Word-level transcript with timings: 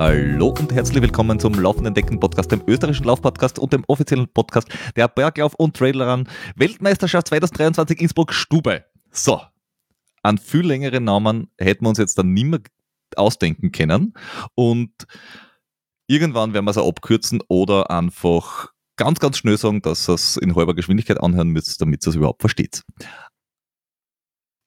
Hallo 0.00 0.48
und 0.58 0.72
herzlich 0.74 1.00
willkommen 1.02 1.38
zum 1.38 1.54
Laufenden 1.54 1.94
Decken 1.94 2.18
Podcast, 2.18 2.50
dem 2.50 2.64
österreichischen 2.66 3.06
Laufpodcast 3.06 3.60
und 3.60 3.72
dem 3.72 3.84
offiziellen 3.86 4.26
Podcast 4.26 4.66
der 4.96 5.06
Berglauf- 5.06 5.54
und 5.54 5.76
Trailerrun 5.76 6.28
Weltmeisterschaft 6.56 7.28
2023 7.28 8.00
Innsbruck 8.00 8.32
Stube. 8.32 8.84
So, 9.12 9.40
an 10.22 10.38
viel 10.38 10.66
längeren 10.66 11.04
Namen 11.04 11.52
hätten 11.58 11.84
wir 11.84 11.90
uns 11.90 11.98
jetzt 11.98 12.18
dann 12.18 12.32
nimmer 12.32 12.58
ausdenken 13.14 13.70
können 13.70 14.14
und 14.56 14.90
irgendwann 16.08 16.54
werden 16.54 16.64
wir 16.64 16.72
es 16.72 16.78
auch 16.78 16.88
abkürzen 16.88 17.40
oder 17.46 17.88
einfach 17.88 18.72
ganz, 18.96 19.18
ganz 19.20 19.38
schnell 19.38 19.56
sagen, 19.56 19.82
dass 19.82 20.08
ihr 20.08 20.14
es 20.14 20.36
in 20.36 20.54
halber 20.54 20.74
Geschwindigkeit 20.74 21.20
anhören 21.20 21.48
müsst, 21.48 21.80
damit 21.80 22.06
ihr 22.06 22.10
es 22.10 22.16
überhaupt 22.16 22.40
versteht. 22.40 22.82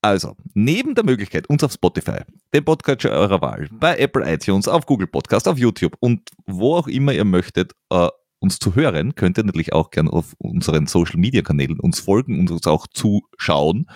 Also, 0.01 0.37
neben 0.53 0.95
der 0.95 1.03
Möglichkeit, 1.03 1.49
uns 1.49 1.61
auf 1.61 1.73
Spotify, 1.73 2.19
den 2.53 2.63
Podcatcher 2.63 3.11
eurer 3.11 3.41
Wahl, 3.41 3.67
bei 3.71 3.97
Apple 3.97 4.33
iTunes, 4.33 4.69
auf 4.69 4.85
Google 4.85 5.07
Podcast, 5.07 5.45
auf 5.47 5.57
YouTube 5.57 5.93
und 5.99 6.29
wo 6.45 6.75
auch 6.75 6.87
immer 6.87 7.11
ihr 7.11 7.25
möchtet, 7.25 7.73
äh, 7.89 8.07
uns 8.39 8.59
zu 8.59 8.75
hören, 8.75 9.15
könnt 9.15 9.37
ihr 9.37 9.43
natürlich 9.43 9.73
auch 9.73 9.91
gerne 9.91 10.13
auf 10.13 10.33
unseren 10.37 10.87
Social 10.87 11.19
Media 11.19 11.41
Kanälen 11.41 11.79
uns 11.79 11.99
folgen 11.99 12.39
und 12.39 12.49
uns 12.49 12.65
auch 12.65 12.87
zuschauen, 12.87 13.87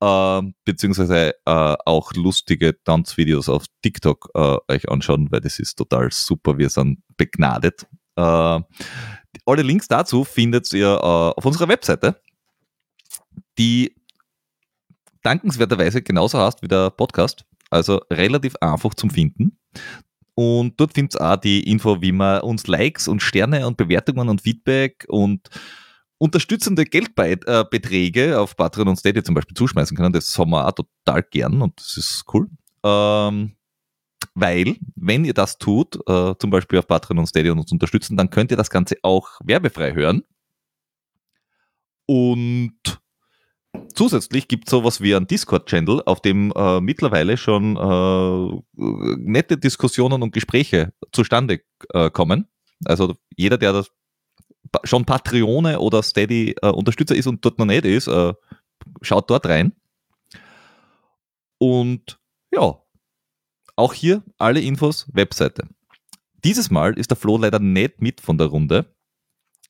äh, 0.00 0.42
beziehungsweise 0.64 1.34
äh, 1.44 1.76
auch 1.84 2.12
lustige 2.14 2.80
Tanzvideos 2.84 3.48
auf 3.48 3.64
TikTok 3.82 4.30
äh, 4.34 4.56
euch 4.68 4.88
anschauen, 4.88 5.32
weil 5.32 5.40
das 5.40 5.58
ist 5.58 5.74
total 5.74 6.12
super. 6.12 6.58
Wir 6.58 6.70
sind 6.70 7.00
begnadet. 7.16 7.88
Äh, 8.20 8.62
alle 9.46 9.62
Links 9.62 9.88
dazu 9.88 10.24
findet 10.24 10.72
ihr 10.72 10.86
äh, 10.88 11.38
auf 11.38 11.44
unserer 11.44 11.68
Webseite, 11.68 12.20
die 13.58 13.94
dankenswerterweise 15.22 16.02
genauso 16.02 16.38
heißt 16.38 16.62
wie 16.62 16.68
der 16.68 16.90
Podcast. 16.90 17.44
Also 17.70 18.00
relativ 18.10 18.56
einfach 18.60 18.94
zum 18.94 19.10
Finden. 19.10 19.58
Und 20.34 20.80
dort 20.80 20.94
findet 20.94 21.14
ihr 21.16 21.20
auch 21.20 21.36
die 21.36 21.70
Info, 21.70 22.00
wie 22.00 22.12
man 22.12 22.40
uns 22.40 22.66
Likes 22.66 23.08
und 23.08 23.22
Sterne 23.22 23.66
und 23.66 23.76
Bewertungen 23.76 24.28
und 24.28 24.42
Feedback 24.42 25.04
und 25.08 25.48
unterstützende 26.18 26.84
Geldbeträge 26.84 28.38
auf 28.38 28.56
Patreon 28.56 28.88
und 28.88 28.96
Steady 28.96 29.22
zum 29.22 29.34
Beispiel 29.34 29.56
zuschmeißen 29.56 29.96
können. 29.96 30.12
Das 30.12 30.36
haben 30.38 30.50
wir 30.50 30.66
auch 30.66 30.72
total 30.72 31.22
gern 31.22 31.62
und 31.62 31.78
das 31.78 31.96
ist 31.96 32.24
cool. 32.32 32.48
Ähm, 32.84 33.52
weil, 34.34 34.76
wenn 34.96 35.24
ihr 35.24 35.34
das 35.34 35.58
tut, 35.58 35.96
äh, 36.08 36.34
zum 36.38 36.50
Beispiel 36.50 36.78
auf 36.78 36.86
Patreon 36.86 37.18
und 37.18 37.26
Steady 37.26 37.50
und 37.50 37.58
uns 37.58 37.72
unterstützen, 37.72 38.16
dann 38.16 38.30
könnt 38.30 38.50
ihr 38.50 38.56
das 38.56 38.70
Ganze 38.70 38.96
auch 39.02 39.28
werbefrei 39.44 39.94
hören. 39.94 40.22
Und 42.06 43.00
Zusätzlich 43.94 44.48
gibt 44.48 44.66
es 44.66 44.70
sowas 44.70 45.00
wie 45.00 45.14
einen 45.14 45.26
Discord-Channel, 45.26 46.02
auf 46.06 46.20
dem 46.20 46.52
äh, 46.56 46.80
mittlerweile 46.80 47.36
schon 47.36 47.76
äh, 47.76 48.62
nette 48.76 49.58
Diskussionen 49.58 50.22
und 50.22 50.32
Gespräche 50.32 50.92
zustande 51.12 51.60
äh, 51.92 52.10
kommen. 52.10 52.48
Also 52.84 53.14
jeder, 53.36 53.58
der 53.58 53.72
das 53.72 53.90
schon 54.84 55.04
Patreone 55.04 55.78
oder 55.80 56.02
Steady-Unterstützer 56.02 57.14
ist 57.14 57.26
und 57.26 57.44
dort 57.44 57.58
noch 57.58 57.66
nicht 57.66 57.84
ist, 57.84 58.08
äh, 58.08 58.32
schaut 59.02 59.30
dort 59.30 59.46
rein. 59.46 59.72
Und 61.58 62.18
ja, 62.52 62.78
auch 63.76 63.94
hier 63.94 64.22
alle 64.38 64.60
Infos, 64.60 65.06
Webseite. 65.12 65.68
Dieses 66.44 66.70
Mal 66.70 66.98
ist 66.98 67.10
der 67.10 67.16
Flo 67.16 67.36
leider 67.36 67.58
nicht 67.58 68.00
mit 68.00 68.20
von 68.20 68.38
der 68.38 68.48
Runde 68.48 68.94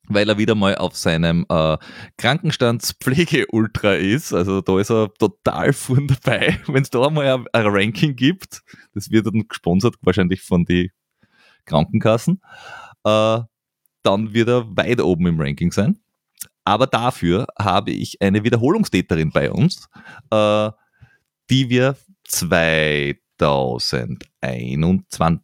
weil 0.07 0.29
er 0.29 0.37
wieder 0.37 0.55
mal 0.55 0.75
auf 0.75 0.95
seinem 0.95 1.45
äh, 1.49 1.77
Krankenstandspflege-Ultra 2.17 3.93
ist. 3.93 4.33
Also 4.33 4.61
da 4.61 4.79
ist 4.79 4.91
er 4.91 5.13
total 5.13 5.73
vorn 5.73 6.07
dabei. 6.07 6.59
Wenn 6.67 6.83
es 6.83 6.89
da 6.89 7.09
mal 7.09 7.27
ein, 7.27 7.45
ein, 7.53 7.65
Ranking 7.67 8.15
gibt, 8.15 8.61
das 8.93 9.11
wird 9.11 9.27
dann 9.27 9.47
gesponsert 9.47 9.95
wahrscheinlich 10.01 10.41
von 10.41 10.65
den 10.65 10.89
Krankenkassen, 11.65 12.41
äh, 13.03 13.39
dann 14.03 14.33
wird 14.33 14.49
er 14.49 14.75
weit 14.75 15.01
oben 15.01 15.27
im 15.27 15.39
Ranking 15.39 15.71
sein. 15.71 15.99
Aber 16.63 16.87
dafür 16.87 17.47
habe 17.57 17.91
ich 17.91 18.21
eine 18.21 18.43
Wiederholungstäterin 18.43 19.31
bei 19.31 19.51
uns, 19.51 19.87
äh, 20.31 20.71
die 21.49 21.69
wir 21.69 21.95
2021 23.41 25.41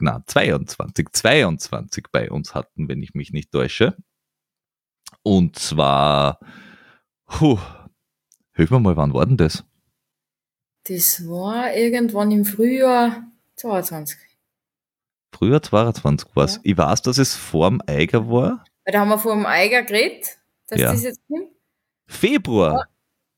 na, 0.00 0.22
22, 0.26 1.08
22 1.12 2.04
bei 2.12 2.30
uns 2.30 2.54
hatten, 2.54 2.88
wenn 2.88 3.02
ich 3.02 3.14
mich 3.14 3.32
nicht 3.32 3.52
täusche. 3.52 3.96
Und 5.22 5.58
zwar, 5.58 6.38
puh, 7.26 7.58
hilf 8.52 8.70
mir 8.70 8.80
mal, 8.80 8.96
wann 8.96 9.14
war 9.14 9.26
denn 9.26 9.36
das? 9.36 9.64
Das 10.84 11.26
war 11.26 11.74
irgendwann 11.74 12.30
im 12.30 12.44
Frühjahr 12.44 13.24
22. 13.56 14.18
Frühjahr 15.32 15.62
22 15.62 16.28
war 16.34 16.44
es. 16.44 16.56
Ja. 16.56 16.60
Ich 16.64 16.78
weiß, 16.78 17.02
dass 17.02 17.18
es 17.18 17.34
vor 17.34 17.68
dem 17.68 17.82
Eiger 17.86 18.30
war. 18.30 18.64
Da 18.84 19.00
haben 19.00 19.08
wir 19.08 19.18
vor 19.18 19.34
dem 19.34 19.46
Eiger 19.46 19.82
geredet, 19.82 20.38
dass 20.68 20.80
ja. 20.80 20.92
das 20.92 21.02
jetzt 21.02 21.20
kommt. 21.28 21.50
Februar. 22.06 22.72
Ja. 22.72 22.84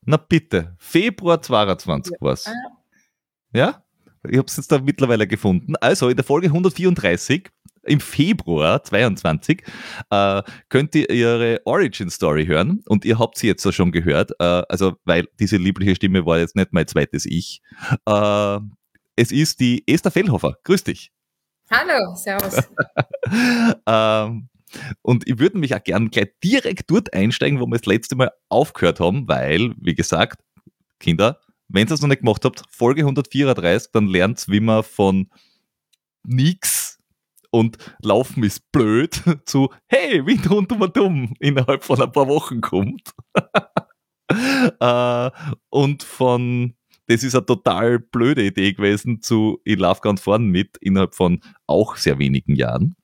Na 0.03 0.17
bitte, 0.17 0.75
Februar 0.77 1.41
22 1.41 2.15
war 2.21 2.33
es. 2.33 2.49
Ja? 3.53 3.83
Ich 4.29 4.37
habe 4.37 4.47
es 4.47 4.57
jetzt 4.57 4.71
da 4.71 4.79
mittlerweile 4.79 5.27
gefunden. 5.27 5.75
Also 5.77 6.09
in 6.09 6.15
der 6.15 6.25
Folge 6.25 6.47
134 6.47 7.49
im 7.83 7.99
Februar 7.99 8.83
22 8.83 9.63
äh, 10.11 10.43
könnt 10.69 10.93
ihr 10.93 11.09
ihre 11.09 11.61
Origin 11.65 12.09
Story 12.11 12.45
hören 12.45 12.83
und 12.87 13.05
ihr 13.05 13.17
habt 13.17 13.37
sie 13.37 13.47
jetzt 13.47 13.65
auch 13.65 13.71
schon 13.71 13.91
gehört. 13.91 14.31
Äh, 14.39 14.63
also 14.69 14.93
weil 15.05 15.27
diese 15.39 15.57
liebliche 15.57 15.95
Stimme 15.95 16.25
war 16.25 16.37
jetzt 16.37 16.55
nicht 16.55 16.73
mein 16.73 16.87
zweites 16.87 17.25
Ich. 17.25 17.61
Äh, 18.05 18.59
es 19.15 19.31
ist 19.31 19.59
die 19.59 19.83
Esther 19.87 20.11
Fellhofer. 20.11 20.57
Grüß 20.63 20.83
dich. 20.83 21.11
Hallo, 21.71 22.15
servus. 22.15 22.69
ähm, 23.87 24.49
und 25.01 25.27
ich 25.27 25.39
würde 25.39 25.57
mich 25.57 25.75
auch 25.75 25.83
gern 25.83 26.11
gleich 26.11 26.31
direkt 26.43 26.91
dort 26.91 27.13
einsteigen, 27.13 27.59
wo 27.59 27.65
wir 27.65 27.77
das 27.77 27.85
letzte 27.85 28.15
Mal 28.15 28.31
aufgehört 28.49 28.99
haben, 28.99 29.27
weil, 29.27 29.73
wie 29.77 29.95
gesagt, 29.95 30.41
Kinder, 30.99 31.39
wenn 31.73 31.87
ihr 31.87 31.91
es 31.91 32.01
noch 32.01 32.09
nicht 32.09 32.21
gemacht 32.21 32.45
habt, 32.45 32.63
Folge 32.69 33.01
134, 33.01 33.91
dann 33.91 34.07
lernt 34.07 34.45
wie 34.47 34.59
man 34.59 34.83
von 34.83 35.29
nix 36.23 36.99
und 37.51 37.77
Laufen 38.01 38.43
ist 38.43 38.71
blöd 38.71 39.21
zu 39.45 39.69
Hey, 39.87 40.25
Wind 40.25 40.49
rund 40.49 40.71
um 40.71 40.93
dumm 40.93 41.33
innerhalb 41.39 41.83
von 41.83 42.01
ein 42.01 42.11
paar 42.11 42.27
Wochen 42.27 42.61
kommt. 42.61 43.13
äh, 44.79 45.31
und 45.69 46.03
von 46.03 46.75
das 47.07 47.23
ist 47.23 47.35
eine 47.35 47.45
total 47.45 47.99
blöde 47.99 48.45
Idee 48.45 48.71
gewesen 48.73 49.21
zu 49.21 49.59
Ich 49.65 49.77
laufe 49.77 50.01
ganz 50.01 50.21
vorne 50.21 50.45
mit 50.45 50.77
innerhalb 50.77 51.13
von 51.13 51.41
auch 51.67 51.97
sehr 51.97 52.19
wenigen 52.19 52.55
Jahren. 52.55 52.95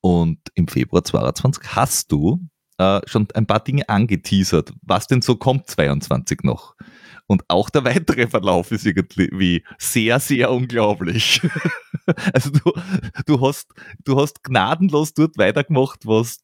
Und 0.00 0.40
im 0.54 0.66
Februar 0.66 1.04
22 1.04 1.62
hast 1.76 2.10
du 2.10 2.40
äh, 2.82 3.08
schon 3.08 3.28
ein 3.34 3.46
paar 3.46 3.60
Dinge 3.60 3.88
angeteasert, 3.88 4.72
was 4.82 5.06
denn 5.06 5.22
so 5.22 5.36
kommt 5.36 5.68
22 5.68 6.42
noch. 6.42 6.74
Und 7.26 7.44
auch 7.48 7.70
der 7.70 7.84
weitere 7.84 8.26
Verlauf 8.26 8.72
ist 8.72 8.84
irgendwie 8.84 9.64
sehr, 9.78 10.20
sehr 10.20 10.50
unglaublich. 10.50 11.40
also 12.34 12.50
du, 12.50 12.72
du, 13.26 13.40
hast, 13.40 13.72
du 14.04 14.20
hast 14.20 14.42
gnadenlos 14.42 15.14
dort 15.14 15.38
weitergemacht, 15.38 16.06
was 16.06 16.38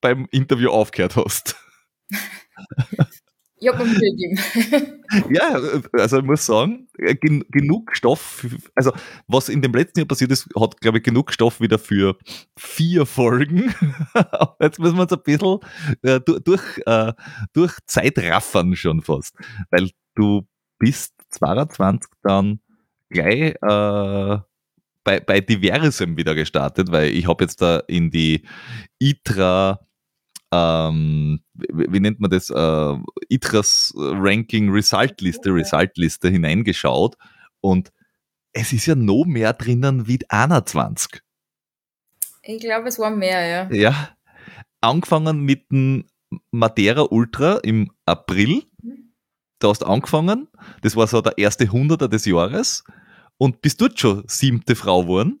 beim 0.00 0.26
Interview 0.30 0.70
aufgehört 0.70 1.16
hast. 1.16 1.56
Ich 3.60 3.68
habe 3.68 3.84
mir 3.84 3.90
Mühe 3.90 4.10
gegeben. 4.10 5.04
ja, 5.30 5.60
also 5.92 6.18
ich 6.18 6.24
muss 6.24 6.46
sagen, 6.46 6.88
äh, 6.98 7.14
gen 7.14 7.44
genug 7.50 7.94
Stoff, 7.94 8.46
also 8.74 8.90
was 9.28 9.50
in 9.50 9.60
dem 9.60 9.72
letzten 9.72 10.00
Jahr 10.00 10.08
passiert 10.08 10.30
ist, 10.30 10.48
hat, 10.58 10.80
glaube 10.80 10.98
ich, 10.98 11.04
genug 11.04 11.30
Stoff 11.32 11.60
wieder 11.60 11.78
für 11.78 12.16
vier 12.56 13.04
Folgen. 13.04 13.74
Jetzt 14.60 14.78
müssen 14.78 14.96
wir 14.96 15.02
uns 15.02 15.12
ein 15.12 15.22
bisschen 15.22 15.58
äh, 16.02 16.20
durch, 16.20 16.62
äh, 16.86 17.12
durch 17.52 17.72
Zeit 17.86 18.18
raffern 18.18 18.74
schon 18.76 19.02
fast, 19.02 19.36
weil 19.70 19.90
du 20.14 20.46
bist 20.78 21.12
22 21.28 22.10
dann 22.22 22.60
gleich 23.10 23.54
äh, 23.60 24.38
bei, 25.04 25.20
bei 25.20 25.40
Diversem 25.40 26.16
wieder 26.16 26.34
gestartet, 26.34 26.90
weil 26.92 27.10
ich 27.10 27.26
habe 27.26 27.44
jetzt 27.44 27.60
da 27.60 27.78
in 27.88 28.10
die 28.10 28.46
ITRA 28.98 29.80
ähm, 30.52 31.40
wie, 31.54 32.00
nennt 32.00 32.20
man 32.20 32.30
das, 32.30 32.50
äh, 32.50 32.96
ITRAS 33.28 33.92
Ranking 33.96 34.70
Result 34.70 35.20
Liste, 35.20 35.50
Result 35.54 35.96
Liste 35.96 36.28
hineingeschaut 36.28 37.16
und 37.60 37.92
es 38.52 38.72
ist 38.72 38.86
ja 38.86 38.94
noch 38.94 39.24
mehr 39.24 39.52
drinnen 39.52 40.08
wie 40.08 40.18
21. 40.28 41.20
Ich 42.42 42.60
glaube, 42.60 42.88
es 42.88 42.98
war 42.98 43.10
mehr, 43.10 43.46
ja. 43.46 43.72
Ja. 43.72 44.16
Angefangen 44.80 45.42
mit 45.44 45.70
dem 45.70 46.06
Madeira 46.50 47.02
Ultra 47.02 47.58
im 47.58 47.90
April. 48.06 48.62
Mhm. 48.82 49.12
Da 49.58 49.68
hast 49.68 49.82
du 49.82 49.86
angefangen. 49.86 50.48
Das 50.82 50.96
war 50.96 51.06
so 51.06 51.20
der 51.20 51.36
erste 51.38 51.70
Hunderter 51.70 52.08
des 52.08 52.24
Jahres. 52.24 52.84
Und 53.36 53.62
bist 53.62 53.80
dort 53.80 53.98
schon 53.98 54.24
siebte 54.26 54.74
Frau 54.74 55.02
geworden. 55.02 55.40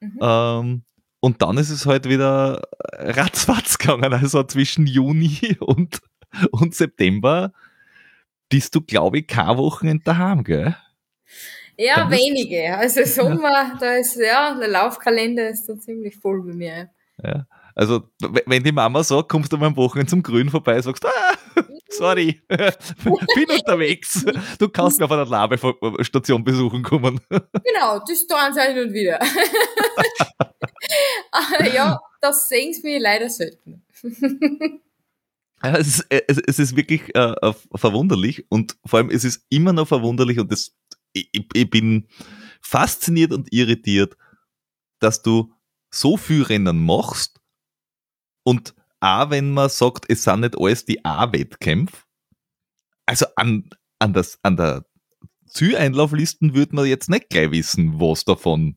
Mhm. 0.00 0.18
Ähm, 0.20 0.84
und 1.20 1.42
dann 1.42 1.58
ist 1.58 1.70
es 1.70 1.86
halt 1.86 2.08
wieder 2.08 2.62
ratzfatz 2.92 3.78
gegangen. 3.78 4.12
Also 4.12 4.42
zwischen 4.44 4.86
Juni 4.86 5.56
und, 5.60 6.00
und 6.50 6.74
September 6.74 7.52
bist 8.48 8.74
du, 8.74 8.80
glaube 8.80 9.18
ich, 9.18 9.26
kein 9.26 9.56
Wochenende 9.56 10.04
daheim, 10.04 10.44
gell? 10.44 10.76
Ja, 11.76 11.96
dann 11.96 12.10
wenige. 12.10 12.76
Also 12.76 13.04
Sommer, 13.04 13.76
da 13.78 13.94
ist, 13.94 14.16
ja, 14.16 14.54
der 14.58 14.68
Laufkalender 14.68 15.48
ist 15.48 15.66
da 15.66 15.78
ziemlich 15.78 16.16
voll 16.16 16.42
bei 16.42 16.54
mir. 16.54 16.90
Ja. 17.22 17.46
Also, 17.76 18.08
wenn 18.46 18.64
die 18.64 18.72
Mama 18.72 19.04
sagt, 19.04 19.28
kommst 19.28 19.52
du 19.52 19.58
mal 19.58 19.66
am 19.66 19.76
Wochenende 19.76 20.08
zum 20.08 20.22
Grün 20.22 20.48
vorbei, 20.48 20.80
sagst 20.80 21.04
du, 21.04 21.08
ah, 21.08 21.36
sorry, 21.90 22.40
bin 22.48 23.50
unterwegs. 23.50 24.24
Du 24.58 24.70
kannst 24.70 24.98
mir 24.98 25.04
auf 25.04 25.12
einer 25.12 25.26
Labestation 25.26 26.42
besuchen 26.42 26.82
kommen. 26.82 27.20
Genau, 27.28 27.98
das 27.98 28.26
tun 28.26 28.54
sie 28.54 28.62
hin 28.62 28.78
und 28.78 28.94
wieder. 28.94 29.20
ja, 31.74 32.00
das 32.22 32.48
sehen 32.48 32.72
sie 32.72 32.80
mir 32.82 32.98
leider 32.98 33.28
selten. 33.28 33.84
Es, 35.62 35.86
ist, 35.86 36.06
es, 36.08 36.38
es 36.38 36.58
ist 36.58 36.76
wirklich 36.76 37.14
äh, 37.14 37.34
äh, 37.42 37.52
verwunderlich 37.74 38.46
und 38.48 38.78
vor 38.86 39.00
allem 39.00 39.10
es 39.10 39.24
ist 39.24 39.44
immer 39.50 39.74
noch 39.74 39.88
verwunderlich 39.88 40.38
und 40.38 40.50
das, 40.50 40.74
ich, 41.12 41.28
ich 41.32 41.68
bin 41.68 42.08
fasziniert 42.62 43.34
und 43.34 43.52
irritiert, 43.52 44.16
dass 44.98 45.20
du 45.20 45.52
so 45.90 46.16
viel 46.16 46.42
Rennen 46.42 46.82
machst 46.84 47.36
und 48.46 48.74
auch 49.00 49.30
wenn 49.30 49.52
man 49.52 49.68
sagt, 49.68 50.04
es 50.08 50.22
sind 50.22 50.40
nicht 50.40 50.56
alles 50.56 50.84
die 50.84 51.04
A-Wettkämpfe, 51.04 51.96
also 53.04 53.26
an, 53.34 53.68
an, 53.98 54.12
das, 54.12 54.38
an 54.42 54.56
der 54.56 54.84
Zieleinlauflisten 55.46 56.54
würde 56.54 56.76
man 56.76 56.86
jetzt 56.86 57.10
nicht 57.10 57.28
gleich 57.28 57.50
wissen, 57.50 58.00
was 58.00 58.24
davon 58.24 58.76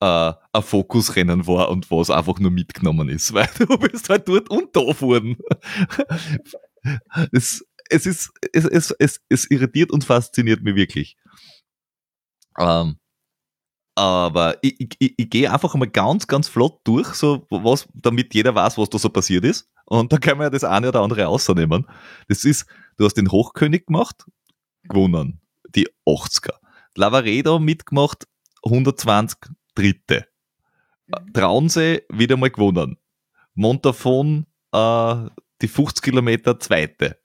äh, 0.00 0.32
ein 0.52 0.62
Fokusrennen 0.62 1.46
war 1.46 1.68
und 1.68 1.90
was 1.90 2.08
einfach 2.08 2.38
nur 2.38 2.50
mitgenommen 2.50 3.10
ist, 3.10 3.32
weil 3.34 3.48
du 3.58 3.66
bist 3.78 4.08
halt 4.08 4.26
dort 4.26 4.48
und 4.48 4.74
da 4.74 4.80
geworden. 4.80 5.36
es, 7.32 7.62
es, 7.90 8.06
ist, 8.06 8.30
es, 8.52 8.64
es, 8.64 8.90
es, 8.98 9.20
es 9.28 9.50
irritiert 9.50 9.90
und 9.92 10.04
fasziniert 10.04 10.62
mich 10.62 10.76
wirklich. 10.76 11.18
Ähm, 12.58 12.99
aber 13.94 14.56
ich, 14.62 14.96
ich, 14.98 15.14
ich 15.18 15.30
gehe 15.30 15.52
einfach 15.52 15.74
mal 15.74 15.88
ganz, 15.88 16.26
ganz 16.26 16.48
flott 16.48 16.80
durch, 16.84 17.08
so 17.08 17.46
was, 17.50 17.88
damit 17.94 18.34
jeder 18.34 18.54
weiß, 18.54 18.78
was 18.78 18.90
da 18.90 18.98
so 18.98 19.08
passiert 19.08 19.44
ist. 19.44 19.68
Und 19.86 20.12
da 20.12 20.18
kann 20.18 20.38
man 20.38 20.46
ja 20.46 20.50
das 20.50 20.64
eine 20.64 20.88
oder 20.88 21.00
andere 21.00 21.26
außernehmen. 21.26 21.86
Das 22.28 22.44
ist, 22.44 22.66
du 22.96 23.04
hast 23.04 23.14
den 23.14 23.30
Hochkönig 23.30 23.86
gemacht, 23.86 24.24
gewonnen, 24.84 25.40
die 25.74 25.88
80er. 26.06 26.54
Lavaredo 26.94 27.58
mitgemacht, 27.58 28.26
120 28.64 29.38
Dritte. 29.74 30.26
Mhm. 31.06 31.32
Traunsee 31.32 32.02
wieder 32.08 32.36
mal 32.36 32.50
gewonnen. 32.50 32.96
Montafon 33.54 34.46
äh, 34.72 35.16
die 35.60 35.68
50 35.68 36.02
Kilometer 36.02 36.58
Zweite. 36.58 37.18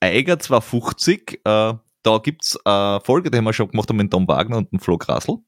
Eiger 0.00 0.38
250, 0.38 1.40
äh, 1.44 1.74
da 2.02 2.18
gibt 2.18 2.44
es 2.44 2.66
eine 2.66 3.00
Folge, 3.02 3.30
die 3.30 3.38
haben 3.38 3.44
wir 3.44 3.54
schon 3.54 3.70
gemacht 3.70 3.88
haben 3.88 3.96
mit 3.96 4.10
Tom 4.10 4.28
Wagner 4.28 4.58
und 4.58 4.70
dem 4.70 4.78
Flo 4.78 4.98
Grassel 4.98 5.38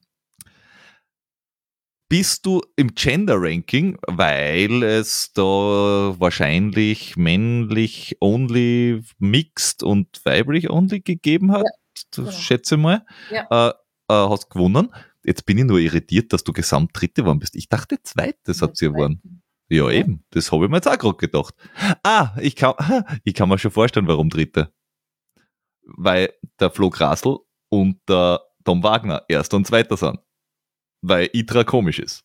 bist 2.08 2.46
du 2.46 2.62
im 2.76 2.94
Gender-Ranking, 2.94 3.98
weil 4.06 4.82
es 4.82 5.32
da 5.32 5.42
wahrscheinlich 5.42 7.16
männlich 7.16 8.16
only, 8.20 9.02
mixed 9.18 9.82
und 9.82 10.20
weiblich 10.24 10.70
only 10.70 11.00
gegeben 11.00 11.52
hat, 11.52 11.64
ja, 11.64 12.04
genau. 12.14 12.30
schätze 12.30 12.76
mal, 12.76 13.04
ja. 13.30 13.46
äh, 13.50 13.70
äh, 14.08 14.28
hast 14.28 14.50
gewonnen. 14.50 14.94
Jetzt 15.24 15.44
bin 15.46 15.58
ich 15.58 15.64
nur 15.64 15.80
irritiert, 15.80 16.32
dass 16.32 16.44
du 16.44 16.52
gesamt 16.52 16.90
Dritte 16.94 17.22
geworden 17.22 17.40
bist. 17.40 17.56
Ich 17.56 17.68
dachte, 17.68 18.00
Zweites 18.02 18.62
hat 18.62 18.76
sie 18.76 18.86
gewonnen. 18.86 19.42
Ja, 19.68 19.90
eben. 19.90 20.24
Das 20.30 20.52
habe 20.52 20.64
ich 20.64 20.70
mir 20.70 20.76
jetzt 20.76 20.86
auch 20.86 20.98
gerade 20.98 21.16
gedacht. 21.16 21.54
Ah, 22.04 22.36
ich 22.40 22.54
kann, 22.54 22.74
ich 23.24 23.34
kann 23.34 23.48
mir 23.48 23.58
schon 23.58 23.72
vorstellen, 23.72 24.06
warum 24.06 24.30
Dritte. 24.30 24.72
Weil 25.82 26.32
der 26.60 26.70
Flo 26.70 26.90
Grasl 26.90 27.38
und 27.68 27.98
der 28.08 28.40
Tom 28.64 28.84
Wagner 28.84 29.24
Erster 29.28 29.56
und 29.56 29.66
Zweiter 29.66 29.96
sind 29.96 30.20
weil 31.08 31.30
ITRA 31.32 31.64
komisch 31.64 31.98
ist. 31.98 32.24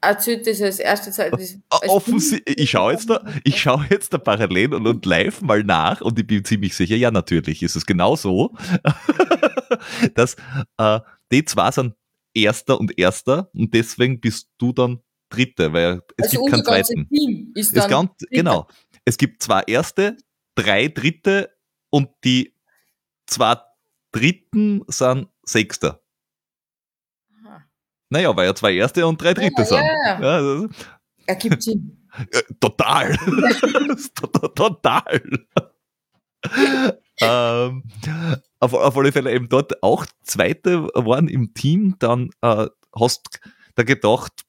Erzählt 0.00 0.46
das 0.46 0.60
als 0.60 0.78
erste 0.78 1.10
Zeit. 1.10 1.32
Als 1.32 1.58
ich 2.44 2.70
schaue 2.70 2.92
jetzt 2.92 3.08
da, 3.08 3.24
ich 3.42 3.60
schaue 3.60 3.86
jetzt 3.88 4.12
da 4.12 4.18
parallel 4.18 4.74
und, 4.74 4.86
und 4.86 5.06
live 5.06 5.40
mal 5.40 5.64
nach 5.64 6.02
und 6.02 6.18
ich 6.18 6.26
bin 6.26 6.44
ziemlich 6.44 6.76
sicher, 6.76 6.96
ja, 6.96 7.10
natürlich 7.10 7.62
ist 7.62 7.74
es 7.74 7.86
genau 7.86 8.14
so, 8.14 8.54
dass 10.14 10.36
äh, 10.76 11.00
die 11.32 11.44
zwei 11.44 11.70
sind 11.70 11.94
Erster 12.34 12.78
und 12.78 12.98
Erster 12.98 13.48
und 13.54 13.72
deswegen 13.72 14.20
bist 14.20 14.50
du 14.58 14.72
dann 14.72 15.00
Dritte, 15.30 15.72
weil 15.72 16.02
es 16.16 16.24
also 16.26 16.42
gibt 16.42 16.50
keinen 16.50 16.64
zweiten. 16.64 17.08
Team 17.08 17.52
ist 17.54 17.76
dann 17.76 17.90
ganz, 17.90 18.10
genau. 18.30 18.68
Es 19.04 19.16
gibt 19.16 19.42
zwei 19.42 19.62
Erste, 19.66 20.16
drei 20.54 20.88
Dritte 20.88 21.50
und 21.90 22.08
die 22.24 22.54
zwei 23.26 23.56
Dritten 24.12 24.82
sind 24.88 25.28
Sechster. 25.44 26.03
Naja, 28.14 28.36
weil 28.36 28.46
ja 28.46 28.54
zwei 28.54 28.74
Erste 28.74 29.04
und 29.08 29.20
drei 29.20 29.34
Dritte 29.34 29.62
ja, 29.62 29.64
sind. 29.64 29.78
Ja, 29.78 30.20
ja. 30.20 30.60
ja 30.60 30.68
Ergibt 31.26 31.64
Sinn. 31.64 32.08
Total. 32.60 33.16
Total. 34.54 35.20
ähm, 37.20 37.82
auf, 38.60 38.72
auf 38.72 38.96
alle 38.96 39.10
Fälle 39.10 39.32
eben 39.32 39.48
dort 39.48 39.82
auch 39.82 40.06
Zweite 40.22 40.84
waren 40.94 41.26
im 41.26 41.54
Team, 41.54 41.96
dann 41.98 42.30
äh, 42.40 42.68
hast 42.94 43.40
da 43.74 43.82
gedacht, 43.82 44.44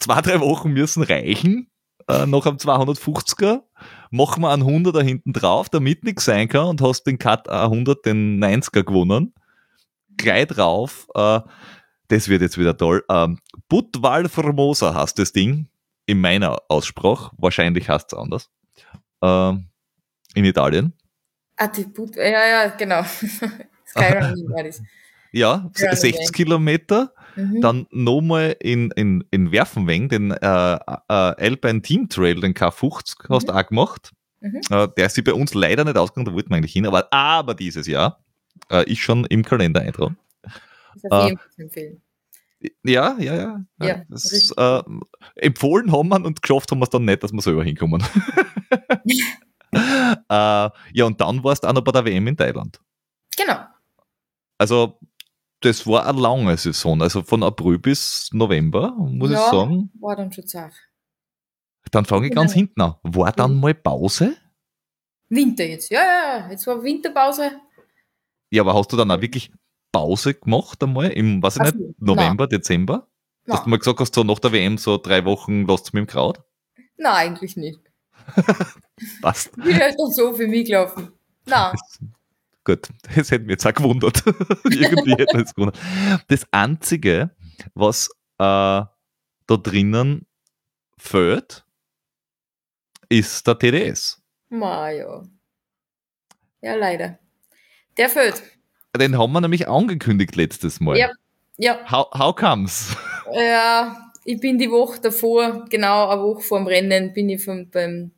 zwei, 0.00 0.22
drei 0.22 0.40
Wochen 0.40 0.72
müssen 0.72 1.02
reichen, 1.02 1.68
äh, 2.08 2.24
noch 2.24 2.46
am 2.46 2.56
250er, 2.56 3.64
machen 4.10 4.44
wir 4.44 4.50
einen 4.50 4.62
100er 4.62 5.02
hinten 5.02 5.34
drauf, 5.34 5.68
damit 5.68 6.04
nichts 6.04 6.24
sein 6.24 6.48
kann 6.48 6.68
und 6.68 6.80
hast 6.80 7.02
den 7.02 7.18
Cut 7.18 7.50
100, 7.50 8.06
den 8.06 8.42
90er 8.42 8.82
gewonnen. 8.82 9.34
Gleich 10.16 10.46
drauf, 10.46 11.06
äh, 11.14 11.40
das 12.12 12.28
wird 12.28 12.42
jetzt 12.42 12.58
wieder 12.58 12.76
toll. 12.76 13.02
Ähm, 13.08 13.38
Budval 13.68 14.28
Formosa 14.28 14.94
heißt 14.94 15.18
das 15.18 15.32
Ding 15.32 15.68
in 16.04 16.20
meiner 16.20 16.58
Aussprache. 16.68 17.30
Wahrscheinlich 17.38 17.88
heißt 17.88 18.12
es 18.12 18.18
anders. 18.18 18.50
Ähm, 19.22 19.68
in 20.34 20.44
Italien. 20.44 20.92
Ah, 21.56 21.68
die 21.68 21.84
But 21.84 22.16
ja, 22.16 22.24
ja, 22.24 22.66
genau. 22.68 23.02
Skyrunning 23.86 24.50
war 24.50 24.62
das. 24.62 24.82
Ja, 25.34 25.70
60 25.72 26.30
Kilometer. 26.34 27.14
Mhm. 27.36 27.62
Dann 27.62 27.86
nochmal 27.90 28.54
in, 28.60 28.90
in, 28.90 29.24
in 29.30 29.50
Werfenweng 29.50 30.10
den 30.10 30.30
äh, 30.30 30.36
äh, 30.44 30.78
Alpine 31.08 31.80
Team 31.80 32.10
Trail, 32.10 32.38
den 32.38 32.52
K50, 32.52 33.30
hast 33.30 33.48
du 33.48 33.52
mhm. 33.52 33.58
auch 33.58 33.66
gemacht. 33.66 34.12
Mhm. 34.40 34.60
Äh, 34.68 34.88
der 34.94 35.06
ist 35.06 35.24
bei 35.24 35.32
uns 35.32 35.54
leider 35.54 35.84
nicht 35.84 35.96
ausgegangen, 35.96 36.26
da 36.26 36.34
wollten 36.34 36.50
wir 36.50 36.56
eigentlich 36.56 36.74
hin, 36.74 36.84
aber, 36.84 37.10
aber 37.10 37.54
dieses 37.54 37.86
Jahr 37.86 38.22
äh, 38.70 38.84
ist 38.92 38.98
schon 38.98 39.24
im 39.24 39.42
Kalender 39.42 39.80
eintragen. 39.80 40.18
Das 40.42 41.04
ist 41.04 41.10
auf 41.10 41.24
jeden 41.24 41.38
Fall 41.38 41.50
zu 41.50 41.62
empfehlen. 41.62 42.01
Ja, 42.84 43.16
ja, 43.18 43.34
ja. 43.34 43.64
ja 43.80 44.02
das, 44.08 44.52
äh, 44.56 44.82
empfohlen 45.36 45.92
haben 45.92 46.08
wir 46.08 46.24
und 46.24 46.42
geschafft 46.42 46.70
haben 46.70 46.78
wir 46.78 46.84
es 46.84 46.90
dann 46.90 47.04
nicht, 47.04 47.22
dass 47.22 47.32
wir 47.32 47.40
selber 47.40 47.64
hinkommen. 47.64 48.02
äh, 49.72 49.80
ja, 50.28 51.04
und 51.04 51.20
dann 51.20 51.42
warst 51.42 51.64
du 51.64 51.68
auch 51.68 51.72
noch 51.72 51.82
bei 51.82 51.92
der 51.92 52.04
WM 52.04 52.26
in 52.26 52.36
Thailand. 52.36 52.80
Genau. 53.36 53.60
Also, 54.58 54.98
das 55.60 55.86
war 55.86 56.06
eine 56.06 56.20
lange 56.20 56.56
Saison, 56.56 57.00
also 57.02 57.22
von 57.22 57.42
April 57.42 57.78
bis 57.78 58.30
November, 58.32 58.94
muss 58.96 59.30
ja, 59.30 59.44
ich 59.44 59.50
sagen. 59.50 59.90
war 60.00 60.16
dann 60.16 60.32
schon 60.32 60.46
Zeit. 60.46 60.72
Dann 61.90 62.04
fange 62.04 62.26
ich 62.26 62.30
genau. 62.30 62.42
ganz 62.42 62.52
hinten 62.52 62.80
an. 62.80 62.94
War 63.02 63.32
dann 63.32 63.58
mal 63.58 63.74
Pause? 63.74 64.36
Winter 65.28 65.64
jetzt, 65.64 65.90
ja, 65.90 66.00
ja, 66.00 66.50
jetzt 66.50 66.66
war 66.66 66.82
Winterpause. 66.82 67.52
Ja, 68.50 68.62
aber 68.62 68.74
hast 68.74 68.92
du 68.92 68.96
dann 68.96 69.10
auch 69.10 69.20
wirklich 69.20 69.50
Pause 69.92 70.34
gemacht 70.34 70.82
einmal 70.82 71.10
im, 71.10 71.42
weiß 71.42 71.56
ich 71.56 71.62
nicht, 71.62 72.00
November, 72.00 72.44
Nein. 72.44 72.48
Dezember? 72.48 73.06
Nein. 73.44 73.56
Dass 73.56 73.64
du 73.64 73.70
mal 73.70 73.78
gesagt 73.78 74.00
hast, 74.00 74.14
so 74.14 74.24
nach 74.24 74.38
der 74.38 74.52
WM 74.52 74.78
so 74.78 74.98
drei 74.98 75.24
Wochen 75.24 75.66
lasst 75.66 75.86
es 75.86 75.92
mit 75.92 76.00
dem 76.02 76.06
Kraut? 76.06 76.42
Nein, 76.96 77.14
eigentlich 77.14 77.56
nicht. 77.56 77.80
Passt. 79.20 79.50
Ich 79.58 79.64
bin 79.64 79.78
halt 79.78 79.96
dann 79.98 80.10
so 80.10 80.32
für 80.34 80.46
mich 80.46 80.66
gelaufen. 80.66 81.12
Nein. 81.44 81.74
Gut, 82.64 82.88
das 83.16 83.30
hätte 83.30 83.40
mich 83.40 83.52
jetzt 83.52 83.66
auch 83.66 83.74
gewundert. 83.74 84.22
Irgendwie 84.64 85.12
hätte 85.12 85.36
mich 85.36 85.52
gewundert. 85.54 85.78
Das 86.28 86.46
Einzige, 86.52 87.34
was 87.74 88.08
äh, 88.38 88.84
da 88.84 88.88
drinnen 89.48 90.26
fehlt, 90.96 91.64
ist 93.08 93.46
der 93.46 93.58
TDS. 93.58 94.22
Ma, 94.48 94.90
ja. 94.90 95.22
Ja, 96.60 96.74
leider. 96.76 97.18
Der 97.96 98.08
fehlt. 98.08 98.42
Den 98.96 99.18
haben 99.18 99.32
wir 99.32 99.40
nämlich 99.40 99.68
angekündigt 99.68 100.36
letztes 100.36 100.80
Mal. 100.80 100.98
Ja. 100.98 101.10
ja. 101.56 101.78
How, 101.90 102.08
how 102.12 102.36
comes? 102.36 102.94
Ja, 103.32 104.12
ich 104.24 104.40
bin 104.40 104.58
die 104.58 104.70
Woche 104.70 105.00
davor, 105.00 105.64
genau 105.70 106.08
eine 106.08 106.22
Woche 106.22 106.42
vor 106.42 106.58
dem 106.58 106.66
Rennen, 106.66 107.12
bin 107.12 107.28
ich 107.30 107.44
vom, 107.44 107.70
beim 107.70 108.12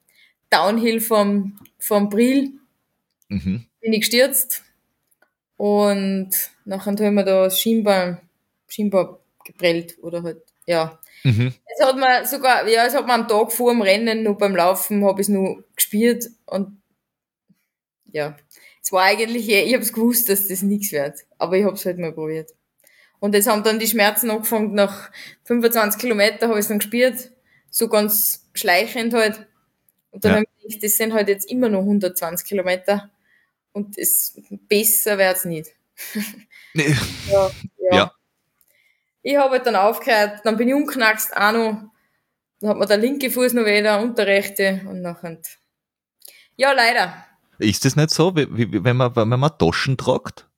Downhill 0.51 1.01
vom, 1.01 1.59
vom 1.79 2.09
Brill, 2.09 2.53
mhm. 3.29 3.65
bin 3.81 3.93
ich 3.93 4.01
gestürzt 4.01 4.65
und 5.57 6.31
nachher 6.65 6.93
haben 6.93 7.15
wir 7.15 7.25
da 7.25 7.49
Schienbein, 7.51 8.21
Schienbein 8.67 9.09
geprellt 9.45 9.97
oder 10.03 10.23
halt, 10.23 10.43
ja. 10.67 10.99
Mhm. 11.23 11.55
Es 11.67 11.87
hat 11.87 11.97
mir 11.97 12.27
sogar, 12.27 12.69
ja, 12.69 12.87
es 12.87 12.95
hat 12.95 13.07
mir 13.07 13.15
am 13.15 13.29
Tag 13.29 13.53
vor 13.53 13.73
dem 13.73 13.83
Rennen, 13.83 14.25
nur 14.25 14.37
beim 14.37 14.55
Laufen, 14.55 15.05
habe 15.05 15.21
ich 15.21 15.29
es 15.29 15.33
nur 15.33 15.65
gespielt 15.75 16.31
und 16.47 16.81
ja, 18.13 18.37
es 18.85 18.93
war 18.93 19.05
eigentlich, 19.05 19.49
ich 19.49 19.73
habe 19.73 19.83
es 19.83 19.95
gewusst, 19.95 20.29
dass 20.29 20.47
das 20.49 20.61
nichts 20.61 20.93
wird, 20.93 21.25
aber 21.39 21.57
ich 21.57 21.65
habe 21.65 21.75
es 21.75 21.87
halt 21.87 21.99
mal 21.99 22.13
probiert. 22.13 22.51
Und 23.19 23.35
es 23.35 23.47
haben 23.47 23.63
dann 23.63 23.79
die 23.79 23.87
Schmerzen 23.87 24.29
angefangen, 24.31 24.75
nach 24.75 25.11
25 25.45 25.99
Kilometer 25.99 26.49
habe 26.49 26.59
ich 26.59 26.65
es 26.65 26.69
dann 26.69 26.81
gespielt, 26.81 27.33
so 27.71 27.89
ganz 27.89 28.47
schleichend 28.53 29.15
halt. 29.15 29.47
Und 30.11 30.25
dann 30.25 30.33
ja. 30.33 30.37
habe 30.37 30.47
ich 30.47 30.63
gedacht, 30.65 30.85
das 30.85 30.97
sind 30.99 31.15
halt 31.15 31.29
jetzt 31.29 31.51
immer 31.51 31.71
noch 31.71 31.81
120 31.81 32.47
Kilometer 32.47 33.11
und 33.73 33.97
es 33.97 34.39
besser 34.69 35.19
wird's 35.19 35.45
nicht. 35.45 35.71
Nee. 36.77 36.93
ja, 37.31 37.51
ja. 37.79 37.97
ja. 37.97 38.13
Ich 39.23 39.37
habe 39.37 39.53
halt 39.53 39.67
dann 39.67 39.77
aufgehört, 39.77 40.41
dann 40.43 40.57
bin 40.57 40.67
ich 40.67 40.75
umknackst 40.75 41.37
auch 41.37 41.53
noch. 41.53 41.85
Dann 42.59 42.71
hat 42.71 42.79
mir 42.79 42.87
der 42.87 42.97
linke 42.97 43.31
Fuß 43.31 43.53
noch 43.53 43.65
wieder 43.65 44.01
und 44.01 44.19
der 44.19 44.27
rechte 44.27 44.81
und 44.89 45.01
nachher. 45.01 45.39
Ja, 46.57 46.73
leider. 46.73 47.25
Ist 47.59 47.85
das 47.85 47.97
nicht 47.97 48.11
so, 48.11 48.35
wie, 48.37 48.49
wie, 48.57 48.85
wenn 48.85 48.97
man, 48.97 49.15
wenn 49.17 49.29
man 49.29 49.59
Taschen 49.59 49.97
tragt? 49.97 50.49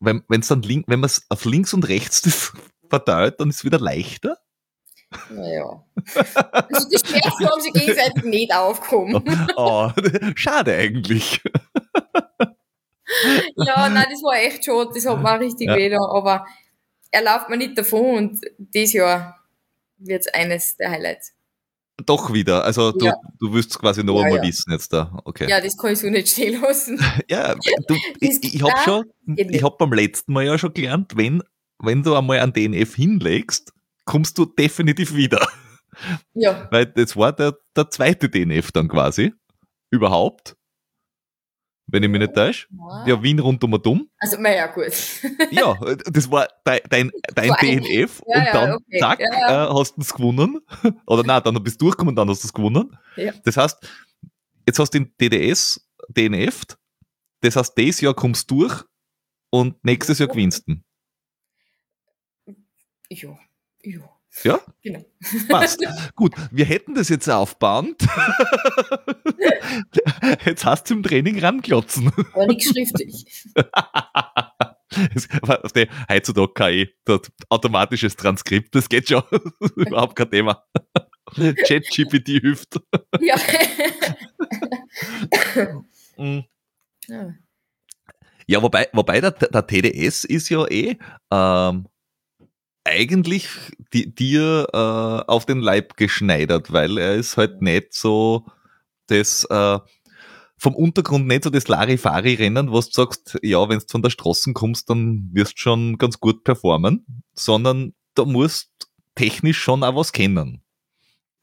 Wenn, 0.00 0.22
wenn's 0.28 0.48
dann 0.48 0.62
link, 0.62 0.84
wenn 0.88 1.00
man 1.00 1.06
es 1.06 1.24
auf 1.30 1.44
links 1.44 1.72
und 1.72 1.88
rechts 1.88 2.22
das 2.22 2.52
verteilt, 2.88 3.40
dann 3.40 3.50
ist 3.50 3.56
es 3.56 3.64
wieder 3.64 3.78
leichter? 3.78 4.38
Naja. 5.30 5.84
Also 6.52 6.88
die 6.88 6.98
Schmerzen 6.98 7.48
haben 7.48 7.60
sie 7.60 7.70
gegenseitig 7.70 8.24
nicht 8.24 8.54
aufgehoben. 8.54 9.22
Oh, 9.56 9.90
schade 10.34 10.74
eigentlich. 10.74 11.40
Ja, 13.56 13.88
nein, 13.88 14.06
das 14.10 14.22
war 14.22 14.36
echt 14.36 14.64
schade, 14.64 14.90
das 14.92 15.06
hat 15.06 15.22
mir 15.22 15.40
richtig 15.40 15.68
ja. 15.68 15.76
weh 15.76 15.94
aber 15.94 16.44
er 17.12 17.22
läuft 17.22 17.48
mir 17.48 17.56
nicht 17.56 17.78
davon 17.78 18.16
und 18.16 18.40
dieses 18.58 18.94
Jahr 18.94 19.40
wird 19.96 20.26
es 20.26 20.34
eines 20.34 20.76
der 20.76 20.90
Highlights. 20.90 21.35
Doch 22.04 22.32
wieder, 22.32 22.62
also 22.64 22.92
du, 22.92 23.06
ja. 23.06 23.14
du 23.40 23.54
wirst 23.54 23.78
quasi 23.78 24.04
noch 24.04 24.18
ja, 24.18 24.26
einmal 24.26 24.40
ja. 24.40 24.48
wissen 24.48 24.70
jetzt 24.70 24.92
da, 24.92 25.18
okay. 25.24 25.48
Ja, 25.48 25.62
das 25.62 25.78
kann 25.78 25.92
ich 25.92 25.98
so 25.98 26.08
nicht 26.10 26.28
stehen 26.28 26.60
lassen. 26.60 27.00
ja, 27.30 27.54
du, 27.54 27.94
ich, 28.20 28.38
ich 28.42 28.62
habe 28.62 28.78
schon, 28.84 29.04
ich 29.34 29.62
habe 29.62 29.76
beim 29.78 29.92
letzten 29.94 30.34
Mal 30.34 30.44
ja 30.44 30.58
schon 30.58 30.74
gelernt, 30.74 31.16
wenn, 31.16 31.42
wenn 31.78 32.02
du 32.02 32.14
einmal 32.14 32.40
einen 32.40 32.52
DNF 32.52 32.94
hinlegst, 32.94 33.72
kommst 34.04 34.36
du 34.36 34.44
definitiv 34.44 35.14
wieder. 35.14 35.48
Ja. 36.34 36.68
Weil 36.70 36.84
das 36.84 37.16
war 37.16 37.32
der, 37.32 37.56
der 37.74 37.88
zweite 37.88 38.28
DNF 38.28 38.72
dann 38.72 38.88
quasi, 38.88 39.32
überhaupt 39.90 40.56
wenn 41.86 42.02
ich 42.02 42.08
mich 42.08 42.20
nicht 42.20 42.34
täusche. 42.34 42.66
Ja, 43.06 43.22
Wien 43.22 43.38
rundum 43.38 43.72
und 43.72 43.86
um. 43.86 44.10
Also, 44.18 44.40
naja, 44.40 44.66
gut. 44.66 44.92
ja, 45.50 45.78
das 46.06 46.30
war 46.30 46.48
dein, 46.64 46.80
dein, 46.88 47.10
dein 47.34 47.52
DNF 47.60 48.22
ja, 48.26 48.38
und 48.38 48.46
dann, 48.54 48.68
ja, 48.68 48.76
okay. 48.76 48.98
zack, 48.98 49.20
ja, 49.20 49.66
äh, 49.66 49.74
hast 49.74 49.96
du 49.96 50.00
es 50.00 50.12
gewonnen. 50.12 50.60
Oder 51.06 51.22
nein, 51.22 51.42
dann 51.44 51.62
bist 51.62 51.80
du 51.80 51.86
durchgekommen 51.86 52.12
und 52.12 52.16
dann 52.16 52.28
hast 52.28 52.42
du 52.42 52.48
es 52.48 52.52
gewonnen. 52.52 52.96
Das 53.44 53.56
heißt, 53.56 53.88
jetzt 54.66 54.78
hast 54.78 54.94
du 54.94 54.98
den 54.98 55.14
DDS 55.20 55.80
DNF, 56.08 56.64
das 57.40 57.56
heißt, 57.56 57.76
dieses 57.76 58.00
Jahr 58.00 58.14
kommst 58.14 58.50
du 58.50 58.60
durch 58.60 58.82
und 59.50 59.82
nächstes 59.84 60.18
Jahr 60.18 60.28
gewinnst 60.28 60.66
du. 60.66 60.76
Ja, 63.08 63.38
ja. 63.82 64.15
Ja? 64.44 64.60
Genau. 64.82 65.04
Passt. 65.48 65.80
Gut, 66.14 66.34
wir 66.50 66.64
hätten 66.64 66.94
das 66.94 67.08
jetzt 67.08 67.28
aufbahnt. 67.28 68.02
jetzt 70.44 70.64
hast 70.64 70.90
du 70.90 70.94
im 70.94 71.02
Training 71.02 71.38
ranklotzen. 71.38 72.12
Aber 72.32 72.46
nicht 72.46 72.68
schriftlich. 72.68 73.26
heutzutage 76.08 76.52
KI, 76.54 76.94
das 77.04 77.20
automatisches 77.48 78.16
Transkript, 78.16 78.74
das 78.74 78.88
geht 78.88 79.08
schon. 79.08 79.22
Überhaupt 79.76 80.16
kein 80.16 80.30
Thema. 80.30 80.64
ChatGPT 81.34 82.28
hilft. 82.40 82.80
Ja. 83.20 83.36
Mhm. 86.16 86.44
ja. 87.08 87.34
Ja, 88.48 88.62
wobei, 88.62 88.88
wobei 88.92 89.20
der, 89.20 89.32
der 89.32 89.66
TDS 89.66 90.24
ist 90.24 90.48
ja 90.50 90.64
eh 90.68 90.96
ähm, 91.32 91.88
eigentlich 92.86 93.48
die, 93.92 94.14
dir 94.14 94.68
äh, 94.72 94.76
auf 94.76 95.46
den 95.46 95.60
Leib 95.60 95.96
geschneidert, 95.96 96.72
weil 96.72 96.98
er 96.98 97.14
ist 97.14 97.36
halt 97.36 97.60
nicht 97.62 97.92
so 97.92 98.46
das 99.08 99.44
äh, 99.44 99.78
vom 100.58 100.74
Untergrund 100.74 101.26
nicht 101.26 101.44
so 101.44 101.50
das 101.50 101.68
Larifari-Rennen, 101.68 102.70
wo 102.70 102.80
du 102.80 102.86
sagst, 102.90 103.38
ja, 103.42 103.68
wenn 103.68 103.78
du 103.78 103.84
von 103.88 104.02
der 104.02 104.10
Straße 104.10 104.52
kommst, 104.52 104.88
dann 104.88 105.28
wirst 105.32 105.52
du 105.54 105.58
schon 105.58 105.98
ganz 105.98 106.18
gut 106.18 106.44
performen, 106.44 107.04
sondern 107.34 107.94
da 108.14 108.24
musst 108.24 108.70
technisch 109.14 109.58
schon 109.58 109.84
auch 109.84 109.96
was 109.96 110.12
kennen. 110.12 110.62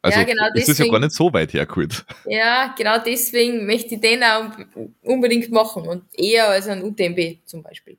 Also 0.01 0.19
ja, 0.19 0.25
genau 0.25 0.47
deswegen, 0.53 0.71
ist 0.71 0.79
ja 0.79 0.91
gar 0.91 0.99
nicht 0.99 1.13
so 1.13 1.31
weit 1.31 1.53
hergeholt. 1.53 2.05
Ja, 2.25 2.73
genau 2.77 2.97
deswegen 3.05 3.65
möchte 3.65 3.95
ich 3.95 4.01
den 4.01 4.21
auch 4.23 4.49
unbedingt 5.01 5.49
machen 5.49 5.87
und 5.87 6.03
eher 6.13 6.49
als 6.49 6.67
ein 6.67 6.83
UTMB 6.83 7.45
zum 7.45 7.63
Beispiel. 7.63 7.97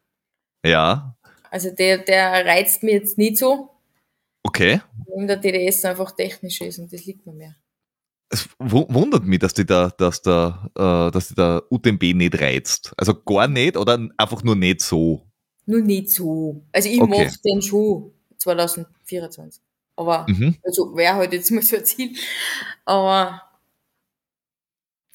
Ja, 0.64 1.16
also 1.54 1.70
der, 1.70 1.98
der 1.98 2.44
reizt 2.44 2.82
mir 2.82 2.94
jetzt 2.94 3.16
nicht 3.16 3.38
so. 3.38 3.70
Okay. 4.42 4.80
Und 5.06 5.28
der 5.28 5.36
DDS 5.36 5.84
einfach 5.84 6.10
technisch 6.10 6.60
ist 6.60 6.80
und 6.80 6.92
das 6.92 7.04
liegt 7.04 7.24
mir 7.26 7.32
mehr. 7.32 7.54
Es 8.28 8.48
wundert 8.58 9.24
mich, 9.24 9.38
dass 9.38 9.54
die 9.54 9.64
da, 9.64 9.90
dass 9.90 10.20
der, 10.20 10.68
äh, 10.74 11.12
dass 11.12 11.28
die 11.28 11.36
da 11.36 11.62
UTMB 11.70 12.02
nicht 12.14 12.40
reizt. 12.40 12.92
Also 12.96 13.14
gar 13.22 13.46
nicht 13.46 13.76
oder 13.76 14.04
einfach 14.16 14.42
nur 14.42 14.56
nicht 14.56 14.80
so? 14.80 15.22
Nur 15.66 15.80
nicht 15.80 16.10
so. 16.10 16.64
Also 16.72 16.88
ich 16.88 17.00
okay. 17.00 17.24
mache 17.24 17.38
den 17.44 17.62
schon 17.62 18.10
2024. 18.38 19.62
Aber, 19.94 20.26
mhm. 20.28 20.56
also 20.64 20.96
wäre 20.96 21.14
halt 21.14 21.34
jetzt 21.34 21.52
mal 21.52 21.62
so 21.62 21.76
ein 21.76 21.84
Ziel. 21.84 22.16
Aber, 22.84 23.42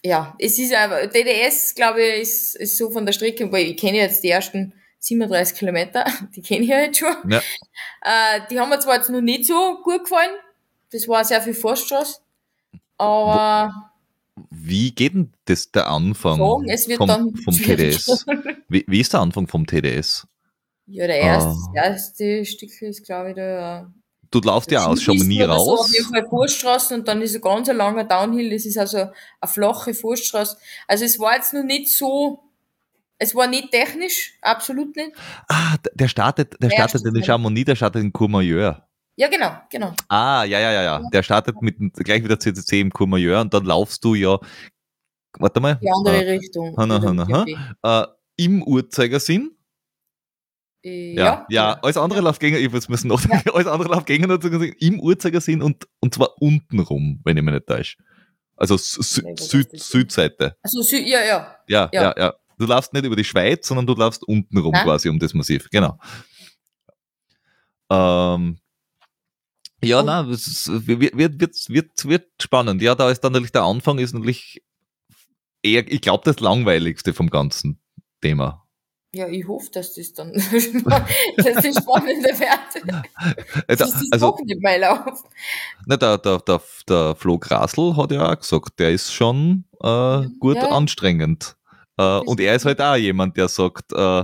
ja, 0.05 0.38
es 0.39 0.58
ist 0.58 0.74
einfach, 0.74 1.05
DDS, 1.12 1.75
glaube 1.75 2.01
ich, 2.01 2.22
ist, 2.22 2.55
ist 2.55 2.77
so 2.77 2.91
von 2.91 3.05
der 3.05 3.12
Strecke, 3.12 3.51
weil 3.51 3.65
ich 3.65 3.75
kenne 3.75 3.98
jetzt 3.98 4.24
die 4.24 4.29
ersten 4.29 4.74
37 5.00 5.58
Kilometer, 5.58 6.06
die 6.36 6.41
kenne 6.41 6.63
ich 6.63 6.70
ja 6.70 6.79
jetzt 6.79 7.00
schon. 7.00 7.15
Ja. 7.29 7.39
Äh, 8.01 8.41
die 8.50 8.60
haben 8.60 8.70
mir 8.70 8.79
zwar 8.79 8.96
jetzt 8.96 9.10
noch 9.10 9.22
nicht 9.22 9.46
so 9.46 9.79
gut 9.84 10.03
gefallen, 10.03 10.32
das 10.91 11.08
war 11.08 11.24
sehr 11.24 11.41
viel 11.41 11.53
Forststraße, 11.53 12.20
aber... 12.98 13.91
Wie 14.51 14.91
geht 14.91 15.15
denn 15.15 15.34
das 15.46 15.70
der 15.70 15.88
Anfang 15.88 16.39
wird 16.39 16.96
vom, 16.96 17.36
vom 17.36 17.53
TDS? 17.62 18.25
Wie, 18.70 18.86
wie, 18.88 19.01
ist 19.01 19.12
der 19.12 19.20
Anfang 19.20 19.48
vom 19.48 19.68
TDS? 19.68 20.25
Ja, 20.88 21.08
der 21.08 21.18
erste, 21.20 21.50
ah. 21.50 21.72
erste 21.74 22.46
Stück 22.46 22.82
ist, 22.82 23.06
glaube 23.06 23.29
ich, 23.29 23.36
der... 23.36 23.91
Du 24.32 24.39
laufst 24.39 24.72
ja 24.72 24.86
aus, 24.86 25.01
schon 25.01 25.18
nie 25.18 25.41
raus. 25.41 25.65
So, 25.65 25.79
auf 25.79 25.91
jeden 25.91 26.06
Fall 26.06 26.25
Forststraßen 26.29 27.00
und 27.00 27.08
dann 27.08 27.22
ist 27.22 27.36
ein 27.36 27.41
ganz 27.41 27.68
langer 27.68 28.03
Downhill, 28.03 28.51
das 28.51 28.65
ist 28.65 28.77
also 28.77 28.98
eine 28.98 29.12
flache 29.51 29.94
Forststraße. 29.94 30.58
Also 30.88 31.03
es 31.03 31.20
war 31.20 31.36
jetzt 31.36 31.53
noch 31.53 31.63
nicht 31.63 31.91
so 31.91 32.49
es 33.20 33.36
war 33.36 33.48
nicht 33.48 33.70
technisch, 33.72 34.34
absolut 34.42 34.96
nicht. 34.96 35.12
Ah, 35.50 35.76
der 35.94 36.08
startet, 36.08 36.56
der, 36.62 36.70
startet 36.70 37.06
in 37.06 37.24
Chamonix, 37.24 37.66
der 37.66 37.76
startet 37.76 38.02
in 38.02 38.14
Courmayeur. 38.14 38.88
Ja, 39.18 39.28
genau, 39.28 39.52
genau. 39.70 39.94
Ah, 40.08 40.46
ja, 40.46 40.60
ja, 40.60 40.72
ja, 40.72 40.84
ja. 40.84 41.02
Der 41.12 41.22
startet 41.22 41.62
mit 41.62 41.76
gleich 41.96 42.24
wieder 42.24 42.40
CCC 42.40 42.80
im 42.80 42.92
Courmayeur 42.92 43.42
und 43.42 43.54
dann 43.54 43.66
laufst 43.66 44.04
du 44.06 44.16
ja, 44.16 44.40
warte 45.38 45.60
mal. 45.60 45.76
Die 45.76 45.92
andere 45.92 46.26
äh, 46.26 46.32
Richtung. 46.32 46.78
Hana, 46.78 47.02
hana, 47.02 47.28
hana, 47.28 48.04
äh, 48.04 48.08
Im 48.38 48.64
Uhrzeigersinn. 48.64 49.52
Äh, 50.82 51.16
ja, 51.16 51.46
ja, 51.50 51.72
ja, 51.72 51.80
als 51.82 51.98
andere 51.98 52.22
Laufgänger, 52.22 52.58
ich 52.58 52.72
muss 52.72 52.88
müssen 52.88 53.10
noch, 53.10 53.22
ja. 53.28 53.42
als 53.54 53.68
andere 53.68 53.90
Laufgänger 53.90 54.40
im 54.80 55.02
Uhrzeigersinn 55.02 55.62
und, 55.62 55.90
und 56.00 56.14
zwar 56.14 56.42
unten 56.42 56.80
rum, 56.80 57.20
wenn 57.26 57.36
ich 57.36 57.44
mich 57.44 57.54
nicht 57.54 57.68
täusche. 57.68 57.98
Also 58.56 58.78
Sü 58.78 59.24
Süd, 59.38 59.78
Südseite. 59.78 60.56
Also 60.64 60.82
Süd, 60.82 61.06
ja, 61.06 61.22
ja. 61.22 61.56
Ja, 61.68 61.90
ja, 61.92 62.14
ja. 62.18 62.34
Du 62.60 62.66
laufst 62.66 62.94
nicht 62.94 63.06
über 63.06 63.16
die 63.16 63.24
Schweiz, 63.24 63.68
sondern 63.68 63.88
du 63.88 63.94
laufst 63.94 64.24
unten 64.24 64.58
rum 64.58 64.74
ja? 64.74 64.84
quasi 64.84 65.08
um 65.08 65.18
das 65.18 65.34
Massiv. 65.34 65.70
Genau. 65.72 65.98
Ähm, 67.89 68.60
ja, 69.82 70.01
oh. 70.01 70.04
nein, 70.04 70.30
es 70.30 70.70
wird, 70.70 71.18
wird, 71.18 71.39
wird, 71.39 72.04
wird 72.04 72.28
spannend. 72.42 72.82
Ja, 72.82 72.96
da 72.96 73.10
ist 73.10 73.22
dann 73.22 73.32
natürlich 73.32 73.54
der 73.54 73.63
Anfang 73.63 73.98
ist 73.98 74.13
natürlich 74.13 74.62
eher, 75.63 75.89
ich 75.89 76.01
glaube, 76.01 76.24
das 76.25 76.42
langweiligste 76.42 77.13
vom 77.13 77.30
ganzen 77.30 77.80
Thema. 78.22 78.66
Ja, 79.12 79.28
ich 79.28 79.48
hoffe, 79.48 79.70
dass 79.72 79.96
das 79.96 80.13
dann 80.13 80.34
dass 81.38 81.63
das 81.63 81.78
spannende 81.78 82.30
wird. 82.30 83.06
Also, 83.68 83.86
das 83.86 84.01
ist 84.01 84.13
also, 84.13 84.38
nicht 84.44 84.62
mein 84.62 84.82
Lauf. 84.82 85.24
Na, 85.86 85.98
der, 85.98 86.18
der, 86.18 86.39
der, 86.39 86.62
der 86.88 87.16
Flo 87.16 87.39
Grasl 87.39 87.96
hat 87.96 88.12
ja 88.12 88.32
auch 88.32 88.38
gesagt, 88.38 88.80
der 88.80 88.92
ist 88.92 89.13
schon 89.13 89.63
äh, 89.82 90.28
gut 90.39 90.58
ja. 90.58 90.70
anstrengend. 90.70 91.56
Äh, 92.00 92.20
und 92.20 92.39
er 92.39 92.56
ist 92.56 92.63
halt 92.63 92.79
auch 92.82 92.96
jemand, 92.96 93.36
der 93.36 93.50
sagt, 93.50 93.91
äh, 93.91 94.24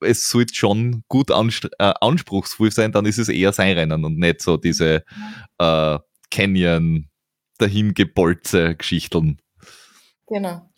es 0.00 0.30
sollte 0.30 0.54
schon 0.54 1.04
gut 1.08 1.30
äh, 1.30 1.92
anspruchsvoll 2.00 2.70
sein, 2.70 2.90
dann 2.90 3.04
ist 3.04 3.18
es 3.18 3.28
eher 3.28 3.52
sein 3.52 3.76
Rennen 3.76 4.04
und 4.04 4.18
nicht 4.18 4.40
so 4.40 4.56
diese 4.56 5.04
äh, 5.58 5.98
Canyon 6.30 7.10
dahingebolze 7.58 8.76
Geschichten. 8.76 9.38
Genau. 10.26 10.70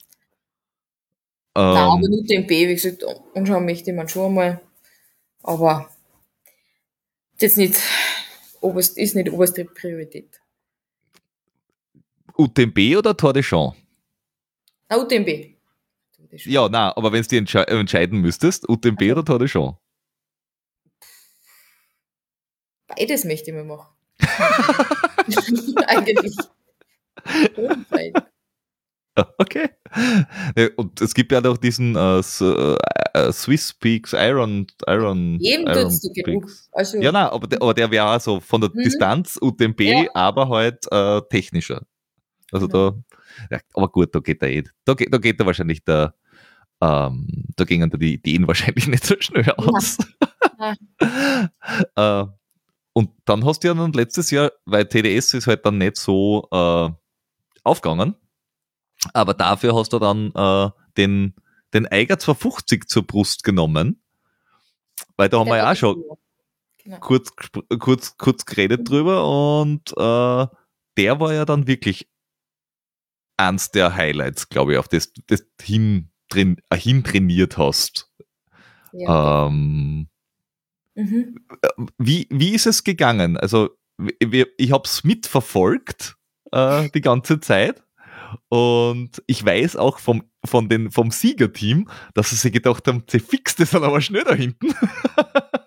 Ähm, 1.54 1.72
Nein, 1.72 1.76
aber 1.76 2.08
nicht 2.08 2.30
den 2.30 2.46
B, 2.48 2.68
wie 2.68 2.74
gesagt, 2.74 3.04
anschauen 3.34 3.64
möchte 3.64 3.92
man 3.92 4.08
schon 4.08 4.34
mal. 4.34 4.60
Aber 5.42 5.88
jetzt 7.38 7.56
nicht 7.56 7.80
oberst, 8.60 8.98
ist 8.98 9.14
nicht 9.14 9.30
oberste 9.30 9.64
Priorität. 9.64 10.40
UTMB 12.36 12.96
oder 12.98 13.16
Tour 13.16 13.32
de 13.32 13.42
Champs? 13.42 13.76
Na, 14.88 14.98
UTMB. 14.98 15.55
Ja, 16.32 16.68
na, 16.68 16.96
aber 16.96 17.12
wenn 17.12 17.22
du 17.22 17.28
dich 17.28 17.38
entsche 17.38 17.66
entscheiden 17.66 18.20
müsstest, 18.20 18.68
UTMB 18.68 19.02
oder 19.12 19.24
Tour 19.24 19.38
de 19.38 19.48
Champs? 19.48 19.78
Beides 22.88 23.24
möchte 23.24 23.50
ich 23.50 23.56
mir 23.56 23.64
machen. 23.64 23.88
Eigentlich. 25.86 26.36
Okay. 29.38 29.70
Und 30.76 31.00
es 31.00 31.14
gibt 31.14 31.32
ja 31.32 31.40
noch 31.40 31.56
diesen 31.56 31.96
äh, 31.96 32.18
äh, 32.20 32.76
äh, 33.14 33.32
Swiss 33.32 33.72
Peaks 33.72 34.12
Iron 34.12 34.66
Iron 34.86 35.38
Eben 35.40 35.66
Iron 35.66 35.98
du 36.02 36.12
genug. 36.12 36.50
Also, 36.72 36.98
Ja, 36.98 37.12
nein, 37.12 37.26
aber 37.28 37.46
der, 37.46 37.62
aber 37.62 37.72
der 37.72 37.90
wäre 37.90 38.14
auch 38.14 38.20
so 38.20 38.40
von 38.40 38.60
der 38.60 38.70
Mhm. 38.74 38.82
Distanz 38.84 39.38
UTMB, 39.40 39.80
Ja. 39.80 40.04
aber 40.14 40.48
halt 40.50 40.84
äh, 40.92 41.22
technischer. 41.30 41.82
Also 42.52 42.66
da, 42.66 42.94
ja, 43.50 43.60
aber 43.74 43.88
gut, 43.88 44.14
da 44.14 44.20
geht 44.20 44.42
er 44.42 44.50
eh, 44.50 44.64
da 44.84 44.94
geht, 44.94 45.12
da 45.12 45.18
geht 45.18 45.40
er 45.40 45.46
wahrscheinlich 45.46 45.84
der, 45.84 46.14
ähm, 46.80 47.26
da 47.56 47.64
gingen 47.64 47.90
die 47.90 48.14
Ideen 48.14 48.46
wahrscheinlich 48.46 48.86
nicht 48.86 49.04
so 49.04 49.14
schnell 49.18 49.50
aus. 49.52 49.98
äh, 51.96 52.24
und 52.92 53.10
dann 53.24 53.44
hast 53.44 53.62
du 53.62 53.68
ja 53.68 53.74
dann 53.74 53.92
letztes 53.92 54.30
Jahr, 54.30 54.52
weil 54.64 54.86
TDS 54.86 55.34
ist 55.34 55.46
halt 55.46 55.66
dann 55.66 55.78
nicht 55.78 55.96
so 55.96 56.48
äh, 56.50 56.90
aufgegangen, 57.64 58.14
aber 59.12 59.34
dafür 59.34 59.74
hast 59.74 59.92
du 59.92 59.98
dann 59.98 60.32
äh, 60.34 60.70
den, 60.96 61.34
den 61.74 61.86
Eiger 61.88 62.18
250 62.18 62.88
zur 62.88 63.06
Brust 63.06 63.44
genommen, 63.44 64.00
weil 65.16 65.28
da 65.28 65.40
haben 65.40 65.48
wir 65.48 65.58
ja 65.58 65.72
auch 65.72 65.76
schon 65.76 66.02
Genau. 66.86 67.00
kurz, 67.00 67.32
kurz, 67.80 68.16
kurz 68.16 68.44
geredet 68.44 68.88
drüber 68.88 69.60
und 69.60 69.90
äh, 69.96 70.46
der 70.96 71.18
war 71.18 71.34
ja 71.34 71.44
dann 71.44 71.66
wirklich 71.66 72.08
eins 73.36 73.70
der 73.70 73.94
Highlights, 73.94 74.48
glaube 74.48 74.72
ich, 74.72 74.78
auf 74.78 74.88
das 74.88 75.12
das 75.26 75.44
hin, 75.60 76.10
drin, 76.28 76.56
äh, 76.70 76.76
hintrainiert 76.76 77.58
hast. 77.58 78.10
Ja. 78.92 79.46
Ähm, 79.46 80.08
Mhm. 80.98 81.44
wie, 81.98 82.26
wie 82.30 82.54
ist 82.54 82.66
es 82.66 82.82
gegangen? 82.82 83.36
Also, 83.36 83.68
wir, 83.98 84.46
ich 84.56 84.72
habe 84.72 84.84
es 84.86 85.04
mitverfolgt 85.04 86.16
äh, 86.52 86.88
die 86.94 87.02
ganze 87.02 87.38
Zeit 87.38 87.82
und 88.48 89.22
ich 89.26 89.44
weiß 89.44 89.76
auch 89.76 89.98
vom, 89.98 90.24
von 90.44 90.70
den, 90.70 90.90
vom 90.90 91.10
Siegerteam, 91.10 91.90
dass 92.14 92.30
sie 92.30 92.36
sich 92.36 92.52
gedacht 92.52 92.88
haben, 92.88 93.04
sie 93.10 93.20
fix 93.20 93.56
das 93.56 93.72
dann 93.72 93.84
aber 93.84 94.00
schnell 94.00 94.24
da 94.24 94.34
hinten. 94.34 94.68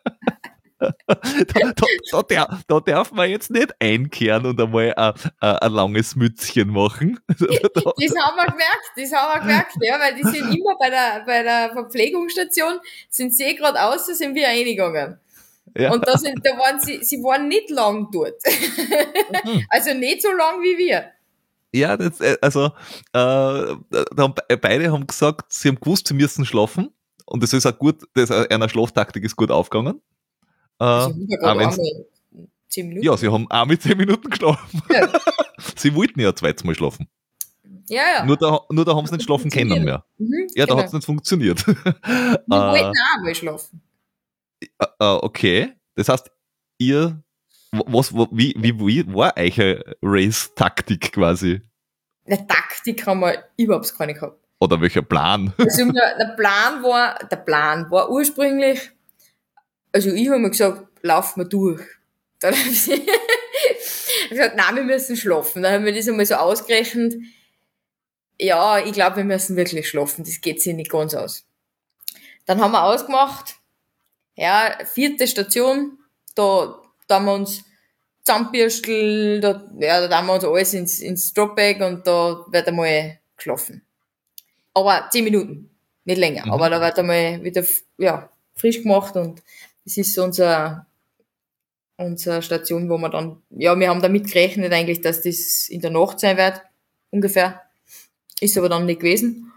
da, 1.54 1.74
da, 2.12 2.22
da, 2.28 2.60
da 2.68 2.80
darf 2.80 3.12
man 3.12 3.30
jetzt 3.30 3.50
nicht 3.52 3.74
einkehren 3.80 4.46
und 4.46 4.60
einmal 4.62 4.94
ein, 4.96 5.72
langes 5.72 6.16
Mützchen 6.16 6.70
machen. 6.70 7.20
Da- 7.28 7.46
Das 8.00 8.16
haben 8.16 8.38
wir 8.38 8.46
gemerkt, 8.46 8.92
das 8.96 9.12
haben 9.12 9.34
wir 9.36 9.40
gemerkt, 9.42 9.74
ja, 9.82 10.00
weil 10.00 10.16
die 10.16 10.24
sind 10.24 10.56
immer 10.56 10.76
bei 10.80 10.90
der, 10.90 11.24
bei 11.26 11.44
der 11.44 11.72
Verpflegungsstation, 11.74 12.80
sind 13.10 13.36
sie 13.36 13.56
gerade 13.56 13.82
aus, 13.84 14.06
sind 14.06 14.36
wir 14.36 14.48
reingegangen. 14.48 15.20
ja. 15.78 15.92
Und 15.92 16.08
da, 16.08 16.18
sind, 16.18 16.40
da 16.46 16.52
waren 16.58 16.80
sie, 16.80 17.04
sie 17.04 17.18
waren 17.24 17.48
nicht 17.48 17.70
lang 17.70 18.10
dort. 18.12 18.36
Mhm. 19.46 19.66
also 19.70 19.94
nicht 19.94 20.22
so 20.22 20.32
lang 20.32 20.62
wie 20.62 20.78
wir. 20.78 21.06
Ja, 21.72 21.96
das, 21.98 22.20
äh, 22.20 22.38
also 22.42 22.66
äh, 22.66 22.72
da 23.12 23.76
haben, 24.18 24.34
be- 24.34 24.58
beide 24.58 24.92
haben 24.92 25.06
gesagt, 25.06 25.54
sie 25.54 25.68
haben 25.70 25.80
gewusst, 25.80 26.08
sie 26.08 26.14
müssen 26.16 26.46
schlafen. 26.46 26.90
Und 27.26 27.44
das 27.44 27.54
ist 27.54 27.68
auch 27.68 27.78
gut, 27.78 27.98
das 28.16 28.32
äh, 28.32 28.48
einer 28.50 28.68
Schlaftaktik 28.70 29.24
ist 29.24 29.36
gut 29.36 29.52
aufgegangen. 29.52 30.02
Äh, 30.80 30.84
Also, 30.84 31.16
hab 31.44 31.60
ja 31.62 31.72
zehn 32.70 32.90
sie 33.18 33.28
haben 33.32 33.50
auch 33.50 33.66
mit 33.66 33.82
10 33.82 33.98
Minuten 33.98 34.30
geschlafen. 34.30 34.82
Ja. 34.92 35.08
sie 35.76 35.94
wollten 35.96 36.20
ja 36.20 36.34
zweites 36.36 36.64
Mal 36.64 36.76
schlafen. 36.76 37.08
ja, 37.88 38.02
ja. 38.18 38.26
Nur 38.26 38.38
da, 38.38 38.60
nur 38.70 38.86
da 38.86 38.96
haben 38.96 39.06
sie 39.08 39.14
nicht 39.16 39.26
schlafen 39.26 39.50
können 39.50 39.84
mehr. 39.84 40.06
Mhm, 40.18 40.48
Ja, 40.56 40.66
da 40.66 40.74
genau. 40.74 40.78
hat 40.80 40.86
es 40.88 40.94
nicht 40.94 41.06
funktioniert. 41.06 41.66
Wir 41.66 41.76
äh, 41.86 42.50
wollten 42.50 42.94
auch 42.94 43.24
mal 43.24 43.36
schlafen. 43.36 43.82
äh, 44.62 44.88
okay, 45.00 45.74
das 45.96 46.10
heißt, 46.10 46.30
ihr, 46.78 47.22
was, 47.72 48.14
wie, 48.14 48.54
wie, 48.58 48.80
wie 48.80 49.14
war 49.14 49.34
eure 49.38 49.84
Race-Taktik 50.02 51.12
quasi? 51.14 51.62
Eine 52.26 52.46
Taktik 52.48 53.06
haben 53.08 53.22
wir 53.22 53.44
überhaupt 53.58 53.94
keine 53.98 54.14
gehabt. 54.14 54.38
Oder 54.60 54.80
welcher 54.82 55.02
Plan? 55.02 55.52
Also 55.58 55.86
der 55.92 56.36
Plan 56.36 56.84
war, 56.84 57.18
der 57.30 57.38
Plan 57.38 57.90
war 57.90 58.10
ursprünglich, 58.12 58.92
also 59.92 60.10
ich 60.12 60.28
habe 60.28 60.40
mir 60.40 60.50
gesagt, 60.50 60.88
lauf 61.02 61.36
mal 61.36 61.46
durch. 61.46 61.82
Dann 62.40 62.56
habe 62.56 62.70
ich 62.70 62.86
gesagt, 64.30 64.56
nein, 64.56 64.76
wir 64.76 64.84
müssen 64.84 65.18
schlafen. 65.18 65.64
Dann 65.64 65.74
haben 65.74 65.86
wir 65.86 65.94
das 65.94 66.08
einmal 66.08 66.26
so 66.26 66.36
ausgerechnet. 66.36 67.16
Ja, 68.40 68.80
ich 68.80 68.94
glaube, 68.94 69.18
wir 69.18 69.24
müssen 69.26 69.56
wirklich 69.56 69.90
schlafen. 69.90 70.24
Das 70.24 70.40
geht 70.42 70.62
sich 70.62 70.74
nicht 70.74 70.92
ganz 70.92 71.14
aus. 71.14 71.46
Dann 72.46 72.62
haben 72.62 72.72
wir 72.72 72.84
ausgemacht, 72.84 73.56
ja, 74.36 74.78
vierte 74.86 75.28
Station, 75.28 76.00
da, 76.34 76.82
da 77.08 77.16
haben 77.16 77.26
wir 77.26 77.34
uns 77.34 77.64
Zahnbürstel, 78.24 79.42
da, 79.42 79.70
ja, 79.80 80.08
da 80.08 80.18
haben 80.18 80.28
wir 80.28 80.36
uns 80.36 80.46
alles 80.46 80.74
ins, 80.74 81.00
ins 81.00 81.34
Dropback 81.34 81.82
und 81.82 82.08
da 82.08 82.46
wird 82.48 82.68
einmal 82.68 83.20
geschlafen. 83.36 83.84
Aber 84.74 85.10
zehn 85.12 85.26
Minuten, 85.26 85.70
nicht 86.06 86.18
länger. 86.18 86.46
Mhm. 86.46 86.52
Aber 86.54 86.70
da 86.70 86.80
wird 86.80 86.98
einmal 86.98 87.44
wieder 87.44 87.64
ja, 87.98 88.30
frisch 88.56 88.82
gemacht 88.82 89.16
und 89.16 89.44
das 89.90 89.98
ist 89.98 90.14
so 90.14 90.24
unser, 90.24 90.86
unsere 91.98 92.44
Station, 92.44 92.90
wo 92.90 92.98
wir 93.00 93.10
dann, 93.10 93.42
ja, 93.50 93.78
wir 93.78 93.90
haben 93.90 94.04
damit 94.04 94.28
gerechnet 94.28 94.72
eigentlich, 94.72 95.02
dass 95.02 95.24
das 95.24 95.68
in 95.68 95.82
der 95.82 95.90
Nacht 95.90 96.20
sein 96.20 96.38
wird, 96.38 96.62
ungefähr. 97.10 97.62
Ist 98.40 98.58
aber 98.58 98.70
dann 98.70 98.86
nicht 98.86 99.02
gewesen. 99.02 99.52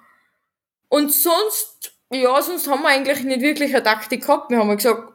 Und 0.89 1.13
sonst, 1.13 1.95
ja, 2.11 2.41
sonst 2.41 2.67
haben 2.67 2.83
wir 2.83 2.89
eigentlich 2.89 3.23
nicht 3.25 3.43
wirklich 3.43 3.75
eine 3.75 3.83
Taktik 3.83 4.23
gehabt. 4.23 4.51
Wir 4.51 4.59
haben 4.59 4.69
ja 4.69 4.75
gesagt, 4.75 5.13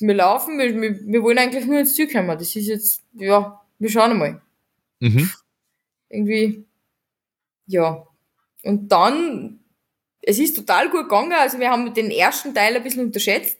wir 0.00 0.14
laufen, 0.14 0.58
wir, 0.58 0.78
wir, 0.78 1.00
wir 1.06 1.22
wollen 1.22 1.38
eigentlich 1.38 1.64
nur 1.64 1.78
ins 1.78 1.94
Ziel 1.94 2.10
kommen. 2.10 2.38
Das 2.38 2.54
ist 2.54 2.66
jetzt, 2.66 3.02
ja, 3.14 3.60
wir 3.78 3.90
schauen 3.90 4.10
einmal. 4.10 4.42
Mhm. 5.00 5.30
Irgendwie, 6.10 6.64
ja. 7.66 8.06
Und 8.62 8.92
dann, 8.92 9.60
es 10.20 10.38
ist 10.38 10.54
total 10.54 10.90
gut 10.90 11.04
gegangen. 11.04 11.32
Also 11.32 11.58
wir 11.58 11.70
haben 11.70 11.94
den 11.94 12.10
ersten 12.10 12.54
Teil 12.54 12.76
ein 12.76 12.82
bisschen 12.82 13.06
unterschätzt, 13.06 13.58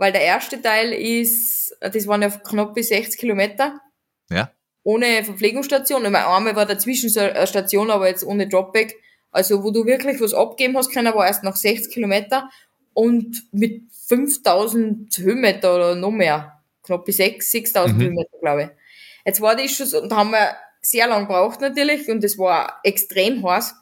weil 0.00 0.12
der 0.12 0.22
erste 0.22 0.62
Teil 0.62 0.94
ist, 0.94 1.76
das 1.80 2.06
waren 2.06 2.22
ja 2.22 2.30
knapp 2.30 2.74
bis 2.74 2.88
60 2.88 3.20
Kilometer. 3.20 3.78
Ja. 4.30 4.50
Ohne 4.82 5.22
Verpflegungsstation. 5.24 6.02
Ich 6.06 6.10
meine, 6.10 6.26
einmal 6.26 6.56
war 6.56 6.64
dazwischen 6.64 7.10
so 7.10 7.20
eine 7.20 7.46
Station, 7.46 7.90
aber 7.90 8.08
jetzt 8.08 8.24
ohne 8.24 8.48
Dropback. 8.48 8.96
Also 9.30 9.62
wo 9.62 9.70
du 9.70 9.84
wirklich 9.84 10.18
was 10.22 10.32
abgeben 10.32 10.74
hast 10.78 10.90
können, 10.90 11.14
war 11.14 11.26
erst 11.26 11.44
nach 11.44 11.54
60 11.54 11.92
Kilometer 11.92 12.48
und 12.94 13.42
mit 13.52 13.82
5000 14.08 15.18
Höhenmeter 15.18 15.76
oder 15.76 15.94
noch 15.94 16.10
mehr. 16.10 16.62
Knapp 16.82 17.04
bis 17.04 17.18
6, 17.18 17.50
6000 17.50 17.98
Mhm. 17.98 18.02
Höhenmeter, 18.02 18.38
glaube 18.40 18.62
ich. 18.62 18.68
Jetzt 19.26 19.42
war 19.42 19.54
das 19.54 19.70
schon 19.70 19.86
so, 19.86 20.00
und 20.00 20.10
da 20.10 20.16
haben 20.16 20.30
wir 20.30 20.56
sehr 20.80 21.08
lang 21.08 21.26
gebraucht 21.26 21.60
natürlich 21.60 22.08
und 22.08 22.24
es 22.24 22.38
war 22.38 22.80
extrem 22.84 23.46
heiß. 23.46 23.74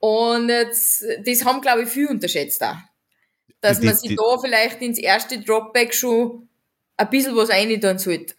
Und 0.00 0.48
jetzt, 0.48 1.04
das 1.26 1.44
haben, 1.44 1.60
glaube 1.60 1.82
ich, 1.82 1.90
viel 1.90 2.06
unterschätzt 2.08 2.64
auch. 2.64 2.76
Dass 3.60 3.80
Die- 3.80 3.86
man 3.86 3.94
die- 4.00 4.08
sich 4.08 4.16
da 4.16 4.38
vielleicht 4.40 4.80
ins 4.82 4.98
erste 4.98 5.40
Dropback 5.40 5.94
schon 5.94 6.48
ein 6.96 7.10
bisschen 7.10 7.34
was 7.36 7.48
reintun 7.50 7.98
sollte. 7.98 8.34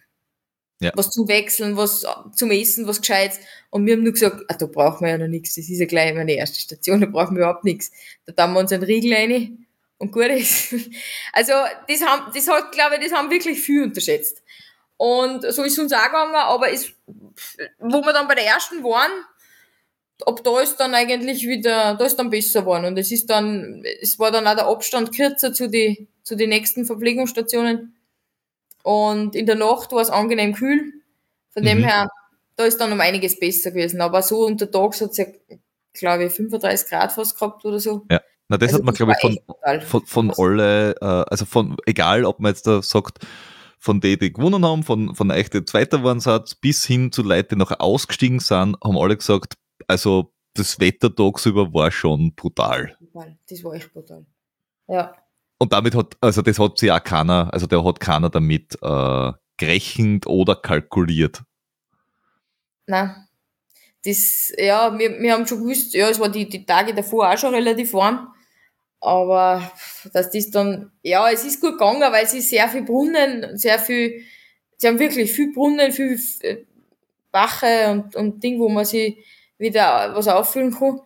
Ja. 0.82 0.92
Was 0.96 1.10
zum 1.10 1.28
Wechseln, 1.28 1.76
was 1.76 2.06
zum 2.34 2.52
Essen, 2.52 2.88
was 2.88 3.02
Gescheites. 3.02 3.40
Und 3.70 3.86
wir 3.86 3.94
haben 3.96 4.04
nur 4.04 4.14
gesagt, 4.14 4.46
ah, 4.48 4.54
da 4.54 4.66
brauchen 4.66 5.02
wir 5.06 5.12
ja 5.12 5.18
noch 5.18 5.28
nichts. 5.28 5.56
Das 5.56 5.68
ist 5.70 5.80
ja 5.80 5.86
gleich 5.86 6.14
meine 6.14 6.34
erste 6.34 6.58
Station, 6.60 7.02
da 7.02 7.08
brauchen 7.08 7.36
wir 7.36 7.44
überhaupt 7.44 7.66
nichts. 7.66 7.92
Da 8.26 8.32
tun 8.46 8.54
wir 8.54 8.62
uns 8.62 8.72
einen 8.72 8.84
Riegel 8.84 9.14
rein 9.14 9.68
und 9.98 10.12
gut 10.14 10.28
ist. 10.28 10.74
Also, 11.34 11.52
das 11.88 12.02
haben, 12.02 12.32
das 12.34 12.48
hat, 12.48 12.72
glaube 12.72 12.96
ich, 12.96 13.04
das 13.04 13.12
haben 13.18 13.30
wirklich 13.30 13.60
viel 13.60 13.84
unterschätzt. 13.84 14.42
Und 14.96 15.42
so 15.54 15.64
ist 15.64 15.74
es 15.74 15.80
uns 15.80 15.92
auch 15.94 16.04
gegangen, 16.06 16.36
aber 16.36 16.72
es, 16.72 16.92
wo 17.80 18.02
wir 18.02 18.14
dann 18.14 18.28
bei 18.30 18.36
der 18.36 18.46
ersten 18.46 18.82
waren, 18.84 19.12
ab 20.26 20.44
da 20.44 20.60
ist 20.60 20.78
dann 20.78 20.94
eigentlich 20.94 21.48
wieder, 21.48 21.96
da 21.96 22.06
ist 22.06 22.18
dann 22.18 22.30
besser 22.30 22.62
geworden. 22.62 22.86
Und 22.86 22.98
es 22.98 23.12
ist 23.12 23.30
dann, 23.30 23.84
es 24.02 24.20
war 24.20 24.32
dann 24.32 24.48
auch 24.48 24.56
der 24.56 24.68
Abstand 24.68 25.16
kürzer 25.16 25.54
zu 25.54 25.70
die, 25.70 26.08
zu 26.24 26.36
den 26.36 26.50
nächsten 26.50 26.86
Verpflegungsstationen. 26.86 27.96
Und 28.84 29.36
in 29.36 29.46
der 29.46 29.56
Nacht 29.56 29.92
war 29.92 30.02
es 30.02 30.10
angenehm 30.10 30.54
kühl. 30.54 30.94
Von 31.52 31.64
dem 31.64 31.80
Mhm. 31.80 31.84
her, 31.86 32.10
da 32.56 32.66
ist 32.66 32.80
dann 32.80 32.92
um 32.92 33.02
einiges 33.02 33.40
besser 33.40 33.72
gewesen. 33.72 34.02
Aber 34.02 34.22
so 34.22 34.46
unter 34.46 34.70
Tags 34.70 35.02
hat 35.02 35.12
es 35.12 35.18
ja, 35.18 35.26
glaube 35.94 36.26
ich, 36.26 36.34
35 36.34 36.90
Grad 36.90 37.12
fast 37.12 37.38
gehabt 37.38 37.66
oder 37.66 37.80
so. 37.80 38.06
Na, 38.50 38.58
das 38.58 38.70
Also 38.70 38.78
hat 38.80 38.86
man, 38.86 38.96
glaube 38.96 39.14
ich, 39.14 39.20
von, 39.22 39.82
von, 39.82 40.06
von 40.06 40.34
alle, 40.38 40.96
äh, 41.02 41.06
also 41.30 41.46
von, 41.46 41.78
egal 41.86 42.26
ob 42.26 42.40
man 42.40 42.52
jetzt 42.52 42.66
da 42.66 42.82
sagt, 42.82 43.20
von 43.78 44.02
denen, 44.02 44.20
die 44.20 44.34
gewonnen 44.34 44.66
haben, 44.66 44.84
von, 44.84 45.16
von 45.16 45.32
euch, 45.32 45.50
die 45.50 45.64
Zweiter 45.64 46.04
waren 46.04 46.22
bis 46.60 46.86
hin 46.86 47.12
zu 47.12 47.22
Leuten, 47.22 47.56
die 47.56 47.60
noch 47.60 47.80
ausgestiegen 47.80 48.40
sind, 48.40 48.76
haben 48.84 48.98
alle 48.98 49.16
gesagt, 49.16 49.54
also 49.90 50.32
das 50.54 50.80
Wetter 50.80 51.14
tagsüber 51.14 51.74
war 51.74 51.92
schon 51.92 52.34
brutal. 52.36 52.96
Das 53.50 53.64
war 53.64 53.74
echt 53.74 53.92
brutal. 53.92 54.26
Ja. 54.88 55.16
Und 55.58 55.74
damit 55.74 55.96
hat, 55.96 56.16
also 56.22 56.42
das 56.42 56.60
hat 56.60 56.78
sich 56.78 56.92
auch 56.92 57.04
keiner, 57.04 57.52
also 57.52 57.68
der 57.68 57.84
hat 57.84 58.00
keiner 58.00 58.30
damit 58.30 58.78
äh, 58.82 59.32
gerechnet 59.58 60.26
oder 60.28 60.56
kalkuliert? 60.56 61.44
Nein. 62.88 63.28
Das, 64.06 64.54
ja, 64.58 64.98
wir, 64.98 65.20
wir 65.20 65.34
haben 65.34 65.46
schon 65.46 65.60
gewusst, 65.60 65.94
ja, 65.94 66.10
es 66.10 66.20
war 66.20 66.30
die, 66.30 66.48
die 66.48 66.66
Tage 66.66 66.94
davor 66.94 67.30
auch 67.30 67.38
schon 67.38 67.54
relativ 67.54 67.94
warm. 67.94 68.34
Aber 69.02 69.72
dass 70.14 70.32
das 70.32 70.50
dann, 70.52 70.92
ja, 71.04 71.30
es 71.30 71.44
ist 71.46 71.62
gut 71.62 71.74
gegangen, 71.74 72.02
weil 72.12 72.28
sie 72.28 72.42
sehr 72.42 72.68
viel 72.70 72.84
Brunnen, 72.84 73.58
sehr 73.58 73.80
viel, 73.80 74.24
sie 74.78 74.88
haben 74.88 75.00
wirklich 75.00 75.32
viel 75.32 75.54
Brunnen, 75.54 75.92
viel 75.92 76.20
Bache 77.32 77.92
und, 77.92 78.16
und 78.16 78.44
Ding, 78.44 78.60
wo 78.60 78.70
man 78.70 78.86
sich 78.86 79.18
wieder 79.60 80.16
was 80.16 80.28
auffüllen 80.28 80.74
kann. 80.74 81.02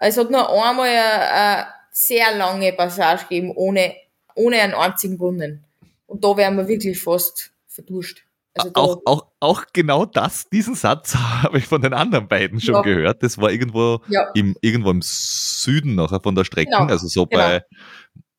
Es 0.00 0.18
hat 0.18 0.30
nur 0.30 0.48
einmal 0.50 0.88
eine, 0.88 1.32
eine 1.32 1.66
sehr 1.90 2.36
lange 2.36 2.72
Passage 2.72 3.22
gegeben, 3.28 3.52
ohne, 3.54 3.94
ohne 4.34 4.60
einen 4.60 4.74
einzigen 4.74 5.16
Brunnen. 5.16 5.64
Und 6.06 6.24
da 6.24 6.36
wären 6.36 6.56
wir 6.56 6.68
wirklich 6.68 7.00
fast 7.00 7.52
verduscht. 7.68 8.24
Also 8.54 8.70
auch, 8.74 9.00
auch, 9.06 9.26
auch 9.40 9.64
genau 9.72 10.04
das, 10.04 10.48
diesen 10.50 10.74
Satz 10.74 11.14
habe 11.42 11.58
ich 11.58 11.66
von 11.66 11.80
den 11.80 11.94
anderen 11.94 12.28
beiden 12.28 12.60
schon 12.60 12.74
ja. 12.74 12.82
gehört. 12.82 13.22
Das 13.22 13.38
war 13.38 13.50
irgendwo, 13.50 14.00
ja. 14.08 14.28
im, 14.34 14.56
irgendwo 14.60 14.90
im 14.90 15.00
Süden 15.02 15.94
nachher 15.94 16.20
von 16.20 16.34
der 16.34 16.44
Strecke, 16.44 16.70
genau. 16.70 16.90
also 16.90 17.06
so 17.06 17.26
genau. 17.26 17.42
bei, 17.42 17.64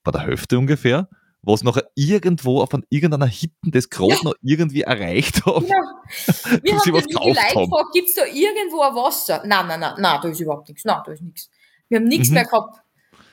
bei 0.03 0.11
der 0.11 0.21
Hälfte 0.21 0.59
ungefähr, 0.59 1.07
wo 1.43 1.53
es 1.53 1.63
nachher 1.63 1.89
irgendwo 1.95 2.61
auf 2.61 2.73
an 2.73 2.85
irgendeiner 2.89 3.27
Hitten 3.27 3.71
das 3.71 3.89
gerade 3.89 4.13
ja. 4.13 4.19
noch 4.23 4.35
irgendwie 4.41 4.81
erreicht 4.81 5.45
hat. 5.45 5.59
Genau. 5.59 5.63
Wir 6.63 6.73
haben 6.73 6.93
was 6.93 7.05
gefragt, 7.05 7.93
gibt 7.93 8.09
es 8.09 8.15
da 8.15 8.25
irgendwo 8.25 8.81
ein 8.81 8.95
Wasser? 8.95 9.43
Nein, 9.45 9.67
nein, 9.67 9.79
nein, 9.79 9.95
nein, 9.97 10.19
da 10.21 10.29
ist 10.29 10.39
überhaupt 10.39 10.69
nichts. 10.69 10.85
Nein, 10.85 11.01
da 11.05 11.11
ist 11.11 11.21
nichts. 11.21 11.49
Wir 11.89 11.99
haben 11.99 12.07
nichts 12.07 12.29
mhm. 12.29 12.35
mehr 12.35 12.45
gehabt. 12.45 12.79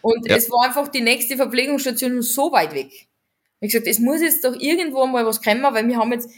Und 0.02 0.28
ja. 0.28 0.36
es 0.36 0.50
war 0.50 0.66
einfach 0.66 0.88
die 0.88 1.02
nächste 1.02 1.36
Verpflegungsstation 1.36 2.20
so 2.22 2.50
weit 2.50 2.74
weg. 2.74 3.08
Ich 3.60 3.72
gesagt, 3.72 3.86
es 3.86 3.98
muss 3.98 4.20
jetzt 4.20 4.44
doch 4.44 4.54
irgendwo 4.58 5.06
mal 5.06 5.24
was 5.24 5.42
kommen, 5.42 5.62
weil 5.62 5.86
wir 5.86 5.98
haben 5.98 6.12
jetzt, 6.12 6.30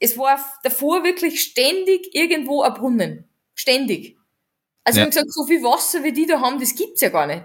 es 0.00 0.18
war 0.18 0.38
davor 0.62 1.04
wirklich 1.04 1.40
ständig 1.40 2.14
irgendwo 2.14 2.62
ein 2.62 2.74
Brunnen. 2.74 3.28
Ständig. 3.54 4.18
Also 4.84 4.98
ja. 4.98 5.02
wir 5.02 5.06
haben 5.06 5.10
gesagt, 5.10 5.32
so 5.32 5.46
viel 5.46 5.62
Wasser 5.62 6.04
wie 6.04 6.12
die 6.12 6.26
da 6.26 6.40
haben, 6.40 6.60
das 6.60 6.74
gibt's 6.74 7.00
ja 7.00 7.08
gar 7.08 7.26
nicht. 7.26 7.44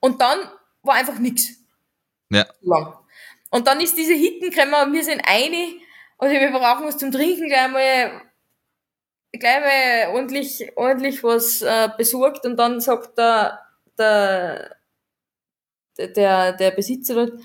Und 0.00 0.20
dann 0.20 0.38
war 0.82 0.96
einfach 0.96 1.18
nichts. 1.18 1.58
Ja. 2.30 2.46
Lang. 2.60 2.94
Und 3.50 3.66
dann 3.66 3.80
ist 3.80 3.96
diese 3.96 4.12
Hittencreme 4.12 4.86
und 4.86 4.92
wir 4.92 5.04
sind 5.04 5.22
eine, 5.24 5.80
also 6.18 6.34
wir 6.34 6.50
brauchen 6.50 6.86
was 6.86 6.98
zum 6.98 7.10
Trinken, 7.10 7.48
gleich 7.48 7.70
mal, 7.70 8.22
gleich 9.32 9.60
mal 9.60 10.14
ordentlich, 10.14 10.70
ordentlich 10.76 11.24
was 11.24 11.62
äh, 11.62 11.88
besorgt 11.96 12.44
und 12.44 12.56
dann 12.56 12.80
sagt 12.80 13.16
der, 13.16 13.60
der, 13.96 14.76
der, 15.98 16.52
der 16.52 16.70
Besitzer 16.72 17.14
dort, 17.14 17.40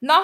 na, 0.00 0.22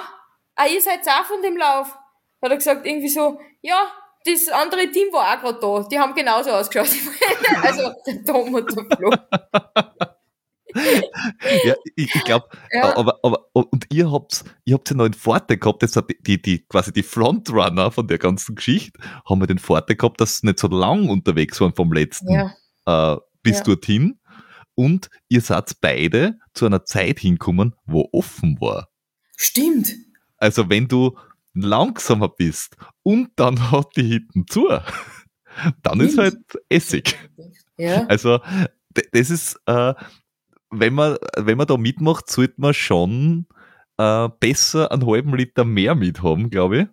ah, 0.54 0.66
ihr 0.66 0.80
seid 0.80 1.06
auch 1.08 1.24
von 1.24 1.40
dem 1.40 1.56
Lauf? 1.56 1.96
Hat 2.42 2.50
er 2.50 2.56
gesagt, 2.56 2.86
irgendwie 2.86 3.08
so, 3.08 3.40
ja, 3.62 3.90
das 4.24 4.48
andere 4.48 4.90
Team 4.90 5.12
war 5.12 5.36
auch 5.36 5.40
gerade 5.40 5.60
da. 5.60 5.88
Die 5.88 5.98
haben 5.98 6.14
genauso 6.14 6.50
ausgeschaut. 6.50 6.88
also 7.62 7.92
der 8.06 8.24
Tom 8.24 8.54
und 8.54 8.76
der 8.76 8.96
Flo. 8.96 9.10
ja, 11.64 11.74
ich, 11.96 12.14
ich 12.14 12.24
glaube, 12.24 12.48
ja. 12.72 12.96
aber, 12.96 13.18
aber, 13.22 13.46
und 13.52 13.86
ihr 13.90 14.10
habt, 14.10 14.44
ihr 14.64 14.74
habt 14.74 14.90
ja 14.90 14.96
noch 14.96 15.04
einen 15.04 15.14
Vorteil 15.14 15.56
gehabt, 15.56 15.82
das 15.82 15.92
die, 15.92 16.02
die, 16.20 16.42
die, 16.42 16.58
quasi 16.66 16.92
die 16.92 17.02
Frontrunner 17.02 17.90
von 17.90 18.06
der 18.06 18.18
ganzen 18.18 18.54
Geschichte, 18.54 18.98
haben 19.28 19.40
wir 19.40 19.46
den 19.46 19.58
Vorteil 19.58 19.96
gehabt, 19.96 20.20
dass 20.20 20.38
sie 20.38 20.46
nicht 20.46 20.58
so 20.58 20.68
lang 20.68 21.08
unterwegs 21.08 21.60
waren 21.60 21.74
vom 21.74 21.92
letzten 21.92 22.32
ja. 22.32 22.52
äh, 22.86 23.16
bis 23.42 23.58
ja. 23.58 23.64
dorthin. 23.64 24.18
Und 24.74 25.10
ihr 25.28 25.40
seid 25.40 25.72
beide 25.80 26.38
zu 26.54 26.66
einer 26.66 26.84
Zeit 26.84 27.18
hinkommen, 27.18 27.74
wo 27.84 28.08
offen 28.12 28.60
war. 28.60 28.88
Stimmt. 29.36 29.92
Also 30.36 30.70
wenn 30.70 30.86
du 30.86 31.18
langsamer 31.52 32.28
bist 32.28 32.76
und 33.02 33.30
dann 33.36 33.70
hat 33.72 33.96
die 33.96 34.02
hinten 34.02 34.46
zu, 34.46 34.68
dann 35.82 36.00
ist 36.00 36.18
halt 36.18 36.38
Essig. 36.68 37.16
Ja. 37.76 38.06
Also 38.06 38.40
das 39.12 39.30
ist, 39.30 39.60
äh, 39.66 39.94
wenn 40.70 40.94
man, 40.94 41.16
wenn 41.36 41.58
man 41.58 41.66
da 41.66 41.76
mitmacht, 41.76 42.30
sollte 42.30 42.54
man 42.58 42.74
schon 42.74 43.46
äh, 43.98 44.28
besser 44.40 44.90
einen 44.92 45.06
halben 45.06 45.34
Liter 45.34 45.64
mehr 45.64 45.94
mit 45.94 46.22
haben, 46.22 46.50
glaube 46.50 46.78
ich. 46.78 46.86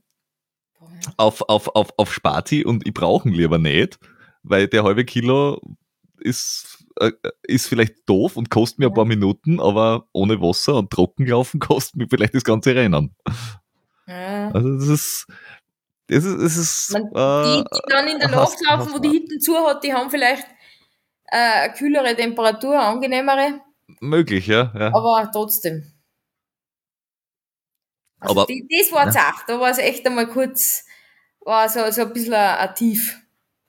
Auf, 1.18 1.42
auf, 1.50 1.76
auf, 1.76 1.90
auf 1.98 2.14
Spati 2.14 2.66
und 2.66 2.88
ich 2.88 2.94
brauche 2.94 3.30
ihn 3.30 3.36
lieber 3.36 3.60
nicht, 3.60 4.00
weil 4.44 4.68
der 4.68 4.84
halbe 4.84 5.06
Kilo 5.06 5.62
ist, 6.20 6.84
äh, 7.00 7.12
ist 7.44 7.68
vielleicht 7.68 8.10
doof 8.10 8.38
und 8.38 8.50
kostet 8.50 8.80
mir 8.80 8.88
ein 8.88 8.94
paar 8.94 9.06
Minuten, 9.06 9.60
aber 9.60 10.08
ohne 10.14 10.42
Wasser 10.42 10.76
und 10.76 10.90
trocken 10.90 11.28
laufen 11.28 11.60
kostet 11.60 11.96
mir 11.96 12.08
vielleicht 12.10 12.34
das 12.34 12.44
ganze 12.44 12.76
Rennen. 12.76 13.16
Ja. 14.08 14.50
Also 14.52 14.78
das 14.78 14.88
ist, 14.88 15.28
das 16.08 16.24
ist, 16.24 16.42
das 16.42 16.58
ist 16.58 16.94
Man, 16.94 17.04
äh, 17.04 17.58
die, 17.58 17.64
die 17.64 17.82
dann 17.90 18.08
in 18.08 18.20
der 18.20 18.30
Nacht 18.30 18.58
laufen, 18.66 18.94
wo 18.94 19.00
die 19.00 19.10
Hitten 19.10 19.40
zu 19.40 19.56
hat, 19.58 19.84
die 19.84 19.94
haben 19.94 20.10
vielleicht 20.10 20.46
äh, 21.28 21.70
kühlere 21.70 22.16
Temperatur, 22.16 22.80
angenehmere. 22.80 23.62
Möglich, 24.00 24.48
ja. 24.48 24.72
ja. 24.78 24.88
Aber 24.88 25.30
trotzdem. 25.32 25.92
Also 28.20 28.42
aber, 28.42 28.46
die, 28.48 28.68
das 28.70 28.92
war 28.92 29.06
ja. 29.06 29.12
zart, 29.12 29.36
da 29.48 29.60
war 29.60 29.70
es 29.70 29.78
echt 29.78 30.06
einmal 30.06 30.28
kurz, 30.28 30.86
war 31.42 31.70
so, 31.70 31.80
so 31.92 32.02
ein 32.02 32.14
bisschen 32.14 32.34
ein, 32.34 32.70
ein 32.70 32.76
Tief. 32.76 33.20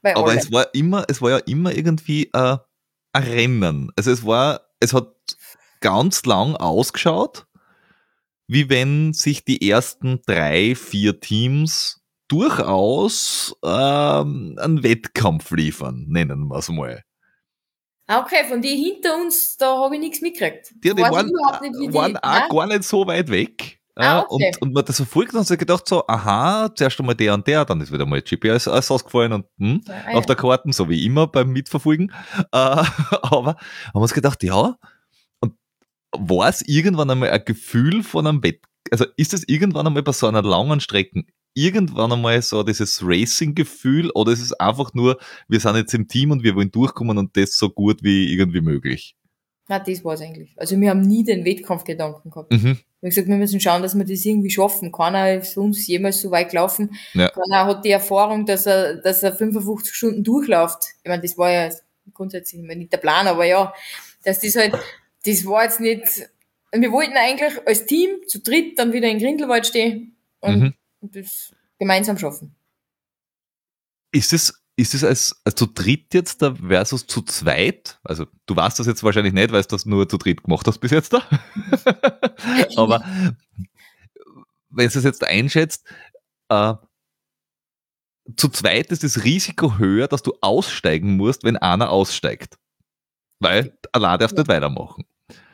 aber 0.02 0.30
alle. 0.30 0.38
es 0.38 0.52
war 0.52 0.74
immer, 0.74 1.04
es 1.08 1.20
war 1.20 1.30
ja 1.30 1.38
immer 1.38 1.74
irgendwie 1.74 2.30
äh, 2.32 2.56
ein 3.12 3.22
Rennen. 3.22 3.92
Also 3.96 4.10
es 4.10 4.24
war, 4.24 4.62
es 4.80 4.92
hat 4.92 5.12
ganz 5.80 6.24
lang 6.24 6.56
ausgeschaut, 6.56 7.46
wie 8.46 8.70
wenn 8.70 9.12
sich 9.12 9.44
die 9.44 9.68
ersten 9.68 10.22
drei, 10.26 10.74
vier 10.74 11.20
Teams 11.20 12.02
durchaus 12.28 13.56
ähm, 13.64 14.58
einen 14.60 14.82
Wettkampf 14.82 15.50
liefern, 15.50 16.06
nennen 16.08 16.48
wir 16.48 16.58
es 16.58 16.68
mal. 16.68 17.02
Ah, 18.08 18.20
okay, 18.20 18.44
von 18.48 18.62
die 18.62 18.76
hinter 18.76 19.16
uns, 19.16 19.56
da 19.56 19.76
habe 19.78 19.96
ich 19.96 20.00
nichts 20.00 20.20
mitgekriegt. 20.20 20.72
Die, 20.76 20.94
die 20.94 21.02
waren, 21.02 21.26
nicht, 21.26 21.94
waren 21.94 22.12
die, 22.14 22.22
auch 22.22 22.48
gar 22.48 22.66
nicht 22.66 22.84
so 22.84 23.06
weit 23.06 23.30
weg. 23.30 23.80
Ah, 23.98 24.26
okay. 24.28 24.52
und, 24.60 24.62
und 24.62 24.74
man 24.74 24.82
hat 24.82 24.90
das 24.90 24.96
verfolgt 24.96 25.34
und 25.34 25.44
sich 25.44 25.58
gedacht 25.58 25.88
so, 25.88 26.06
aha, 26.06 26.70
zuerst 26.74 27.00
einmal 27.00 27.14
der 27.14 27.32
und 27.32 27.46
der, 27.46 27.64
dann 27.64 27.80
ist 27.80 27.90
wieder 27.90 28.04
mal 28.04 28.20
GPS 28.20 28.68
ausgefallen 28.68 29.32
und 29.32 29.46
hm, 29.58 29.80
ja, 29.86 29.94
ah, 30.08 30.18
auf 30.18 30.26
der 30.26 30.36
Karte, 30.36 30.70
so 30.72 30.88
wie 30.90 31.04
immer 31.04 31.26
beim 31.26 31.50
Mitverfolgen. 31.50 32.12
Äh, 32.36 32.44
aber 32.52 33.56
haben 33.56 33.94
wir 33.94 34.02
uns 34.02 34.12
gedacht, 34.12 34.42
ja, 34.42 34.76
und 35.40 35.54
war 36.12 36.48
es 36.48 36.60
irgendwann 36.68 37.10
einmal 37.10 37.30
ein 37.30 37.44
Gefühl 37.44 38.02
von 38.02 38.26
einem 38.26 38.42
Wett, 38.42 38.60
also 38.92 39.06
ist 39.16 39.32
es 39.32 39.48
irgendwann 39.48 39.86
einmal 39.86 40.02
bei 40.02 40.12
so 40.12 40.26
einer 40.26 40.42
langen 40.42 40.80
Strecke 40.80 41.24
irgendwann 41.56 42.12
einmal 42.12 42.40
so 42.42 42.62
dieses 42.62 43.00
Racing-Gefühl 43.02 44.10
oder 44.10 44.32
ist 44.32 44.42
es 44.42 44.52
einfach 44.52 44.92
nur, 44.92 45.18
wir 45.48 45.58
sind 45.58 45.74
jetzt 45.76 45.94
im 45.94 46.06
Team 46.06 46.30
und 46.30 46.42
wir 46.42 46.54
wollen 46.54 46.70
durchkommen 46.70 47.16
und 47.16 47.36
das 47.36 47.56
so 47.56 47.70
gut 47.70 48.02
wie 48.02 48.32
irgendwie 48.32 48.60
möglich? 48.60 49.16
Na, 49.66 49.78
das 49.78 50.04
war 50.04 50.14
es 50.14 50.20
eigentlich. 50.20 50.52
Also 50.56 50.78
wir 50.78 50.90
haben 50.90 51.00
nie 51.00 51.24
den 51.24 51.44
Wettkampfgedanken 51.44 52.30
gehabt. 52.30 52.52
Mhm. 52.52 52.62
Wir 52.62 52.70
haben 52.70 53.08
gesagt, 53.08 53.26
wir 53.26 53.36
müssen 53.36 53.58
schauen, 53.58 53.82
dass 53.82 53.96
wir 53.96 54.04
das 54.04 54.24
irgendwie 54.24 54.50
schaffen. 54.50 54.92
Keiner 54.92 55.34
ist 55.34 55.56
uns 55.56 55.86
jemals 55.86 56.20
so 56.20 56.30
weit 56.30 56.50
gelaufen. 56.50 56.94
Ja. 57.14 57.30
Keiner 57.30 57.64
hat 57.64 57.84
die 57.84 57.90
Erfahrung, 57.90 58.44
dass 58.44 58.66
er, 58.66 58.96
dass 58.96 59.22
er 59.22 59.34
55 59.34 59.94
Stunden 59.94 60.22
durchläuft. 60.22 60.84
Ich 61.02 61.08
meine, 61.08 61.22
das 61.22 61.38
war 61.38 61.50
ja 61.50 61.70
grundsätzlich 62.12 62.60
nicht 62.60 62.92
der 62.92 62.98
Plan, 62.98 63.26
aber 63.26 63.46
ja, 63.46 63.72
dass 64.24 64.40
das 64.40 64.54
halt, 64.56 64.74
das 65.24 65.44
war 65.46 65.64
jetzt 65.64 65.80
nicht, 65.80 66.28
wir 66.72 66.92
wollten 66.92 67.16
eigentlich 67.16 67.66
als 67.66 67.86
Team 67.86 68.10
zu 68.28 68.40
dritt 68.40 68.78
dann 68.78 68.92
wieder 68.92 69.08
in 69.08 69.18
Grindelwald 69.18 69.66
stehen 69.66 70.16
und 70.40 70.60
mhm 70.60 70.74
und 70.85 70.85
das 71.00 71.54
gemeinsam 71.78 72.18
schaffen. 72.18 72.54
Ist 74.12 74.32
es, 74.32 74.62
ist 74.76 74.94
es 74.94 75.04
als, 75.04 75.40
als 75.44 75.54
zu 75.54 75.66
dritt 75.66 76.14
jetzt 76.14 76.42
da 76.42 76.54
versus 76.54 77.06
zu 77.06 77.22
zweit? 77.22 77.98
Also 78.04 78.26
du 78.46 78.56
weißt 78.56 78.78
das 78.78 78.86
jetzt 78.86 79.02
wahrscheinlich 79.02 79.34
nicht, 79.34 79.52
weil 79.52 79.62
du 79.62 79.68
das 79.68 79.86
nur 79.86 80.08
zu 80.08 80.16
dritt 80.16 80.44
gemacht 80.44 80.66
hast 80.66 80.78
bis 80.78 80.90
jetzt 80.90 81.12
da. 81.12 81.22
Aber 82.76 83.04
wenn 84.70 84.88
du 84.88 84.98
es 84.98 85.04
jetzt 85.04 85.24
einschätzt, 85.24 85.86
äh, 86.48 86.74
zu 88.36 88.48
zweit 88.48 88.90
ist 88.90 89.04
das 89.04 89.24
Risiko 89.24 89.78
höher, 89.78 90.08
dass 90.08 90.22
du 90.22 90.34
aussteigen 90.40 91.16
musst, 91.16 91.44
wenn 91.44 91.56
einer 91.56 91.90
aussteigt. 91.90 92.58
Weil 93.38 93.78
allein 93.92 94.18
darfst 94.18 94.36
du 94.36 94.40
ja. 94.40 94.42
nicht 94.42 94.48
weitermachen. 94.48 95.04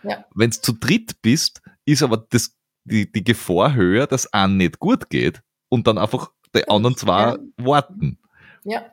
Ja. 0.02 0.24
Wenn 0.34 0.50
du 0.50 0.60
zu 0.60 0.72
dritt 0.72 1.20
bist, 1.22 1.62
ist 1.84 2.02
aber 2.02 2.16
das 2.16 2.56
die, 2.84 3.10
die 3.10 3.24
Gefahr 3.24 3.74
höher, 3.74 4.06
dass 4.06 4.32
einem 4.32 4.56
nicht 4.56 4.78
gut 4.78 5.10
geht 5.10 5.42
und 5.68 5.86
dann 5.86 5.98
einfach 5.98 6.32
die 6.54 6.68
anderen 6.68 6.96
zwei 6.96 7.30
ja. 7.30 7.38
warten. 7.56 8.18
Ja. 8.64 8.92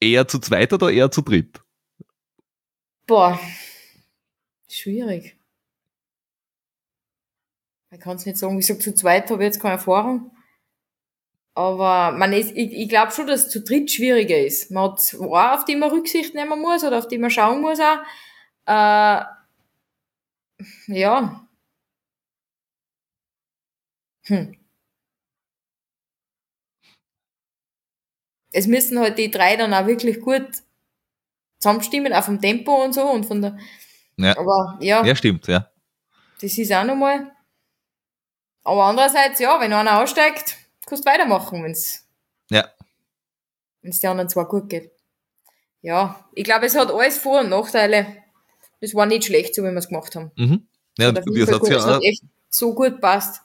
Eher 0.00 0.28
zu 0.28 0.38
zweit 0.38 0.72
oder 0.72 0.90
eher 0.90 1.10
zu 1.10 1.22
dritt? 1.22 1.62
Boah, 3.06 3.38
schwierig. 4.68 5.36
Ich 7.90 8.00
kann 8.00 8.16
es 8.16 8.26
nicht 8.26 8.36
sagen, 8.36 8.54
wie 8.54 8.60
gesagt, 8.60 8.82
zu 8.82 8.94
zweit 8.94 9.30
habe 9.30 9.42
ich 9.42 9.46
jetzt 9.46 9.60
keine 9.60 9.74
Erfahrung. 9.74 10.30
Aber 11.54 12.12
man 12.16 12.32
ist, 12.32 12.52
ich, 12.54 12.72
ich 12.72 12.88
glaube 12.88 13.10
schon, 13.10 13.26
dass 13.26 13.46
es 13.46 13.50
zu 13.50 13.62
dritt 13.62 13.90
schwieriger 13.90 14.38
ist. 14.38 14.70
Man 14.70 14.92
hat 14.92 15.00
zwei, 15.00 15.54
auf 15.54 15.64
die 15.64 15.74
man 15.74 15.90
Rücksicht 15.90 16.34
nehmen 16.34 16.60
muss 16.60 16.84
oder 16.84 16.98
auf 16.98 17.08
die 17.08 17.18
man 17.18 17.30
schauen 17.30 17.60
muss 17.60 17.80
auch. 17.80 17.98
Äh, 18.66 19.24
ja, 20.86 21.47
hm. 24.28 24.54
Es 28.52 28.66
müssen 28.66 28.98
halt 28.98 29.18
die 29.18 29.30
drei 29.30 29.56
dann 29.56 29.74
auch 29.74 29.86
wirklich 29.86 30.20
gut 30.20 30.46
zusammenstimmen, 31.58 32.12
auch 32.12 32.24
vom 32.24 32.40
Tempo 32.40 32.84
und 32.84 32.94
so 32.94 33.02
und 33.10 33.26
von 33.26 33.42
der. 33.42 33.58
Ja. 34.16 34.36
Aber 34.38 34.78
ja. 34.80 35.04
Ja, 35.04 35.14
stimmt, 35.14 35.46
ja. 35.48 35.70
Das 36.40 36.56
ist 36.56 36.72
auch 36.72 36.84
nochmal. 36.84 37.32
Aber 38.64 38.84
andererseits, 38.84 39.40
ja, 39.40 39.60
wenn 39.60 39.72
einer 39.72 40.00
aussteigt, 40.00 40.56
kannst 40.86 41.06
du 41.06 41.10
weitermachen, 41.10 41.62
wenn's. 41.64 42.06
Ja. 42.50 42.68
Wenn's 43.82 44.00
der 44.00 44.10
anderen 44.10 44.28
zwar 44.28 44.46
gut 44.48 44.68
geht. 44.68 44.92
Ja, 45.80 46.28
ich 46.34 46.44
glaube, 46.44 46.66
es 46.66 46.76
hat 46.76 46.90
alles 46.90 47.18
Vor- 47.18 47.40
und 47.40 47.50
Nachteile. 47.50 48.24
Es 48.80 48.94
war 48.94 49.06
nicht 49.06 49.24
schlecht, 49.24 49.54
so 49.54 49.62
wie 49.62 49.70
wir 49.70 49.76
es 49.76 49.88
gemacht 49.88 50.14
haben. 50.14 50.32
Mhm. 50.36 50.68
Ja, 50.98 51.12
das 51.12 51.24
hat, 51.24 51.68
ja, 51.68 51.84
hat 51.84 52.02
echt 52.02 52.22
so 52.50 52.74
gut 52.74 53.00
passt. 53.00 53.42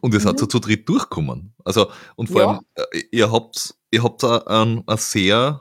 Und 0.00 0.14
ihr 0.14 0.20
seid 0.20 0.34
Mhm. 0.34 0.38
so 0.38 0.46
zu 0.46 0.58
dritt 0.60 0.88
durchgekommen. 0.88 1.54
Also, 1.64 1.90
und 2.16 2.28
vor 2.30 2.40
Ja. 2.42 2.48
allem, 2.50 2.60
äh, 2.74 3.02
ihr 3.10 3.32
habt, 3.32 3.74
ihr 3.90 4.02
habt 4.04 4.22
da 4.22 4.38
ein, 4.46 4.84
ein 4.86 4.96
sehr, 4.96 5.60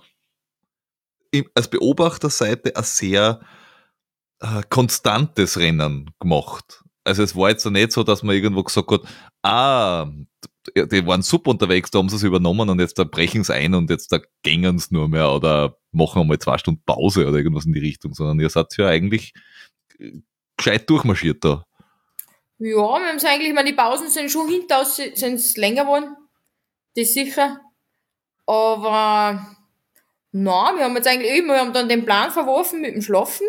als 1.55 1.69
Beobachterseite 1.69 2.75
ein 2.75 2.83
sehr 2.83 3.41
äh, 4.39 4.61
konstantes 4.69 5.57
Rennen 5.57 6.11
gemacht. 6.19 6.83
Also 7.03 7.23
es 7.23 7.35
war 7.35 7.49
jetzt 7.49 7.63
so 7.63 7.69
nicht 7.69 7.91
so, 7.91 8.03
dass 8.03 8.21
man 8.21 8.35
irgendwo 8.35 8.63
gesagt 8.63 8.91
hat, 8.91 9.01
ah, 9.43 10.05
die 10.75 10.87
die 10.87 11.05
waren 11.07 11.21
super 11.23 11.51
unterwegs, 11.51 11.89
da 11.89 11.99
haben 11.99 12.09
sie 12.09 12.17
es 12.17 12.23
übernommen 12.23 12.69
und 12.69 12.79
jetzt 12.79 12.99
da 12.99 13.05
brechen 13.05 13.43
sie 13.43 13.53
ein 13.55 13.73
und 13.73 13.89
jetzt 13.89 14.11
da 14.11 14.19
gängen 14.43 14.77
sie 14.77 14.93
nur 14.93 15.07
mehr 15.07 15.31
oder 15.31 15.77
machen 15.91 16.21
einmal 16.21 16.37
zwei 16.39 16.57
Stunden 16.57 16.83
Pause 16.85 17.27
oder 17.27 17.37
irgendwas 17.37 17.65
in 17.65 17.73
die 17.73 17.79
Richtung, 17.79 18.13
sondern 18.13 18.39
ihr 18.39 18.49
seid 18.49 18.75
ja 18.77 18.87
eigentlich 18.89 19.33
äh, 19.99 20.19
gescheit 20.57 20.89
durchmarschiert 20.89 21.43
da. 21.45 21.63
Ja, 22.59 22.75
wir 22.75 23.07
haben 23.07 23.17
es 23.17 23.25
eigentlich, 23.25 23.49
ich 23.49 23.53
meine, 23.53 23.69
die 23.69 23.75
Pausen 23.75 24.09
sind 24.09 24.31
schon 24.31 24.49
hinter 24.49 24.79
uns, 24.79 24.95
sind 24.95 25.35
es 25.35 25.57
länger 25.57 25.83
geworden. 25.83 26.15
Das 26.95 27.13
sicher. 27.13 27.61
Aber, 28.47 29.55
na, 30.31 30.73
wir 30.75 30.85
haben 30.85 30.95
jetzt 30.95 31.07
eigentlich 31.07 31.31
eben, 31.31 31.47
wir 31.47 31.59
haben 31.59 31.73
dann 31.73 31.89
den 31.89 32.05
Plan 32.05 32.31
verworfen 32.31 32.81
mit 32.81 32.95
dem 32.95 33.01
Schlafen. 33.01 33.45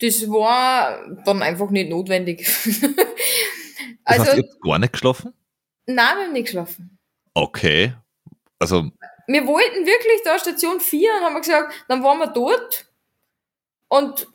Das 0.00 0.26
war 0.28 1.04
dann 1.24 1.42
einfach 1.42 1.70
nicht 1.70 1.90
notwendig. 1.90 2.48
Das 4.04 4.18
also, 4.18 4.32
heißt, 4.32 4.38
ihr 4.38 4.48
habt 4.50 4.62
gar 4.62 4.78
nicht 4.78 4.92
geschlafen? 4.92 5.34
nein, 5.86 6.16
wir 6.16 6.24
haben 6.24 6.32
nicht 6.32 6.46
geschlafen. 6.46 6.98
Okay. 7.34 7.94
Also, 8.58 8.90
Wir 9.26 9.46
wollten 9.46 9.86
wirklich 9.86 10.22
da 10.24 10.38
Station 10.38 10.80
4 10.80 11.10
und 11.16 11.24
haben 11.24 11.34
wir 11.34 11.40
gesagt, 11.40 11.72
dann 11.88 12.02
waren 12.02 12.18
wir 12.18 12.26
dort. 12.28 12.86
Und 13.88 14.26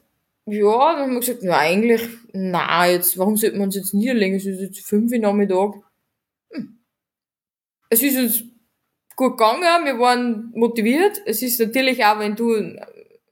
ja, 0.46 0.94
dann 0.94 1.02
haben 1.04 1.14
wir 1.14 1.20
gesagt, 1.20 1.44
na 1.44 1.58
eigentlich, 1.58 2.02
na, 2.34 2.88
jetzt, 2.88 3.18
warum 3.18 3.36
sollten 3.36 3.58
wir 3.58 3.64
uns 3.64 3.76
jetzt 3.76 3.94
niederlegen? 3.94 4.38
Es 4.38 4.46
ist 4.46 4.62
jetzt 4.62 4.86
fünf 4.86 5.12
Uhr 5.12 5.20
Nachmittag. 5.20 5.76
Hm. 6.52 6.80
Es 7.90 8.04
ist 8.04 8.18
uns 8.18 8.44
gut 9.16 9.38
gegangen, 9.38 9.86
wir 9.86 10.00
waren 10.00 10.52
motiviert. 10.54 11.22
Es 11.26 11.42
ist 11.42 11.60
natürlich 11.60 12.06
auch, 12.06 12.20
wenn 12.20 12.36
du 12.36 12.78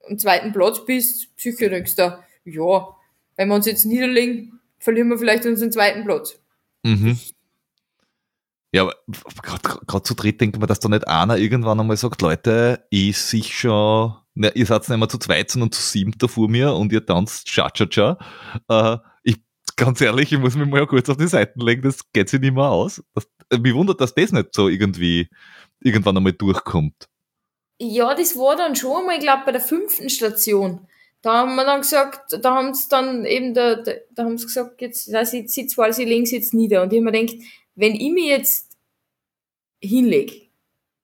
am 0.08 0.18
zweiten 0.18 0.52
Platz 0.52 0.84
bist, 0.86 1.30
sicher 1.38 1.70
denkst 1.70 1.96
ja, 2.46 2.96
wenn 3.36 3.48
wir 3.48 3.56
uns 3.56 3.66
jetzt 3.66 3.86
niederlegen, 3.86 4.60
verlieren 4.80 5.10
wir 5.10 5.18
vielleicht 5.18 5.46
unseren 5.46 5.72
zweiten 5.72 6.04
Platz. 6.04 6.40
mhm. 6.84 7.18
Ja, 8.76 8.82
aber 8.82 9.80
gerade 9.86 10.04
zu 10.04 10.16
dritt 10.16 10.42
denkt 10.42 10.58
man, 10.58 10.68
dass 10.68 10.80
da 10.80 10.90
nicht 10.90 11.08
einer 11.08 11.38
irgendwann 11.38 11.80
einmal 11.80 11.96
sagt, 11.96 12.24
Leute, 12.24 12.84
ich 12.90 13.20
sich 13.20 13.56
schon, 13.56 14.16
ne, 14.36 14.52
ihr 14.56 14.66
seid 14.66 14.88
nicht 14.88 14.98
mehr 14.98 15.10
zu 15.10 15.18
zweit, 15.18 15.50
sondern 15.52 15.72
zu 15.72 15.82
sieben 15.82 16.14
da 16.18 16.28
vor 16.28 16.50
mir 16.50 16.74
und 16.74 16.92
ihr 16.92 17.06
tanzt 17.06 17.48
Cha-Cha-Cha. 17.48 18.18
Äh, 18.70 18.98
ich, 19.24 19.38
ganz 19.76 20.02
ehrlich, 20.02 20.32
ich 20.32 20.40
muss 20.40 20.56
mich 20.56 20.68
mal 20.68 20.88
kurz 20.88 21.10
auf 21.10 21.18
die 21.18 21.28
Seiten 21.28 21.62
legen, 21.62 21.82
das 21.82 22.12
geht 22.12 22.30
sich 22.30 22.40
nicht 22.40 22.54
mehr 22.54 22.70
aus. 22.70 23.04
Das, 23.14 23.28
äh, 23.50 23.58
mich 23.58 23.74
wundert, 23.74 24.02
dass 24.02 24.14
das 24.16 24.32
nicht 24.32 24.54
so 24.54 24.68
irgendwie 24.70 25.30
irgendwann 25.82 26.18
einmal 26.18 26.34
durchkommt. 26.34 27.10
Ja, 27.80 28.14
das 28.16 28.36
war 28.36 28.56
dann 28.56 28.76
schon 28.76 28.98
einmal, 28.98 29.16
ich 29.16 29.22
glaube, 29.22 29.44
bei 29.46 29.52
der 29.52 29.62
fünften 29.62 30.10
Station. 30.10 30.88
Da 31.22 31.40
haben 31.40 31.56
wir 31.56 31.66
dann 31.66 31.82
gesagt, 31.82 32.38
da 32.42 32.56
haben 32.56 32.74
sie 32.74 32.90
dann 32.90 33.26
eben, 33.26 33.54
da, 33.54 33.76
da, 33.76 33.94
da 34.12 34.26
haben 34.26 34.38
sie 34.38 34.46
gesagt, 34.46 34.82
jetzt, 34.82 35.08
na, 35.10 35.26
sie 35.26 35.48
sitzt, 35.48 35.78
weil 35.78 35.94
sie 35.94 36.06
legen 36.06 36.26
sie 36.26 36.36
jetzt 36.36 36.54
nieder. 36.54 36.84
Und 36.84 36.92
ich 36.92 37.00
hab 37.00 37.06
mir 37.06 37.12
gedacht, 37.12 37.38
wenn 37.76 37.96
ich 37.96 38.12
mich 38.12 38.26
jetzt 38.26 38.78
hinleg, 39.82 40.50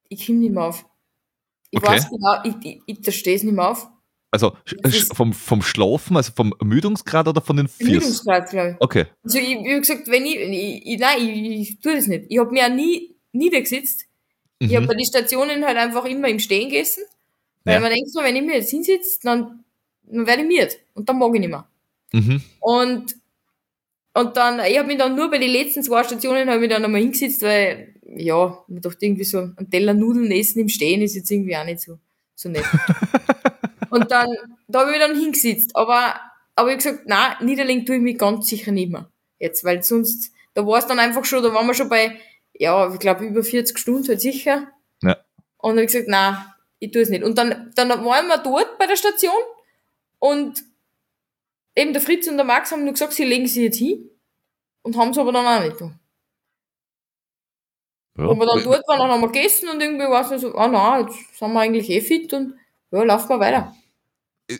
ich 0.10 0.26
komm 0.26 0.40
nicht 0.40 0.54
mehr 0.54 0.64
auf. 0.64 0.86
Ich 1.72 1.78
Okay. 1.80 1.88
weiß 1.88 2.10
genau, 2.10 2.36
ich, 2.44 2.56
ich, 2.66 2.82
ich 2.86 3.02
da 3.02 3.12
steh's 3.12 3.44
nicht 3.44 3.54
mehr 3.56 3.70
auf. 3.70 3.88
Also 4.32 4.56
ist- 4.84 5.16
vom, 5.16 5.34
vom 5.34 5.62
Schlafen, 5.62 6.16
also 6.18 6.32
vom 6.36 6.54
Ermüdungsgrad 6.60 7.28
oder 7.28 7.42
von 7.42 7.58
den 7.58 7.68
Viers? 7.68 7.90
Ermüdungsgrad, 7.90 8.50
glaube 8.50 8.70
ich. 8.72 8.76
Okay. 8.80 9.06
Also 9.24 9.38
ich, 9.40 9.58
wie 9.64 9.80
gesagt, 9.80 10.08
wenn 10.08 10.26
ich, 10.26 10.36
ich, 10.36 10.86
ich 10.86 11.00
nein, 11.00 11.18
ich, 11.22 11.70
ich 11.72 11.80
tue 11.80 11.96
das 11.96 12.08
nicht. 12.08 12.26
Ich 12.30 12.38
hab 12.40 12.52
mich 12.52 12.62
auch 12.64 12.70
nie 12.70 13.16
niedergesetzt. 13.32 14.06
Ich 14.60 14.76
hab 14.76 14.84
Mhm. 14.84 14.88
bei 14.88 14.94
den 14.96 15.06
Stationen 15.06 15.66
halt 15.66 15.78
einfach 15.78 16.06
immer 16.06 16.28
im 16.28 16.40
Stehen 16.40 16.70
gegessen. 16.70 17.04
Weil 17.64 17.76
Ja. 17.76 17.80
man 17.80 17.92
denkt 17.92 18.10
so, 18.12 18.22
wenn 18.22 18.36
ich 18.36 18.44
mir 18.44 18.56
jetzt 18.56 18.70
hinsitze, 18.72 19.20
dann, 19.24 19.64
dann 20.04 20.28
werde 20.28 20.42
ich 20.44 20.48
miert. 20.48 20.78
Und 20.94 21.08
dann 21.10 21.18
mag 21.18 21.34
ich 21.34 21.40
nicht 21.40 21.50
mehr. 21.50 21.68
Mhm. 22.14 22.42
Und, 22.60 23.16
und 24.14 24.38
dann, 24.38 24.60
ich 24.60 24.78
habe 24.78 24.88
mich 24.88 24.98
dann 24.98 25.16
nur 25.16 25.30
bei 25.30 25.38
den 25.38 25.52
letzten 25.52 25.82
zwei 25.84 26.04
Stationen 26.04 26.48
hab 26.50 26.56
ich 26.56 26.62
mich 26.62 26.70
dann 26.70 26.82
nochmal 26.82 27.02
hingesetzt, 27.02 27.42
weil, 27.42 27.96
ja, 28.16 28.64
mir 28.68 28.82
dachte 28.82 29.06
irgendwie 29.06 29.24
so, 29.24 29.50
ein 29.56 29.70
Teller 29.70 29.94
Nudeln 29.94 30.32
essen 30.32 30.60
im 30.60 30.70
Stehen 30.70 31.02
ist 31.02 31.16
jetzt 31.16 31.32
irgendwie 31.32 31.56
auch 31.56 31.66
nicht 31.66 31.82
so, 31.82 32.00
so 32.36 32.50
nett. 32.50 32.66
und 33.90 34.10
dann, 34.12 34.28
da 34.68 34.82
habe 34.82 34.94
ich 34.94 35.00
dann 35.00 35.20
hingesetzt. 35.20 35.76
Aber, 35.76 36.20
aber 36.56 36.72
ich 36.72 36.78
gesagt, 36.78 37.08
nein, 37.08 37.36
niederlegen 37.42 37.86
tue 37.86 37.96
ich 37.96 38.02
mich 38.02 38.18
ganz 38.18 38.48
sicher 38.48 38.72
nicht 38.72 38.92
mehr. 38.92 39.10
Jetzt, 39.40 39.64
weil 39.64 39.84
sonst, 39.84 40.32
da 40.54 40.66
war 40.66 40.80
es 40.80 40.88
dann 40.88 41.00
einfach 41.00 41.26
schon, 41.26 41.44
da 41.44 41.54
waren 41.54 41.68
wir 41.68 41.74
schon 41.74 41.90
bei, 41.90 42.18
ja, 42.54 42.92
ich 42.94 43.00
glaube 43.00 43.26
über 43.26 43.44
40 43.44 43.78
Stunden 43.78 44.08
halt 44.08 44.22
sicher. 44.22 44.68
Ja. 45.02 45.18
Und 45.58 45.72
dann 45.72 45.78
habe 45.78 45.82
ich 45.82 45.92
gesagt, 45.92 46.10
nein, 46.10 46.38
ich 46.80 46.92
tue 46.92 47.02
es 47.02 47.10
nicht. 47.10 47.24
Und 47.24 47.38
dann, 47.38 47.72
dann 47.76 47.90
waren 47.90 48.28
wir 48.28 48.38
dort 48.38 48.78
bei 48.78 48.88
der 48.88 48.96
Station 48.96 49.32
und 50.20 50.64
eben 51.76 51.94
der 51.94 52.02
Fritz 52.02 52.28
und 52.28 52.38
der 52.38 52.46
Max 52.46 52.72
haben 52.72 52.84
nur 52.84 52.94
gesagt, 52.94 53.14
sie 53.14 53.24
legen 53.24 53.48
sich 53.48 53.64
jetzt 53.64 53.78
hin 53.78 54.10
und 54.82 54.98
haben 54.98 55.12
es 55.12 55.18
aber 55.18 55.32
dann 55.32 55.46
auch 55.46 55.64
nicht 55.64 55.78
getan. 55.78 56.00
Ja. 58.20 58.36
Wir 58.40 58.46
dann 58.46 58.64
dort 58.64 58.88
waren, 58.88 59.00
dann 59.00 59.10
haben 59.12 59.22
wir 59.22 59.32
gegessen 59.32 59.70
und 59.70 59.82
irgendwie 59.82 60.06
war 60.06 60.22
es 60.24 60.30
nur 60.30 60.40
so, 60.40 60.56
ah 60.56 60.68
nein, 60.68 61.06
jetzt 61.08 61.38
sind 61.40 61.54
wir 61.54 61.60
eigentlich 61.60 61.90
eh 61.90 62.02
fit 62.02 62.34
und 62.34 62.54
ja, 62.92 63.04
laufen 63.04 63.30
wir 63.30 63.40
weiter. 63.40 63.74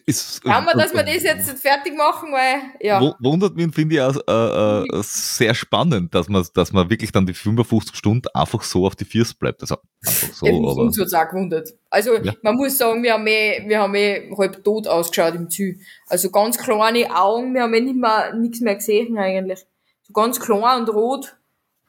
Ist, 0.06 0.42
Schauen 0.44 0.66
wir, 0.66 0.74
dass 0.76 0.94
wir 0.94 1.02
das 1.02 1.24
jetzt 1.24 1.50
fertig 1.60 1.98
machen, 1.98 2.32
weil, 2.32 2.62
ja. 2.80 3.02
Wu- 3.02 3.14
Wundert 3.22 3.56
mich, 3.56 3.74
finde 3.74 3.96
ich, 3.96 4.02
auch, 4.02 4.16
äh, 4.28 4.82
äh, 4.84 5.02
sehr 5.02 5.56
spannend, 5.56 6.14
dass 6.14 6.30
man, 6.30 6.46
dass 6.54 6.72
man 6.72 6.92
wirklich 6.92 7.12
dann 7.12 7.26
die 7.26 7.34
55 7.34 7.96
Stunden 7.96 8.28
einfach 8.36 8.62
so 8.62 8.86
auf 8.86 8.96
die 8.96 9.06
Viers 9.06 9.34
bleibt. 9.34 9.62
Also 9.62 9.78
einfach 10.06 10.32
so, 10.32 10.46
Ja, 10.46 10.54
aber. 10.54 10.76
uns 10.84 11.14
auch 11.16 11.28
gewundert. 11.28 11.70
Also, 11.90 12.14
Ja. 12.18 12.34
man 12.44 12.56
muss 12.58 12.78
sagen, 12.78 13.02
wir 13.02 13.14
haben 13.14 13.26
eh, 13.26 13.64
wir 13.68 13.80
haben 13.82 13.96
eh 13.96 14.32
halb 14.38 14.64
tot 14.64 14.88
ausgeschaut 14.88 15.34
im 15.34 15.50
Ziel. 15.50 15.80
Also 16.08 16.30
ganz 16.30 16.60
kleine 16.60 17.10
Augen, 17.16 17.56
wir 17.56 17.64
haben 17.64 17.74
eh 17.74 17.82
nicht 17.82 17.96
mehr, 17.96 18.36
nichts 18.36 18.60
mehr 18.62 18.76
gesehen 18.76 19.18
eigentlich. 19.18 19.66
So 20.04 20.14
ganz 20.14 20.40
klein 20.40 20.82
und 20.82 20.90
rot 20.90 21.36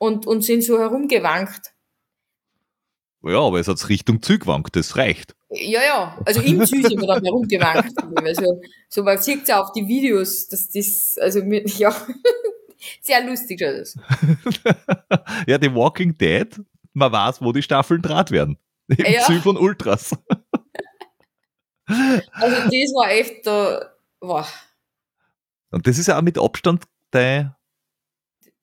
und, 0.01 0.27
und 0.27 0.43
sind 0.43 0.65
so 0.65 0.79
herumgewankt. 0.79 1.75
Ja, 3.23 3.41
aber 3.41 3.61
es 3.61 3.69
hat 3.69 3.87
Richtung 3.91 4.23
Zug 4.23 4.41
gewankt, 4.41 4.75
das 4.77 4.97
reicht. 4.97 5.37
Ja, 5.51 5.83
ja, 5.83 6.19
also 6.25 6.41
im 6.41 6.65
Ziel 6.65 6.83
sind 6.83 7.01
wir 7.01 7.07
dann 7.07 7.23
herumgewankt. 7.23 7.93
Also, 8.25 8.63
so, 8.89 9.03
man 9.03 9.19
sieht 9.19 9.47
ja 9.49 9.63
auf 9.63 9.73
die 9.73 9.87
Videos, 9.87 10.49
dass 10.49 10.71
das, 10.71 11.19
also, 11.21 11.41
ja, 11.41 11.95
sehr 13.03 13.27
lustig 13.27 13.61
schaut 13.61 13.79
das. 13.79 13.95
ja, 15.47 15.59
die 15.59 15.75
Walking 15.75 16.17
Dead, 16.17 16.49
man 16.95 17.13
weiß, 17.13 17.43
wo 17.43 17.53
die 17.53 17.63
Staffeln 17.63 18.01
draht 18.01 18.31
werden. 18.31 18.57
Im 18.89 19.05
Ja. 19.05 19.23
Ziel 19.25 19.41
von 19.41 19.59
Ultras. 19.59 20.17
Also, 21.85 22.57
das 22.57 22.73
war 22.95 23.11
echt, 23.11 23.47
da, 23.47 23.91
boah. 24.19 24.47
Und 25.71 25.87
das 25.87 25.99
ist 25.99 26.07
ja 26.07 26.17
auch 26.17 26.23
mit 26.23 26.39
Abstand 26.39 26.85
dein 27.11 27.55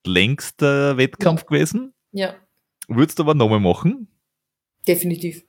längster 0.07 0.97
Wettkampf 0.97 1.45
gewesen. 1.45 1.93
Ja, 2.11 2.33
Würdest 2.87 3.19
du 3.19 3.23
aber 3.23 3.35
nochmal 3.35 3.59
machen? 3.59 4.07
definitiv. 4.87 5.43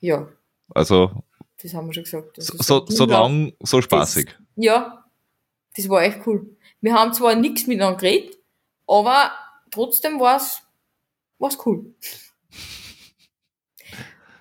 Ja, 0.00 0.26
Also, 0.74 1.22
das 1.62 1.74
haben 1.74 1.86
wir 1.88 1.92
schon 1.92 2.04
gesagt. 2.04 2.42
so, 2.42 2.54
Also, 2.54 2.86
so, 2.86 2.88
so 2.88 3.04
lang, 3.04 3.52
so 3.60 3.82
spaßig. 3.82 4.34
Ja, 4.56 5.04
das 5.76 5.86
war 5.90 6.02
echt 6.02 6.26
cool. 6.26 6.56
Wir 6.80 6.94
haben 6.94 7.12
zwar 7.12 7.34
nichts 7.34 7.66
miteinander 7.66 7.98
geredet, 7.98 8.38
aber 8.86 9.30
trotzdem 9.70 10.18
war's 10.18 10.62
war's 11.38 11.58
cool. 11.66 11.94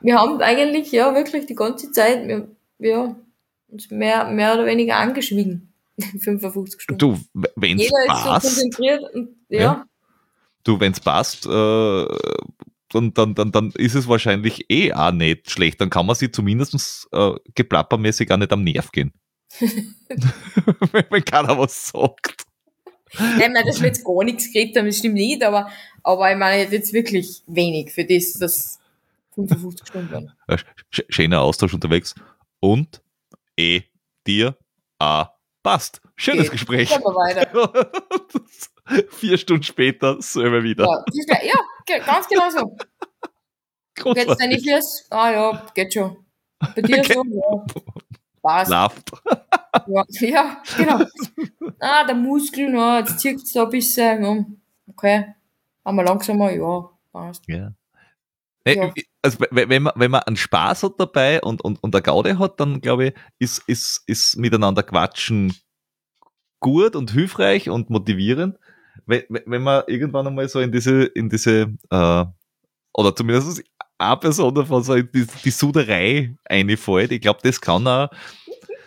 Wir 0.01 0.17
haben 0.17 0.41
eigentlich, 0.41 0.93
ja, 0.93 1.13
wirklich 1.13 1.45
die 1.45 1.55
ganze 1.55 1.91
Zeit, 1.91 2.25
wir, 2.25 2.47
ja, 2.79 3.17
uns 3.67 3.91
mehr, 3.91 4.23
mehr 4.29 4.53
oder 4.53 4.65
weniger 4.65 4.95
angeschwiegen. 4.95 5.68
55 6.19 6.81
Stunden. 6.81 6.97
Du, 6.99 7.19
wenn's 7.55 7.81
Jeder 7.83 7.97
ist 8.07 8.07
so 8.23 8.29
passt, 8.29 8.45
konzentriert 8.47 9.01
und, 9.13 9.29
ja, 9.49 9.59
Ja. 9.61 9.85
du, 10.63 10.79
wenn's 10.79 10.99
passt, 10.99 11.45
äh, 11.45 12.05
dann, 12.91 13.13
dann, 13.13 13.35
dann, 13.35 13.51
dann 13.51 13.71
ist 13.71 13.93
es 13.95 14.07
wahrscheinlich 14.07 14.65
eh 14.69 14.91
auch 14.93 15.11
nicht 15.11 15.51
schlecht. 15.51 15.79
Dann 15.79 15.89
kann 15.91 16.05
man 16.07 16.15
sich 16.15 16.31
zumindest 16.33 17.07
äh, 17.11 17.31
geplappermäßig 17.53 18.31
auch 18.31 18.37
nicht 18.37 18.51
am 18.51 18.63
Nerv 18.63 18.91
gehen. 18.91 19.11
wenn, 19.59 21.05
wenn 21.09 21.25
keiner 21.25 21.57
was 21.57 21.87
sagt. 21.89 22.43
Nein, 23.17 23.53
nein, 23.53 23.65
dass 23.65 23.79
wir 23.79 23.87
jetzt 23.87 24.05
gar 24.05 24.23
nichts 24.23 24.51
geredet 24.51 24.77
haben, 24.77 24.85
das 24.85 24.97
stimmt 24.97 25.15
nicht, 25.15 25.43
aber, 25.43 25.69
aber 26.03 26.31
ich 26.31 26.37
meine 26.37 26.71
jetzt 26.71 26.93
wirklich 26.93 27.41
wenig 27.47 27.91
für 27.91 28.05
das, 28.05 28.33
dass 28.33 28.79
55 29.33 29.87
Stunden 29.87 30.11
waren. 30.11 30.31
Äh, 30.47 30.57
sch- 30.93 31.05
Schöner 31.09 31.41
Austausch 31.41 31.73
unterwegs. 31.73 32.13
Und 32.59 33.01
eh, 33.57 33.81
dir, 34.27 34.55
ah, 34.99 35.29
passt. 35.69 36.01
Schönes 36.15 36.43
Geht. 36.43 36.51
Gespräch. 36.51 36.89
Gehen 36.89 37.01
wir 37.01 37.15
weiter. 37.15 37.91
Vier 39.11 39.37
Stunden 39.37 39.63
später 39.63 40.21
selber 40.21 40.63
wieder. 40.63 40.85
Ja, 40.85 41.37
ja 41.43 41.99
ganz 41.99 42.27
genau 42.27 42.49
so. 42.49 42.75
Geht's 44.13 44.37
deine 44.37 44.55
Großartig. 44.55 44.63
Füße? 44.63 45.05
Ah 45.11 45.31
ja, 45.31 45.67
geht 45.73 45.93
schon. 45.93 46.25
Bei 46.59 46.81
dir 46.81 47.03
so? 47.03 47.23
Ja. 47.23 47.65
Passt. 48.41 48.71
Läuft. 48.71 49.11
Ja, 49.87 50.03
ja, 50.21 50.63
genau. 50.77 51.05
Ah, 51.79 52.03
der 52.05 52.15
Muskel, 52.15 52.73
ja, 52.73 52.99
jetzt 52.99 53.19
zieht 53.19 53.37
es 53.43 53.53
da 53.53 53.63
ein 53.63 53.69
bisschen. 53.69 54.23
Ja. 54.23 54.45
Okay. 54.87 55.35
Wir 55.83 56.03
langsamer? 56.03 56.51
Ja, 56.51 56.89
passt. 57.11 57.43
Ja. 57.47 57.73
Nee, 58.65 58.75
Ja. 58.75 58.93
Also, 59.21 59.39
we- 59.51 59.67
wenn 59.69 59.83
man, 59.83 59.93
wenn 59.95 60.11
man 60.11 60.21
einen 60.23 60.37
Spaß 60.37 60.83
hat 60.83 60.93
dabei 60.97 61.41
und, 61.41 61.61
und, 61.61 61.81
und 61.83 61.93
eine 61.93 62.01
Gaude 62.01 62.39
hat, 62.39 62.59
dann 62.59 62.79
glaube 62.81 63.07
ich, 63.07 63.13
ist, 63.39 63.63
ist, 63.67 64.03
ist 64.07 64.37
miteinander 64.37 64.83
quatschen 64.83 65.53
gut 66.61 66.95
und 66.95 67.11
hilfreich 67.11 67.69
und 67.69 67.89
motivierend. 67.89 68.57
Wenn, 69.05 69.23
wenn 69.29 69.43
wenn 69.45 69.61
man 69.63 69.83
irgendwann 69.87 70.27
einmal 70.27 70.47
so 70.49 70.59
in 70.59 70.71
diese, 70.71 71.03
in 71.03 71.29
diese, 71.29 71.73
äh, 71.89 72.25
oder 72.93 73.15
zumindest 73.15 73.63
eine 73.97 74.17
Person 74.17 74.55
davon 74.55 74.83
so 74.83 74.93
in 74.95 75.09
die, 75.13 75.25
die 75.43 75.51
Suderei 75.51 76.35
einfällt, 76.45 77.11
ich 77.11 77.21
glaube, 77.21 77.39
das 77.43 77.59
kann 77.61 77.87
auch, 77.87 78.09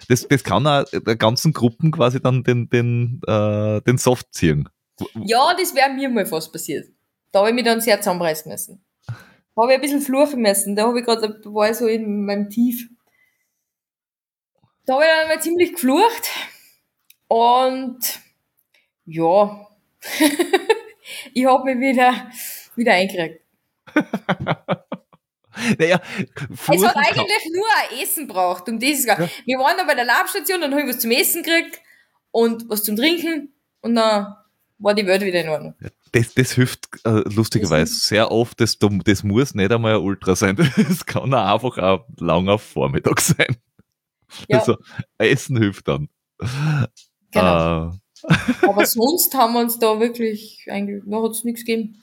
das, 0.08 0.26
das 0.28 0.44
kann 0.44 0.66
auch 0.66 0.84
der 0.90 1.16
ganzen 1.16 1.52
Gruppen 1.52 1.90
quasi 1.92 2.20
dann 2.20 2.42
den, 2.44 2.68
den, 2.68 3.20
äh, 3.26 3.80
den 3.82 3.98
Soft 3.98 4.32
ziehen. 4.34 4.68
Ja, 5.24 5.54
das 5.58 5.74
wäre 5.74 5.90
mir 5.90 6.08
mal 6.08 6.26
fast 6.26 6.52
passiert. 6.52 6.88
Da 7.32 7.40
habe 7.40 7.48
ich 7.50 7.54
mich 7.54 7.64
dann 7.64 7.80
sehr 7.80 7.98
zusammenreißen 8.00 8.50
müssen. 8.50 8.84
Da 9.54 9.62
habe 9.62 9.72
ich 9.72 9.78
ein 9.78 9.80
bisschen 9.82 10.00
fluchen 10.00 10.40
müssen. 10.40 10.76
Da 10.76 10.86
habe 10.86 11.00
ich 11.00 11.04
gerade, 11.04 11.40
da 11.40 11.50
war 11.54 11.70
ich 11.70 11.76
so 11.76 11.86
in 11.86 12.24
meinem 12.24 12.48
Tief. 12.48 12.88
Da 14.86 14.94
habe 14.94 15.04
ich 15.04 15.10
dann 15.10 15.28
mal 15.28 15.40
ziemlich 15.42 15.72
geflucht. 15.74 16.30
Und 17.28 17.98
ja, 19.06 19.68
ich 21.34 21.46
habe 21.46 21.74
mich 21.74 21.80
wieder, 21.80 22.30
wieder 22.76 22.92
eingekriegt. 22.94 23.40
Naja, 25.78 26.00
Es 26.50 26.60
Fluchen 26.60 26.88
hat 26.88 26.94
kann- 26.94 27.04
eigentlich 27.04 27.50
nur 27.52 27.66
ein 27.78 27.98
Essen 28.02 28.26
braucht. 28.26 28.68
Um 28.70 28.80
das. 28.80 29.04
Ja. 29.04 29.18
Wir 29.44 29.58
waren 29.58 29.76
da 29.76 29.84
bei 29.84 29.94
der 29.94 30.06
Labstation, 30.06 30.62
dann 30.62 30.72
habe 30.72 30.82
ich 30.82 30.88
was 30.88 30.98
zum 30.98 31.10
Essen 31.10 31.42
gekriegt 31.42 31.80
und 32.30 32.68
was 32.70 32.82
zum 32.82 32.96
Trinken 32.96 33.52
und 33.82 33.94
dann 33.94 34.34
war 34.78 34.94
die 34.94 35.06
Welt 35.06 35.20
wieder 35.22 35.40
in 35.42 35.50
Ordnung. 35.50 35.74
Das, 36.12 36.34
das 36.34 36.52
hilft 36.52 36.88
äh, 37.04 37.22
lustigerweise 37.34 37.94
sehr 37.94 38.30
oft. 38.30 38.60
Das, 38.60 38.78
das 38.78 39.22
muss 39.22 39.54
nicht 39.54 39.72
einmal 39.72 39.94
ein 39.94 40.02
Ultra 40.02 40.36
sein. 40.36 40.56
Das 40.76 41.06
kann 41.06 41.32
auch 41.32 41.54
einfach 41.54 41.78
ein 41.78 42.00
langer 42.18 42.58
Vormittag 42.58 43.20
sein. 43.20 43.56
Ja. 44.48 44.58
Also 44.58 44.76
Essen 45.18 45.56
hilft 45.56 45.88
dann. 45.88 46.08
Genau. 47.30 47.88
Äh, 47.88 48.66
Aber 48.66 48.86
sonst 48.86 49.34
haben 49.34 49.54
wir 49.54 49.60
uns 49.60 49.78
da 49.78 49.98
wirklich 50.00 50.66
eigentlich, 50.70 51.02
da 51.06 51.22
hat 51.22 51.30
es 51.32 51.44
nichts 51.44 51.64
gegeben. 51.64 52.02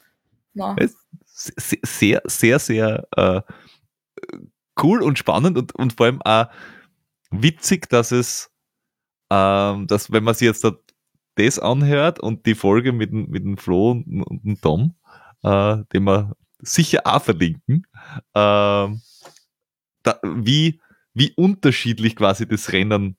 Nein. 0.54 0.92
Sehr, 1.26 2.22
sehr, 2.26 2.60
sehr 2.60 3.08
äh, 3.16 3.42
cool 4.82 5.02
und 5.02 5.18
spannend 5.18 5.58
und, 5.58 5.76
und 5.76 5.94
vor 5.94 6.08
allem 6.08 6.22
auch 6.24 6.48
witzig, 7.32 7.90
dass 7.90 8.12
es, 8.12 8.52
ähm, 9.30 9.88
dass 9.88 10.12
wenn 10.12 10.24
man 10.24 10.34
sich 10.34 10.48
jetzt 10.48 10.64
da 10.64 10.78
das 11.36 11.60
anhört 11.60 12.20
und 12.20 12.46
die 12.46 12.56
Folge 12.56 12.92
mit, 12.92 13.12
dem- 13.12 13.30
mit 13.30 13.44
dem 13.44 13.58
Flo 13.58 13.92
und, 13.92 14.24
und 14.24 14.44
dem 14.46 14.60
Tom, 14.62 14.96
äh, 15.44 15.78
den 15.94 16.04
wir 16.04 16.36
sicher 16.62 17.02
auch 17.06 17.22
verlinken, 17.24 17.88
ähm, 18.36 19.02
da, 20.04 20.20
wie, 20.24 20.82
wie 21.14 21.32
unterschiedlich 21.36 22.16
quasi 22.16 22.48
das 22.48 22.72
Rennen 22.72 23.18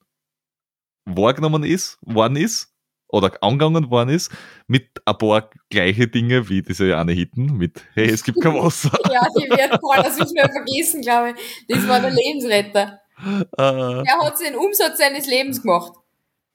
wahrgenommen 1.05 1.63
ist, 1.63 1.97
worden 2.01 2.35
ist 2.37 2.73
oder 3.07 3.31
angegangen 3.41 3.89
worden 3.89 4.09
ist, 4.09 4.31
mit 4.67 4.89
ein 5.05 5.17
paar 5.17 5.49
gleiche 5.69 6.07
Dinge 6.07 6.47
wie 6.49 6.61
diese 6.61 6.97
eine 6.97 7.11
Hitten 7.11 7.57
mit 7.57 7.83
Hey, 7.93 8.09
es 8.09 8.23
gibt 8.23 8.39
kein 8.41 8.53
Wasser. 8.55 8.91
Ja, 9.11 9.25
die 9.37 9.49
wird 9.49 9.79
keiner 9.81 10.11
so 10.11 10.25
schnell 10.27 10.49
vergessen, 10.49 11.01
glaube 11.01 11.31
ich. 11.35 11.65
Das 11.67 11.87
war 11.87 11.99
der 11.99 12.11
Lebensretter. 12.11 12.99
äh, 13.23 14.03
Der 14.03 14.19
hat 14.23 14.39
den 14.39 14.55
Umsatz 14.55 14.97
seines 14.99 15.27
Lebens 15.27 15.61
gemacht. 15.61 15.93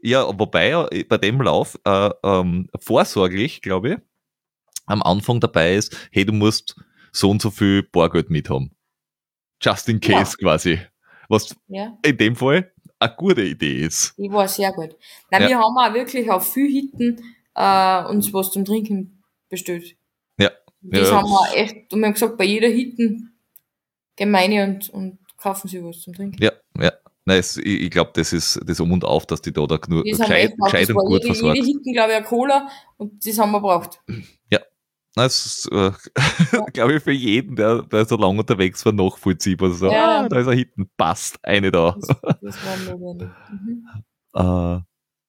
Ja, 0.09 0.27
wobei 0.38 0.71
äh, 0.92 1.05
bei 1.05 1.19
dem 1.19 1.40
Lauf 1.40 1.79
äh, 1.85 2.11
ähm, 2.23 2.69
vorsorglich, 2.81 3.61
glaube 3.62 3.90
ich, 3.90 3.97
am 4.87 5.03
Anfang 5.03 5.40
dabei 5.40 5.75
ist, 5.75 5.97
hey, 6.12 6.25
du 6.25 6.33
musst 6.33 6.77
so 7.12 7.31
und 7.31 7.42
so 7.42 7.51
viel 7.51 7.83
Bargeld 7.83 8.31
mit 8.31 8.49
haben. 8.51 8.71
Just 9.61 9.88
in 9.88 10.01
case 10.01 10.37
quasi. 10.37 10.79
Was 11.29 11.57
Ja, 11.66 11.99
in 12.05 12.16
dem 12.16 12.37
Fall 12.37 12.73
eine 12.99 13.14
gute 13.16 13.42
Idee 13.42 13.81
ist. 13.85 14.14
die 14.16 14.31
war 14.31 14.47
sehr 14.49 14.73
gut. 14.73 14.97
Nein, 15.31 15.42
Ja. 15.42 15.49
wir 15.49 15.59
haben 15.59 15.77
auch 15.77 15.92
wirklich 15.95 16.31
auf 16.31 16.53
viel 16.53 16.71
Hitten 16.71 17.21
äh, 17.55 18.05
uns 18.05 18.33
was 18.33 18.53
zum 18.53 18.64
Trinken 18.64 19.23
bestellt. 19.49 19.97
Ja. 20.38 20.51
Das 20.83 21.09
Ja. 21.11 21.16
haben 21.16 21.29
wir 21.29 21.57
echt, 21.57 21.92
und 21.92 22.01
wir 22.01 22.07
haben 22.07 22.12
gesagt, 22.14 22.37
bei 22.38 22.45
jeder 22.45 22.69
Hitten 22.69 23.37
gehen 24.14 24.31
wir 24.31 24.38
rein 24.38 24.71
und, 24.71 24.88
und 24.90 25.19
kaufen 25.37 25.69
sie 25.69 25.83
was 25.83 26.01
zum 26.03 26.14
Trinken. 26.14 26.40
Ja, 26.42 26.53
ja. 26.53 26.57
Nein, 27.27 27.39
es, 27.41 27.57
ich, 27.57 27.67
ich 27.67 27.91
glaube, 27.91 28.12
das 28.15 28.33
ist 28.33 28.61
das 28.65 28.81
Um 28.81 28.93
und 28.93 29.05
Auf, 29.05 29.27
dass 29.27 29.43
die 29.43 29.53
da, 29.53 29.67
da 29.67 29.79
nur 29.89 30.05
Das 30.05 30.21
haben 30.21 30.31
wir 30.31 30.49
gescheit, 30.49 30.89
Das 30.89 30.97
und 30.97 30.97
gut 31.07 31.12
jede, 31.23 31.27
versorgt. 31.27 31.57
jede 31.57 31.67
Hitten, 31.67 31.93
glaube 31.93 32.11
ich, 32.12 32.17
eine 32.17 32.25
Cola 32.27 32.69
und 32.97 33.27
das 33.27 33.39
haben 33.39 33.51
wir 33.53 33.61
braucht. 33.61 34.01
Nein, 35.19 35.29
es 35.29 35.47
ist, 35.47 35.73
äh, 35.73 35.93
glaube 36.75 36.95
ich, 36.97 37.03
für 37.03 37.11
jeden, 37.11 37.57
der, 37.57 37.81
der 37.85 38.05
so 38.05 38.17
lange 38.19 38.39
unterwegs 38.41 38.85
war, 38.85 38.93
nachvollziehbar. 38.93 39.71
So, 39.71 39.91
Ja. 39.91 40.21
ah, 40.21 40.29
da 40.29 40.41
ist 40.41 40.47
er 40.47 40.53
hinten, 40.53 40.91
passt, 40.99 41.43
eine 41.43 41.71
da. 41.73 41.97
Das, 41.99 42.21
das 42.43 42.57
war. 42.67 42.97
Mhm. 42.97 43.33
Äh, 44.35 44.83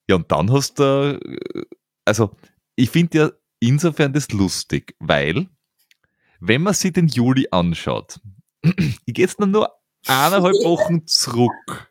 ja, 0.10 0.16
und 0.18 0.30
dann 0.30 0.52
hast 0.52 0.80
du, 0.80 1.18
äh, 1.24 1.62
also 2.04 2.32
ich 2.76 2.90
finde 2.90 3.18
ja 3.18 3.32
insofern 3.62 4.12
das 4.12 4.30
lustig, 4.34 4.94
weil, 5.00 5.48
wenn 6.42 6.62
man 6.64 6.74
sich 6.74 6.92
den 6.92 7.08
Juli 7.08 7.48
anschaut, 7.52 8.20
ich 8.62 9.14
gehe 9.14 9.24
jetzt 9.24 9.40
nur 9.40 9.72
eineinhalb 10.06 10.56
Wochen 10.66 11.08
zurück. 11.08 11.87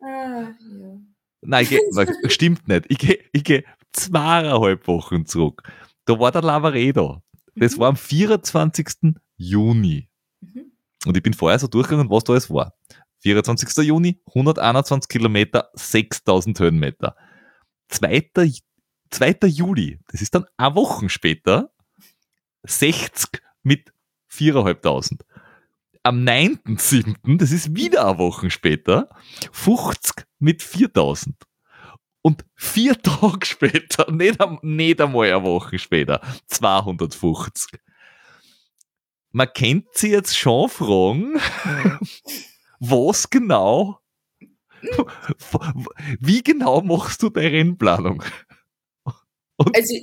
Ah, 0.00 0.52
ja. 0.70 1.00
Nein, 1.42 1.62
ich 1.64 1.70
geh, 1.70 1.80
stimmt 2.30 2.68
nicht. 2.68 2.86
Ich 2.88 2.98
gehe 2.98 3.18
ich 3.32 3.44
geh 3.44 3.62
zweieinhalb 3.92 4.86
Wochen 4.86 5.26
zurück. 5.26 5.62
Da 6.04 6.18
war 6.18 6.30
der 6.32 6.42
Lavaredo. 6.42 7.22
Das 7.54 7.76
Mhm. 7.76 7.80
war 7.80 7.88
am 7.90 7.96
24. 7.96 9.14
Juni. 9.36 10.08
Mhm. 10.40 10.72
Und 11.06 11.16
ich 11.16 11.22
bin 11.22 11.34
vorher 11.34 11.58
so 11.58 11.66
durchgegangen, 11.68 12.10
was 12.10 12.24
da 12.24 12.32
alles 12.32 12.50
war. 12.50 12.74
24. 13.22 13.84
Juni, 13.84 14.20
121 14.26 15.08
Kilometer, 15.08 15.70
6000 15.74 16.58
Höhenmeter. 16.60 17.16
2. 17.88 18.44
Ju- 18.44 18.62
2. 19.10 19.46
Juli, 19.48 19.98
das 20.10 20.22
ist 20.22 20.34
dann 20.34 20.44
eine 20.56 20.74
Woche 20.74 21.08
später, 21.08 21.72
60 22.66 23.42
mit 23.62 23.92
4.500. 24.30 25.22
Am 26.08 26.24
9.7., 26.24 27.36
das 27.36 27.50
ist 27.50 27.76
wieder 27.76 28.08
eine 28.08 28.16
Woche 28.16 28.48
später, 28.50 29.10
50 29.52 30.24
mit 30.38 30.62
4000. 30.62 31.36
Und 32.22 32.46
vier 32.54 32.98
Tage 33.02 33.44
später, 33.44 34.10
nicht, 34.10 34.38
nicht 34.62 35.02
einmal 35.02 35.30
eine 35.30 35.42
Woche 35.44 35.78
später, 35.78 36.22
250. 36.46 37.78
Man 39.32 39.52
kennt 39.52 39.88
sie 39.92 40.12
jetzt 40.12 40.34
schon 40.34 40.70
fragen, 40.70 41.38
was 42.80 43.28
genau, 43.28 43.98
wie 46.20 46.42
genau 46.42 46.80
machst 46.80 47.22
du 47.22 47.28
deine 47.28 47.52
Rennplanung? 47.52 48.22
Also, 49.58 49.94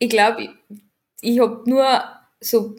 ich 0.00 0.10
glaube, 0.10 0.42
ich, 0.42 0.50
ich 1.22 1.40
habe 1.40 1.62
nur 1.64 2.04
so 2.40 2.76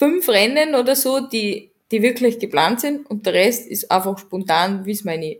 fünf 0.00 0.28
Rennen 0.30 0.74
oder 0.74 0.96
so, 0.96 1.20
die, 1.20 1.70
die 1.90 2.00
wirklich 2.00 2.38
geplant 2.38 2.80
sind 2.80 3.04
und 3.10 3.26
der 3.26 3.34
Rest 3.34 3.68
ist 3.68 3.90
einfach 3.90 4.18
spontan, 4.18 4.86
wie 4.86 4.92
es 4.92 5.04
meine 5.04 5.36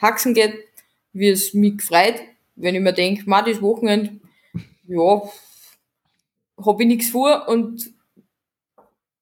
Haxen 0.00 0.32
geht, 0.32 0.54
wie 1.12 1.28
es 1.28 1.52
mich 1.52 1.76
gefreut, 1.76 2.14
wenn 2.56 2.74
ich 2.74 2.80
mir 2.80 2.94
denke, 2.94 3.24
ma, 3.28 3.42
das 3.42 3.60
Wochenende, 3.60 4.18
ja, 4.88 5.22
habe 6.64 6.82
ich 6.82 6.88
nichts 6.88 7.10
vor 7.10 7.46
und 7.48 7.92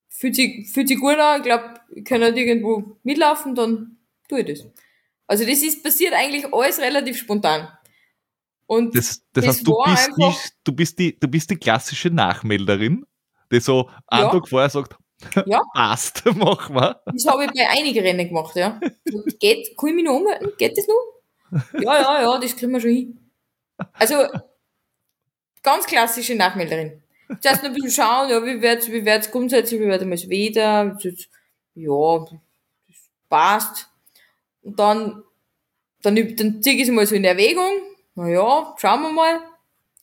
fühlt 0.08 0.36
sich, 0.36 0.68
fühlt 0.72 0.86
sich 0.88 0.98
gut 1.00 1.18
an, 1.18 1.38
ich 1.40 1.44
glaube, 1.44 1.74
ich 1.94 2.04
kann 2.04 2.22
halt 2.22 2.36
irgendwo 2.36 2.96
mitlaufen, 3.02 3.56
dann 3.56 3.96
tue 4.28 4.40
ich 4.42 4.46
das. 4.46 4.66
Also 5.26 5.44
das 5.44 5.60
ist 5.62 5.82
passiert 5.82 6.14
eigentlich 6.14 6.52
alles 6.52 6.78
relativ 6.78 7.18
spontan. 7.18 7.68
Und 8.66 8.94
Das, 8.94 9.22
das, 9.32 9.44
Das 9.44 9.46
heißt, 9.56 9.66
du 9.66 9.74
bist, 9.84 10.08
einfach- 10.08 10.48
du, 10.64 10.72
bist 10.72 10.98
die, 11.00 11.18
du 11.18 11.26
bist 11.28 11.50
die 11.50 11.56
klassische 11.56 12.10
Nachmelderin, 12.10 13.04
die 13.52 13.60
so 13.60 13.88
einen 14.06 14.26
Ja. 14.26 14.30
Tag 14.30 14.48
vorher 14.48 14.70
sagt, 14.70 14.96
Ja. 15.46 15.60
passt, 15.74 16.22
mach 16.36 16.68
mal. 16.70 17.00
Das 17.06 17.26
habe 17.26 17.44
ich 17.44 17.50
bei 17.52 17.68
einigen 17.68 18.00
Rennen 18.04 18.28
gemacht, 18.28 18.54
ja. 18.56 18.80
Und 19.12 19.40
Geht, 19.40 19.76
kann 19.76 19.90
ich 19.90 19.94
mich 19.96 20.04
noch 20.04 20.14
umhalten? 20.20 20.52
Geht 20.58 20.76
das 20.78 20.86
noch? 20.86 21.14
Ja, 21.80 22.00
ja, 22.00 22.22
ja, 22.22 22.38
das 22.38 22.56
kriegen 22.56 22.72
wir 22.72 22.80
schon 22.80 22.90
hin. 22.90 23.30
Also, 23.94 24.26
ganz 25.62 25.86
klassische 25.86 26.34
Nachmelderin. 26.34 27.02
zuerst 27.40 27.62
noch 27.62 27.70
ein 27.70 27.74
bisschen 27.74 27.90
schauen, 27.90 28.30
ja, 28.30 28.44
wie 28.44 28.60
wird's, 28.62 28.88
wie 28.90 29.04
wird's 29.04 29.30
grundsätzlich, 29.30 29.80
wie 29.80 29.86
wird 29.86 30.02
Wetter, 30.30 30.96
das, 31.02 31.28
ja, 31.74 32.18
das 32.88 32.96
passt. 33.28 33.88
Und 34.62 34.78
dann, 34.78 35.22
dann, 36.02 36.36
dann 36.36 36.62
ziehe 36.62 36.76
ich 36.76 36.82
es 36.82 36.90
mal 36.90 37.06
so 37.06 37.14
in 37.14 37.24
Erwägung, 37.24 37.72
na 38.14 38.28
ja, 38.28 38.74
schauen 38.78 39.02
wir 39.02 39.12
mal, 39.12 39.40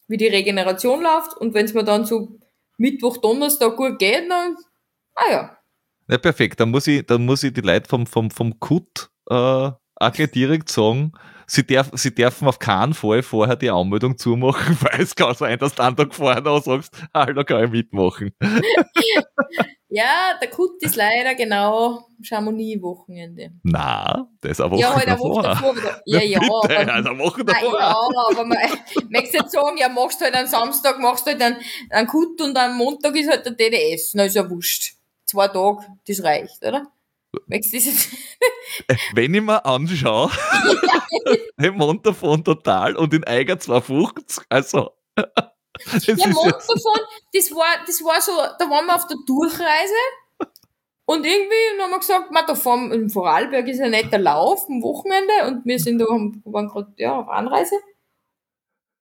wie 0.08 0.18
die 0.18 0.28
Regeneration 0.28 1.02
läuft 1.02 1.38
und 1.38 1.54
wenn 1.54 1.66
es 1.66 1.74
mir 1.74 1.84
dann 1.84 2.06
so 2.06 2.38
Mittwoch, 2.78 3.18
Donnerstag 3.18 3.76
gut 3.76 4.00
geht, 4.00 4.30
dann, 4.30 4.56
ah 5.16 5.32
ja. 5.32 5.58
Ja, 6.08 6.18
perfekt. 6.18 6.60
Dann 6.60 6.72
muss 6.72 6.88
ich, 6.88 7.06
dann 7.06 7.26
muss 7.26 7.44
ich 7.44 7.54
die 7.54 7.62
Leute 7.62 7.90
vom, 7.90 8.06
vom, 8.06 8.30
vom 8.30 8.60
KUT 8.60 9.10
äh, 9.30 9.72
auch 9.98 10.12
gleich 10.12 10.32
direkt 10.32 10.70
sagen, 10.70 11.14
sie, 11.48 11.66
darf, 11.66 11.90
sie 11.94 12.14
dürfen 12.14 12.48
auf 12.48 12.60
keinen 12.60 12.94
Fall 12.94 13.24
vorher 13.24 13.56
die 13.56 13.70
Anmeldung 13.70 14.18
zumachen, 14.18 14.78
weil 14.82 15.02
es 15.02 15.16
kann 15.16 15.34
sein, 15.36 15.58
dass 15.58 15.76
du 15.76 15.84
einen 15.84 15.96
Tag 15.96 16.14
vorher 16.14 16.42
noch 16.42 16.62
sagst, 16.64 16.96
hallo, 17.14 17.44
kann 17.44 17.66
ich 17.66 17.72
mitmachen. 17.72 18.32
ja, 19.90 20.38
der 20.42 20.50
Kut 20.50 20.82
ist 20.82 20.96
leider 20.96 21.36
genau 21.36 22.08
Chamonix-Wochenende. 22.22 23.52
Na, 23.64 24.28
das 24.42 24.52
ist 24.54 24.62
eine 24.62 24.72
Woche 24.72 24.82
Ja, 24.82 24.96
halt 24.96 25.08
eine 25.08 25.16
davor. 25.16 25.36
Woche 25.36 25.44
davor 25.44 25.76
wieder. 25.76 26.02
Ja, 26.06 26.22
ja, 26.22 26.40
Bitte, 26.62 26.80
aber, 26.80 26.94
also 26.94 27.10
eine 27.10 27.20
Woche 27.20 27.46
davor. 27.46 27.80
ja, 27.80 27.96
aber 28.32 28.46
man, 28.46 28.58
möchtest 29.10 29.34
du 29.34 29.38
jetzt 29.40 29.52
sagen, 29.52 29.78
ja, 29.78 29.90
machst 29.90 30.22
halt 30.22 30.36
am 30.36 30.48
Samstag, 30.48 31.00
machst 31.00 31.26
halt 31.26 31.42
einen, 31.42 31.58
einen 31.92 32.08
Kut 32.08 32.42
und 32.42 32.58
am 32.58 32.78
Montag 32.78 33.16
ist 33.16 33.30
halt 33.30 33.46
der 33.46 33.54
DDS. 33.54 34.14
Na, 34.16 34.26
ist 34.26 34.36
ja 34.36 34.50
wurscht. 34.50 34.96
Zwei 35.26 35.48
Tage, 35.48 35.86
das 36.08 36.24
reicht, 36.24 36.64
oder? 36.66 36.88
Jetzt? 37.48 37.74
Wenn 39.14 39.34
ich 39.34 39.42
mir 39.42 39.66
anschaue, 39.66 40.32
im 41.58 41.76
Montafon 41.76 42.44
total 42.44 42.96
und 42.96 43.14
in 43.14 43.24
Eiger 43.24 43.60
250, 43.60 44.46
also. 44.50 44.92
Das 45.84 46.06
Ja, 46.06 46.14
ist 46.16 46.26
Montafon, 46.28 47.00
das 47.34 47.52
war, 47.52 47.86
das 47.86 48.04
war 48.04 48.22
so, 48.22 48.32
da 48.60 48.70
waren 48.70 48.86
wir 48.86 48.96
auf 48.96 49.08
der 49.08 49.18
Durchreise 49.26 49.94
und 51.06 51.26
irgendwie 51.26 51.82
haben 51.82 51.92
wir 51.92 52.00
gesagt, 52.00 52.32
man, 52.32 52.46
da 52.48 52.56
fahren, 52.56 52.92
in 52.92 53.10
Vorarlberg 53.10 53.68
ist 53.68 53.82
ein 53.82 53.92
netter 53.92 54.18
Lauf 54.18 54.68
am 54.70 54.82
Wochenende 54.82 55.34
und 55.48 55.66
wir 55.66 55.80
sind 55.80 56.00
da, 56.00 56.06
waren 56.06 56.68
gerade, 56.68 56.94
ja, 56.98 57.20
auf 57.20 57.30
Anreise 57.30 57.76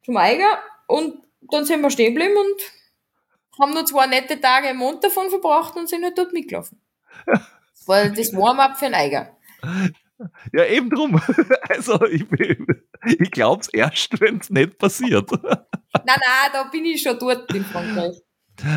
zum 0.04 0.16
Eiger 0.16 0.58
und 0.86 1.22
dann 1.50 1.64
sind 1.64 1.80
wir 1.80 1.90
stehen 1.90 2.14
geblieben 2.14 2.36
und 2.36 3.60
haben 3.60 3.72
nur 3.72 3.86
zwei 3.86 4.06
nette 4.06 4.40
Tage 4.40 4.68
im 4.68 4.78
Montafon 4.78 5.30
verbracht 5.30 5.76
und 5.76 5.88
sind 5.88 6.04
halt 6.04 6.18
dort 6.18 6.32
mitgelaufen. 6.32 6.80
Das 7.26 7.86
war 7.86 8.08
das 8.08 8.34
Warm-up 8.34 8.78
für 8.78 8.86
einen 8.86 8.94
Eiger. 8.94 9.36
Ja, 10.52 10.64
eben 10.66 10.90
drum. 10.90 11.20
Also, 11.68 12.04
ich, 12.06 12.24
ich 13.18 13.30
glaube 13.30 13.60
es 13.62 13.68
erst, 13.68 14.20
wenn 14.20 14.38
es 14.38 14.50
nicht 14.50 14.78
passiert. 14.78 15.30
Nein, 15.42 15.60
nein, 16.06 16.50
da 16.52 16.64
bin 16.64 16.84
ich 16.84 17.02
schon 17.02 17.18
dort 17.18 17.52
in 17.54 17.64
Frankreich. 17.64 18.16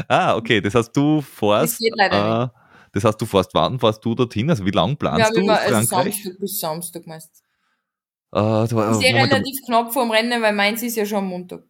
Ah, 0.08 0.36
okay, 0.36 0.62
das 0.62 0.74
heißt, 0.76 0.96
du 0.96 1.18
Das 1.18 1.28
fährst. 1.28 1.80
geht 1.80 1.94
leider 1.96 2.44
Äh, 2.44 2.60
das 2.94 3.04
heißt, 3.04 3.20
du 3.22 3.26
fährst, 3.26 3.54
wann 3.54 3.80
fährst 3.80 4.04
du 4.04 4.16
dorthin? 4.16 4.50
Also, 4.50 4.66
wie 4.66 4.72
lange 4.72 4.96
planst 4.96 5.36
Ja, 5.36 5.42
du 5.42 5.48
also 5.50 5.88
Frankreich? 5.88 6.16
Samstag 6.24 6.40
bis 6.40 6.60
Samstag 6.60 7.06
meistens. 7.08 7.42
Äh, 8.32 8.40
da, 8.40 8.64
Ist 8.64 9.02
der, 9.02 9.16
relativ 9.16 9.66
knapp 9.66 9.94
vor 9.94 10.04
dem 10.04 10.12
Rennen, 10.12 10.42
weil 10.42 10.54
meins 10.54 10.82
ist 10.84 10.96
ja 10.96 11.06
schon 11.06 11.20
am 11.20 11.28
Montag. 11.28 11.64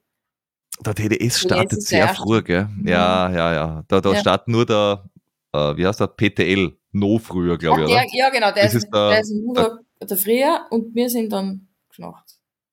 der 0.86 0.96
TDS 0.96 1.42
Ja, 1.42 1.48
startet 1.48 1.72
der 1.74 1.82
sehr 1.82 2.10
früh, 2.10 2.42
gell? 2.44 2.70
Ja, 2.86 3.30
ja, 3.32 3.54
ja. 3.54 3.84
Da, 3.88 4.00
da 4.02 4.14
Ja. 4.14 4.20
startet 4.20 4.48
nur 4.48 4.66
der, 4.66 5.10
äh, 5.54 5.76
wie 5.76 5.86
heißt 5.88 6.00
der, 6.00 6.08
PTL, 6.08 6.78
noch 7.00 7.20
früher, 7.20 7.58
glaube 7.58 7.84
ich, 7.84 7.88
der, 7.90 8.06
ja, 8.14 8.30
genau, 8.30 8.52
der 8.52 8.64
Das 8.66 8.74
ist, 8.76 8.88
der- 8.94 9.10
der 9.10 9.20
ist 9.22 9.32
im 9.32 9.54
Tag 9.54 9.80
der 10.02 10.18
Frühjahr 10.18 10.68
und 10.72 10.94
wir 10.96 11.10
sind 11.10 11.32
dann 11.32 11.68
geschnacht. 11.90 12.26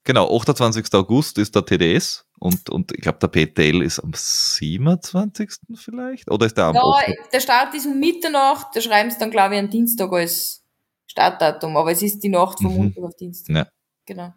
Genau, 0.05 0.37
28. 0.37 0.93
August 0.95 1.39
ist 1.39 1.55
der 1.55 1.65
TDS 1.65 2.27
und, 2.39 2.69
und 2.69 2.93
ich 2.93 3.01
glaube, 3.01 3.19
der 3.27 3.29
PTL 3.29 3.83
ist 3.83 4.01
am 4.01 4.13
27. 4.15 5.51
vielleicht? 5.77 6.31
Oder 6.31 6.47
ist 6.47 6.57
der 6.59 6.65
am 6.67 6.75
Ja, 6.75 6.83
8.? 6.83 7.13
der 7.33 7.41
Start 7.41 7.75
ist 7.75 7.87
um 7.87 7.99
Mitternacht, 7.99 8.69
da 8.75 8.81
schreiben 8.81 9.11
sie 9.11 9.19
dann, 9.19 9.31
glaube 9.31 9.55
ich, 9.55 9.61
am 9.61 9.71
Dienstag 9.71 10.13
als 10.13 10.63
Startdatum, 11.07 11.77
aber 11.77 11.93
es 11.93 12.03
ist 12.03 12.21
die 12.23 12.29
Nacht 12.29 12.61
vom 12.61 12.73
Mhm. 12.73 12.77
Montag 12.79 13.05
auf 13.05 13.17
Dienstag. 13.17 13.55
Ja. 13.57 13.67
Genau. 14.07 14.35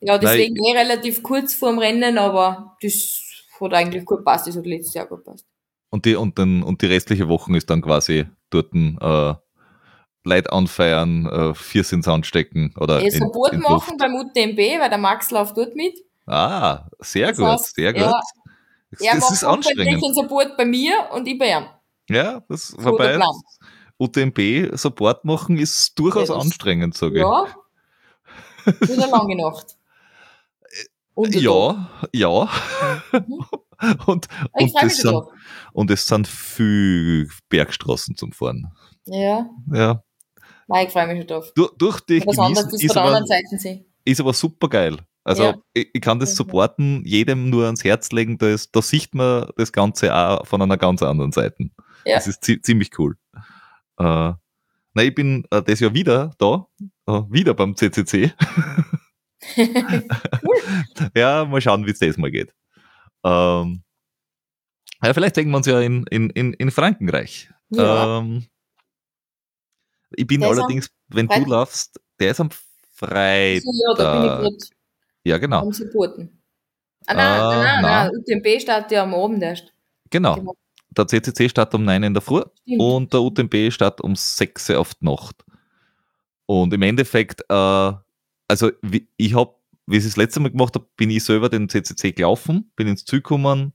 Ja, 0.00 0.18
deswegen 0.18 0.56
eh 0.56 0.76
relativ 0.76 1.22
kurz 1.22 1.54
vorm 1.54 1.78
Rennen, 1.78 2.18
aber 2.18 2.76
das 2.82 3.22
hat 3.60 3.72
eigentlich 3.74 4.04
gut 4.04 4.24
passt, 4.24 4.46
das 4.48 4.56
hat 4.56 4.66
letztes 4.66 4.94
Jahr 4.94 5.06
gut 5.06 5.24
passt. 5.24 5.46
Und 5.90 6.04
die, 6.04 6.16
und, 6.16 6.38
dann, 6.38 6.62
und 6.62 6.82
die 6.82 6.86
restliche 6.86 7.28
Woche 7.28 7.56
ist 7.56 7.70
dann 7.70 7.80
quasi 7.80 8.26
dort 8.50 8.72
äh, 8.74 9.34
Leute 10.24 10.52
anfeiern, 10.52 11.26
äh, 11.26 11.54
Viers 11.54 11.92
ins 11.92 12.08
anstecken 12.08 12.74
oder 12.78 13.00
in, 13.00 13.10
Support 13.10 13.52
in 13.54 13.60
machen 13.60 13.96
beim 13.98 14.14
UTMB, 14.14 14.58
weil 14.80 14.88
der 14.90 14.98
Max 14.98 15.30
läuft 15.30 15.56
dort 15.56 15.74
mit. 15.74 15.94
Ah, 16.26 16.86
sehr 16.98 17.28
Das 17.28 17.36
gut, 17.38 17.46
heißt, 17.46 17.74
sehr 17.74 17.92
gut. 17.92 18.02
ja, 18.02 18.20
das 18.90 19.00
Er 19.00 19.12
das 19.14 19.20
macht 19.22 19.32
ist 19.32 19.44
anstrengend. 19.44 20.02
den 20.04 20.14
Support 20.14 20.56
bei 20.56 20.64
mir 20.64 21.08
und 21.14 21.26
ich 21.26 21.38
bei 21.38 21.50
ihm. 21.56 21.66
Ja, 22.10 22.42
das, 22.48 22.68
So 22.68 22.84
wobei 22.84 23.08
der 23.08 23.16
Plan. 23.16 23.34
UTMB-Support 23.98 25.24
machen 25.24 25.56
ist 25.58 25.98
durchaus 25.98 26.28
Ja, 26.28 26.36
anstrengend, 26.36 26.94
sage 26.96 27.14
ich. 27.16 27.20
Ja. 27.20 27.46
Wieder 28.80 29.08
lange 29.08 29.36
Nacht. 29.36 29.76
Und 31.14 31.34
der 31.34 31.40
Tag. 31.42 31.50
Ja, 32.12 32.48
ja. 33.12 33.20
Mhm. 33.26 33.44
und, 34.06 34.26
und, 34.52 34.82
mich 34.82 34.94
sind, 34.96 35.22
und 35.72 35.90
es 35.90 36.06
sind 36.06 36.26
viel 36.28 37.28
Bergstraßen 37.48 38.16
zum 38.16 38.32
Fahren. 38.32 38.72
Ja, 39.06 39.48
Ja. 39.72 40.02
nein, 40.66 40.86
ich 40.86 40.92
freue 40.92 41.06
mich 41.08 41.18
schon 41.18 41.26
drauf. 41.26 41.52
Durch, 41.54 41.72
durch 41.78 42.00
die 42.00 42.26
Was 42.26 42.38
anderes 42.38 42.72
ist 42.72 42.84
ist 42.84 42.96
aber, 42.96 43.24
sehen. 43.26 43.84
ist 44.04 44.20
aber 44.20 44.32
super 44.32 44.68
geil. 44.68 44.96
Also 45.24 45.42
Ja. 45.44 45.54
ich, 45.74 45.88
ich 45.92 46.00
kann 46.00 46.18
das 46.18 46.30
Mhm. 46.32 46.36
supporten, 46.36 47.02
jedem 47.04 47.50
nur 47.50 47.66
ans 47.66 47.84
Herz 47.84 48.10
legen, 48.12 48.38
da, 48.38 48.48
ist, 48.48 48.74
da 48.74 48.82
sieht 48.82 49.14
man 49.14 49.48
das 49.56 49.72
Ganze 49.72 50.14
auch 50.14 50.46
von 50.46 50.60
einer 50.62 50.76
ganz 50.78 51.02
anderen 51.02 51.32
Seite. 51.32 51.70
Ja. 52.06 52.14
Das 52.16 52.26
ist 52.26 52.42
zi 52.44 52.60
ziemlich 52.62 52.98
cool. 52.98 53.16
Äh, 53.98 54.32
na, 54.94 55.02
ich 55.02 55.14
bin 55.14 55.44
äh, 55.50 55.62
das 55.62 55.80
Jahr 55.80 55.92
wieder 55.94 56.30
da, 56.38 56.66
äh, 57.06 57.22
wieder 57.30 57.54
beim 57.54 57.76
CCC. 57.76 58.32
ja, 61.14 61.44
mal 61.44 61.60
schauen, 61.60 61.86
wie 61.86 61.90
es 61.90 61.98
das 61.98 62.16
mal 62.16 62.30
geht. 62.30 62.52
Ähm, 63.24 63.82
ja, 65.02 65.14
vielleicht 65.14 65.34
sehen 65.36 65.50
wir 65.50 65.56
uns 65.58 65.66
ja 65.66 65.80
in, 65.80 66.04
in, 66.10 66.30
in, 66.30 66.52
in 66.54 66.70
Frankreich. 66.70 67.50
Ja. 67.70 68.18
Ähm, 68.18 68.46
ich 70.16 70.26
bin 70.26 70.40
Der 70.40 70.50
allerdings, 70.50 70.90
wenn 71.08 71.26
du 71.28 71.34
Freitag. 71.34 71.48
laufst, 71.48 72.00
der 72.18 72.30
ist 72.30 72.40
am 72.40 72.50
Freitag. 72.94 73.62
Ja, 73.64 73.94
da 73.96 74.12
bin 74.12 74.22
ich 74.22 74.30
gerade 74.30 74.56
Ja, 75.24 75.38
genau. 75.38 75.60
am 75.62 75.72
Supporten. 75.72 76.40
Ah, 77.06 77.14
nein, 77.14 77.40
Ah, 77.40 77.62
nein, 77.62 77.82
nein, 77.82 77.82
nein. 77.82 78.10
UTMB 78.42 78.60
startet 78.60 78.92
ja 78.92 79.02
am 79.02 79.14
Abend 79.14 79.42
erst. 79.42 79.72
Genau. 80.10 80.34
Genau. 80.36 80.54
Der 80.96 81.06
CCC 81.06 81.48
startet 81.48 81.74
um 81.74 81.84
9 81.84 82.02
in 82.02 82.14
der 82.14 82.22
Früh 82.22 82.42
Stimmt. 82.62 82.80
und 82.80 83.12
der 83.12 83.20
UTMB 83.20 83.70
startet 83.72 84.00
um 84.00 84.16
6 84.16 84.70
auf 84.70 84.94
die 84.94 85.04
Nacht. 85.04 85.44
Und 86.46 86.72
im 86.72 86.82
Endeffekt, 86.82 87.42
äh, 87.48 87.92
also 88.48 88.70
ich 89.18 89.34
habe, 89.34 89.54
wie 89.88 89.96
ich 89.96 90.04
es 90.04 90.10
das 90.10 90.16
letzte 90.16 90.40
Mal 90.40 90.50
gemacht 90.50 90.74
habe, 90.74 90.86
bin 90.96 91.10
ich 91.10 91.24
selber 91.24 91.48
den 91.48 91.68
CCC 91.68 92.12
gelaufen, 92.12 92.70
bin 92.76 92.88
ins 92.88 93.04
Ziel 93.04 93.20
gekommen, 93.20 93.72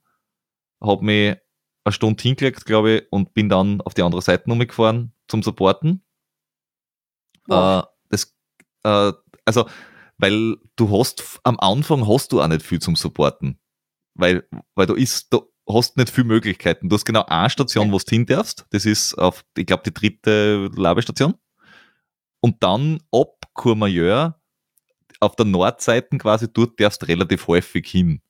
habe 0.79 1.03
mich 1.03 1.37
eine 1.83 1.93
Stunde 1.93 2.21
hingelegt, 2.21 2.65
glaube 2.65 2.91
ich, 2.91 3.03
und 3.11 3.33
bin 3.33 3.49
dann 3.49 3.81
auf 3.81 3.95
die 3.95 4.03
andere 4.03 4.21
Seite 4.21 4.49
umgefahren 4.49 5.13
zum 5.27 5.41
Supporten. 5.41 6.03
Wow. 7.47 7.83
Äh, 7.83 7.87
das, 8.09 8.35
äh, 8.83 9.11
also, 9.45 9.67
weil 10.17 10.57
du 10.75 10.97
hast, 10.97 11.39
am 11.43 11.59
Anfang 11.59 12.07
hast 12.07 12.31
du 12.31 12.41
auch 12.41 12.47
nicht 12.47 12.61
viel 12.61 12.79
zum 12.79 12.95
Supporten. 12.95 13.59
Weil, 14.13 14.47
weil 14.75 14.85
du 14.85 14.93
ist, 14.93 15.33
du 15.33 15.51
hast 15.67 15.97
nicht 15.97 16.11
viel 16.11 16.23
Möglichkeiten. 16.23 16.89
Du 16.89 16.95
hast 16.95 17.05
genau 17.05 17.25
eine 17.25 17.49
Station, 17.49 17.91
wo 17.91 17.97
du 17.97 18.03
hin 18.07 18.27
darfst. 18.27 18.65
Das 18.69 18.85
ist 18.85 19.15
auf, 19.15 19.43
ich 19.57 19.65
glaube, 19.65 19.83
die 19.83 19.93
dritte 19.93 20.69
Labestation. 20.75 21.33
Und 22.39 22.61
dann 22.61 23.01
ab 23.11 23.39
Courmayeur 23.53 24.39
auf 25.23 25.35
der 25.35 25.45
Nordseite 25.45 26.17
quasi, 26.17 26.51
dort 26.51 26.79
darfst 26.79 27.01
du 27.01 27.07
relativ 27.07 27.47
häufig 27.47 27.87
hin. 27.87 28.21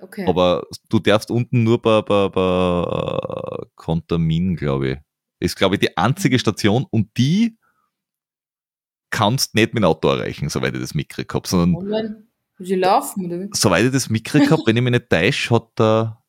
Okay. 0.00 0.26
Aber 0.26 0.66
du 0.88 0.98
darfst 0.98 1.30
unten 1.30 1.62
nur 1.62 1.80
bei, 1.80 2.00
bei, 2.02 2.28
bei 2.28 3.66
Contamin, 3.74 4.56
glaube 4.56 4.88
ich. 4.88 4.98
Ist, 5.40 5.56
glaube 5.56 5.76
ich, 5.76 5.80
die 5.80 5.96
einzige 5.96 6.38
Station 6.38 6.86
und 6.90 7.16
die 7.16 7.58
kannst 9.10 9.54
nicht 9.54 9.74
mit 9.74 9.82
dem 9.82 9.88
Auto 9.88 10.08
erreichen, 10.08 10.48
soweit 10.48 10.74
ich 10.74 10.80
das 10.80 10.94
mitgekriegt 10.94 11.34
habe, 11.34 11.46
sondern 11.46 11.76
Online. 11.76 12.26
Muss 12.58 12.70
ich 12.70 12.78
laufen, 12.78 13.26
oder 13.26 13.48
soweit 13.52 13.86
ich 13.86 13.92
das 13.92 14.10
mitgekriegt 14.10 14.50
habe, 14.50 14.62
wenn 14.66 14.76
ich 14.76 14.82
mich 14.82 14.92
nicht 14.92 15.10
täusche, 15.10 15.54
hat 15.54 15.78
der, 15.78 16.22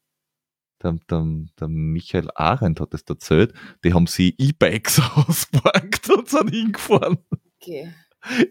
der, 0.81 0.97
der, 1.09 1.25
der 1.59 1.67
Michael 1.67 2.29
Arendt 2.35 2.79
hat 2.79 2.93
das 2.93 3.03
erzählt, 3.03 3.53
die 3.83 3.93
haben 3.93 4.07
sie 4.07 4.33
E-Bikes 4.37 5.01
ausgeparkt 5.15 6.09
und 6.09 6.29
sind 6.29 6.49
hingefahren. 6.49 7.19
Okay. 7.61 7.93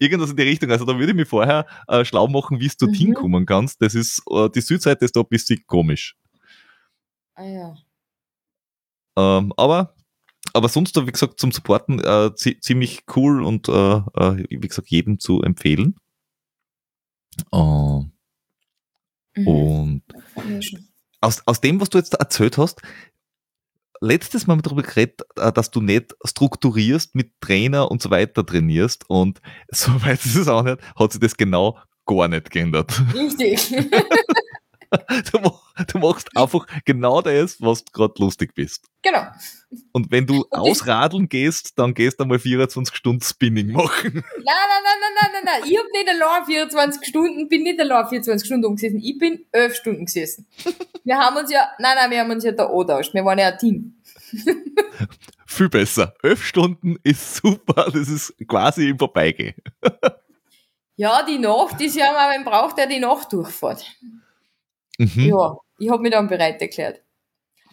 Irgendwas 0.01 0.31
in 0.31 0.37
die 0.37 0.43
Richtung. 0.43 0.71
Also 0.71 0.85
da 0.85 0.99
würde 0.99 1.13
ich 1.13 1.17
mich 1.17 1.29
vorher 1.29 1.67
äh, 1.89 2.05
schlau 2.05 2.27
machen, 2.29 2.61
wie 2.61 2.69
du 2.69 2.87
dorthin 2.87 3.11
Mhm. 3.11 3.15
kommen 3.15 3.47
kannst. 3.47 3.81
Das 3.83 3.95
ist, 3.95 4.23
äh, 4.31 4.49
die 4.51 4.61
Südseite 4.61 5.05
ist 5.05 5.15
da 5.17 5.21
ein 5.21 5.27
bisschen 5.29 5.63
komisch. 5.67 6.17
Ah 7.35 7.45
ja. 7.45 7.75
Ähm, 9.17 9.53
aber, 9.57 9.95
aber 10.53 10.69
sonst, 10.69 10.97
wie 10.97 11.11
gesagt, 11.13 11.39
zum 11.41 11.53
Supporten 11.53 12.01
äh, 12.01 12.35
zi 12.35 12.59
ziemlich 12.61 13.05
cool 13.17 13.43
und 13.43 13.69
äh, 13.69 13.73
äh, 13.73 14.45
wie 14.49 14.69
gesagt, 14.69 14.89
jedem 14.89 15.19
zu 15.19 15.43
empfehlen. 15.43 15.97
Äh, 17.53 18.01
Mhm. 19.37 19.47
und 19.47 20.03
aus, 21.21 21.43
aus 21.47 21.61
dem, 21.61 21.81
was 21.81 21.89
du 21.89 21.99
jetzt 21.99 22.15
erzählt 22.15 22.59
hast, 22.59 22.83
letztes 24.01 24.47
Mal 24.47 24.59
darüber 24.63 24.83
geredet, 24.83 25.23
äh, 25.37 25.53
dass 25.53 25.71
du 25.71 25.81
nicht 25.81 26.15
strukturierst 26.25 27.15
mit 27.15 27.33
Trainer 27.41 27.91
und 27.91 28.03
so 28.03 28.11
weiter 28.11 28.45
trainierst 28.45 29.05
und 29.09 29.41
soweit 29.71 30.25
ist 30.25 30.37
es 30.37 30.49
auch 30.49 30.63
nicht, 30.63 30.79
hat 30.99 31.13
sich 31.13 31.21
das 31.21 31.37
genau 31.37 31.79
gar 32.07 32.29
nicht 32.29 32.51
geändert. 32.51 33.03
Richtig. 33.15 33.73
Du, 35.33 35.39
du 35.87 35.99
machst 35.99 36.37
einfach 36.37 36.67
genau 36.85 37.23
das, 37.23 37.61
was 37.61 37.85
du 37.85 37.93
gerade 37.93 38.15
lustig 38.19 38.55
bist. 38.55 38.85
genau. 39.03 39.25
Und 39.93 40.11
wenn 40.11 40.27
du 40.27 40.45
das- 40.51 40.61
ausradeln 40.61 41.29
gehst, 41.29 41.79
dann 41.79 41.95
gehst 41.95 42.19
du 42.19 42.25
einmal 42.25 42.41
24 42.41 42.95
Stunden 42.97 43.23
Spinning 43.23 43.71
machen. 43.71 44.13
Nein, 44.15 44.25
nein, 44.45 44.45
nein, 44.45 44.99
nein, 45.01 45.13
nein, 45.21 45.31
nein, 45.33 45.43
nein. 45.45 45.71
Ich 45.71 45.79
hab 45.79 45.87
nicht 45.93 46.09
allein 46.09 46.45
24 46.45 47.07
Stunden, 47.09 47.49
bin 47.49 47.63
nicht 47.63 47.79
allein 47.81 48.09
24 48.09 48.47
Stunden 48.47 48.65
umgesessen. 48.65 48.99
Ich 49.01 49.17
bin 49.17 49.45
11 49.53 49.77
Stunden 49.77 50.07
gesessen. 50.07 50.47
Wir 51.05 51.17
haben 51.19 51.37
uns 51.37 51.53
ja, 51.53 51.69
nein, 51.79 51.95
nein, 51.97 52.11
wir 52.11 52.19
haben 52.21 52.31
uns 52.31 52.45
ja 52.45 52.53
da 52.53 52.67
angetauscht. 52.67 53.15
Wir 53.15 53.25
waren 53.25 53.39
ja 53.39 53.49
ein 53.49 53.59
Team. 53.59 53.95
Viel 55.47 55.69
besser. 55.69 56.15
11 56.23 56.45
Stunden 56.45 56.97
ist 57.03 57.37
super, 57.37 57.91
das 57.93 58.09
ist 58.09 58.35
quasi 58.47 58.91
im 58.91 58.99
Vorbeigehen. 58.99 59.55
Ja, 60.97 61.23
die 61.23 61.39
Nacht 61.39 61.81
ist 61.81 61.97
ja 61.97 62.13
mal, 62.13 62.37
man 62.37 62.45
braucht 62.45 62.77
ja 62.79 62.87
die 62.87 62.99
Nachtdurchfahrt. 63.01 63.85
Mhm. 65.01 65.29
Ja, 65.31 65.57
ich 65.79 65.89
hab 65.91 66.01
mich 66.01 66.13
dann 66.13 66.29
bereit 66.29 66.61
erklärt. 66.61 67.01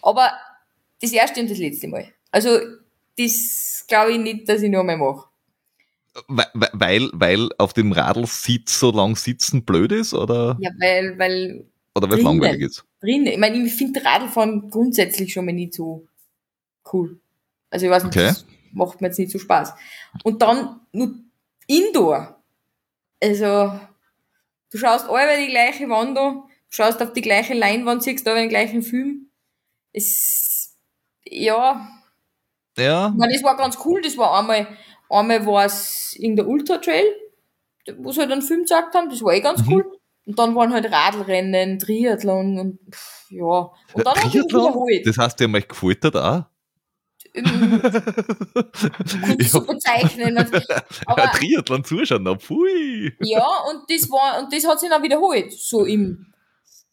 Aber 0.01 0.31
das 1.01 1.11
erste 1.11 1.41
und 1.41 1.49
das 1.49 1.57
letzte 1.57 1.87
Mal. 1.87 2.07
Also, 2.31 2.57
das 3.17 3.83
glaube 3.87 4.13
ich 4.13 4.19
nicht, 4.19 4.47
dass 4.47 4.61
ich 4.61 4.69
noch 4.69 4.79
einmal 4.81 4.97
mache. 4.97 5.27
We- 6.27 6.47
we- 6.53 6.69
Weil, 6.73 7.09
weil 7.13 7.49
auf 7.57 7.73
dem 7.73 7.91
Radlsitz 7.91 8.79
so 8.79 8.91
lang 8.91 9.15
sitzen 9.15 9.65
blöd 9.65 9.91
ist 9.91 10.13
oder, 10.13 10.57
Ja, 10.59 10.71
weil, 10.79 11.17
weil 11.19 11.65
oder 11.95 12.09
weil 12.09 12.17
es 12.19 12.23
langweilig 12.23 12.61
ist? 12.61 12.85
drin, 13.01 13.27
ich 13.27 13.37
meine, 13.37 13.57
ich 13.57 13.73
finde 13.73 14.03
Radlfahren 14.03 14.69
grundsätzlich 14.69 15.33
schon 15.33 15.45
mal 15.45 15.51
nicht 15.51 15.73
so 15.73 16.07
cool. 16.93 17.19
Also 17.69 17.85
ich 17.85 17.91
weiß 17.91 18.03
nicht, 18.05 18.15
Okay. 18.15 18.27
das 18.27 18.45
macht 18.71 19.01
mir 19.01 19.07
jetzt 19.07 19.19
nicht 19.19 19.31
so 19.31 19.37
Spaß. 19.39 19.73
Und 20.23 20.41
dann 20.41 20.79
nur 20.91 21.13
Indoor. 21.67 22.41
Also, 23.21 23.79
du 24.71 24.77
schaust 24.77 25.07
alle 25.09 25.37
die 25.45 25.51
gleiche 25.51 25.87
Wand 25.89 26.17
an, 26.17 26.43
schaust 26.69 27.01
auf 27.01 27.13
die 27.13 27.21
gleiche 27.21 27.53
Leinwand, 27.53 28.03
siehst 28.03 28.25
da 28.27 28.35
den 28.35 28.49
gleichen 28.49 28.81
Film. 28.83 29.29
Es, 29.93 30.77
ja, 31.25 31.87
Ja, 32.77 33.13
meine, 33.17 33.33
das 33.33 33.43
war 33.43 33.57
ganz 33.57 33.77
cool, 33.85 34.01
das 34.01 34.17
war 34.17 34.37
einmal, 34.39 34.67
einmal 35.09 35.45
war 35.45 35.65
es 35.65 36.13
in 36.17 36.35
der 36.35 36.47
Ultra 36.47 36.77
Trail, 36.77 37.05
wo 37.97 38.11
sie 38.11 38.19
halt 38.21 38.31
einen 38.31 38.41
Film 38.41 38.61
gezeigt 38.61 38.93
haben, 38.95 39.09
das 39.09 39.21
war 39.23 39.33
eh 39.33 39.41
ganz 39.41 39.65
Mhm. 39.65 39.73
cool. 39.73 39.91
Und 40.25 40.37
dann 40.39 40.55
waren 40.55 40.73
halt 40.73 40.91
Radlrennen, 40.91 41.79
Triathlon 41.79 42.59
und 42.59 42.79
pff, 42.93 43.27
ja. 43.31 43.71
Und 43.93 44.05
dann 44.05 44.13
mich 44.23 44.31
Triathlon? 44.33 44.61
wiederholt. 44.63 45.05
Das 45.07 45.17
heißt, 45.17 45.39
dir 45.39 45.47
mal 45.47 45.61
gefoltert 45.61 46.15
auch? 46.17 46.43
Ähm, 47.33 47.81
ja, 49.39 49.47
zu 49.47 49.65
bezeichnen. 49.65 50.37
Und, 50.37 50.51
ja, 50.53 50.81
aber 51.05 51.31
Triathlon 51.31 51.83
zuschauen, 51.83 52.23
na, 52.23 52.35
pfui. 52.35 53.13
ja, 53.21 53.45
und 53.69 53.89
das 53.89 54.09
war, 54.09 54.41
und 54.43 54.53
das 54.53 54.67
hat 54.67 54.79
sich 54.79 54.89
dann 54.89 55.03
wiederholt. 55.03 55.51
So 55.53 55.85
im 55.85 56.33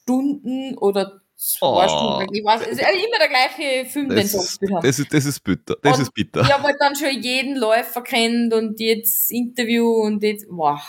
Stunden 0.04 0.76
oder 0.78 1.20
zwei 1.36 1.86
Oh. 1.86 1.88
Stunden. 1.88 2.34
Ich 2.34 2.44
weiß, 2.44 2.60
es 2.62 2.78
ist 2.78 2.80
immer 2.80 3.18
der 3.18 3.28
gleiche 3.28 3.86
Film, 3.90 4.08
den 4.08 4.18
Das, 4.18 4.30
sie 4.32 4.38
abgespielt 4.38 4.72
haben. 4.72 4.82
das, 4.86 4.98
ist, 4.98 5.12
das 5.12 5.24
ist 5.26 5.40
bitter. 5.40 5.76
Das 5.82 5.96
Und 5.96 6.02
ist 6.02 6.14
bitter. 6.14 6.40
Ich 6.42 6.52
habe 6.52 6.62
halt 6.64 6.76
dann 6.78 6.94
schon 6.94 7.20
jeden 7.22 7.56
Läufer 7.56 8.02
kennt 8.02 8.52
und 8.54 8.78
jetzt 8.80 9.30
Interview 9.30 9.88
und 9.88 10.22
jetzt, 10.22 10.46
wow. 10.48 10.80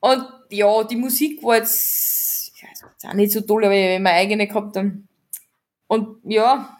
Und 0.00 0.24
ja, 0.50 0.84
die 0.84 0.96
Musik 0.96 1.42
war 1.42 1.56
jetzt, 1.56 2.52
ja, 2.60 2.68
ist 2.72 2.82
jetzt 2.82 3.06
auch 3.06 3.14
nicht 3.14 3.32
so 3.32 3.40
toll, 3.40 3.64
aber 3.64 3.74
ich 3.74 3.94
hab 3.94 4.02
meine 4.02 4.16
eigene 4.16 4.46
gehabt 4.46 4.76
haben. 4.76 5.08
Und 5.88 6.18
ja, 6.24 6.76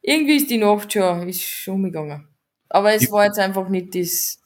irgendwie 0.00 0.36
ist 0.36 0.50
die 0.50 0.58
Nacht 0.58 0.92
schon, 0.92 1.28
ist 1.28 1.42
schon 1.42 1.74
umgegangen. 1.74 2.28
Aber 2.68 2.92
es 2.94 3.02
Ich- 3.02 3.10
war 3.12 3.24
jetzt 3.26 3.38
einfach 3.38 3.68
nicht 3.68 3.94
das, 3.94 4.40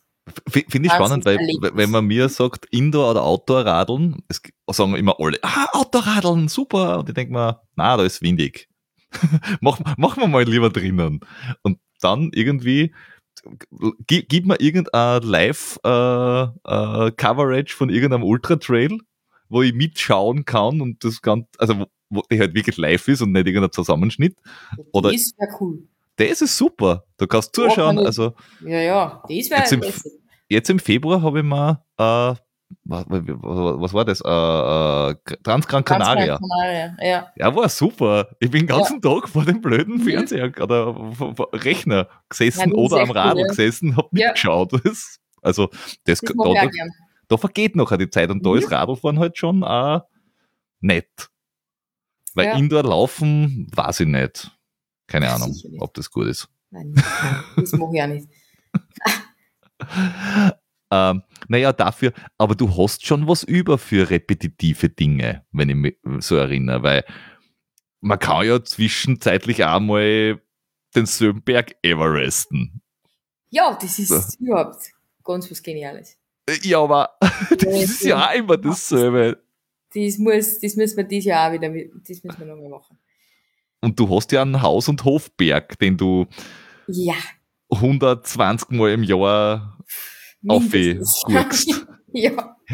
Finde 0.49 0.89
ich 0.89 0.93
spannend, 0.93 1.25
weil 1.25 1.39
wenn 1.75 1.91
man 1.91 2.05
mir 2.07 2.29
sagt, 2.29 2.67
Indoor- 2.73 3.13
oder 3.13 3.23
Outdoor-Radeln, 3.23 4.25
sagen 4.71 4.97
immer 4.97 5.21
alle, 5.21 5.39
ah, 5.43 5.69
Outdoor-Radeln, 5.73 6.49
super. 6.49 6.99
Und 6.99 7.09
ich 7.09 7.15
denke 7.15 7.33
mir, 7.33 7.61
na, 7.77 7.97
da 7.97 8.03
ist 8.05 8.23
windig. 8.23 8.69
mach, 9.61 9.79
machen 9.97 10.21
wir 10.23 10.27
mal 10.27 10.43
lieber 10.43 10.71
drinnen. 10.71 11.21
Und 11.63 11.79
dann 12.01 12.31
irgendwie, 12.35 12.93
gib, 14.07 14.29
gib 14.29 14.47
mir 14.47 14.61
irgendein 14.61 15.23
Live-Coverage 15.23 17.75
von 17.77 17.89
irgendeinem 17.89 18.25
Ultra-Trail, 18.25 18.99
wo 19.49 19.63
ich 19.63 19.73
mitschauen 19.75 20.45
kann 20.45 20.81
und 20.81 21.05
das 21.05 21.23
ganz, 21.23 21.47
also 21.59 21.79
wo, 21.79 21.87
wo 22.11 22.23
die 22.31 22.41
halt 22.41 22.55
wirklich 22.55 22.77
live 22.79 23.07
ist 23.09 23.23
und 23.23 23.33
nicht 23.33 23.47
irgendein 23.47 23.73
Zusammenschnitt. 23.73 24.37
Oder- 24.93 25.13
das 25.13 25.33
wäre 25.39 25.51
cool. 25.61 25.87
Das 26.17 26.41
ist 26.41 26.57
super. 26.57 27.05
Du 27.19 27.27
kannst 27.27 27.55
zuschauen. 27.55 27.97
man 27.97 27.97
nicht. 27.97 28.07
Also 28.07 28.35
Ja, 28.65 28.79
ja, 28.81 29.23
das 29.29 29.31
Jetzt 29.37 29.51
wäre 29.51 29.75
im 29.75 29.81
besser. 29.81 30.11
jetzt 30.49 30.71
im 30.71 30.79
Februar 30.79 31.23
habe 31.23 31.39
ich 31.41 31.45
mal, 31.45 31.85
äh, 31.99 32.35
was, 32.85 33.05
was 33.09 33.93
war 33.95 34.05
das? 34.05 34.21
Äh, 34.23 34.29
äh, 35.33 35.37
Transgran 35.45 35.85
Canaria. 35.85 36.37
Gran 36.39 36.49
Canaria, 36.49 36.97
ja. 37.01 37.33
Ja, 37.37 37.55
war 37.55 37.69
super. 37.69 38.29
Ich 38.41 38.51
bin 38.51 38.63
den 38.63 38.67
ganzen 38.67 39.01
Tag 39.01 39.29
vor 39.29 39.45
dem 39.45 39.61
blöden 39.61 40.01
Fernseher 40.01 40.53
oder 40.61 40.97
Rechner 41.53 42.09
gesessen 42.29 42.71
Ja, 42.71 42.75
oder 42.75 43.03
am 43.03 43.11
Radl 43.13 43.35
cool, 43.37 43.41
ja. 43.43 43.47
gesessen, 43.49 43.97
hab 43.97 44.09
Ja. 44.13 44.29
mitgeschaut. 44.29 44.73
Das, 44.85 45.19
also, 45.43 45.69
das, 46.05 46.21
Das 46.21 46.21
da, 46.21 46.53
da, 46.55 46.69
da 47.29 47.37
vergeht 47.37 47.77
noch 47.77 47.97
die 47.97 48.11
Zeit 48.11 48.31
und 48.31 48.45
da 48.45 48.51
Mhm. 48.51 48.57
ist 48.59 48.71
Radlfahren 48.73 49.19
halt 49.21 49.39
schon 49.39 49.63
äh, 49.63 50.01
nett. 50.81 51.29
Weil 52.35 52.47
Ja. 52.47 52.57
Indoor 52.57 52.83
laufen, 52.83 53.69
weiß 53.77 54.01
ich 54.01 54.09
nicht. 54.09 54.51
Keine 55.07 55.31
Ahnung, 55.31 55.53
Sicher 55.53 55.69
nicht. 55.71 55.81
ob 55.83 55.95
das 55.95 56.11
gut 56.11 56.27
ist. 56.27 56.49
Nein, 56.71 56.93
nein, 56.95 57.45
das 57.57 57.73
mag 57.73 57.91
ich 57.95 58.03
auch 58.03 58.07
nicht. 58.09 58.29
Ähm, 60.89 61.23
naja, 61.49 61.73
dafür, 61.73 62.13
aber 62.39 62.55
du 62.55 62.71
hast 62.77 63.05
schon 63.05 63.27
was 63.27 63.43
über 63.43 63.77
für 63.77 64.09
repetitive 64.09 64.89
Dinge, 64.89 65.45
wenn 65.51 65.69
ich 65.69 65.75
mich 65.75 65.97
so 66.21 66.37
erinnere, 66.37 66.83
weil 66.85 67.05
man 68.01 68.21
kann 68.21 68.47
ja 68.47 68.63
zwischenzeitlich 68.63 69.65
auch 69.65 69.81
mal 69.81 70.41
den 70.95 71.07
Söhnberg 71.07 71.75
Everesten. 71.83 72.83
Ja, 73.51 73.77
das 73.81 73.99
ist 73.99 74.09
So. 74.39 74.45
überhaupt 74.45 74.93
ganz 75.25 75.51
was 75.51 75.61
Geniales. 75.61 76.17
Äh, 76.49 76.57
Ja, 76.63 76.81
aber 76.83 77.17
das 77.51 77.65
ist 77.83 78.05
ja 78.05 78.29
auch 78.31 78.35
immer 78.35 78.57
dasselbe. 78.57 79.43
Das 79.93 80.19
muss, 80.19 80.61
das 80.61 80.77
müssen 80.77 80.97
wir 80.99 81.05
dieses 81.05 81.25
Jahr 81.25 81.49
auch 81.49 81.53
wieder, 81.53 81.69
das 81.69 82.23
müssen 82.23 82.39
wir 82.39 82.47
nochmal 82.47 82.69
machen. 82.71 82.97
Und 83.81 83.99
du 84.01 84.09
hast 84.15 84.33
ja 84.33 84.43
einen 84.43 84.63
Haus- 84.63 84.89
und 84.89 85.05
Hofberg, 85.05 85.79
den 85.79 85.97
du 85.97 86.27
Ja. 86.89 87.15
120 87.71 88.71
Mal 88.71 88.93
im 88.93 89.03
Jahr 89.03 89.79
aufguckst. 90.49 91.87
ja. 92.13 92.33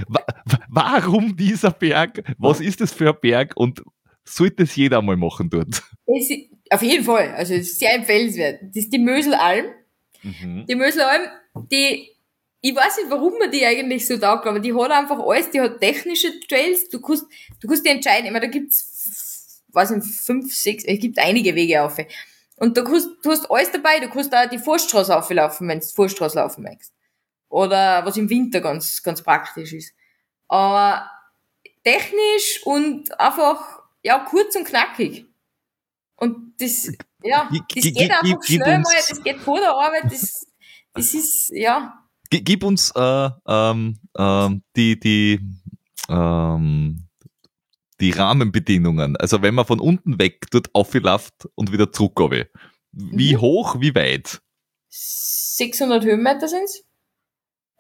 Wa- 0.09 0.25
wa- 0.45 0.59
Warum 0.69 1.37
dieser 1.37 1.71
Berg? 1.71 2.23
Was 2.39 2.61
ist 2.61 2.81
das 2.81 2.93
für 2.93 3.11
ein 3.11 3.17
Berg? 3.21 3.53
Und 3.57 3.83
sollte 4.25 4.63
es 4.63 4.77
jeder 4.77 5.03
mal 5.03 5.17
machen 5.17 5.51
dort? 5.51 5.83
Ist, 6.07 6.33
auf 6.71 6.83
jeden 6.83 7.05
Fall, 7.05 7.33
also 7.35 7.55
es 7.55 7.71
ist 7.73 7.81
sehr 7.81 7.95
empfehlenswert. 7.95 8.61
Das 8.63 8.85
ist 8.85 8.93
die 8.93 8.99
Möselalm. 8.99 9.67
Mhm. 10.23 10.67
Die 10.69 10.75
Möselalm, 10.75 11.23
die, 11.71 12.09
ich 12.61 12.75
weiß 12.77 12.99
nicht, 12.99 13.11
warum 13.11 13.35
man 13.39 13.51
die 13.51 13.65
eigentlich 13.67 14.07
so 14.07 14.17
taugt, 14.17 14.47
aber 14.47 14.61
die 14.61 14.73
hat 14.73 14.91
einfach 14.91 15.19
alles, 15.19 15.51
die 15.51 15.61
hat 15.61 15.81
technische 15.81 16.29
Trails, 16.49 16.89
du 16.89 17.01
kannst, 17.01 17.25
du 17.61 17.67
kannst 17.67 17.85
dich 17.85 17.93
entscheiden, 17.93 18.27
ich 18.27 18.33
meine, 18.33 18.47
da 18.47 18.51
gibt's, 18.53 19.32
weiß 19.73 19.91
nicht, 19.91 20.07
fünf, 20.07 20.55
sechs, 20.55 20.85
es 20.85 20.99
gibt 20.99 21.19
einige 21.19 21.55
Wege 21.55 21.83
auf. 21.83 21.97
Und 22.57 22.77
du 22.77 22.85
kannst, 22.85 23.09
du 23.23 23.31
hast 23.31 23.51
alles 23.51 23.71
dabei, 23.73 23.99
du 24.01 24.09
kannst 24.09 24.33
da 24.33 24.47
die 24.47 24.59
Forststraße 24.59 25.17
auflaufen, 25.17 25.69
wenn 25.69 25.81
du 25.81 25.87
Forststraße 25.87 26.39
laufen 26.39 26.63
möchtest. 26.63 26.93
Oder 27.49 28.05
was 28.05 28.17
im 28.17 28.29
Winter 28.31 28.61
ganz, 28.61 29.03
ganz 29.03 29.23
praktisch 29.23 29.73
ist. 29.73 29.95
Aber 30.49 31.11
technisch 31.85 32.61
und 32.65 33.19
einfach, 33.21 33.83
ja, 34.03 34.19
kurz 34.21 34.55
und 34.57 34.65
knackig. 34.65 35.27
Und 36.17 36.55
das, 36.61 36.93
ja, 37.23 37.49
das 37.51 37.85
geht 37.85 37.97
einfach 38.11 38.23
gib- 38.23 38.41
gib 38.47 38.63
schnell 38.63 38.79
mal, 38.79 38.93
das 39.09 39.23
geht 39.23 39.41
vor 39.41 39.59
der 39.59 39.73
Arbeit, 39.73 40.05
das, 40.05 40.47
das 40.95 41.15
ist, 41.15 41.51
ja, 41.51 41.99
G- 42.31 42.41
Gib 42.41 42.65
uns 42.65 42.91
äh, 42.95 43.29
ähm, 43.47 43.99
ähm, 44.17 44.63
die, 44.77 44.99
die, 44.99 45.41
ähm, 46.09 47.05
die 48.03 48.11
Rahmenbedingungen. 48.11 49.17
Also 49.17 49.41
wenn 49.43 49.55
man 49.55 49.65
von 49.65 49.81
unten 49.81 50.19
weg 50.19 50.51
dort 50.51 50.75
aufläuft 50.75 51.49
und 51.55 51.73
wieder 51.73 51.91
zurück 51.93 52.19
runter. 52.21 52.47
Wie 52.93 53.35
Mhm. 53.35 53.41
hoch, 53.41 53.81
wie 53.81 53.95
weit? 53.95 54.43
600 54.89 56.05
Höhenmeter 56.05 56.49
sind's 56.49 56.85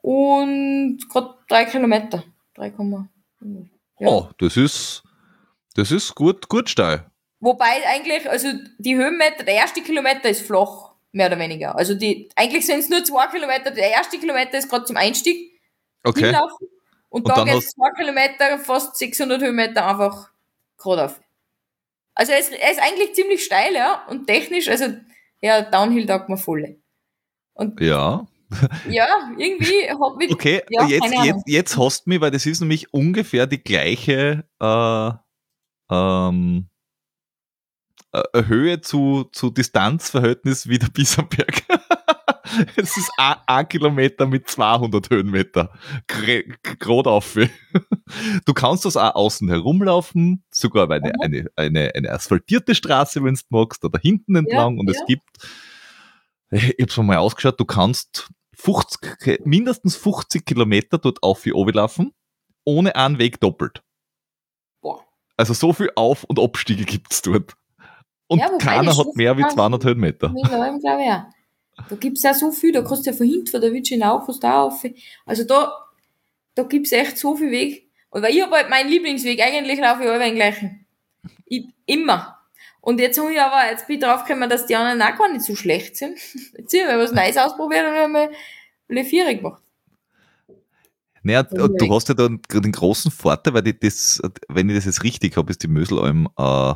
Und 0.00 1.00
gerade 1.10 1.34
drei 1.48 1.64
Kilometer. 1.66 2.24
3, 2.54 2.72
ja. 3.98 4.08
Oh, 4.08 4.28
das 4.38 4.56
ist, 4.56 5.02
das 5.74 5.90
ist 5.90 6.14
gut, 6.14 6.48
gut 6.48 6.68
steil. 6.70 7.10
Wobei 7.40 7.86
eigentlich, 7.86 8.28
also 8.28 8.48
die 8.78 8.96
Höhenmeter, 8.96 9.44
der 9.44 9.54
erste 9.54 9.82
Kilometer 9.82 10.28
ist 10.28 10.42
flach, 10.46 10.92
mehr 11.12 11.26
oder 11.26 11.38
weniger. 11.38 11.76
Also 11.76 11.94
die, 11.94 12.30
eigentlich 12.36 12.64
sind 12.66 12.78
es 12.78 12.88
nur 12.88 13.04
zwei 13.04 13.26
Kilometer. 13.26 13.70
Der 13.70 13.90
erste 13.90 14.18
Kilometer 14.18 14.58
ist 14.58 14.68
gerade 14.68 14.84
zum 14.84 14.96
Einstieg 14.96 15.52
Okay. 16.04 16.26
hinlaufen. 16.26 16.68
Und, 17.12 17.26
Und 17.26 17.28
dann, 17.28 17.46
dann 17.46 17.46
geht 17.46 17.58
es 17.58 17.72
zwei 17.72 17.90
Kilometer, 17.90 18.58
fast 18.58 18.96
600 18.96 19.42
Höhenmeter 19.42 19.86
einfach 19.86 20.30
gerade 20.78 21.04
auf. 21.04 21.20
Also 22.14 22.32
er 22.32 22.38
ist, 22.38 22.52
er 22.52 22.72
ist 22.72 22.80
eigentlich 22.80 23.14
ziemlich 23.14 23.44
steil, 23.44 23.74
ja, 23.74 24.06
und 24.08 24.26
technisch, 24.26 24.68
also 24.68 24.86
ja, 25.42 25.60
Downhill 25.60 26.06
taugt 26.06 26.30
mir 26.30 26.38
voll. 26.38 26.80
Und 27.52 27.78
Ja. 27.82 28.26
ja, 28.88 29.30
irgendwie 29.36 29.90
hab 29.90 30.22
ich, 30.22 30.32
Okay, 30.32 30.62
Ja, 30.70 30.86
jetzt, 30.86 31.12
jetzt, 31.24 31.42
jetzt 31.46 31.76
hast 31.76 32.06
du 32.06 32.10
mich, 32.10 32.20
weil 32.22 32.30
das 32.30 32.46
ist 32.46 32.60
nämlich 32.60 32.94
ungefähr 32.94 33.46
die 33.46 33.62
gleiche 33.62 34.44
äh, 34.58 35.10
ähm, 35.90 36.66
äh, 38.12 38.44
Höhe 38.46 38.80
zu, 38.80 39.24
zu 39.32 39.50
Distanzverhältnis 39.50 40.66
wie 40.66 40.78
der 40.78 40.88
Biesenberg. 40.88 41.62
es 42.76 42.96
ist 42.96 43.10
ein, 43.18 43.36
ein 43.46 43.68
Kilometer 43.68 44.26
mit 44.26 44.48
200 44.48 45.10
Höhenmeter. 45.10 45.72
Gerade 46.06 47.10
auf. 47.10 47.36
Du 48.44 48.52
kannst 48.52 48.84
das 48.84 48.96
auch 48.98 49.14
außen 49.14 49.48
herumlaufen, 49.48 50.44
sogar 50.50 50.90
eine, 50.90 51.08
Mhm. 51.08 51.20
eine, 51.22 51.46
eine, 51.56 51.92
eine 51.94 52.10
asphaltierte 52.10 52.74
Straße, 52.74 53.24
wenn 53.24 53.34
du 53.34 53.40
magst, 53.48 53.82
oder 53.84 53.98
hinten 53.98 54.36
entlang. 54.36 54.78
und 54.78 54.90
es 54.90 54.98
ja. 54.98 55.04
gibt, 55.06 55.30
ich 56.50 56.74
hab's 56.80 56.96
mir 56.98 57.04
mal 57.04 57.16
ausgeschaut, 57.16 57.58
du 57.58 57.64
kannst 57.64 58.28
50, 58.54 59.18
Ki- 59.18 59.40
mindestens 59.44 59.96
50 59.96 60.44
Kilometer 60.44 60.98
dort 60.98 61.22
auf 61.22 61.46
wie 61.46 61.50
laufen, 61.52 62.12
ohne 62.64 62.94
einen 62.96 63.18
Weg 63.18 63.40
doppelt. 63.40 63.82
boah. 64.82 65.02
Also 65.38 65.54
so 65.54 65.72
viel 65.72 65.90
Auf- 65.96 66.24
und 66.24 66.38
Abstiege 66.38 66.84
gibt's 66.84 67.22
dort. 67.22 67.54
Und 68.28 68.40
Ja, 68.40 68.50
keiner 68.58 68.96
hat 68.96 69.06
mehr 69.16 69.36
wie 69.38 69.42
fast- 69.42 69.54
200 69.56 69.84
Höhenmeter. 69.84 70.28
Mit 70.28 70.50
allem, 70.50 70.78
glaube 70.80 71.02
ich 71.02 71.10
auch. 71.10 71.24
Da 71.88 71.96
gibt's 71.96 72.22
ja 72.22 72.34
so 72.34 72.52
viel, 72.52 72.72
da 72.72 72.82
kannst 72.82 73.06
du 73.06 73.10
ja 73.10 73.16
von 73.16 73.26
hinten 73.26 73.46
von 73.46 73.60
der 73.60 73.72
Witsch 73.72 73.88
hinauf, 73.88 74.26
kannst 74.26 74.42
du 74.42 74.46
auch 74.46 74.70
rauf. 74.72 74.84
Also 75.26 75.44
da, 75.44 75.72
da 76.54 76.62
gibt's 76.64 76.92
echt 76.92 77.18
so 77.18 77.36
viel 77.36 77.50
Weg. 77.50 77.90
Und 78.10 78.22
weil 78.22 78.34
ich 78.34 78.42
hab 78.42 78.50
halt 78.50 78.68
meinen 78.68 78.90
Lieblingsweg, 78.90 79.40
eigentlich 79.40 79.80
laufe 79.80 80.04
ich 80.04 80.10
alle 80.10 80.24
den 80.24 80.34
gleichen. 80.34 80.86
Ich, 81.46 81.64
immer. 81.86 82.38
Und 82.82 83.00
jetzt 83.00 83.18
hab 83.18 83.30
ich 83.30 83.40
aber, 83.40 83.70
jetzt 83.70 83.86
bin 83.86 83.96
ich 83.96 84.02
draufgekommen, 84.02 84.50
dass 84.50 84.66
die 84.66 84.76
anderen 84.76 85.00
auch 85.00 85.16
gar 85.16 85.32
nicht 85.32 85.44
so 85.44 85.54
schlecht 85.54 85.96
sind. 85.96 86.18
Jetzt 86.58 86.74
habe 86.74 86.82
ich 86.82 86.86
mal 86.86 86.98
was 86.98 87.12
Neues 87.12 87.36
ausprobiert 87.36 87.86
und 87.86 87.94
habe 87.94 88.12
mal 88.12 88.30
eine 88.88 89.04
Viere 89.04 89.36
gemacht. 89.36 89.62
Naja, 91.22 91.46
Ja. 91.52 91.68
du 91.68 91.94
hast 91.94 92.08
ja 92.08 92.14
da 92.14 92.28
den 92.28 92.72
großen 92.72 93.12
Vorteil, 93.12 93.54
weil 93.54 93.62
die 93.62 93.78
das, 93.78 94.20
wenn 94.48 94.68
ich 94.68 94.74
das 94.74 94.86
jetzt 94.86 95.04
richtig 95.04 95.36
habe, 95.36 95.50
ist 95.50 95.62
die 95.62 95.68
Möselalm 95.68 96.28
äh, 96.36 96.74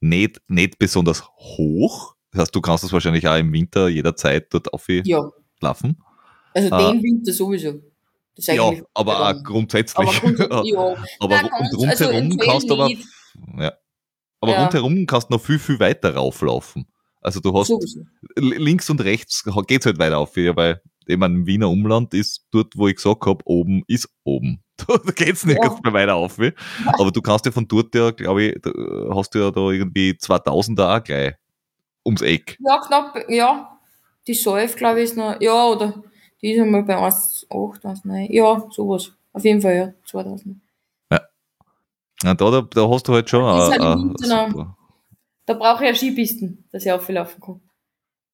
nicht, 0.00 0.42
nicht 0.48 0.78
besonders 0.78 1.26
hoch. 1.26 2.14
Das 2.32 2.42
heißt, 2.42 2.54
du 2.54 2.60
kannst 2.60 2.84
das 2.84 2.92
wahrscheinlich 2.92 3.26
auch 3.26 3.36
im 3.38 3.52
Winter 3.52 3.88
jederzeit 3.88 4.52
dort 4.52 4.72
auflaufen. 4.72 5.02
Ja. 5.06 5.30
Also 6.54 6.70
Ah. 6.74 6.92
den 6.92 7.02
Winter 7.02 7.32
sowieso. 7.32 7.80
Ja, 8.36 8.70
aber 8.94 9.16
auch 9.16 9.24
aber 9.26 9.42
grundsätzlich. 9.42 10.20
grundsätzlich, 10.20 10.48
ja. 10.72 10.94
aber 11.18 11.34
Nein, 11.42 11.48
ganz- 11.50 11.74
rundherum 11.74 12.14
also 12.30 12.36
kannst 12.38 12.70
du 12.70 12.74
aber, 12.74 12.88
ja. 13.58 13.72
aber 14.40 14.52
Ja. 14.52 14.62
rundherum 14.62 15.06
kannst 15.06 15.28
du 15.28 15.34
noch 15.34 15.40
viel, 15.42 15.58
viel 15.58 15.80
weiter 15.80 16.14
rauflaufen. 16.14 16.86
Also 17.20 17.40
du 17.40 17.52
hast 17.58 17.66
Sowieso. 17.68 18.02
links 18.36 18.88
und 18.90 19.00
rechts 19.02 19.42
geht's 19.66 19.86
halt 19.86 19.98
weiter 19.98 20.18
auf, 20.18 20.36
weil 20.36 20.80
ich 21.06 21.16
mein, 21.16 21.34
im 21.34 21.46
Wiener 21.46 21.68
Umland 21.68 22.14
ist 22.14 22.46
dort, 22.52 22.76
wo 22.76 22.86
ich 22.86 22.94
gesagt 22.96 23.22
hab, 23.26 23.42
oben 23.44 23.82
ist 23.88 24.08
oben. 24.24 24.62
Da 24.86 24.96
geht's 25.12 25.44
nicht 25.44 25.58
Ja. 25.60 25.76
mehr 25.82 25.92
weiter 25.92 26.14
auf. 26.14 26.38
Aber 26.86 27.10
du 27.10 27.20
kannst 27.20 27.44
ja 27.46 27.50
von 27.50 27.66
dort 27.66 27.92
ja, 27.96 28.12
glaube 28.12 28.42
ich, 28.44 28.54
hast 29.10 29.34
du 29.34 29.40
ja 29.40 29.50
da 29.50 29.70
irgendwie 29.70 30.10
2000er 30.12 30.96
auch 30.98 31.02
gleich 31.02 31.34
ums 32.08 32.22
Eck. 32.22 32.58
Ja, 32.60 32.80
knapp, 32.80 33.24
ja. 33.28 33.78
Die 34.26 34.34
Säuf, 34.34 34.76
glaube 34.76 35.00
ich, 35.00 35.10
ist 35.10 35.16
noch, 35.16 35.40
ja, 35.40 35.66
oder 35.66 36.02
die 36.42 36.52
ist 36.52 36.60
einmal 36.60 36.82
bei 36.82 36.96
1,8, 36.96 37.82
1,9. 37.82 38.32
Ja, 38.32 38.66
sowas. 38.70 39.12
Auf 39.32 39.44
jeden 39.44 39.60
Fall, 39.60 39.76
ja, 39.76 39.92
2000. 40.06 40.60
Ja, 42.22 42.34
da, 42.34 42.50
da, 42.50 42.62
da 42.62 42.88
hast 42.88 43.06
du 43.06 43.12
halt 43.12 43.30
schon 43.30 43.42
Die 43.44 43.62
ist 43.62 43.76
äh, 43.76 43.80
halt 43.80 44.20
äh, 44.20 44.48
super. 44.48 44.76
Da 45.46 45.54
brauche 45.54 45.84
ich 45.84 45.90
ja 45.90 45.94
Skipisten, 45.94 46.64
dass 46.72 46.84
ich 46.84 46.92
auflaufen 46.92 47.40
kann. 47.40 47.60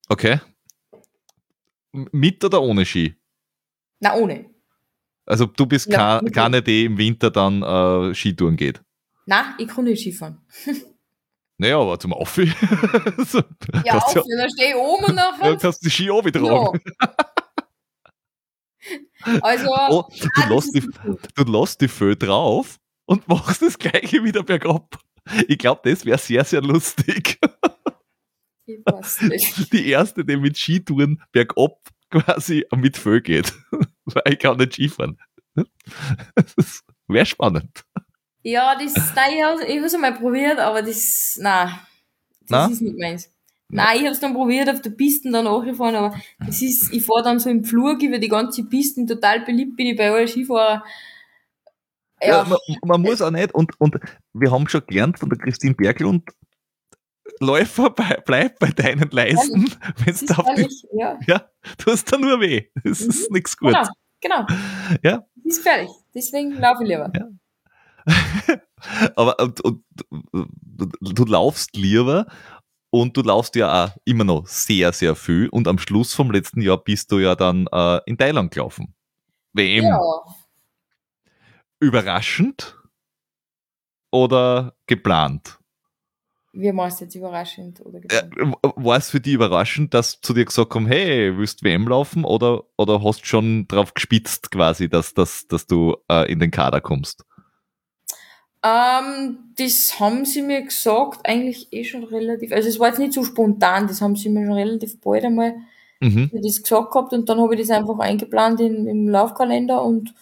Okay. 0.08 0.40
Mit 1.92 2.42
oder 2.42 2.62
ohne 2.62 2.84
Ski? 2.84 3.14
Na, 4.00 4.16
ohne. 4.16 4.50
Also 5.26 5.46
du 5.46 5.66
bist 5.66 5.86
Ja, 5.92 6.20
keine, 6.32 6.62
die 6.62 6.86
im 6.86 6.98
Winter 6.98 7.30
dann 7.30 7.62
äh, 7.62 8.14
Skitouren 8.14 8.56
geht. 8.56 8.82
Na, 9.26 9.54
ich 9.58 9.68
kann 9.68 9.84
nicht 9.84 10.00
Skifahren. 10.00 10.38
Naja, 11.59 11.78
aber 11.78 11.98
zum 12.00 12.12
Auffi. 12.12 12.46
so, 13.26 13.38
Ja, 13.84 13.98
kannst 14.00 14.18
auf, 14.18 14.24
dann 14.38 14.50
stehe 14.50 14.70
ich 14.70 14.76
oben 14.76 15.05
und 15.05 15.16
ja, 15.16 15.30
nachher. 15.30 15.57
kannst 15.57 15.84
die 15.84 15.90
Ski 15.90 16.11
auch 16.11 16.24
wieder 16.24 16.40
tragen. 16.40 16.80
Ja. 17.00 17.14
Also, 19.40 19.68
Oh, 19.88 20.05
du, 20.20 20.28
ah, 20.36 20.48
lässt 20.50 20.74
die, 20.74 20.86
du 21.36 21.44
lässt 21.44 21.80
die 21.80 21.88
Föh 21.88 22.14
drauf 22.14 22.78
und 23.07 23.26
machst 23.28 23.62
das 23.62 23.78
gleiche 23.78 24.22
wieder 24.22 24.42
bergab. 24.42 24.98
Ich 25.48 25.57
glaube, 25.57 25.80
das 25.90 26.05
wäre 26.05 26.18
sehr, 26.18 26.44
sehr 26.44 26.61
lustig. 26.61 27.38
ich 28.66 28.78
weiß 28.84 29.22
nicht. 29.22 29.72
Die 29.72 29.88
erste, 29.88 30.24
die 30.24 30.36
mit 30.36 30.59
Skitouren 30.59 31.22
bergab 31.32 31.78
quasi 32.11 32.66
mit 32.76 32.98
Föh 32.98 33.22
geht. 33.22 33.55
Weil 34.05 34.34
ich 34.34 34.38
kann 34.38 34.59
nicht 34.59 34.74
Skifahren. 34.74 35.18
Das 36.34 36.80
wäre 37.09 37.24
spannend. 37.24 37.84
Ja, 38.47 38.76
das, 38.76 38.92
nein, 39.16 39.32
ich 39.36 39.42
habe 39.42 39.82
hab's 39.82 39.95
einmal 39.95 40.14
probiert, 40.14 40.59
aber 40.59 40.82
das, 40.82 41.38
nein, 41.40 41.68
das 42.42 42.51
Na? 42.51 42.66
ist 42.66 42.82
nicht 42.82 42.99
meins. 42.99 43.30
Nein, 43.70 44.01
ich 44.01 44.07
hab's 44.07 44.20
dann 44.20 44.34
probiert, 44.34 44.68
auf 44.68 44.82
der 44.82 44.90
Piste 44.90 45.30
dann 45.30 45.47
nachgefahren, 45.47 45.95
aber 45.95 46.14
das 46.45 46.61
ist, 46.61 46.92
ich 46.92 47.03
fahr 47.03 47.22
dann 47.22 47.38
so 47.38 47.49
im 47.49 47.64
Flur, 47.64 47.99
über 47.99 48.18
die 48.18 48.28
ganze 48.28 48.64
Pisten, 48.64 49.07
total 49.07 49.47
beliebt 49.47 49.76
bin 49.76 49.86
ich 49.86 49.97
bei 49.97 50.11
allen 50.11 50.28
Skifahrern. 50.28 50.82
Ja, 52.20 52.28
Ja, 52.28 52.45
man, 52.45 52.59
man 52.84 53.01
muss 53.01 53.22
auch 53.22 53.30
nicht, 53.30 53.55
und, 53.55 53.80
und 53.80 53.97
wir 54.34 54.53
haben 54.53 54.68
schon 54.68 54.82
gelernt 54.86 55.18
von 55.18 55.30
der 55.30 55.38
Christine 55.38 55.74
Berglund, 55.74 56.28
Läufer, 57.40 57.90
bei, 57.90 58.22
bleib 58.26 58.59
bei 58.59 58.72
deinen 58.72 59.09
Leisten, 59.11 59.72
wenn 60.05 60.07
das 60.07 60.20
du 60.20 60.24
ist 60.26 60.38
auf 60.38 60.55
die, 60.55 60.61
ehrlich, 60.61 60.86
ja, 60.92 61.18
ja, 61.26 61.51
du 61.78 61.92
hast 61.92 62.12
da 62.12 62.18
nur 62.18 62.40
weh. 62.40 62.66
Das 62.84 63.01
ist 63.01 63.30
nichts 63.30 63.57
gut. 63.57 63.72
genau, 63.72 63.88
genau. 64.20 64.47
Ja. 65.03 65.24
Das 65.36 65.57
ist 65.57 65.62
fertig. 65.62 65.88
Deswegen 66.14 66.53
laufe 66.53 66.82
ich 66.82 66.90
lieber. 66.90 67.11
Aber 69.16 69.38
und, 69.40 69.61
und, 69.62 69.84
du, 70.00 70.86
du 71.00 71.24
laufst 71.24 71.76
lieber 71.76 72.26
und 72.90 73.16
du 73.16 73.22
laufst 73.22 73.57
ja 73.57 73.86
auch 73.86 73.96
immer 74.05 74.24
noch 74.24 74.46
sehr, 74.46 74.92
sehr 74.92 75.14
viel. 75.16 75.48
Und 75.48 75.68
am 75.68 75.78
Schluss 75.78 76.14
vom 76.14 76.30
letzten 76.30 76.61
Jahr 76.61 76.78
bist 76.78 77.11
du 77.11 77.18
ja 77.18 77.34
dann 77.34 77.66
äh, 77.72 78.00
in 78.07 78.18
Thailand 78.18 78.52
gelaufen. 78.52 78.94
WM. 79.52 79.84
Ja, 79.84 80.00
Überraschend 81.80 82.78
oder 84.11 84.74
geplant? 84.86 85.59
wir 86.55 86.72
machen 86.72 86.88
es 86.88 87.00
jetzt 87.00 87.14
überraschend, 87.14 87.80
oder? 87.80 87.98
Äh, 87.98 88.28
geplant. 88.28 88.57
War 88.62 88.96
es 88.96 89.11
für 89.11 89.20
dich 89.20 89.34
überraschend, 89.34 89.92
dass 89.92 90.20
zu 90.20 90.32
dir 90.32 90.44
gesagt 90.44 90.74
haben, 90.74 90.86
hey, 90.86 91.36
willst 91.36 91.61
du 91.61 91.66
WM 91.66 91.88
laufen? 91.88 92.24
Oder, 92.24 92.62
oder 92.78 93.02
hast 93.02 93.22
du 93.22 93.26
schon 93.26 93.66
drauf 93.68 93.94
gespitzt 93.94 94.50
quasi, 94.50 94.88
dass, 94.88 95.14
dass, 95.14 95.46
dass 95.48 95.66
du 95.66 95.96
äh, 96.11 96.30
in 96.30 96.38
den 96.38 96.50
Kader 96.50 96.80
kommst? 96.80 97.24
Ähm, 98.64 99.38
das 99.56 100.00
haben 100.00 100.24
sie 100.24 100.42
mir 100.42 100.62
gesagt, 100.62 101.20
eigentlich 101.28 101.72
eh 101.72 101.84
schon 101.84 102.04
relativ, 102.04 102.50
also 102.50 102.68
es 102.68 102.80
war 102.80 102.88
jetzt 102.88 102.98
nicht 102.98 103.12
so 103.12 103.22
spontan, 103.22 103.86
das 103.86 104.00
haben 104.00 104.16
sie 104.16 104.30
mir 104.30 104.46
schon 104.46 104.54
relativ 104.54 105.00
bald 105.00 105.24
einmal 105.24 105.54
Mhm. 106.04 106.30
das 106.32 106.62
gesagt 106.62 106.92
gehabt 106.92 107.12
und 107.14 107.28
dann 107.28 107.40
habe 107.40 107.54
ich 107.54 107.60
das 107.60 107.70
einfach 107.70 107.98
eingeplant 107.98 108.60
in, 108.60 108.86
im 108.86 109.08
Laufkalender 109.08 109.82
und 109.82 110.14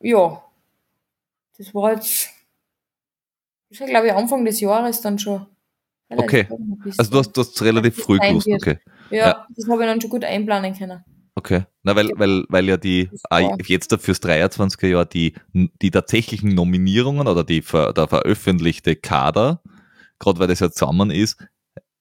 ja, 0.00 0.42
das 1.56 1.74
war 1.74 1.94
jetzt, 1.94 2.28
das 3.70 3.80
war 3.80 3.86
glaube 3.86 4.08
ich 4.08 4.12
Anfang 4.12 4.44
des 4.44 4.60
Jahres 4.60 5.00
dann 5.00 5.18
schon. 5.18 5.46
Okay. 6.10 6.46
Also 6.98 7.10
du 7.10 7.18
hast, 7.18 7.32
du 7.32 7.40
hast 7.40 7.62
relativ 7.62 7.96
das 7.96 8.04
früh 8.04 8.18
gewusst, 8.18 8.48
okay. 8.48 8.78
ja, 9.10 9.16
ja. 9.16 9.46
das 9.56 9.68
habe 9.68 9.82
ich 9.82 9.88
dann 9.88 10.00
schon 10.00 10.10
gut 10.10 10.24
einplanen 10.24 10.76
können. 10.76 11.02
Okay. 11.38 11.66
Na, 11.84 11.94
weil, 11.94 12.10
weil, 12.16 12.44
weil 12.48 12.68
ja 12.68 12.76
die, 12.76 13.08
jetzt 13.64 13.94
fürs 14.00 14.20
23er 14.20 14.88
Jahr 14.88 15.04
die, 15.06 15.34
die 15.52 15.90
tatsächlichen 15.92 16.52
Nominierungen 16.52 17.28
oder 17.28 17.44
die 17.44 17.60
der 17.60 18.08
veröffentlichte 18.08 18.96
Kader, 18.96 19.62
gerade 20.18 20.40
weil 20.40 20.48
das 20.48 20.58
ja 20.58 20.68
zusammen 20.68 21.12
ist, 21.12 21.40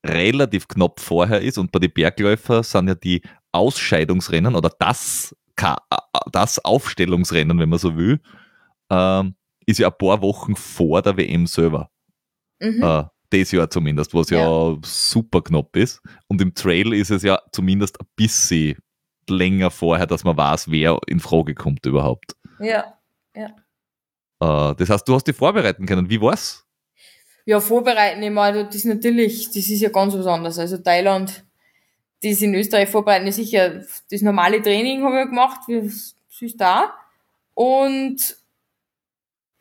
relativ 0.04 0.68
knapp 0.68 1.00
vorher 1.00 1.42
ist 1.42 1.60
und 1.60 1.72
bei 1.72 1.78
den 1.78 1.94
Bergläufer 1.94 2.64
sind 2.64 2.88
ja 2.88 2.96
die 2.96 3.22
Ausscheidungsrennen 3.52 4.56
oder 4.56 4.72
das, 4.80 5.36
Ka- 5.56 5.84
äh, 5.92 6.20
das 6.32 6.58
Aufstellungsrennen, 6.66 7.60
wenn 7.60 7.70
man 7.70 7.78
so 7.78 7.96
will, 7.96 8.20
ähm, 8.90 9.36
ist 9.68 9.78
ja 9.78 9.90
ein 9.90 9.98
paar 10.00 10.20
Wochen 10.24 10.56
vor 10.56 11.04
der 11.04 11.16
WM 11.16 11.46
selber. 11.46 11.92
Mhm. 12.60 12.82
Äh, 12.82 13.04
das 13.30 13.52
Jahr 13.52 13.70
zumindest, 13.70 14.16
was 14.16 14.32
ja. 14.32 14.76
super 14.84 15.42
knapp 15.44 15.76
ist. 15.76 16.02
Und 16.28 16.42
im 16.42 16.56
Trail 16.56 16.94
ist 16.94 17.12
es 17.12 17.22
ja 17.22 17.40
zumindest 17.52 18.00
ein 18.00 18.08
bisschen 18.16 18.78
länger 19.30 19.72
vorher, 19.72 20.06
dass 20.08 20.24
man 20.24 20.38
weiß, 20.38 20.70
wer 20.72 21.00
in 21.08 21.20
Frage 21.20 21.56
kommt 21.56 21.86
überhaupt. 21.86 22.36
Ja. 22.60 22.94
Äh, 24.40 24.76
das 24.76 24.90
heißt, 24.90 25.08
du 25.08 25.16
hast 25.16 25.26
dich 25.28 25.36
vorbereiten 25.36 25.86
können. 25.86 26.10
Wie 26.10 26.22
war's? 26.22 26.66
Ja, 27.46 27.60
vorbereiten, 27.62 28.22
ich 28.22 28.32
meine, 28.32 28.66
das 28.66 28.76
ist 28.76 28.86
natürlich, 28.86 29.48
das 29.48 29.56
ist 29.70 29.80
ja 29.80 29.90
ganz 29.90 30.14
was 30.14 30.26
anderes. 30.28 30.60
Also 30.60 30.78
Thailand, 30.78 31.46
das 32.22 32.42
in 32.42 32.54
Österreich 32.54 32.90
vorbereiten, 32.90 33.28
ist 33.28 33.38
sicher 33.38 33.84
das 34.12 34.22
normale 34.22 34.62
Training 34.62 35.04
habe 35.04 35.22
ich 35.22 35.28
gemacht, 35.28 35.62
wie 35.68 35.88
süß 36.30 36.58
da. 36.58 36.94
Und 37.54 38.38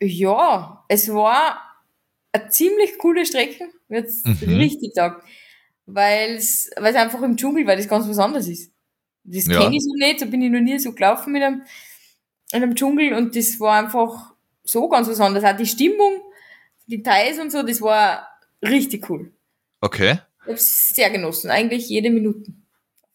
ja, 0.01 0.85
es 0.89 1.13
war 1.13 1.59
eine 2.33 2.49
ziemlich 2.49 2.99
coole 2.99 3.25
Strecke, 3.25 3.69
wird 3.89 4.11
Mhm. 4.25 4.57
richtig 4.57 4.95
taugt. 4.95 5.23
Weil 5.87 6.35
es 6.35 6.71
einfach 6.75 7.23
im 7.23 7.37
Dschungel, 7.37 7.67
weil 7.67 7.77
das 7.77 7.89
ganz 7.89 8.09
was 8.09 8.19
anderes 8.19 8.49
ist. 8.49 8.73
Das 9.27 9.47
Ja. 9.47 9.61
kenne 9.61 9.77
ich 9.77 9.83
so 9.83 9.93
nicht, 9.95 10.21
da 10.21 10.27
bin 10.27 10.43
ich 10.43 10.51
noch 10.51 10.61
nie 10.61 10.79
so 10.79 10.93
gelaufen 10.93 11.33
mit 11.33 11.43
einem, 11.43 11.63
in 12.53 12.63
einem 12.63 12.75
Dschungel 12.75 13.13
und 13.15 13.35
das 13.37 13.59
war 13.61 13.79
einfach 13.85 14.35
so 14.63 14.89
ganz 14.89 15.09
was 15.09 15.21
anderes. 15.21 15.45
Auch 15.45 15.57
die 15.57 15.67
Stimmung, 15.67 16.21
die 16.87 16.99
Details 16.99 17.39
und 17.39 17.51
so, 17.51 17.63
das 17.63 17.81
war 17.81 18.29
richtig 18.63 19.09
cool. 19.11 19.33
Okay. 19.81 20.19
Ich 20.45 20.53
hab's 20.53 20.95
sehr 20.95 21.11
genossen, 21.11 21.51
eigentlich 21.51 21.89
jede 21.89 22.09
Minute 22.11 22.53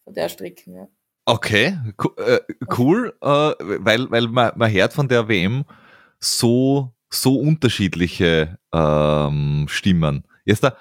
von 0.04 0.12
der 0.14 0.28
Strecke. 0.28 0.70
Ja. 0.70 0.88
Okay, 1.24 1.78
äh, 2.16 2.40
cool, 2.76 3.14
äh, 3.20 3.26
weil, 3.26 4.10
weil 4.10 4.26
man, 4.28 4.52
man 4.56 4.70
hört 4.72 4.92
von 4.92 5.08
der 5.08 5.28
WM 5.28 5.64
so, 6.18 6.92
so 7.08 7.38
unterschiedliche 7.38 8.58
ähm, 8.72 9.66
Stimmen. 9.68 10.24
Jetzt 10.44 10.64
da, 10.64 10.76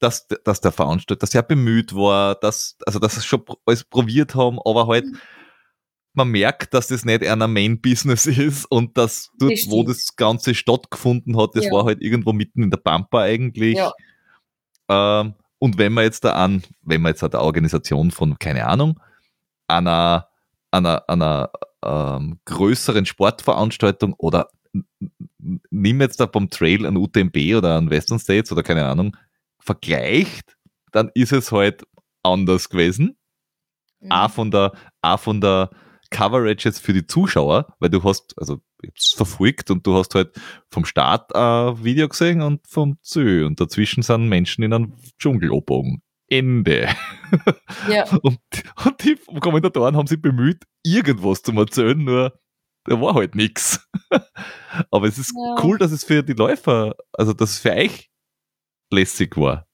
dass, 0.00 0.26
dass 0.26 0.60
der 0.60 0.72
Veranstalter 0.72 1.26
sehr 1.26 1.42
bemüht 1.42 1.94
war, 1.94 2.34
dass, 2.34 2.76
also 2.86 2.98
dass 2.98 3.14
sie 3.16 3.22
schon 3.22 3.42
alles 3.66 3.84
probiert 3.84 4.34
haben, 4.34 4.58
aber 4.64 4.86
halt 4.86 5.04
man 6.12 6.28
merkt, 6.28 6.74
dass 6.74 6.88
das 6.88 7.04
nicht 7.04 7.24
einer 7.24 7.46
Main-Business 7.46 8.26
ist 8.26 8.64
und 8.66 8.98
dass 8.98 9.30
dort, 9.38 9.52
Das 9.52 9.70
wo 9.70 9.84
das 9.84 10.16
Ganze 10.16 10.54
stattgefunden 10.54 11.36
hat, 11.40 11.50
das 11.54 11.66
Ja. 11.66 11.72
war 11.72 11.84
halt 11.84 12.02
irgendwo 12.02 12.32
mitten 12.32 12.64
in 12.64 12.70
der 12.70 12.78
Pampa 12.78 13.20
eigentlich. 13.22 13.76
Ja. 13.76 13.92
Ähm, 14.88 15.34
und 15.58 15.78
wenn 15.78 15.92
man 15.92 16.04
jetzt 16.04 16.24
da 16.24 16.32
an, 16.32 16.62
wenn 16.82 17.02
man 17.02 17.12
jetzt 17.12 17.22
an 17.22 17.30
der 17.30 17.42
Organisation 17.42 18.10
von, 18.10 18.38
keine 18.38 18.66
Ahnung, 18.66 18.98
einer, 19.68 20.28
einer, 20.72 21.08
einer 21.08 21.50
ähm, 21.84 22.40
größeren 22.44 23.06
Sportveranstaltung 23.06 24.14
oder 24.14 24.48
nimm 25.70 26.00
jetzt 26.00 26.18
da 26.20 26.26
beim 26.26 26.50
Trail 26.50 26.86
an 26.86 26.96
UTMB 26.96 27.36
oder 27.56 27.76
an 27.76 27.90
Western 27.90 28.18
States 28.18 28.50
oder 28.50 28.62
keine 28.62 28.84
Ahnung, 28.86 29.16
vergleicht, 29.60 30.56
dann 30.92 31.10
ist 31.14 31.32
es 31.32 31.52
halt 31.52 31.84
anders 32.22 32.68
gewesen. 32.68 33.16
Mhm. 34.00 34.12
Auch 34.12 34.30
von 34.30 34.50
der, 34.50 34.72
auch 35.02 35.20
von 35.20 35.40
der 35.40 35.70
Coverage 36.10 36.68
jetzt 36.68 36.80
für 36.80 36.92
die 36.92 37.06
Zuschauer, 37.06 37.74
weil 37.78 37.90
du 37.90 38.02
hast, 38.02 38.34
also 38.36 38.60
jetzt 38.82 39.14
verfolgt 39.16 39.70
und 39.70 39.86
du 39.86 39.94
hast 39.94 40.14
halt 40.14 40.34
vom 40.70 40.84
Start 40.84 41.34
ein 41.34 41.84
Video 41.84 42.08
gesehen 42.08 42.42
und 42.42 42.66
vom 42.66 42.98
Ziel 43.02 43.44
und 43.44 43.60
dazwischen 43.60 44.02
sind 44.02 44.28
Menschen 44.28 44.64
in 44.64 44.72
einem 44.72 44.94
Dschungel 45.18 45.50
abgebogen. 45.50 46.02
Ende. 46.32 46.88
Ja. 47.88 48.04
Und, 48.22 48.38
und 48.84 49.02
die 49.04 49.16
Kommentatoren 49.40 49.96
haben 49.96 50.06
sich 50.06 50.22
bemüht, 50.22 50.62
irgendwas 50.84 51.42
zu 51.42 51.50
erzählen, 51.50 51.98
nur 52.04 52.38
da 52.84 53.00
war 53.00 53.14
halt 53.14 53.34
nix. 53.34 53.84
Aber 54.92 55.08
es 55.08 55.18
ist 55.18 55.34
Ja. 55.36 55.56
cool, 55.64 55.76
dass 55.76 55.90
es 55.90 56.04
für 56.04 56.22
die 56.22 56.34
Läufer, 56.34 56.94
also 57.12 57.32
dass 57.32 57.50
es 57.50 57.58
für 57.58 57.72
euch 57.72 58.09
lässig 58.90 59.36
war. 59.36 59.66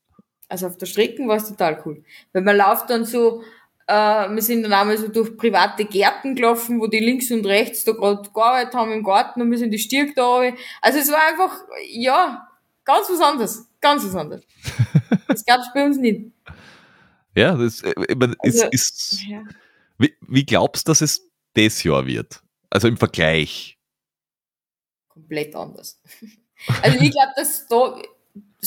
Also 0.48 0.66
auf 0.68 0.76
der 0.76 0.86
Strecke 0.86 1.26
war 1.26 1.36
es 1.36 1.48
total 1.48 1.82
cool. 1.84 2.04
Weil 2.32 2.42
man 2.42 2.56
läuft 2.56 2.88
dann 2.90 3.04
so, 3.04 3.42
äh, 3.88 3.94
wir 3.94 4.42
sind 4.42 4.62
dann 4.62 4.72
einmal 4.72 4.96
so 4.98 5.08
durch 5.08 5.36
private 5.36 5.84
Gärten 5.84 6.34
gelaufen, 6.36 6.80
wo 6.80 6.86
die 6.86 7.00
links 7.00 7.30
und 7.30 7.44
rechts 7.46 7.84
da 7.84 7.92
gerade 7.92 8.28
gearbeitet 8.30 8.74
haben 8.74 8.92
im 8.92 9.02
Garten 9.02 9.42
und 9.42 9.50
wir 9.50 9.58
sind 9.58 9.70
die 9.72 9.78
Stieg 9.78 10.14
da. 10.14 10.24
runter. 10.24 10.56
Also 10.82 10.98
es 11.00 11.10
war 11.10 11.20
einfach, 11.28 11.52
ja, 11.88 12.46
ganz 12.84 13.08
was 13.10 13.20
anderes. 13.20 13.66
Ganz 13.80 14.04
was 14.04 14.14
anderes. 14.14 14.44
Das 15.28 15.44
gab's 15.44 15.66
bei 15.74 15.84
uns 15.84 15.98
nicht. 15.98 16.30
Ja, 17.34 17.54
das 17.56 17.82
äh, 17.82 17.92
ich 18.08 18.16
mein, 18.16 18.34
Also, 18.38 18.66
ist, 18.70 19.12
ist 19.12 19.22
Ja. 19.28 19.42
wie, 19.98 20.14
wie 20.20 20.44
glaubst 20.46 20.86
du, 20.86 20.90
dass 20.90 21.00
es 21.00 21.28
das 21.54 21.82
Jahr 21.82 22.06
wird? 22.06 22.40
Also 22.70 22.88
im 22.88 22.96
Vergleich. 22.96 23.78
komplett 25.08 25.54
anders. 25.54 26.00
Also 26.82 26.98
ich 26.98 27.10
glaube, 27.10 27.32
dass 27.36 27.66
da 27.66 28.00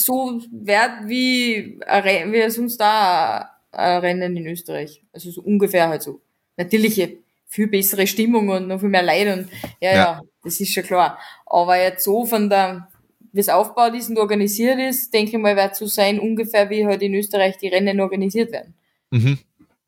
so 0.04 0.40
wird 0.50 0.90
wie, 1.06 1.78
wie 1.80 2.50
sonst 2.50 2.78
da 2.78 3.50
ein 3.72 4.00
Rennen 4.00 4.36
in 4.36 4.46
Österreich. 4.46 5.02
Also 5.12 5.30
so 5.30 5.42
ungefähr 5.42 5.88
halt 5.88 6.02
so. 6.02 6.20
Natürlich 6.56 7.00
eine 7.02 7.16
viel 7.46 7.66
bessere 7.68 8.06
Stimmung 8.06 8.48
und 8.48 8.68
noch 8.68 8.80
viel 8.80 8.88
mehr 8.88 9.02
Leute 9.02 9.32
und 9.34 9.48
ja, 9.80 9.90
Ja. 9.90 9.94
ja, 9.94 10.20
das 10.42 10.60
ist 10.60 10.72
schon 10.72 10.84
klar. 10.84 11.18
Aber 11.46 11.76
jetzt 11.76 12.04
so 12.04 12.24
von 12.24 12.48
der, 12.48 12.88
wie 13.32 13.40
es 13.40 13.48
aufgebaut 13.48 13.94
ist 13.94 14.08
und 14.10 14.18
organisiert 14.18 14.78
ist, 14.78 15.12
denke 15.12 15.32
ich 15.32 15.38
mal, 15.38 15.56
wird 15.56 15.76
so 15.76 15.86
sein, 15.86 16.20
ungefähr 16.20 16.68
wie 16.70 16.86
halt 16.86 17.02
in 17.02 17.14
Österreich 17.14 17.58
die 17.58 17.68
Rennen 17.68 18.00
organisiert 18.00 18.52
werden. 18.52 18.74
Mhm. 19.10 19.38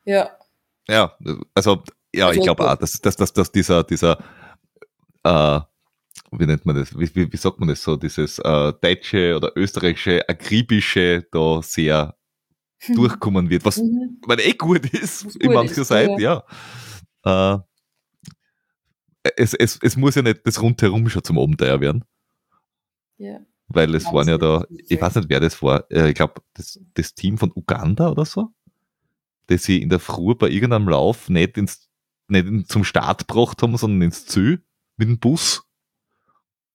Ja. 0.04 0.30
Ja, 0.88 1.16
also 1.54 1.82
ja, 2.14 2.26
Also 2.26 2.38
ich 2.40 2.44
glaube 2.44 2.70
auch, 2.70 2.76
dass, 2.76 2.92
dass, 3.00 3.16
dass, 3.16 3.32
dass 3.32 3.50
dieser, 3.52 3.84
dieser 3.84 4.18
äh, 5.24 5.60
wie 6.32 6.46
nennt 6.46 6.64
man 6.66 6.76
das, 6.76 6.98
wie, 6.98 7.14
wie, 7.14 7.32
wie 7.32 7.36
sagt 7.36 7.58
man 7.60 7.68
das 7.68 7.82
so, 7.82 7.96
dieses 7.96 8.38
äh, 8.38 8.72
deutsche 8.80 9.36
oder 9.36 9.52
österreichische, 9.56 10.28
akribische 10.28 11.26
da 11.30 11.60
sehr 11.62 12.16
durchkommen 12.94 13.48
wird, 13.50 13.64
was 13.64 13.78
Mhm. 13.78 14.18
weil 14.26 14.40
eh 14.40 14.54
gut 14.54 14.92
ist, 14.92 15.24
Was 15.26 15.36
in 15.36 15.52
mancher 15.52 15.82
ist, 15.82 15.88
Zeit, 15.88 16.18
ja. 16.18 16.42
Äh, 17.24 17.58
es, 19.36 19.54
es, 19.54 19.78
es 19.82 19.96
muss 19.96 20.14
ja 20.16 20.22
nicht 20.22 20.40
das 20.46 20.60
rundherum 20.60 21.08
schon 21.08 21.22
zum 21.22 21.38
Abenteuer 21.38 21.80
werden, 21.80 22.04
Ja. 23.18 23.38
weil 23.68 23.94
es 23.94 24.04
waren 24.06 24.28
ja 24.28 24.36
da, 24.38 24.64
ich 24.88 25.00
weiß 25.00 25.14
nicht, 25.16 25.28
wer 25.28 25.40
das 25.40 25.62
war, 25.62 25.88
äh, 25.90 26.08
ich 26.08 26.14
glaube, 26.16 26.42
das, 26.54 26.80
das 26.94 27.14
Team 27.14 27.38
von 27.38 27.52
Uganda 27.54 28.10
oder 28.10 28.24
so, 28.24 28.48
das 29.46 29.62
sie 29.62 29.80
in 29.80 29.88
der 29.88 30.00
Früh 30.00 30.34
bei 30.34 30.48
irgendeinem 30.48 30.88
Lauf 30.88 31.28
nicht, 31.28 31.56
ins, 31.56 31.88
nicht 32.28 32.68
zum 32.68 32.82
Start 32.84 33.28
gebracht 33.28 33.62
haben, 33.62 33.76
sondern 33.76 34.02
ins 34.02 34.26
Ziel 34.26 34.64
mit 34.96 35.08
dem 35.08 35.18
Bus. 35.18 35.62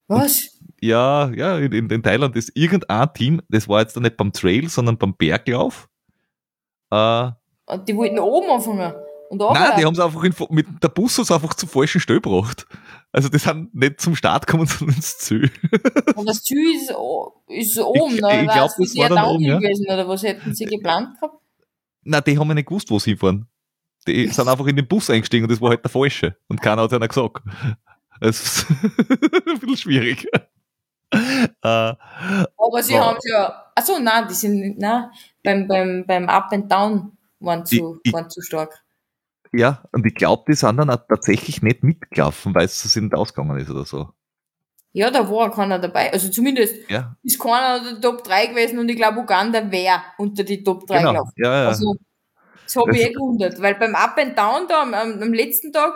Was? 0.08 0.58
Ja, 0.80 1.30
ja, 1.30 1.58
in, 1.58 1.90
in, 1.90 2.02
Thailand 2.02 2.36
ist 2.36 2.52
irgendein 2.54 3.12
Team, 3.14 3.42
das 3.48 3.68
war 3.68 3.80
jetzt 3.80 3.96
dann 3.96 4.02
nicht 4.04 4.16
beim 4.16 4.32
Trail, 4.32 4.68
sondern 4.68 4.96
beim 4.98 5.14
Berglauf. 5.16 5.88
Äh, 6.90 7.30
Und 7.66 7.88
die 7.88 7.96
wollten 7.96 8.18
oben 8.18 8.50
anfangen. 8.50 8.92
Und 9.30 9.38
Nein, 9.38 9.72
die 9.78 9.84
haben 9.84 9.92
es 9.92 10.00
einfach 10.00 10.22
in, 10.24 10.34
mit 10.48 10.66
der 10.82 10.88
Bus 10.88 11.18
einfach 11.30 11.52
zum 11.52 11.68
falschen 11.68 12.00
Stelle 12.00 12.20
gebracht. 12.20 12.66
Also 13.12 13.28
die 13.28 13.36
sind 13.38 13.74
nicht 13.74 14.00
zum 14.00 14.16
Start 14.16 14.46
gekommen, 14.46 14.66
sondern 14.68 14.96
ins 14.96 15.18
Ziel. 15.18 15.50
Und 16.14 16.26
das 16.26 16.42
Ziel 16.44 16.64
ist, 16.76 16.90
ist 17.48 17.78
oben, 17.78 18.14
Ich- 18.14 18.22
ne? 18.22 18.40
ich 18.42 18.46
War 18.48 18.54
glaub, 18.54 18.70
es 18.70 18.76
das 18.78 18.96
war 18.96 19.08
dann 19.10 19.24
oben, 19.26 19.44
ja. 19.44 19.58
gewesen, 19.58 19.84
oder 19.86 20.08
was 20.08 20.22
hätten 20.22 20.54
sie 20.54 20.64
geplant 20.64 21.14
gehabt? 21.20 21.34
Nein, 22.04 22.22
die 22.26 22.38
haben 22.38 22.48
ja 22.48 22.54
nicht 22.54 22.68
gewusst, 22.68 22.90
wo 22.90 22.98
sie 22.98 23.10
hinfahren. 23.10 23.46
Die 24.06 24.28
sind 24.28 24.48
einfach 24.48 24.66
in 24.66 24.76
den 24.76 24.88
Bus 24.88 25.10
eingestiegen 25.10 25.44
und 25.44 25.50
das 25.52 25.60
war 25.60 25.70
halt 25.70 25.84
der 25.84 25.90
falsche. 25.90 26.36
Und 26.48 26.62
keiner 26.62 26.82
hat 26.82 26.92
einer 26.94 27.08
gesagt. 27.08 27.42
Es 28.20 28.40
ist 28.40 28.66
ein 29.50 29.58
bisschen 29.60 29.76
schwierig. 29.76 30.26
Äh, 31.12 31.48
Aber 31.62 32.82
sie 32.82 32.94
Ja. 32.94 33.06
haben 33.06 33.18
ja, 33.24 33.70
achso, 33.74 33.98
nein, 33.98 34.26
die 34.28 34.34
sind, 34.34 34.78
nein, 34.78 35.10
beim, 35.42 35.66
beim, 35.66 36.04
beim 36.06 36.28
Up 36.28 36.52
and 36.52 36.70
Down 36.70 37.16
waren 37.40 37.64
zu, 37.64 38.00
Ich- 38.02 38.12
waren 38.12 38.28
zu 38.28 38.42
stark. 38.42 38.84
ja, 39.52 39.82
und 39.92 40.04
ich 40.04 40.14
glaube, 40.14 40.44
die 40.48 40.54
sind 40.54 40.76
dann 40.76 40.90
auch 40.90 41.00
tatsächlich 41.08 41.62
nicht 41.62 41.82
mitgelaufen, 41.82 42.54
weil 42.54 42.66
es 42.66 42.82
so 42.82 43.00
nicht 43.00 43.14
ausgegangen 43.14 43.58
ist 43.58 43.70
oder 43.70 43.84
so. 43.84 44.10
Ja, 44.92 45.10
da 45.10 45.30
war 45.30 45.50
keiner 45.50 45.78
dabei. 45.78 46.12
Also 46.12 46.28
zumindest 46.30 46.74
Ja, 46.90 47.14
ist 47.22 47.38
keiner 47.38 47.78
unter 47.78 47.92
der 47.92 48.00
Top 48.00 48.24
3 48.24 48.46
gewesen 48.46 48.78
und 48.78 48.88
ich 48.88 48.96
glaube, 48.96 49.20
Uganda 49.20 49.70
wäre 49.70 50.02
unter 50.18 50.44
die 50.44 50.62
Top 50.64 50.86
3 50.86 50.98
genau. 50.98 51.10
gelaufen. 51.12 51.32
Ja, 51.36 51.62
ja. 51.62 51.68
Also, 51.68 51.94
das 52.64 52.76
habe 52.76 52.96
ich 52.96 53.06
eh 53.06 53.12
gewundert, 53.12 53.60
weil 53.62 53.74
beim 53.76 53.94
Up 53.94 54.18
and 54.18 54.36
Down 54.36 54.66
da 54.68 54.82
am, 54.82 54.92
am 54.94 55.32
letzten 55.32 55.72
Tag, 55.72 55.92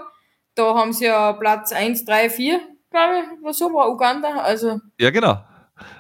da 0.55 0.74
haben 0.74 0.92
sie 0.92 1.07
ja 1.07 1.32
Platz 1.34 1.72
1, 1.72 2.05
3, 2.05 2.30
4, 2.30 2.61
glaube 2.90 3.14
ich, 3.20 3.44
was 3.44 3.59
so 3.59 3.72
war 3.72 3.90
Uganda. 3.90 4.28
Also 4.40 4.80
ja, 5.00 5.11
genau. 5.11 5.42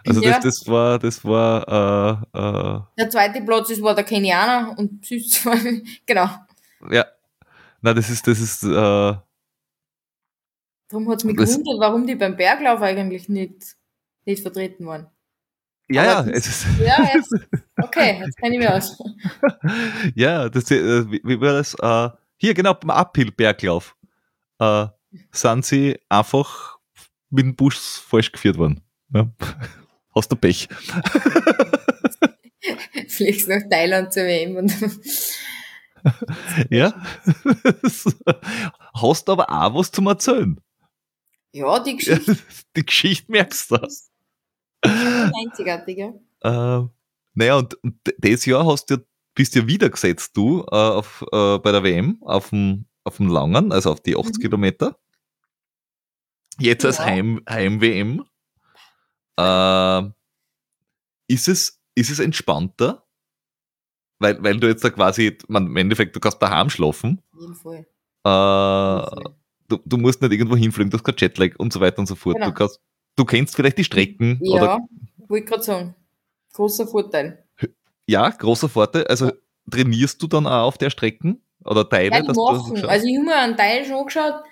Also 0.06 0.20
Ja. 0.22 0.32
das, 0.38 0.44
das 0.60 0.68
war, 0.68 0.98
das 0.98 1.24
war, 1.24 2.22
äh, 2.34 2.80
der 2.98 3.10
zweite 3.10 3.42
Platz 3.42 3.70
ist, 3.70 3.82
war 3.82 3.94
der 3.94 4.04
Kenianer 4.04 4.76
und 4.78 5.04
süß, 5.04 5.48
genau. 6.06 6.24
äh, 6.90 6.96
ja. 6.96 7.04
Na, 7.80 7.92
das 7.92 8.08
ist, 8.10 8.26
das 8.26 8.38
ist, 8.38 8.62
äh, 8.62 9.14
Darum 10.88 11.08
hat 11.10 11.18
es 11.18 11.24
mich 11.24 11.36
Das- 11.36 11.50
gewundert, 11.50 11.80
warum 11.80 12.06
die 12.06 12.14
beim 12.14 12.36
Berglauf 12.36 12.80
eigentlich 12.82 13.28
nicht, 13.28 13.76
nicht 14.24 14.42
vertreten 14.42 14.86
waren. 14.86 15.06
ja, 15.88 16.04
ja, 16.04 16.22
das- 16.22 16.46
es 16.46 16.46
ist, 16.48 16.66
Ja, 16.80 17.08
jetzt, 17.14 17.34
okay, 17.82 18.20
jetzt 18.24 18.36
kenne 18.36 18.54
ich 18.54 18.60
mich 18.60 18.68
aus. 18.68 18.98
ja, 20.14 20.48
das, 20.48 20.70
äh, 20.70 21.10
wie, 21.10 21.20
wie 21.24 21.40
war 21.40 21.54
das? 21.54 21.74
Äh, 21.80 22.10
hier, 22.36 22.54
genau, 22.54 22.74
beim 22.74 22.90
Uphill-Berglauf 22.90 23.96
äh, 24.62 24.86
sind 25.32 25.64
sie 25.64 25.98
einfach 26.08 26.78
mit 27.30 27.44
dem 27.44 27.56
Bus 27.56 28.02
falsch 28.06 28.30
geführt 28.32 28.58
worden. 28.58 28.82
Ja. 29.12 29.30
Hast 30.14 30.30
du 30.30 30.36
Pech. 30.36 30.68
Fliegst 33.08 33.48
nach 33.48 33.62
Thailand 33.70 34.12
zur 34.12 34.24
WM 34.24 34.56
und 34.56 34.72
Ja. 36.70 36.92
Hast 38.94 39.28
aber 39.28 39.50
auch 39.50 39.74
was 39.74 39.90
zum 39.90 40.06
Erzählen. 40.06 40.60
ja, 41.52 41.78
die 41.80 41.96
Geschichte 41.96 42.36
Die 42.76 42.86
Geschichte 42.86 43.30
merkst 43.30 43.70
du. 43.70 43.78
einzigartig, 44.82 45.98
ja. 45.98 46.12
Äh, 46.42 46.86
naja, 47.34 47.56
und, 47.56 47.74
und 47.82 47.94
das 48.18 48.44
Jahr 48.46 48.66
hast 48.66 48.90
du, 48.90 48.98
bist 49.34 49.54
du 49.54 49.60
ja 49.60 49.66
wieder 49.66 49.88
gesetzt, 49.90 50.36
du, 50.36 50.64
äh, 50.70 50.74
auf, 50.74 51.24
äh, 51.32 51.58
bei 51.58 51.72
der 51.72 51.82
WM, 51.84 52.18
auf 52.22 52.50
dem, 52.50 52.86
auf 53.04 53.16
dem 53.16 53.28
Langen, 53.28 53.72
also 53.72 53.90
auf 53.92 54.00
die 54.00 54.16
80 54.16 54.38
Mhm. 54.38 54.40
Kilometer. 54.42 54.98
Jetzt 56.58 56.84
als 56.84 56.98
Ja. 56.98 57.04
Heim, 57.06 57.40
Heim-WM. 57.48 58.24
Äh, 59.38 60.02
ist 61.28 61.48
es, 61.48 61.80
ist 61.94 62.10
es 62.10 62.18
entspannter? 62.18 63.06
Weil, 64.18 64.42
weil 64.42 64.60
du 64.60 64.68
jetzt 64.68 64.84
da 64.84 64.90
quasi, 64.90 65.36
man, 65.48 65.66
im 65.66 65.76
Endeffekt, 65.76 66.14
du 66.14 66.20
kannst 66.20 66.40
daheim 66.40 66.70
schlafen. 66.70 67.20
Auf 67.32 67.40
jeden 67.40 67.54
Fall. 67.54 67.86
Äh, 68.24 69.30
du, 69.68 69.78
du 69.84 69.96
musst 69.96 70.20
nicht 70.22 70.32
irgendwo 70.32 70.56
hinfliegen, 70.56 70.90
du 70.90 70.96
hast 70.98 71.04
kein 71.04 71.16
Jetlag 71.18 71.56
und 71.58 71.72
so 71.72 71.80
weiter 71.80 71.98
und 71.98 72.06
so 72.06 72.14
fort. 72.14 72.36
Genau. 72.36 72.48
Du, 72.48 72.52
kannst, 72.54 72.80
du 73.16 73.24
kennst 73.24 73.56
vielleicht 73.56 73.78
die 73.78 73.84
Strecken 73.84 74.38
Ja, 74.42 74.52
oder 74.52 74.78
wollte 75.28 75.46
gerade 75.46 75.62
sagen. 75.62 75.94
Großer 76.52 76.86
Vorteil. 76.86 77.44
ja, 78.06 78.28
großer 78.28 78.68
Vorteil. 78.68 79.06
Also 79.08 79.32
trainierst 79.70 80.22
du 80.22 80.26
dann 80.28 80.46
auch 80.46 80.66
auf 80.68 80.78
der 80.78 80.90
Strecken 80.90 81.42
oder 81.64 81.88
Teile, 81.88 82.10
Ja, 82.10 82.20
die 82.20 82.28
machen. 82.28 82.84
Also 82.86 83.06
ich 83.06 83.16
habe 83.16 83.26
mir 83.26 83.36
einen 83.36 83.56
Teil 83.56 83.84
schon 83.84 83.94
angeschaut 83.96 84.42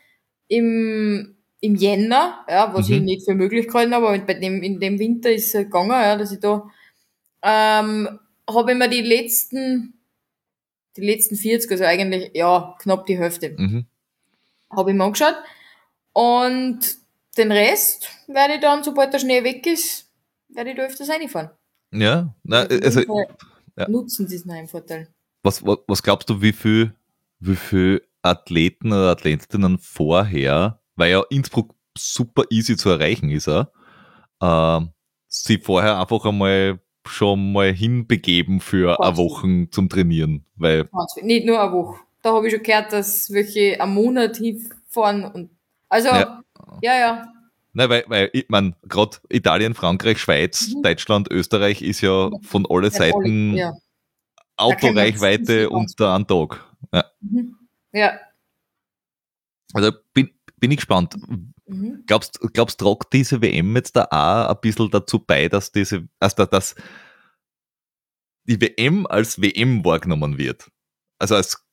im, 0.48 1.36
im 1.60 1.74
Jänner, 1.76 2.44
ja, 2.48 2.72
was 2.74 2.88
Mhm. 2.88 2.94
ich 2.94 3.02
nicht 3.02 3.24
für 3.24 3.34
möglich 3.34 3.66
gehalten 3.66 3.94
habe, 3.94 4.08
aber 4.08 4.18
bei 4.18 4.34
dem, 4.34 4.62
in 4.62 4.80
dem 4.80 4.98
Winter 4.98 5.30
ist 5.30 5.54
es 5.54 5.64
gegangen, 5.64 5.90
ja, 5.90 6.16
dass 6.16 6.32
ich 6.32 6.40
da 6.40 6.68
ähm, 7.42 8.18
habe 8.48 8.72
ich 8.72 8.78
mir 8.78 8.88
die 8.88 9.02
letzten 9.02 9.94
die 10.96 11.06
letzten 11.06 11.36
40, 11.36 11.70
also 11.70 11.84
eigentlich 11.84 12.32
ja 12.34 12.74
knapp 12.80 13.06
die 13.06 13.16
Hälfte, 13.18 13.54
mhm. 13.56 13.86
habe 14.70 14.90
ich 14.90 14.96
mir 14.96 15.04
angeschaut. 15.04 15.36
Und 16.12 16.80
den 17.38 17.52
Rest 17.52 18.08
werde 18.26 18.54
ich 18.54 18.60
dann, 18.60 18.82
sobald 18.82 19.12
der 19.12 19.20
Schnee 19.20 19.44
weg 19.44 19.64
ist, 19.66 20.10
werde 20.48 20.70
ich 20.70 20.76
da 20.76 20.82
öfters 20.82 21.08
reinfahren. 21.08 21.50
Ja, 21.92 22.34
na, 22.42 22.62
also 22.62 23.02
ja. 23.76 23.88
Nutzen 23.88 24.26
diesen 24.26 24.52
Heimvorteil. 24.52 25.08
was, 25.44 25.64
was, 25.64 25.78
was 25.86 26.02
glaubst 26.02 26.28
du, 26.28 26.42
wie 26.42 26.52
viel, 26.52 26.92
wie 27.40 27.56
viel 27.56 28.02
Athleten 28.22 28.92
oder 28.92 29.10
Athletinnen 29.10 29.78
vorher, 29.78 30.80
weil 30.96 31.10
ja 31.12 31.22
Innsbruck 31.30 31.74
super 31.96 32.44
easy 32.50 32.76
zu 32.76 32.90
erreichen 32.90 33.30
ist, 33.30 33.48
auch, 33.48 33.66
ähm, 34.42 34.90
sie 35.28 35.58
vorher 35.58 35.98
einfach 36.00 36.24
einmal 36.24 36.80
schon 37.06 37.52
mal 37.52 37.72
hinbegeben 37.72 38.60
für 38.60 38.98
eine 39.00 39.08
Wahnsinn. 39.08 39.24
Woche 39.24 39.68
zum 39.70 39.88
Trainieren, 39.88 40.44
weil 40.56 40.88
Wahnsinn. 40.92 41.26
Nicht 41.26 41.46
nur 41.46 41.60
eine 41.60 41.72
Woche. 41.72 42.00
Da 42.22 42.34
habe 42.34 42.46
ich 42.48 42.54
schon 42.54 42.62
gehört, 42.62 42.92
dass 42.92 43.30
welche 43.32 43.80
einen 43.80 43.94
Monat 43.94 44.36
hinfahren 44.36 45.24
und 45.24 45.50
also 45.88 46.08
Ja. 46.08 46.42
ja, 46.82 46.98
ja. 46.98 47.26
Nein, 47.72 47.88
weil, 47.88 48.04
weil 48.08 48.30
ich 48.32 48.46
meine, 48.48 48.74
gerade 48.88 49.16
Italien, 49.30 49.74
Frankreich, 49.74 50.18
Schweiz, 50.18 50.68
Mhm. 50.74 50.82
Deutschland, 50.82 51.30
Österreich 51.30 51.82
ist 51.82 52.00
ja 52.02 52.30
von 52.42 52.66
alle 52.68 52.88
Ja, 52.88 52.90
Seiten 52.90 53.54
Ja. 53.54 53.72
Autoreichweite 54.60 55.70
unter 55.70 56.14
einen 56.14 56.26
Tag. 56.26 56.64
Ja. 56.92 57.04
Mhm. 57.20 57.56
ja. 57.92 58.18
Also 59.72 59.92
bin, 60.14 60.30
bin 60.56 60.70
ich 60.70 60.78
gespannt. 60.78 61.16
Mhm. 61.66 62.04
Glaubst 62.06 62.40
glaubst 62.52 62.80
tragt 62.80 63.12
diese 63.12 63.40
WM 63.42 63.76
jetzt 63.76 63.94
da 63.94 64.04
auch 64.10 64.54
ein 64.54 64.60
bisschen 64.60 64.90
dazu 64.90 65.20
bei, 65.20 65.48
dass 65.48 65.70
diese, 65.70 66.08
also 66.18 66.46
dass 66.46 66.74
die 68.44 68.60
WM 68.60 69.06
als 69.06 69.40
WM 69.40 69.84
wahrgenommen 69.84 70.38
wird? 70.38 70.70
Also 71.18 71.36
als 71.36 71.64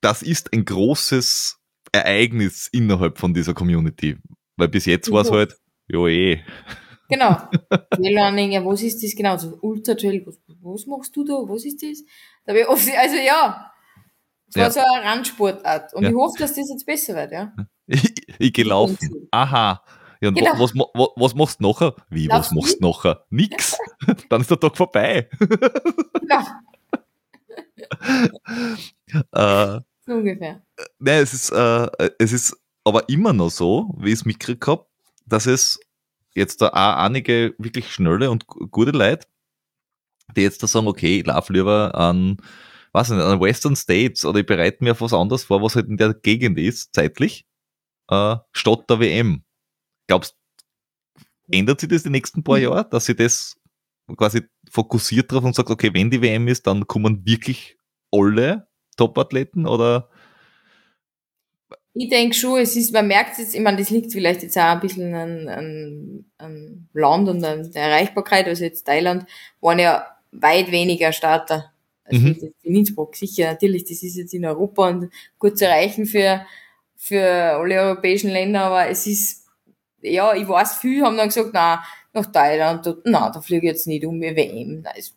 das 0.00 0.22
ist 0.22 0.52
ein 0.52 0.64
großes 0.64 1.58
Ereignis 1.92 2.68
innerhalb 2.68 3.18
von 3.18 3.34
dieser 3.34 3.54
Community. 3.54 4.18
Weil 4.56 4.68
bis 4.68 4.86
jetzt 4.86 5.10
war 5.10 5.22
es 5.22 5.30
halt, 5.30 5.56
jo 5.86 6.08
eh. 6.08 6.42
Genau. 7.12 7.36
Trailrunning, 7.90 8.52
ja, 8.52 8.64
was 8.64 8.82
ist 8.82 9.02
das 9.02 9.14
genau? 9.14 9.36
So 9.36 9.58
Ultra 9.60 9.94
Trail, 9.94 10.24
was, 10.26 10.38
was 10.62 10.86
machst 10.86 11.14
du 11.16 11.24
da? 11.24 11.34
Was 11.34 11.64
ist 11.64 11.82
das? 11.82 12.02
Da 12.46 12.54
ich 12.54 12.66
oft, 12.68 12.88
also 12.96 13.16
ja. 13.16 13.72
Es 14.48 14.56
war 14.56 14.62
Ja. 14.64 14.70
so 14.70 14.80
eine 14.80 15.04
Randsportart. 15.04 15.94
Und 15.94 16.02
Ja. 16.04 16.10
ich 16.10 16.14
hoffe, 16.14 16.38
dass 16.38 16.54
das 16.54 16.68
jetzt 16.70 16.86
besser 16.86 17.14
wird, 17.14 17.32
ja. 17.32 17.52
Ich, 17.86 18.14
ich 18.38 18.52
geh 18.52 18.62
laufen. 18.62 18.96
Unzug. 19.02 19.28
Aha. 19.32 19.82
Ja, 20.20 20.28
und 20.28 20.36
Genau. 20.36 20.52
wa- 20.52 20.60
was, 20.60 20.72
ma- 20.74 20.86
wa- 20.94 21.08
was 21.16 21.34
machst 21.34 21.60
du 21.60 21.68
nachher? 21.68 21.94
Wie, 22.08 22.28
was 22.28 22.50
Laufst 22.50 22.52
machst 22.54 22.76
du 22.80 22.86
nachher? 22.86 23.24
Nix. 23.30 23.76
Dann 24.30 24.40
ist 24.40 24.50
der 24.50 24.60
Tag 24.60 24.76
vorbei. 24.76 25.28
Genau, 26.20 26.42
äh, 29.32 29.80
so 30.06 30.12
ungefähr. 30.14 30.62
Nein, 30.98 31.22
es 31.22 31.32
ist, 31.34 31.50
äh, 31.50 31.88
es 32.18 32.32
ist 32.32 32.56
aber 32.84 33.08
immer 33.08 33.32
noch 33.32 33.50
so, 33.50 33.94
wie 33.98 34.08
ich 34.08 34.14
es 34.14 34.24
mitgekriegt 34.24 34.66
habe, 34.66 34.86
dass 35.26 35.46
es 35.46 35.78
jetzt 36.34 36.60
da 36.62 36.68
auch 36.68 37.04
einige 37.04 37.54
wirklich 37.58 37.92
schnelle 37.92 38.30
und 38.30 38.46
gu- 38.46 38.66
gute 38.68 38.90
Leute, 38.92 39.26
die 40.36 40.42
jetzt 40.42 40.62
da 40.62 40.66
sagen, 40.66 40.86
okay, 40.88 41.20
ich 41.20 41.26
laufe 41.26 41.52
lieber 41.52 41.94
an, 41.94 42.38
was 42.92 43.10
nicht, 43.10 43.20
an 43.20 43.40
Western 43.40 43.76
States 43.76 44.24
oder 44.24 44.40
ich 44.40 44.46
bereite 44.46 44.82
mir 44.84 44.92
auf 44.92 45.00
was 45.00 45.12
anderes 45.12 45.44
vor, 45.44 45.62
was 45.62 45.76
halt 45.76 45.88
in 45.88 45.96
der 45.96 46.14
Gegend 46.14 46.58
ist, 46.58 46.94
zeitlich, 46.94 47.46
äh, 48.10 48.36
statt 48.52 48.84
der 48.90 49.00
WM. 49.00 49.44
Glaubst 50.08 50.36
ändert 51.50 51.80
sich 51.80 51.88
das 51.88 52.02
die 52.02 52.10
nächsten 52.10 52.42
paar 52.42 52.56
Mhm. 52.58 52.62
Jahre, 52.64 52.88
dass 52.88 53.06
sie 53.06 53.14
das 53.16 53.56
quasi 54.16 54.42
fokussiert 54.70 55.30
drauf 55.30 55.44
und 55.44 55.54
sagt, 55.54 55.70
okay, 55.70 55.90
wenn 55.92 56.10
die 56.10 56.22
WM 56.22 56.48
ist, 56.48 56.66
dann 56.66 56.86
kommen 56.86 57.24
wirklich 57.26 57.76
alle 58.10 58.68
Top-Athleten 58.96 59.66
oder 59.66 60.08
Ich 61.94 62.08
denke 62.08 62.34
schon, 62.34 62.60
es 62.60 62.74
ist, 62.74 62.92
man 62.92 63.06
merkt 63.06 63.38
jetzt, 63.38 63.54
ich 63.54 63.60
meine, 63.60 63.76
das 63.76 63.90
liegt 63.90 64.12
vielleicht 64.12 64.42
jetzt 64.42 64.56
auch 64.56 64.62
ein 64.62 64.80
bisschen 64.80 65.14
an, 65.14 65.48
an, 65.48 66.24
an 66.38 66.88
Land 66.94 67.28
und 67.28 67.44
an 67.44 67.70
der 67.70 67.82
Erreichbarkeit. 67.82 68.46
Also 68.46 68.64
jetzt 68.64 68.84
Thailand 68.84 69.26
waren 69.60 69.78
ja 69.78 70.06
weit 70.32 70.70
weniger 70.70 71.12
Starter. 71.12 71.72
Also 72.04 72.26
Mhm. 72.28 72.52
in 72.62 72.74
Innsbruck, 72.76 73.14
sicher, 73.14 73.52
natürlich, 73.52 73.84
das 73.84 74.02
ist 74.02 74.16
jetzt 74.16 74.34
in 74.34 74.44
Europa 74.44 74.88
und 74.88 75.10
gut 75.38 75.56
zu 75.58 75.66
erreichen 75.66 76.06
für, 76.06 76.44
für 76.96 77.22
alle 77.22 77.80
europäischen 77.80 78.30
Länder, 78.30 78.62
aber 78.62 78.88
es 78.88 79.06
ist, 79.06 79.46
ja, 80.00 80.34
ich 80.34 80.48
weiß, 80.48 80.78
viele 80.78 81.04
haben 81.04 81.16
dann 81.16 81.28
gesagt, 81.28 81.50
na 81.52 81.82
nach 82.12 82.26
Thailand, 82.26 82.84
da, 82.86 82.94
na, 83.04 83.30
da 83.30 83.40
fliege 83.40 83.66
ich 83.66 83.72
jetzt 83.72 83.86
nicht 83.86 84.04
um 84.04 84.16
eine 84.16 84.36
WM. 84.36 84.82
Nein, 84.82 84.94
es, 84.96 85.14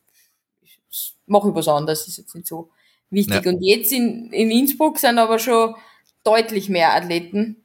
es, 0.89 1.15
mache 1.26 1.49
ich 1.49 1.55
was 1.55 1.67
anderes, 1.67 2.07
ist 2.07 2.17
jetzt 2.17 2.36
nicht 2.36 2.47
so 2.47 2.69
wichtig. 3.09 3.43
Ja. 3.43 3.51
Und 3.51 3.61
jetzt 3.61 3.91
in, 3.91 4.32
in 4.32 4.51
Innsbruck 4.51 4.97
sind 4.99 5.17
aber 5.17 5.39
schon 5.39 5.76
deutlich 6.26 6.69
mehr 6.69 6.93
Athleten 6.93 7.63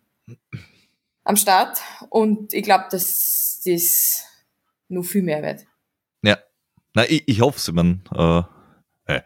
am 1.25 1.37
Start 1.37 1.79
und 2.09 2.55
ich 2.55 2.63
glaube, 2.63 2.85
dass 2.91 3.61
das 3.65 4.25
noch 4.89 5.05
viel 5.05 5.23
mehr 5.23 5.43
wird. 5.43 5.67
Ja. 6.23 6.39
Nein, 6.95 7.07
ich, 7.09 7.23
ich 7.27 7.41
hoffe 7.41 7.59
es. 7.59 7.69
Ich 7.69 7.75
mein, 7.75 8.03
äh, 8.15 8.43
äh, 9.07 9.21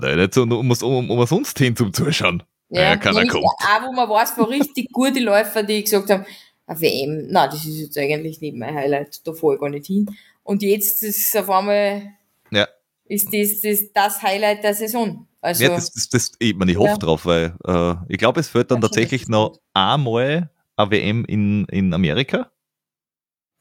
da 0.00 0.16
nicht 0.16 0.34
so, 0.34 0.42
um, 0.42 0.52
um, 0.52 0.70
um, 0.70 1.10
um 1.10 1.26
sonst 1.26 1.58
hin 1.58 1.76
zum 1.76 1.92
Zuschauen. 1.92 2.42
Ja, 2.68 2.96
keiner 2.96 3.20
nämlich 3.20 3.30
kommt. 3.30 3.44
Auch 3.44 3.82
wo 3.86 3.92
man 3.92 4.08
weiß, 4.08 4.36
wo 4.36 4.42
richtig 4.44 4.90
gute 4.92 5.20
Läufer, 5.20 5.62
die 5.62 5.84
gesagt 5.84 6.10
haben, 6.10 6.26
eine 6.66 6.80
WM, 6.80 7.28
na, 7.30 7.46
das 7.46 7.64
ist 7.64 7.78
jetzt 7.78 7.98
eigentlich 7.98 8.40
nicht 8.40 8.56
mein 8.56 8.74
Highlight, 8.74 9.26
da 9.26 9.32
fahre 9.32 9.54
ich 9.54 9.60
gar 9.60 9.70
nicht 9.70 9.86
hin. 9.86 10.10
Und 10.42 10.62
jetzt 10.62 11.02
ist 11.02 11.36
auf 11.36 11.48
einmal, 11.48 12.14
Ja. 12.50 12.66
ist 13.04 13.32
das, 13.32 13.60
das 13.60 13.92
das 13.92 14.22
Highlight 14.22 14.64
der 14.64 14.74
Saison. 14.74 15.28
Also, 15.46 15.62
Ja, 15.64 15.70
das, 15.70 15.92
das, 15.92 16.08
das, 16.08 16.32
ich, 16.38 16.54
mein, 16.56 16.68
ich 16.68 16.76
hoffe 16.76 16.90
Ja. 16.90 16.96
drauf, 16.98 17.24
weil 17.24 17.54
äh, 17.64 17.94
ich 18.08 18.18
glaube, 18.18 18.40
es 18.40 18.52
wird 18.54 18.70
dann 18.70 18.78
Ja, 18.78 18.88
tatsächlich 18.88 19.28
noch 19.28 19.58
einmal 19.74 20.50
eine 20.76 20.90
WM 20.90 21.24
in, 21.24 21.64
in 21.66 21.94
Amerika, 21.94 22.50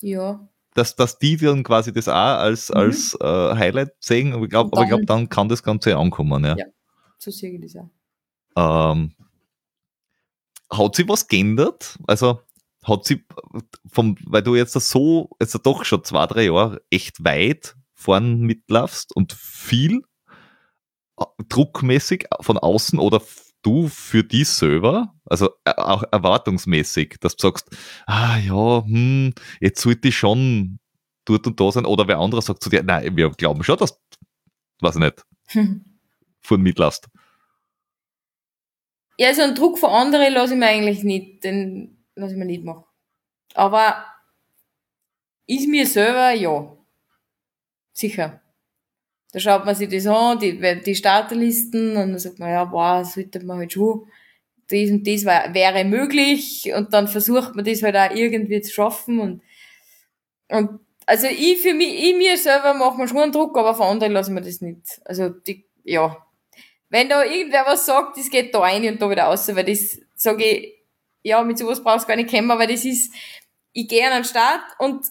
ja. 0.02 0.48
dass, 0.74 0.96
dass 0.96 1.18
die 1.20 1.38
dann 1.38 1.64
quasi 1.64 1.94
das 1.94 2.08
auch 2.10 2.14
als, 2.14 2.70
Mhm. 2.70 2.76
als 2.76 3.14
äh, 3.22 3.56
Highlight 3.56 3.92
sehen. 4.00 4.34
Aber 4.34 4.44
ich 4.44 4.50
glaube, 4.50 4.72
glaube, 4.72 5.06
dann- 5.06 5.30
kann 5.30 5.48
das 5.48 5.64
Ganze 5.64 5.96
ankommen. 5.96 6.44
Ja. 6.44 6.56
Ja. 6.58 6.66
So 7.18 7.32
sehe 7.32 7.52
ich 7.54 7.62
das 7.62 7.76
auch. 7.78 8.92
Ähm, 8.92 9.14
hat 10.72 10.96
sich 10.96 11.08
was 11.08 11.28
geändert? 11.28 11.98
Also 12.08 12.42
hat 12.84 13.06
sie 13.06 13.24
vom, 13.92 14.16
weil 14.26 14.42
du 14.44 14.56
jetzt 14.56 14.74
so, 14.74 15.30
jetzt 15.40 15.58
doch 15.66 15.86
schon 15.86 16.04
zwei, 16.04 16.26
drei 16.28 16.46
Jahre 16.46 16.82
echt 16.90 17.24
weit 17.24 17.76
vorn 17.94 18.42
mitlaufst 18.42 19.16
und 19.16 19.34
viel 19.34 20.02
druckmäßig 21.50 22.28
von 22.42 22.58
außen 22.58 23.00
oder 23.00 23.22
du 23.62 23.88
für 23.88 24.24
dich 24.24 24.48
selber, 24.48 25.14
also 25.26 25.50
äh, 25.66 25.72
auch 25.72 26.04
erwartungsmäßig, 26.12 27.16
dass 27.20 27.36
du 27.36 27.48
sagst, 27.48 27.70
ah 28.06 28.38
ja, 28.38 28.84
hm, 28.86 29.34
jetzt 29.60 29.82
sollte 29.82 30.10
ich 30.10 30.18
schon 30.18 30.80
dort 31.26 31.48
und 31.48 31.60
da 31.60 31.72
sein, 31.72 31.86
oder 31.86 32.08
wer 32.08 32.20
anderer 32.20 32.42
sagt 32.42 32.62
zu 32.62 32.70
dir, 32.70 32.84
nein, 32.84 33.16
wir 33.18 33.30
glauben 33.32 33.64
schon, 33.64 33.78
dass, 33.78 34.00
weiß 34.82 34.96
ich 34.96 35.02
nicht, 35.02 35.26
vorn 36.42 36.62
mitlaufst. 36.62 37.08
Ja, 39.18 39.34
so 39.34 39.42
einen 39.42 39.56
Druck 39.56 39.80
von 39.80 39.90
anderen 39.90 40.34
lasse 40.34 40.54
ich 40.54 40.60
mir 40.60 40.68
eigentlich 40.68 41.04
nicht, 41.04 41.44
den 41.44 42.06
lasse 42.16 42.34
ich 42.34 42.38
mir 42.38 42.46
nicht 42.46 42.64
machen. 42.64 42.84
Aber 43.54 44.06
ist 45.48 45.68
mir 45.68 45.88
selber, 45.88 46.32
ja. 46.32 46.76
Sicher. 47.94 48.42
Da 49.36 49.42
schaut 49.42 49.66
man 49.66 49.76
sich 49.76 49.90
das 49.90 50.08
an, 50.08 50.40
die, 50.40 50.58
die 50.82 50.96
Starterlisten, 50.96 51.90
und 51.90 52.12
dann 52.12 52.20
sagt 52.20 52.40
man, 52.40 52.52
ja, 52.52 52.64
boah, 52.64 53.04
sollte 53.04 53.44
man 53.44 53.58
halt 53.58 53.74
schon, 53.74 54.08
das 54.70 54.90
und 54.90 55.06
das 55.06 55.26
wär, 55.26 55.54
wäre 55.54 55.84
möglich, 55.84 56.72
und 56.74 56.94
dann 56.94 57.10
versucht 57.10 57.54
man 57.54 57.66
das 57.66 57.84
halt 57.84 57.98
auch 57.98 58.16
irgendwie 58.16 58.62
zu 58.62 58.72
schaffen, 58.72 59.20
und, 59.20 59.42
und, 60.48 60.80
also 61.06 61.28
ich 61.28 61.58
für 61.58 61.74
mich, 61.74 62.02
ich 62.02 62.16
mir 62.16 62.38
selber 62.38 62.76
mache 62.76 62.98
mir 62.98 63.10
schon 63.10 63.18
einen 63.18 63.34
Druck, 63.34 63.58
aber 63.58 63.76
von 63.76 63.88
anderen 63.88 64.14
lasse 64.14 64.32
ich 64.32 64.36
mir 64.36 64.42
das 64.42 64.62
nicht. 64.62 65.02
Also, 65.04 65.28
die, 65.28 65.66
ja, 65.84 66.26
wenn 66.88 67.10
da 67.10 67.26
irgendwer 67.26 67.66
was 67.66 67.86
sagt, 67.86 68.18
das 68.18 68.30
geht 68.30 68.56
da 68.56 68.60
rein 68.60 68.88
und 68.88 69.02
da 69.02 69.10
wieder 69.10 69.24
raus, 69.24 69.54
weil 69.54 69.66
das 69.66 70.00
sage 70.16 70.46
ich, 70.46 70.76
ja, 71.24 71.44
mit 71.44 71.58
sowas 71.58 71.84
brauchst 71.84 72.06
du 72.06 72.08
gar 72.08 72.16
nicht 72.16 72.30
kämmen, 72.30 72.58
weil 72.58 72.70
das 72.70 72.86
ist, 72.86 73.14
ich 73.74 73.90
gehe 73.90 74.08
an 74.08 74.14
den 74.14 74.24
Start 74.24 74.64
und 74.80 75.06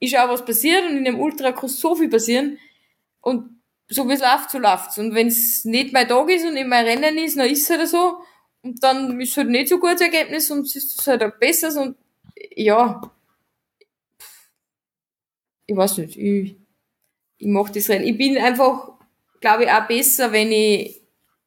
ich 0.00 0.10
schaue, 0.10 0.28
was 0.30 0.44
passiert 0.44 0.90
und 0.90 0.96
in 0.96 1.04
dem 1.04 1.20
Ultra 1.20 1.52
kann 1.52 1.68
so 1.68 1.94
viel 1.94 2.10
passieren 2.10 2.58
und 3.24 3.60
so 3.88 4.08
wie 4.08 4.12
es 4.12 4.20
läuft, 4.20 4.50
so 4.50 4.58
läuft's. 4.58 4.98
Und 4.98 5.14
wenn 5.14 5.28
es 5.28 5.64
nicht 5.64 5.92
mein 5.92 6.08
Tag 6.08 6.28
ist 6.30 6.44
und 6.44 6.54
nicht 6.54 6.66
mein 6.66 6.86
Rennen 6.86 7.18
ist, 7.18 7.36
dann 7.36 7.48
ist 7.48 7.62
es 7.62 7.70
halt 7.70 7.88
so. 7.88 8.18
Und 8.62 8.82
dann 8.82 9.20
ist 9.20 9.30
es 9.30 9.36
halt 9.36 9.50
nicht 9.50 9.68
so 9.68 9.78
gutes 9.78 10.00
Ergebnis 10.00 10.50
und 10.50 10.66
es 10.66 10.76
ist 10.76 11.06
halt 11.06 11.22
auch 11.22 11.36
besser 11.38 11.80
und 11.80 11.96
ja, 12.56 13.00
ich 15.66 15.76
weiß 15.76 15.98
nicht, 15.98 16.16
ich, 16.16 16.56
ich 17.38 17.46
mach 17.46 17.68
das 17.70 17.88
Rennen. 17.88 18.06
Ich 18.06 18.16
bin 18.16 18.38
einfach, 18.38 18.92
glaube 19.40 19.64
ich, 19.64 19.70
auch 19.70 19.86
besser, 19.86 20.32
wenn 20.32 20.50
ich 20.52 21.00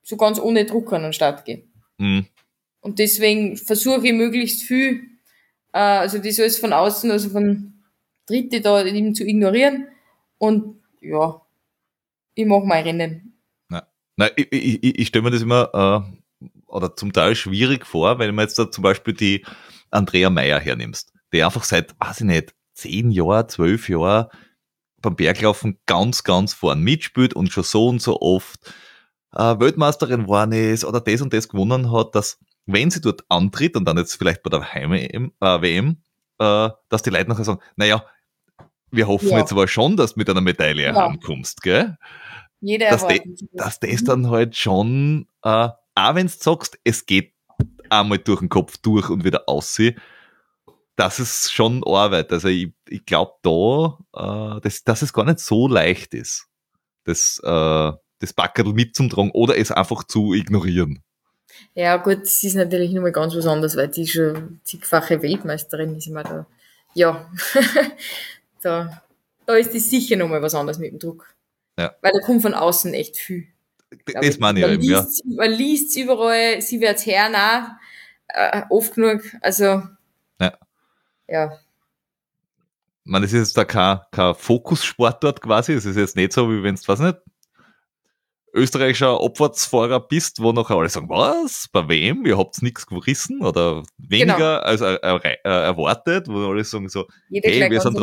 so 0.04 0.18
ganz 0.18 0.40
ohne 0.40 0.66
Druck 0.66 0.94
an 0.94 1.04
den 1.04 1.14
Start 1.14 1.46
gehe. 1.46 1.64
Mhm. 1.98 2.26
Und 2.82 3.00
deswegen 3.00 3.58
versuche 3.58 4.08
ich 4.08 4.14
möglichst 4.14 4.64
viel, 4.64 5.04
äh, 5.74 5.80
also 5.80 6.20
das 6.20 6.40
alles 6.40 6.60
von 6.60 6.74
außen, 6.74 7.12
also 7.12 7.30
von 7.30 7.74
Dritte 8.26 8.62
da 8.62 8.84
eben 8.86 9.16
zu 9.16 9.26
ignorieren. 9.26 9.88
Und 10.38 10.82
ja, 11.02 11.42
ich 12.38 12.46
mache 12.46 12.66
mein 12.66 12.84
Rennen. 12.84 13.34
Na, 13.68 13.88
na 14.16 14.30
ich, 14.36 14.52
ich, 14.52 15.00
ich 15.00 15.08
stelle 15.08 15.24
mir 15.24 15.32
das 15.32 15.42
immer 15.42 16.06
äh, 16.42 16.46
oder 16.68 16.96
zum 16.96 17.12
Teil 17.12 17.36
schwierig 17.36 17.86
vor, 17.86 18.20
wenn 18.20 18.36
man 18.36 18.44
jetzt 18.44 18.60
da 18.60 18.70
zum 18.70 18.84
Beispiel 18.84 19.14
die 19.14 19.46
Andrea 19.90 20.30
Meyer 20.30 20.60
hernimmst, 20.60 21.14
die 21.34 21.44
einfach 21.44 21.64
seit, 21.64 21.96
weiß 22.00 22.22
ich 22.22 22.28
nicht, 22.28 22.54
zehn 22.74 23.10
Jahren, 23.10 23.50
zwölf 23.50 23.90
Jahren 23.90 24.28
beim 25.02 25.16
Berglaufen 25.16 25.80
ganz, 25.88 26.24
ganz 26.24 26.54
vorn 26.54 26.82
mitspielt 26.82 27.34
und 27.34 27.52
schon 27.52 27.64
so 27.64 27.88
und 27.88 28.02
so 28.02 28.22
oft 28.22 28.74
äh, 29.34 29.60
Weltmeisterin 29.60 30.24
geworden 30.24 30.52
ist 30.52 30.86
oder 30.86 31.02
das 31.02 31.22
und 31.22 31.34
das 31.34 31.50
gewonnen 31.50 31.92
hat, 31.92 32.14
dass 32.14 32.40
wenn 32.68 32.92
sie 32.92 33.02
dort 33.02 33.24
antritt 33.30 33.76
und 33.76 33.86
dann 33.86 33.98
jetzt 33.98 34.16
vielleicht 34.16 34.44
bei 34.44 34.50
der 34.52 34.74
Heim-WM, 34.74 35.32
äh, 35.40 35.62
WM, 35.62 35.98
äh, 36.38 36.70
dass 36.90 37.02
die 37.02 37.10
Leute 37.10 37.30
nachher 37.30 37.46
sagen, 37.46 37.62
naja, 37.78 38.04
wir 38.92 39.08
hoffen 39.08 39.30
ja. 39.30 39.40
jetzt 39.40 39.52
aber 39.52 39.68
schon, 39.68 39.98
dass 39.98 40.14
du 40.14 40.20
mit 40.20 40.30
einer 40.30 40.42
Medaille 40.42 40.84
ja. 40.84 40.94
herankommst, 40.94 41.62
gell? 41.62 41.98
Jeder 42.62 42.90
dass, 42.90 43.08
de, 43.08 43.22
dass 43.54 43.80
das 43.80 44.04
dann 44.04 44.30
halt 44.30 44.56
schon, 44.56 45.28
äh, 45.44 45.70
auch 45.96 46.16
wenn 46.16 46.28
du 46.28 46.34
sagst, 46.34 46.80
es 46.84 47.06
geht 47.06 47.34
einmal 47.90 48.18
durch 48.18 48.40
den 48.40 48.50
Kopf 48.50 48.78
durch 48.78 49.10
und 49.10 49.24
wieder 49.24 49.44
aussehen, 49.48 50.00
das 50.96 51.20
ist 51.20 51.54
schon 51.54 51.84
Arbeit. 51.86 52.32
Also 52.32 52.48
ich, 52.48 52.74
ich 52.90 53.06
glaube 53.06 53.34
da, 53.44 54.58
äh, 54.58 54.62
dass, 54.62 54.84
dass 54.84 55.02
es 55.02 55.14
gar 55.14 55.26
nicht 55.26 55.40
so 55.40 55.68
leicht 55.68 56.14
ist, 56.14 56.48
das, 57.04 57.40
äh, 57.44 57.92
das 58.20 58.34
Backerl 58.34 58.74
mitzutragen 58.74 59.32
oder 59.32 59.58
es 59.58 59.72
einfach 59.72 60.04
zu 60.04 60.34
ignorieren. 60.34 61.04
Ja 61.76 61.98
gut, 61.98 62.22
das 62.24 62.44
ist 62.44 62.56
natürlich 62.56 62.92
nochmal 62.92 63.12
ganz 63.12 63.36
was 63.36 63.46
anderes, 63.46 63.78
weil 63.78 63.88
die 63.88 64.08
schon 64.08 64.60
zigfache 64.64 65.22
Weltmeisterin 65.22 65.96
ist 65.96 66.08
immer 66.08 66.24
da. 66.24 66.48
Ja, 66.94 67.30
da, 68.62 69.02
da 69.46 69.56
ist 69.56 69.74
die 69.74 69.80
sicher 69.80 70.16
nochmal 70.16 70.42
was 70.42 70.56
anderes 70.56 70.80
mit 70.80 70.92
dem 70.92 71.00
Druck. 71.00 71.37
Ja. 71.78 71.96
Weil 72.02 72.12
da 72.12 72.20
kommt 72.20 72.42
von 72.42 72.54
außen 72.54 72.94
echt 72.94 73.18
viel. 73.18 73.48
Das 74.06 74.40
meine 74.40 74.60
ich 74.60 74.66
man 74.66 74.74
eben, 74.74 74.82
liest, 74.82 75.24
ja. 75.26 75.36
Man 75.36 75.52
liest 75.52 75.98
überall, 75.98 76.62
sie 76.62 76.82
wird 76.82 77.06
hernah, 77.06 77.80
äh, 78.28 78.64
oft 78.70 78.96
genug, 78.96 79.22
also 79.42 79.84
ja. 80.42 80.54
ja. 81.28 81.58
Man, 83.06 83.22
das 83.22 83.32
ist 83.32 83.40
jetzt 83.40 83.58
da 83.58 83.64
kein, 83.64 84.02
kein 84.12 84.36
Fokussport 84.36 85.24
dort 85.24 85.42
quasi, 85.42 85.74
es 85.74 85.86
ist 85.86 85.96
jetzt 85.96 86.18
nicht 86.18 86.34
so, 86.34 86.50
wie 86.50 86.64
wenn 86.64 86.76
es, 86.76 86.88
weiß 86.88 87.00
nicht, 87.00 87.18
österreichischer 88.54 89.22
Abfahrtsfahrer 89.22 90.00
bist, 90.00 90.42
wo 90.42 90.52
nachher 90.52 90.76
alle 90.76 90.90
sagen, 90.90 91.10
was, 91.10 91.68
bei 91.72 91.88
wem, 91.88 92.26
ihr 92.26 92.38
habt 92.38 92.62
nichts 92.62 92.88
gerissen 92.88 93.42
oder 93.42 93.84
weniger 93.98 94.36
genau. 94.36 94.60
als 94.60 94.82
er, 94.82 95.04
er, 95.04 95.26
er, 95.26 95.52
erwartet, 95.64 96.28
wo 96.28 96.50
alle 96.50 96.64
sagen 96.64 96.90
so, 96.90 97.08
Jede 97.30 97.50
hey, 97.50 97.70
wir 97.70 97.82
sind, 97.82 98.00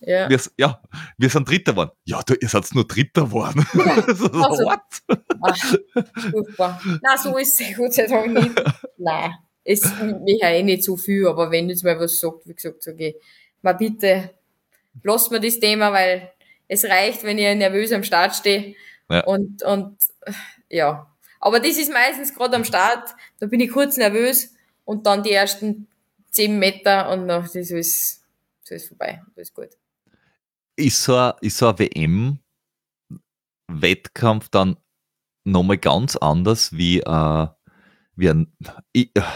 ja. 0.00 0.28
Wir, 0.28 0.40
ja, 0.58 0.82
wir 1.16 1.30
sind 1.30 1.48
Dritter 1.48 1.72
geworden. 1.72 1.90
Ja, 2.04 2.22
du, 2.22 2.34
ihr 2.34 2.48
seid 2.48 2.66
nur 2.74 2.86
Dritter 2.86 3.22
geworden. 3.22 3.66
Ja. 3.74 4.02
so, 4.14 4.26
also, 4.26 4.64
what? 4.64 4.80
Ach, 5.42 7.18
so 7.18 7.36
ist 7.36 7.60
es 7.60 7.76
Gott 7.76 7.94
sei 7.94 8.06
Dank 8.06 8.32
nicht. 8.32 8.62
Nein, 8.98 9.32
es 9.64 9.82
mich 10.00 10.40
ja 10.40 10.50
eh 10.50 10.62
nicht 10.62 10.84
so 10.84 10.96
viel, 10.96 11.26
aber 11.26 11.50
wenn 11.50 11.68
jetzt 11.68 11.84
mal 11.84 11.98
was 11.98 12.18
sagt, 12.18 12.46
wie 12.46 12.54
gesagt, 12.54 12.82
sage 12.82 13.08
ich, 13.08 13.16
mal 13.62 13.74
bitte, 13.74 14.30
lasst 15.02 15.30
mir 15.30 15.40
das 15.40 15.58
Thema, 15.58 15.92
weil 15.92 16.30
es 16.68 16.84
reicht, 16.84 17.22
wenn 17.22 17.38
ich 17.38 17.54
nervös 17.56 17.92
am 17.92 18.02
Start 18.02 18.34
stehe 18.34 18.74
ja. 19.10 19.24
Und, 19.24 19.62
und 19.62 19.96
ja. 20.68 21.06
Aber 21.40 21.60
das 21.60 21.76
ist 21.76 21.92
meistens 21.92 22.34
gerade 22.34 22.56
am 22.56 22.64
Start, 22.64 23.14
da 23.38 23.46
bin 23.46 23.60
ich 23.60 23.70
kurz 23.70 23.96
nervös 23.96 24.52
und 24.84 25.06
dann 25.06 25.22
die 25.22 25.30
ersten 25.32 25.86
zehn 26.30 26.58
Meter 26.58 27.08
und 27.10 27.26
noch 27.26 27.44
das 27.44 27.54
ist, 27.54 28.24
das 28.62 28.82
ist 28.82 28.88
vorbei. 28.88 29.22
Das 29.34 29.48
ist 29.48 29.54
gut. 29.54 29.68
Ist 30.76 31.02
so 31.02 31.16
ein, 31.16 31.32
ist 31.40 31.56
so 31.58 31.68
ein 31.68 31.78
WM-Wettkampf 31.78 34.48
dann 34.50 34.76
nochmal 35.44 35.78
ganz 35.78 36.16
anders 36.16 36.72
wie, 36.72 37.00
äh, 37.00 37.46
wie 38.16 38.30
ein, 38.30 38.52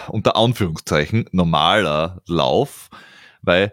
unter 0.09 0.37
Anführungszeichen, 0.37 1.29
normaler 1.33 2.23
Lauf, 2.27 2.91
weil 3.43 3.73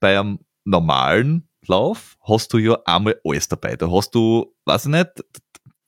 bei 0.00 0.18
einem 0.18 0.40
normalen 0.64 1.47
Lauf 1.68 2.16
hast 2.22 2.52
du 2.52 2.58
ja 2.58 2.78
einmal 2.84 3.20
alles 3.24 3.48
dabei. 3.48 3.76
Da 3.76 3.90
hast 3.90 4.14
du, 4.14 4.54
weiß 4.64 4.86
ich 4.86 4.92
nicht, 4.92 5.08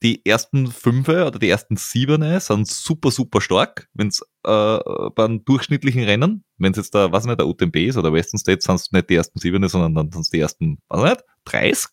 die 0.03 0.25
ersten 0.25 0.67
fünf 0.67 1.07
oder 1.09 1.31
die 1.31 1.49
ersten 1.49 1.75
sieben 1.75 2.39
sind 2.39 2.67
super, 2.67 3.11
super 3.11 3.39
stark, 3.39 3.87
wenn 3.93 4.07
es 4.07 4.21
äh, 4.43 4.79
beim 5.15 5.45
durchschnittlichen 5.45 6.03
Rennen, 6.03 6.43
wenn 6.57 6.71
es 6.71 6.77
jetzt 6.77 6.95
der, 6.95 7.11
weiß 7.11 7.23
ich 7.23 7.27
nicht, 7.27 7.39
der 7.39 7.47
UTMB 7.47 7.75
ist 7.75 7.97
oder 7.97 8.11
Western 8.11 8.39
States, 8.39 8.65
sind 8.65 8.75
es 8.75 8.91
nicht 8.91 9.09
die 9.09 9.15
ersten 9.15 9.39
sieben, 9.39 9.67
sondern 9.67 9.93
dann 9.93 10.11
sind 10.11 10.21
es 10.21 10.29
die 10.31 10.39
ersten, 10.39 10.79
weiß 10.89 11.03
ich 11.03 11.09
nicht, 11.09 11.23
30, 11.45 11.89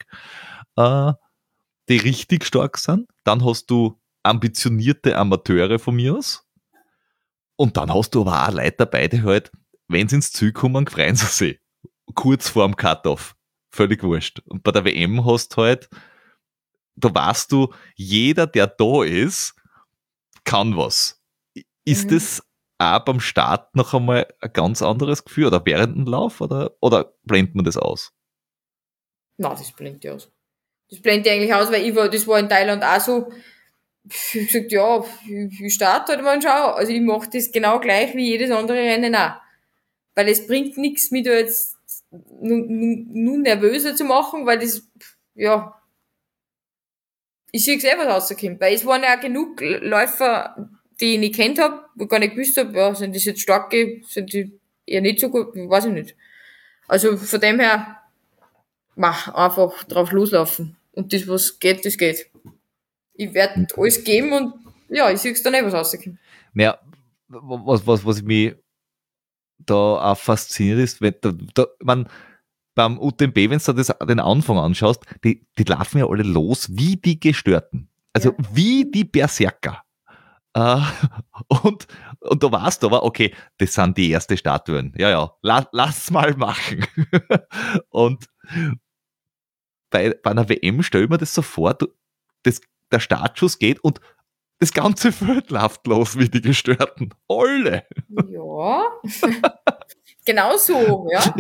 äh, 0.76 1.12
die 1.90 1.96
richtig 1.98 2.44
stark 2.46 2.78
sind. 2.78 3.08
Dann 3.24 3.44
hast 3.44 3.66
du 3.66 4.00
ambitionierte 4.22 5.16
Amateure 5.16 5.78
von 5.78 5.96
mir 5.96 6.16
aus. 6.16 6.46
Und 7.56 7.76
dann 7.76 7.92
hast 7.92 8.14
du 8.14 8.22
aber 8.22 8.48
auch 8.48 8.52
Leute 8.52 8.76
dabei, 8.78 9.08
die 9.08 9.22
halt, 9.22 9.50
wenn 9.88 10.08
sie 10.08 10.16
ins 10.16 10.32
Ziel 10.32 10.52
kommen, 10.52 10.84
gefreien 10.84 11.16
sie 11.16 11.26
sich. 11.26 11.60
Kurz 12.14 12.48
vorm 12.48 12.74
Cut-Off 12.74 13.34
völlig 13.78 14.02
wurscht. 14.02 14.40
Und 14.46 14.64
bei 14.64 14.72
der 14.72 14.84
WM 14.84 15.24
hast 15.24 15.56
halt, 15.56 15.88
da 16.96 17.14
weißt 17.14 17.52
du, 17.52 17.72
jeder, 17.94 18.46
der 18.48 18.66
da 18.66 19.04
ist, 19.04 19.54
kann 20.44 20.76
was. 20.76 21.22
Ist 21.84 22.06
mhm. 22.06 22.14
das 22.14 22.42
auch 22.78 23.04
beim 23.04 23.20
Start 23.20 23.74
noch 23.76 23.94
einmal 23.94 24.26
ein 24.40 24.52
ganz 24.52 24.82
anderes 24.82 25.24
Gefühl 25.24 25.46
oder 25.46 25.64
während 25.64 25.96
dem 25.96 26.06
Lauf 26.06 26.40
oder, 26.40 26.72
oder 26.80 27.14
blendet 27.22 27.54
man 27.54 27.64
das 27.64 27.76
aus? 27.76 28.12
Nein, 29.36 29.52
das 29.56 29.72
blendet 29.72 30.04
ja 30.04 30.14
aus. 30.14 30.32
Das 30.90 31.00
blendet 31.00 31.26
ja 31.26 31.32
eigentlich 31.34 31.54
aus, 31.54 31.70
weil 31.70 31.86
ich 31.86 31.94
war, 31.94 32.08
das 32.08 32.26
war 32.26 32.40
in 32.40 32.48
Thailand 32.48 32.82
auch 32.82 33.00
so, 33.00 33.32
ich 34.04 34.46
gesagt, 34.46 34.72
ja, 34.72 35.04
ich 35.60 35.74
starte 35.74 36.12
halt 36.12 36.24
mal 36.24 36.36
und 36.36 36.42
schau. 36.42 36.72
Also 36.72 36.92
ich 36.92 37.00
mache 37.00 37.28
das 37.32 37.52
genau 37.52 37.78
gleich 37.78 38.14
wie 38.14 38.28
jedes 38.28 38.50
andere 38.50 38.78
Rennen 38.78 39.14
auch. 39.14 39.34
Weil 40.14 40.28
es 40.28 40.46
bringt 40.46 40.78
nichts, 40.78 41.10
mich 41.10 41.24
da 41.24 41.32
jetzt 41.32 41.77
nun 42.10 43.42
nervöser 43.42 43.96
zu 43.96 44.04
machen, 44.04 44.46
weil 44.46 44.58
das, 44.58 44.82
ja, 45.34 45.74
ich 47.52 47.64
sehe 47.64 47.80
selber 47.80 48.06
rauskommt. 48.06 48.60
Weil 48.60 48.74
es 48.74 48.84
waren 48.84 49.02
ja 49.02 49.16
genug 49.16 49.60
Läufer, 49.60 50.68
die 51.00 51.14
ich 51.14 51.20
nicht 51.20 51.34
kennt 51.34 51.58
habe, 51.58 51.84
wo 51.94 52.04
ich 52.04 52.10
gar 52.10 52.18
nicht 52.18 52.34
gewusst 52.34 52.56
habe, 52.56 52.76
ja, 52.76 52.94
sind 52.94 53.14
das 53.14 53.24
jetzt 53.24 53.40
starke, 53.40 54.00
sind 54.06 54.32
die 54.32 54.58
eher 54.86 55.00
nicht 55.00 55.20
so 55.20 55.30
gut, 55.30 55.54
weiß 55.54 55.86
ich 55.86 55.92
nicht. 55.92 56.16
Also 56.86 57.16
von 57.16 57.40
dem 57.40 57.60
her, 57.60 57.98
mach 58.96 59.28
einfach 59.34 59.84
drauf 59.84 60.12
loslaufen. 60.12 60.76
Und 60.92 61.12
das, 61.12 61.28
was 61.28 61.58
geht, 61.58 61.84
das 61.84 61.96
geht. 61.96 62.30
Ich 63.14 63.32
werde 63.34 63.66
alles 63.76 64.04
geben 64.04 64.32
und 64.32 64.54
ja, 64.88 65.10
ich 65.10 65.20
sehe 65.20 65.32
es 65.32 65.42
dann 65.42 65.54
eh, 65.54 65.64
was 65.64 65.74
rauskommt. 65.74 66.18
Naja, 66.54 66.78
was, 67.28 67.86
was, 67.86 68.04
was 68.04 68.18
ich 68.18 68.24
mich 68.24 68.54
da 69.58 69.74
auch 69.74 70.18
fasziniert 70.18 70.78
ist, 70.78 71.00
wenn 71.00 71.14
da, 71.20 71.32
da, 71.54 71.66
man, 71.82 72.08
beim 72.74 72.98
UTMB, 72.98 73.36
wenn 73.36 73.58
du 73.58 73.72
das, 73.72 73.92
den 74.08 74.20
Anfang 74.20 74.58
anschaust, 74.58 75.04
die, 75.24 75.46
die 75.58 75.64
laufen 75.64 75.98
ja 75.98 76.06
alle 76.06 76.22
los 76.22 76.68
wie 76.70 76.96
die 76.96 77.18
Gestörten. 77.18 77.88
Also 78.12 78.30
ja. 78.30 78.44
wie 78.52 78.90
die 78.90 79.04
Berserker. 79.04 79.82
Uh, 80.56 80.80
und, 81.62 81.86
und 82.20 82.42
da 82.42 82.52
warst 82.52 82.82
du 82.82 82.86
aber, 82.86 83.02
okay, 83.02 83.34
das 83.58 83.74
sind 83.74 83.96
die 83.96 84.12
ersten 84.12 84.36
Statuen. 84.36 84.92
Ja, 84.96 85.10
ja, 85.10 85.32
la, 85.42 85.68
lass 85.72 86.10
mal 86.10 86.34
machen. 86.36 86.86
und 87.90 88.26
bei, 89.90 90.14
bei 90.22 90.30
einer 90.30 90.48
WM 90.48 90.82
stellen 90.82 91.10
wir 91.10 91.18
das 91.18 91.34
so 91.34 91.42
vor, 91.42 91.74
du, 91.74 91.88
das, 92.42 92.60
der 92.90 93.00
Startschuss 93.00 93.58
geht 93.58 93.80
und 93.80 94.00
das 94.58 94.72
ganze 94.72 95.12
Feld 95.12 95.50
läuft 95.50 95.86
los 95.86 96.18
wie 96.18 96.28
die 96.28 96.40
Gestörten. 96.40 97.14
Alle. 97.28 97.86
Ja. 98.28 98.84
genau 100.24 100.56
so, 100.56 101.06
ja. 101.12 101.34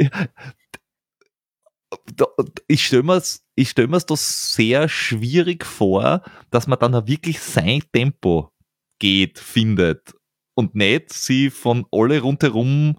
Ich 2.66 2.86
stelle 2.86 3.02
mir 3.02 3.16
es 3.16 3.48
ich 3.58 3.70
stell 3.70 3.88
mir's 3.88 4.06
das 4.06 4.52
sehr 4.52 4.88
schwierig 4.88 5.66
vor, 5.66 6.22
dass 6.50 6.68
man 6.68 6.78
dann 6.78 7.08
wirklich 7.08 7.40
sein 7.40 7.82
Tempo 7.92 8.52
geht, 9.00 9.40
findet 9.40 10.14
und 10.54 10.76
nicht 10.76 11.12
sie 11.12 11.50
von 11.50 11.84
alle 11.90 12.20
rundherum 12.20 12.96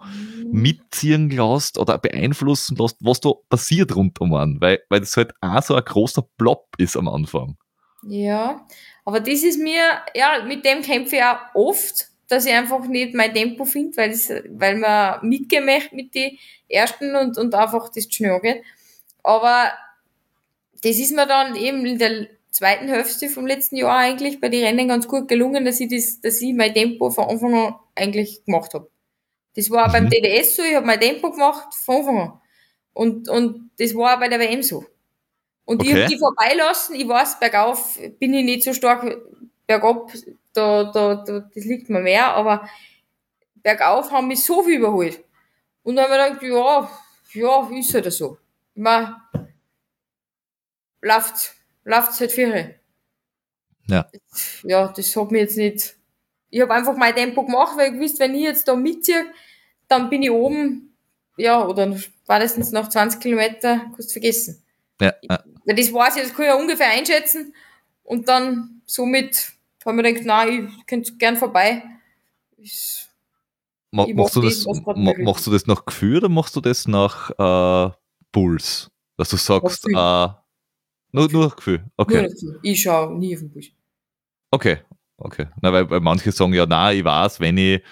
mitziehen 0.51 1.29
lässt 1.29 1.77
oder 1.77 1.97
beeinflussen 1.97 2.75
lässt, 2.75 2.97
was 2.99 3.21
da 3.21 3.31
passiert 3.47 3.95
an, 3.95 4.57
weil, 4.59 4.79
weil 4.89 4.99
das 4.99 5.15
halt 5.15 5.31
auch 5.39 5.63
so 5.63 5.75
ein 5.75 5.83
großer 5.83 6.23
Blob 6.37 6.67
ist 6.77 6.97
am 6.97 7.07
Anfang. 7.07 7.55
Ja, 8.03 8.65
aber 9.05 9.19
das 9.19 9.43
ist 9.43 9.59
mir, 9.59 9.81
ja, 10.15 10.43
mit 10.45 10.63
dem 10.65 10.81
kämpfe 10.81 11.17
ich 11.17 11.23
auch 11.23 11.39
oft, 11.53 12.07
dass 12.27 12.45
ich 12.45 12.53
einfach 12.53 12.85
nicht 12.85 13.13
mein 13.13 13.33
Tempo 13.33 13.65
finde, 13.65 13.97
weil, 13.97 14.11
es, 14.11 14.29
weil 14.29 14.77
man 14.77 15.27
mitgemacht 15.27 15.91
mit 15.93 16.15
den 16.15 16.37
ersten 16.69 17.15
und, 17.15 17.37
und 17.37 17.53
einfach 17.55 17.89
das 17.89 18.05
schnell 18.09 18.39
geht. 18.39 18.63
Aber 19.23 19.71
das 20.83 20.97
ist 20.97 21.11
mir 21.15 21.25
dann 21.27 21.55
eben 21.55 21.85
in 21.85 21.97
der 21.99 22.27
zweiten 22.51 22.87
Hälfte 22.87 23.29
vom 23.29 23.45
letzten 23.45 23.75
Jahr 23.75 23.97
eigentlich 23.97 24.39
bei 24.39 24.49
den 24.49 24.63
Rennen 24.63 24.87
ganz 24.87 25.07
gut 25.07 25.27
gelungen, 25.27 25.65
dass 25.65 25.79
ich 25.79 25.89
das, 25.89 26.21
dass 26.21 26.41
ich 26.41 26.53
mein 26.53 26.73
Tempo 26.73 27.09
von 27.09 27.25
Anfang 27.29 27.53
an 27.53 27.75
eigentlich 27.95 28.43
gemacht 28.45 28.73
habe. 28.73 28.89
Das 29.55 29.69
war 29.71 29.87
auch 29.87 29.93
beim 29.93 30.05
Mhm. 30.05 30.09
DDS 30.09 30.55
so, 30.57 30.63
ich 30.63 30.75
habe 30.75 30.85
mein 30.87 30.99
Tempo 30.99 31.31
gemacht 31.31 31.73
von 31.75 31.97
Anfang 31.97 32.19
an. 32.19 32.41
Und, 32.93 33.29
und 33.29 33.71
das 33.79 33.95
war 33.95 34.15
auch 34.15 34.19
bei 34.19 34.29
der 34.29 34.39
WM 34.39 34.63
so. 34.63 34.85
Und 35.69 35.83
ich 35.83 35.89
Okay. 35.91 36.01
habe 36.01 36.13
die 36.13 36.17
vorbeilassen, 36.17 36.95
ich 36.95 37.07
weiß, 37.07 37.39
bergauf 37.39 37.99
bin 38.19 38.33
ich 38.33 38.43
nicht 38.43 38.63
so 38.63 38.73
stark, 38.73 39.05
bergab, 39.67 40.11
da, 40.53 40.85
da, 40.85 41.15
da, 41.23 41.39
das 41.41 41.63
liegt 41.63 41.91
mir 41.91 41.99
mehr, 41.99 42.33
aber 42.33 42.67
bergauf 43.61 44.09
haben 44.11 44.29
mich 44.29 44.43
so 44.43 44.63
viel 44.63 44.79
überholt. 44.79 45.23
Und 45.83 45.97
dann 45.97 46.09
habe 46.09 46.33
ich 46.33 46.39
gedacht, 46.39 46.89
ja, 47.35 47.69
ja, 47.69 47.79
ist 47.79 47.93
halt 47.93 48.11
so. 48.11 48.39
Ich 48.73 48.81
mein, 48.81 49.15
läuft, 51.01 51.53
läuft's 51.83 52.19
halt 52.19 52.31
für. 52.31 52.75
Ja. 53.87 54.09
Ja, 54.63 54.87
das 54.89 55.15
hat 55.15 55.31
mir 55.31 55.39
jetzt 55.41 55.57
nicht, 55.57 55.95
ich 56.49 56.61
habe 56.61 56.73
einfach 56.73 56.95
mein 56.95 57.15
Tempo 57.15 57.43
gemacht, 57.45 57.77
weil 57.77 57.93
ich 57.93 57.99
wusste, 57.99 58.21
wenn 58.21 58.35
ich 58.35 58.41
jetzt 58.43 58.67
da 58.67 58.75
mitziehe, 58.75 59.25
dann 59.87 60.09
bin 60.09 60.23
ich 60.23 60.31
oben, 60.31 60.95
ja, 61.37 61.65
oder 61.65 61.95
spätestens 61.97 62.71
nach 62.71 62.89
20 62.89 63.19
Kilometer, 63.19 63.79
kannst 63.95 64.09
du 64.09 64.13
vergessen. 64.13 64.63
Ja, 65.01 65.13
ja. 65.23 65.43
Weil 65.69 65.75
das 65.75 65.93
weiß 65.93 66.15
ich, 66.15 66.23
das 66.23 66.33
kann 66.33 66.45
ich 66.45 66.49
ja 66.49 66.55
ungefähr 66.55 66.89
einschätzen. 66.89 67.53
Und 68.01 68.27
dann 68.27 68.81
somit 68.87 69.51
habe 69.85 69.95
ich 69.95 70.01
mir 70.01 70.13
gedacht, 70.13 70.25
nein, 70.25 70.73
ich 70.79 70.85
könnte 70.87 71.13
gern 71.17 71.37
vorbei. 71.37 71.83
Ist, 72.57 73.07
Ma 73.91 74.05
Ich 74.05 74.15
machst, 74.15 74.35
mach 74.35 74.41
du 74.41 74.49
das, 74.49 74.65
ma 74.95 75.13
machst 75.19 75.45
du 75.45 75.51
das 75.51 75.67
nach 75.67 75.85
Gefühl 75.85 76.17
oder 76.17 76.29
machst 76.29 76.55
du 76.55 76.61
das 76.61 76.87
nach 76.87 77.29
äh, 77.37 77.91
Puls? 78.31 78.89
Dass 79.15 79.29
du 79.29 79.37
sagst, 79.37 79.83
Gefühl. 79.83 79.95
äh, 79.95 80.29
nur, 81.11 81.31
nur 81.31 81.45
nach 81.45 81.55
Gefühl. 81.55 81.85
Okay. 81.97 82.23
dazu. 82.23 82.55
Ich 82.63 82.81
schaue 82.81 83.15
nie 83.19 83.35
auf 83.35 83.41
den 83.41 83.51
Busch. 83.51 83.71
Okay, 84.49 84.79
okay. 85.17 85.49
Na, 85.61 85.71
weil, 85.71 85.87
weil 85.87 85.99
manche 85.99 86.31
sagen 86.31 86.53
ja, 86.53 86.65
na, 86.65 86.91
ich 86.93 87.03
weiß, 87.03 87.41
wenn 87.41 87.59
ich, 87.59 87.83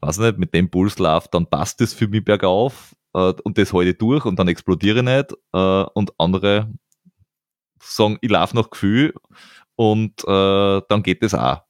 weiß 0.00 0.16
nicht, 0.16 0.38
mit 0.38 0.54
dem 0.54 0.70
Puls 0.70 0.98
laufe, 0.98 1.28
dann 1.30 1.44
passt 1.44 1.82
das 1.82 1.92
für 1.92 2.08
mich 2.08 2.24
bergauf 2.24 2.96
äh, 3.12 3.34
und 3.44 3.58
das 3.58 3.74
halte 3.74 3.90
ich 3.90 3.98
durch 3.98 4.24
und 4.24 4.38
dann 4.38 4.48
explodiere 4.48 5.00
ich 5.00 5.04
nicht. 5.04 5.32
Äh, 5.52 5.84
und 5.92 6.12
andere 6.16 6.72
sagen, 7.94 8.18
ich 8.20 8.30
laufe 8.30 8.56
nach 8.56 8.70
Gefühl 8.70 9.14
und 9.76 10.12
äh, 10.24 10.82
dann 10.88 11.02
geht 11.02 11.22
das 11.22 11.34
auch. 11.34 11.62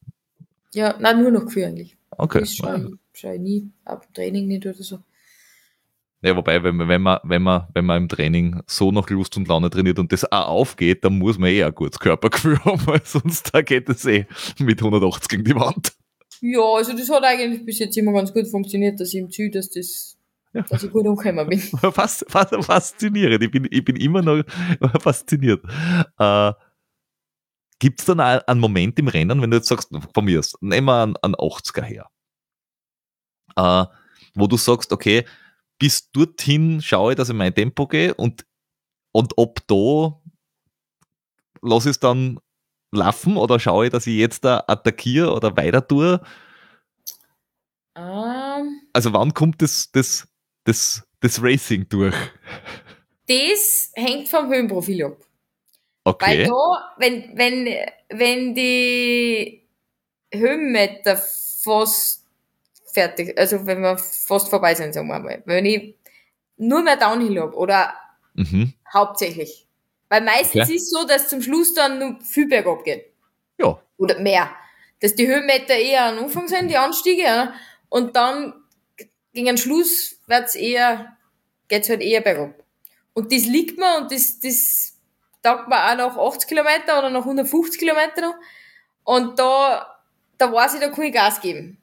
Ja, 0.74 0.94
nein, 0.98 1.22
nur 1.22 1.30
noch 1.30 1.46
Gefühl 1.46 1.64
eigentlich. 1.64 1.96
Okay. 2.10 2.40
Das 2.40 2.54
schaue 2.54 2.78
ich, 2.78 3.20
schau 3.20 3.32
ich 3.32 3.40
nie, 3.40 3.70
ab 3.84 4.06
dem 4.06 4.14
Training 4.14 4.46
nicht 4.46 4.66
oder 4.66 4.74
so. 4.74 4.98
Ja, 6.20 6.34
wobei, 6.36 6.62
wenn 6.64 6.74
man, 6.74 6.88
wenn 6.88 7.02
man, 7.02 7.20
wenn 7.22 7.42
man, 7.42 7.68
wenn 7.74 7.84
man 7.84 8.02
im 8.02 8.08
Training 8.08 8.60
so 8.66 8.90
nach 8.90 9.08
Lust 9.08 9.36
und 9.36 9.46
Laune 9.46 9.70
trainiert 9.70 10.00
und 10.00 10.10
das 10.10 10.30
auch 10.30 10.48
aufgeht, 10.48 11.04
dann 11.04 11.16
muss 11.16 11.38
man 11.38 11.50
eh 11.50 11.62
ein 11.62 11.74
gutes 11.74 12.00
Körpergefühl 12.00 12.58
haben, 12.64 12.84
weil 12.86 13.00
sonst 13.04 13.54
da 13.54 13.62
geht 13.62 13.88
es 13.88 14.04
eh 14.04 14.26
mit 14.58 14.80
180 14.80 15.28
gegen 15.28 15.44
die 15.44 15.54
Wand. 15.54 15.92
Ja, 16.40 16.60
also 16.60 16.92
das 16.92 17.08
hat 17.08 17.22
eigentlich 17.22 17.64
bis 17.64 17.78
jetzt 17.78 17.96
immer 17.96 18.12
ganz 18.12 18.32
gut 18.32 18.48
funktioniert, 18.48 18.98
dass 18.98 19.14
ich 19.14 19.20
im 19.20 19.30
Ziel, 19.30 19.50
dass 19.50 19.70
das, 19.70 20.17
Ja. 20.54 20.62
dass 20.62 20.82
ich 20.82 20.90
gut 20.90 21.06
umgekommen 21.06 21.46
bin. 21.48 21.60
Fast, 21.92 22.24
fast, 22.28 22.54
faszinierend. 22.64 23.42
Ich 23.42 23.50
bin, 23.50 23.68
ich 23.70 23.84
bin 23.84 23.96
immer 23.96 24.22
noch 24.22 24.42
fasziniert. 25.00 25.62
Äh, 26.18 26.52
Gibt 27.80 28.00
es 28.00 28.06
dann 28.06 28.20
auch 28.20 28.40
einen 28.46 28.60
Moment 28.60 28.98
im 28.98 29.08
Rennen, 29.08 29.40
wenn 29.40 29.50
du 29.50 29.58
jetzt 29.58 29.68
sagst, 29.68 29.90
von 30.14 30.24
mir 30.24 30.40
aus, 30.40 30.54
nehmen 30.60 30.86
wir 30.86 31.02
einen, 31.02 31.16
einen 31.18 31.34
80er 31.36 31.82
her, 31.82 32.08
äh, 33.56 33.84
wo 34.34 34.46
du 34.46 34.56
sagst, 34.56 34.92
okay, 34.92 35.24
bis 35.78 36.10
dorthin 36.10 36.82
schaue 36.82 37.12
ich, 37.12 37.16
dass 37.16 37.28
ich 37.28 37.36
mein 37.36 37.54
Tempo 37.54 37.86
gehe 37.86 38.14
und, 38.14 38.44
und 39.12 39.34
ob 39.36 39.64
da 39.68 40.20
lasse 41.62 41.90
ich 41.90 41.96
es 41.96 42.00
dann 42.00 42.40
laufen 42.90 43.36
oder 43.36 43.60
schaue 43.60 43.86
ich, 43.86 43.92
dass 43.92 44.06
ich 44.06 44.16
jetzt 44.16 44.44
da 44.44 44.64
attackiere 44.66 45.32
oder 45.32 45.56
weiter 45.56 45.86
tue? 45.86 46.20
Ähm, 47.96 48.80
Also 48.92 49.12
wann 49.12 49.34
kommt 49.34 49.62
das, 49.62 49.90
das, 49.92 50.26
das, 50.68 51.02
das 51.20 51.42
Racing 51.42 51.88
durch? 51.88 52.14
das 53.26 53.90
hängt 53.94 54.28
vom 54.28 54.48
Höhenprofil 54.48 55.04
ab. 55.04 55.16
Weil 55.20 55.24
Okay. 56.04 56.44
da, 56.46 56.94
wenn, 56.98 57.36
wenn, 57.36 57.66
wenn 58.08 58.54
die 58.54 59.66
Höhenmeter 60.32 61.16
fast 61.16 62.24
fertig, 62.92 63.38
also 63.38 63.66
wenn 63.66 63.80
wir 63.82 63.98
fast 63.98 64.48
vorbei 64.48 64.74
sind, 64.74 64.94
sagen 64.94 65.08
wir 65.08 65.18
mal, 65.18 65.42
wenn 65.44 65.66
ich 65.66 65.94
nur 66.56 66.82
mehr 66.82 66.96
Downhill 66.96 67.40
habe 67.40 67.54
oder 67.56 67.92
Mhm. 68.34 68.72
hauptsächlich. 68.92 69.66
Weil 70.08 70.22
meistens 70.22 70.62
Okay. 70.62 70.74
ist 70.76 70.84
es 70.84 70.90
so, 70.90 71.04
dass 71.06 71.28
zum 71.28 71.42
Schluss 71.42 71.74
dann 71.74 71.98
nur 71.98 72.18
viel 72.22 72.48
bergab 72.48 72.84
geht. 72.84 73.12
Ja, 73.60 73.78
Oder 73.98 74.18
mehr. 74.20 74.48
Dass 75.00 75.14
die 75.14 75.26
Höhenmeter 75.26 75.74
eher 75.74 76.04
am 76.06 76.18
Anfang 76.18 76.48
sind, 76.48 76.68
die 76.70 76.76
Anstiege, 76.78 77.22
ja. 77.22 77.52
und 77.90 78.16
dann 78.16 78.54
gegen 79.38 79.46
den 79.46 79.56
Schluss 79.56 80.20
wird's 80.26 80.56
eher, 80.56 81.16
geht's 81.68 81.88
halt 81.88 82.00
eher 82.00 82.20
bergab. 82.20 82.54
Und 83.12 83.32
das 83.32 83.46
liegt 83.46 83.78
mir 83.78 83.98
und 83.98 84.10
das, 84.10 84.40
das 84.40 84.98
taugt 85.44 85.68
mir 85.68 85.76
auch 85.76 85.96
nach 85.96 86.16
80 86.16 86.48
Kilometer 86.48 86.98
oder 86.98 87.10
nach 87.10 87.22
150 87.22 87.78
Kilometer 87.78 88.20
noch. 88.20 88.34
Und 89.04 89.38
da, 89.38 90.00
da 90.38 90.52
weiß 90.52 90.74
ich, 90.74 90.80
da 90.80 90.88
kann 90.88 91.04
ich 91.04 91.14
Gas 91.14 91.40
geben. 91.40 91.78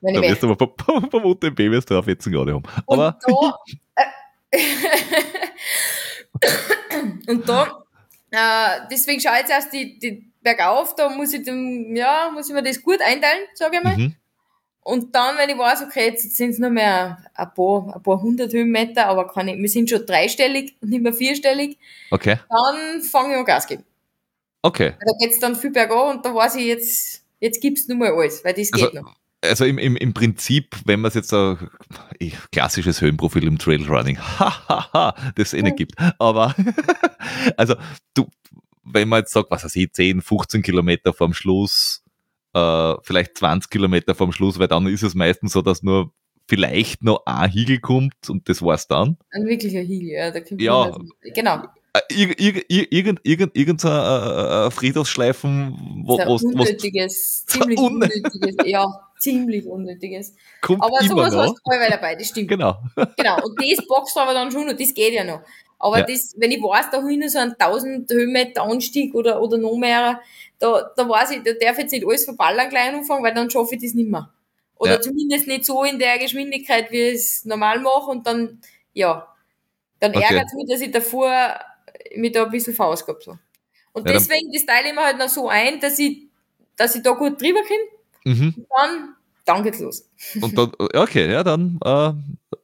Wenn 0.00 0.16
ich 0.16 0.20
da 0.20 0.28
wirst 0.28 0.42
möchte. 0.42 0.66
du 0.66 0.92
aber 0.92 1.08
beim 1.08 1.24
UTMB 1.24 1.58
wirst 1.70 1.88
du 1.88 1.94
drauf 1.94 2.08
jetzt 2.08 2.24
gerade 2.24 2.52
haben. 2.52 2.64
Aber 2.88 3.16
und 3.26 3.32
da, 3.32 3.58
äh, 4.50 4.58
und 7.30 7.48
da, 7.48 7.84
äh, 8.32 8.88
deswegen 8.90 9.20
schaue 9.20 9.34
ich 9.34 9.40
jetzt 9.40 9.50
erst 9.50 9.72
die, 9.72 10.00
die 10.00 10.32
bergauf, 10.42 10.96
da 10.96 11.10
muss 11.10 11.32
ich 11.32 11.44
dem, 11.44 11.94
ja, 11.94 12.28
muss 12.34 12.48
ich 12.48 12.54
mir 12.54 12.62
das 12.64 12.82
gut 12.82 13.00
einteilen, 13.00 13.46
sage 13.54 13.76
ich 13.76 13.84
mal. 13.84 13.96
mhm. 13.96 14.16
Und 14.82 15.14
dann, 15.14 15.36
wenn 15.36 15.50
ich 15.50 15.58
weiß, 15.58 15.82
okay, 15.82 16.06
jetzt 16.06 16.36
sind 16.36 16.50
es 16.50 16.58
nur 16.58 16.70
mehr 16.70 17.18
ein 17.34 17.54
paar, 17.54 17.94
ein 17.94 18.02
paar 18.02 18.20
hundert 18.22 18.52
Höhenmeter, 18.52 19.06
aber 19.06 19.28
keine, 19.28 19.56
wir 19.56 19.68
sind 19.68 19.90
schon 19.90 20.06
dreistellig 20.06 20.76
und 20.80 20.88
nicht 20.90 21.02
mehr 21.02 21.12
vierstellig, 21.12 21.78
okay, 22.10 22.38
dann 22.48 23.02
fange 23.02 23.34
ich 23.34 23.38
an 23.38 23.44
Gas 23.44 23.66
geben. 23.66 23.84
okay. 24.62 24.94
Da 24.98 25.12
geht's 25.20 25.38
dann 25.38 25.54
viel 25.56 25.70
bergab 25.70 26.14
und 26.14 26.24
da 26.24 26.34
weiß 26.34 26.56
ich 26.56 26.64
jetzt, 26.66 27.22
jetzt 27.40 27.60
gibt's 27.60 27.88
nur 27.88 27.98
mal 27.98 28.12
alles, 28.12 28.42
weil 28.44 28.54
das 28.54 28.72
Also, 28.72 28.86
geht 28.86 28.94
noch. 29.02 29.14
Also 29.42 29.64
im, 29.64 29.78
im, 29.78 29.96
im 29.96 30.12
Prinzip, 30.12 30.76
wenn 30.84 31.00
man 31.00 31.08
es 31.08 31.14
jetzt 31.14 31.32
ein 31.32 31.58
klassisches 32.52 33.00
Höhenprofil 33.00 33.44
im 33.46 33.58
Trailrunning, 33.58 34.18
hahaha, 34.38 35.14
das 35.34 35.54
eh 35.54 35.62
nicht 35.62 35.76
gibt. 35.76 35.94
Aber 36.18 36.54
also 37.56 37.74
du, 38.14 38.28
wenn 38.84 39.08
man 39.08 39.20
jetzt 39.20 39.32
sagt, 39.32 39.50
was 39.50 39.64
weiß 39.64 39.76
ich, 39.76 39.92
10, 39.92 40.20
15 40.20 40.62
Kilometer 40.62 41.12
vorm 41.14 41.32
Schluss, 41.32 42.02
äh, 42.54 42.94
vielleicht 43.02 43.38
20 43.38 43.70
Kilometer 43.70 44.14
vorm 44.14 44.32
Schluss, 44.32 44.58
weil 44.58 44.68
dann 44.68 44.86
ist 44.86 45.02
es 45.02 45.14
meistens 45.14 45.52
so, 45.52 45.62
dass 45.62 45.82
nur 45.82 46.12
vielleicht 46.48 47.02
noch 47.04 47.22
ein 47.26 47.50
Hügel 47.52 47.78
kommt 47.80 48.14
und 48.28 48.48
das 48.48 48.60
war's 48.62 48.88
dann. 48.88 49.16
Ein 49.30 49.46
wirklicher 49.46 49.80
Hügel, 49.82 50.08
ja. 50.10 50.30
Da 50.30 50.40
kommt 50.40 50.60
Ja. 50.60 50.90
man- 50.90 51.08
genau. 51.34 51.62
Äh, 51.92 52.00
Irgend, 52.14 52.40
irgend, 52.40 52.64
irgend, 52.68 53.20
irgend, 53.24 53.56
irgend 53.56 53.80
so 53.80 53.88
ein 53.88 53.94
äh, 53.94 54.66
äh, 54.66 54.70
Friedhofsschleifen, 54.70 56.04
wo, 56.06 56.18
wo 56.18 56.34
unnötiges, 56.36 57.44
ziemlich 57.46 57.78
Unne- 57.78 58.06
unnötiges, 58.06 58.56
ja, 58.64 58.86
ziemlich 59.18 59.66
unnötiges. 59.66 60.34
kommt 60.60 60.82
Aber 60.82 61.02
sowas 61.02 61.32
noch. 61.32 61.42
hast 61.42 61.54
du 61.64 61.70
allweil 61.70 61.90
dabei, 61.90 62.14
das 62.14 62.28
stimmt. 62.28 62.48
Genau. 62.48 62.78
Genau, 62.94 63.36
und 63.44 63.58
das 63.60 63.86
boxt 63.86 64.16
aber 64.16 64.34
dann 64.34 64.50
schon 64.52 64.68
und 64.68 64.80
das 64.80 64.94
geht 64.94 65.14
ja 65.14 65.24
noch. 65.24 65.40
Aber 65.80 65.98
Ja. 66.00 66.04
das, 66.06 66.34
wenn 66.38 66.52
ich 66.52 66.62
weiß, 66.62 66.90
da 66.92 67.02
hinten 67.06 67.28
so 67.28 67.38
ein 67.38 67.56
1000 67.58 68.10
Höhenmeter 68.10 68.62
Anstieg 68.62 69.14
oder, 69.14 69.42
oder 69.42 69.58
noch 69.58 69.76
mehr, 69.76 70.20
da, 70.58 70.90
da 70.96 71.08
weiß 71.08 71.32
ich, 71.32 71.42
da 71.42 71.52
darf 71.54 71.78
ich 71.78 71.84
jetzt 71.84 71.92
nicht 71.92 72.06
alles 72.06 72.24
verballern 72.26 72.68
gleich 72.70 72.92
anfangen, 72.92 73.24
weil 73.24 73.34
dann 73.34 73.50
schaffe 73.50 73.74
ich 73.76 73.82
das 73.82 73.94
nicht 73.94 74.10
mehr. 74.10 74.30
Oder 74.76 74.92
Ja. 74.92 75.00
zumindest 75.00 75.46
nicht 75.48 75.64
so 75.64 75.82
in 75.84 75.98
der 75.98 76.18
Geschwindigkeit, 76.18 76.90
wie 76.92 77.00
ich 77.10 77.14
es 77.16 77.44
normal 77.46 77.80
mache 77.80 78.10
und 78.10 78.26
dann, 78.26 78.60
ja, 78.94 79.26
dann 80.00 80.12
Okay. 80.14 80.24
ärgert 80.24 80.46
es 80.48 80.54
mich, 80.54 80.68
dass 80.70 80.80
ich 80.82 80.90
davor 80.92 81.60
mich 82.16 82.32
da 82.32 82.44
ein 82.44 82.50
bisschen 82.50 82.74
verausgabt 82.74 83.26
habe. 83.26 83.38
Und 83.92 84.06
Ja, 84.08 84.14
deswegen, 84.14 84.52
das 84.52 84.66
teile 84.66 84.88
ich 84.88 84.94
mir 84.94 85.02
halt 85.04 85.18
noch 85.18 85.28
so 85.28 85.48
ein, 85.48 85.80
dass 85.80 85.98
ich, 85.98 86.28
dass 86.76 86.94
ich 86.94 87.02
da 87.02 87.12
gut 87.12 87.40
drüber 87.40 87.60
komme, 87.62 88.34
Mhm. 88.36 88.66
dann, 88.76 89.16
dann 89.46 89.62
geht's 89.62 89.80
los. 89.80 90.08
Und 90.42 90.56
dann, 90.58 90.72
okay, 90.94 91.30
ja, 91.32 91.42
dann 91.42 91.78
äh, 91.84 92.12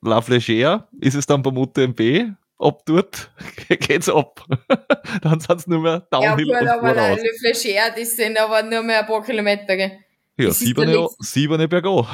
La 0.02 0.18
Flégère, 0.20 0.84
ist 1.00 1.14
es 1.14 1.26
dann 1.26 1.42
beim 1.42 1.56
UTMB, 1.58 2.34
ab 2.58 2.82
dort 2.86 3.30
geht's 3.68 4.08
ab. 4.08 4.44
dann 5.22 5.40
sind 5.40 5.60
es 5.60 5.66
nur 5.66 5.80
mehr 5.80 6.06
Ja, 6.12 6.20
Downhill 6.20 6.46
gut, 6.46 6.60
und 6.60 6.68
aber 6.68 6.94
voraus. 6.94 7.20
Le 7.20 7.30
Fléchère, 7.40 7.94
das 7.96 8.16
sind 8.16 8.38
aber 8.38 8.62
nur 8.62 8.82
mehr 8.82 9.00
ein 9.00 9.06
paar 9.06 9.22
Kilometer, 9.22 9.76
gell? 9.76 9.98
Ja, 10.38 10.46
Das 10.48 10.58
siebene, 10.58 11.08
siebene 11.20 11.68
bergab. 11.68 12.06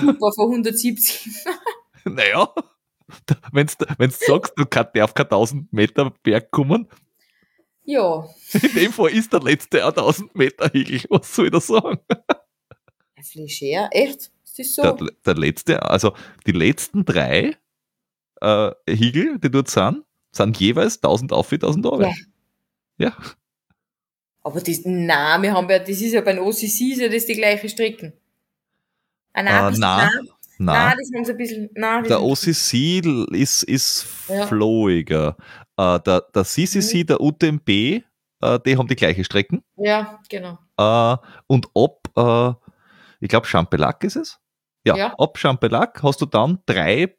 Super 0.00 0.32
von 0.32 0.50
170. 0.50 1.28
Naja, 2.04 2.48
wenn 3.52 3.66
du 3.66 4.10
sagst, 4.10 4.54
du 4.56 4.64
kann, 4.64 4.86
darf 4.94 5.12
kein 5.12 5.26
1000 5.26 5.70
Meter 5.74 6.10
Berg 6.22 6.50
kommen, 6.50 6.88
ja, 7.84 8.26
in 8.52 8.74
dem 8.74 8.92
Fall 8.92 9.10
ist 9.12 9.32
der 9.32 9.40
letzte 9.40 9.82
ein 9.82 9.88
1000 9.88 10.34
Meter 10.34 10.70
Hügel. 10.72 11.02
Was 11.08 11.34
soll 11.34 11.46
ich 11.46 11.52
da 11.52 11.60
sagen? 11.60 11.98
ein 13.16 13.24
Fleischer, 13.24 13.88
echt? 13.92 14.30
Ist 14.44 14.58
das 14.58 14.74
so? 14.74 14.82
Der, 14.82 14.96
der 15.24 15.34
letzte, 15.34 15.82
also 15.82 16.12
die 16.46 16.52
letzten 16.52 17.04
drei 17.04 17.56
äh, 18.40 18.70
Hügel, 18.88 19.38
die 19.38 19.50
dort 19.50 19.68
sind, 19.68 20.04
sind 20.32 20.58
jeweils 20.58 20.96
1000 20.96 21.32
auf, 21.32 21.50
1000 21.52 21.86
auf. 21.86 22.00
Ja. 22.02 22.12
Ja. 22.98 23.12
Aber 24.42 24.60
das, 24.60 24.80
nein, 24.84 25.42
wir 25.42 25.52
haben 25.52 25.68
ja, 25.68 25.78
das 25.78 25.88
ist 26.00 26.12
ja 26.12 26.20
beim 26.20 26.38
OCC, 26.38 26.62
ist 26.92 27.00
ja 27.00 27.08
das 27.08 27.26
die 27.26 27.34
gleiche 27.34 27.68
Strecken. 27.68 28.12
Ah, 29.32 29.42
nein, 29.42 29.74
Äh, 29.74 29.78
nein. 29.78 29.78
nein, 29.78 30.10
Nein, 30.60 30.96
das 30.98 31.10
haben 31.14 31.24
sie 31.24 31.32
ein 31.32 31.36
bisschen, 31.38 31.70
nein, 31.74 32.04
der 32.04 32.22
OCC 32.22 33.00
ist, 33.32 33.62
ist 33.62 34.06
Ja. 34.28 34.46
flowiger. 34.46 35.36
Äh, 35.76 36.00
der, 36.00 36.22
der 36.34 36.44
CCC, 36.44 37.04
der 37.04 37.20
UTMB, 37.20 37.68
äh, 37.68 38.02
die 38.66 38.76
haben 38.76 38.88
die 38.88 38.96
gleiche 38.96 39.22
Strecken. 39.24 39.62
Ja, 39.76 40.18
genau. 40.28 40.58
Äh, 40.76 41.16
und 41.46 41.68
ab, 41.76 42.08
äh, 42.16 42.54
ich 43.20 43.28
glaube, 43.28 43.46
Champelac 43.46 44.02
ist 44.04 44.16
es. 44.16 44.40
Ja, 44.84 44.96
Ja. 44.96 45.14
ab 45.18 45.38
Champelac 45.38 46.02
hast 46.02 46.20
du 46.20 46.26
dann 46.26 46.58
drei, 46.66 47.14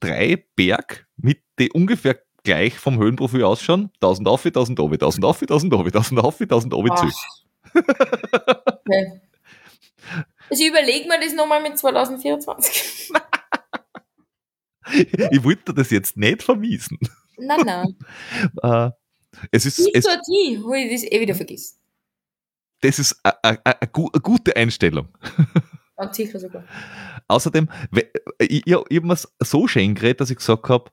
drei 0.00 0.44
Berg, 0.56 1.06
mit 1.16 1.42
die 1.58 1.70
ungefähr 1.70 2.20
gleich 2.42 2.78
vom 2.78 2.98
Höhenprofil 2.98 3.44
ausschauen. 3.44 3.90
1000 4.00 4.28
auf, 4.28 4.44
1000 4.44 4.80
oben, 4.80 4.94
1000 4.94 5.24
auf, 5.24 5.40
1000 5.42 5.72
oben, 5.74 5.86
1000 5.86 6.20
auf, 6.20 6.40
1000 6.40 6.74
oben 6.74 6.96
zu. 6.96 7.06
Okay. 7.74 9.20
Also 10.48 10.62
ich 10.64 10.68
überlege 10.70 11.06
mir 11.08 11.20
das 11.20 11.34
nochmal 11.34 11.62
mit 11.62 11.78
2024. 11.78 13.12
Ich 15.30 15.44
wollte 15.44 15.72
das 15.72 15.90
jetzt 15.90 16.16
nicht 16.16 16.42
vermiesen. 16.42 16.98
nein, 17.38 17.60
nein. 17.64 17.96
Äh, 18.62 18.90
es 19.52 19.64
ist, 19.66 19.78
Nicht 19.78 19.94
es, 19.94 20.04
so 20.04 20.10
die, 20.10 20.60
wo 20.64 20.74
ich 20.74 20.90
das 20.90 21.04
eh 21.04 21.20
wieder 21.20 21.36
vergiss. 21.36 21.78
das 22.80 22.98
ist 22.98 23.20
eine 23.22 23.88
gute 24.20 24.56
Einstellung. 24.56 25.06
Ganz 26.00 26.16
sicher 26.16 26.38
sogar. 26.40 26.64
Außerdem, 27.28 27.68
we- 27.90 28.10
ich, 28.38 28.50
ich, 28.50 28.66
ich 28.66 28.74
habe 28.74 29.06
mir 29.06 29.16
so 29.40 29.68
schön 29.68 29.94
geredet, 29.94 30.20
dass 30.20 30.30
ich 30.30 30.38
gesagt 30.38 30.68
habe, 30.68 30.90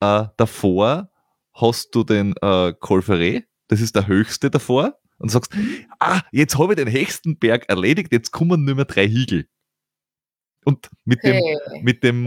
äh, 0.00 0.24
davor 0.36 1.10
hast 1.54 1.94
du 1.94 2.04
den 2.04 2.34
äh, 2.40 2.72
Colferet, 2.78 3.44
das 3.68 3.80
ist 3.80 3.94
der 3.94 4.06
höchste 4.06 4.50
davor, 4.50 4.96
und 5.18 5.28
du 5.30 5.32
sagst, 5.34 5.52
ah, 5.98 6.22
jetzt 6.32 6.58
habe 6.58 6.72
ich 6.72 6.76
den 6.82 6.90
höchsten 6.90 7.38
Berg 7.38 7.68
erledigt, 7.68 8.10
jetzt 8.12 8.30
kommen 8.30 8.64
nur 8.64 8.74
mehr 8.74 8.86
drei 8.86 9.06
Hügel. 9.08 9.46
Und 10.64 10.88
mit 11.04 11.22
dem, 11.24 11.36
Okay. 11.36 11.80
mit 11.82 12.02
dem 12.02 12.26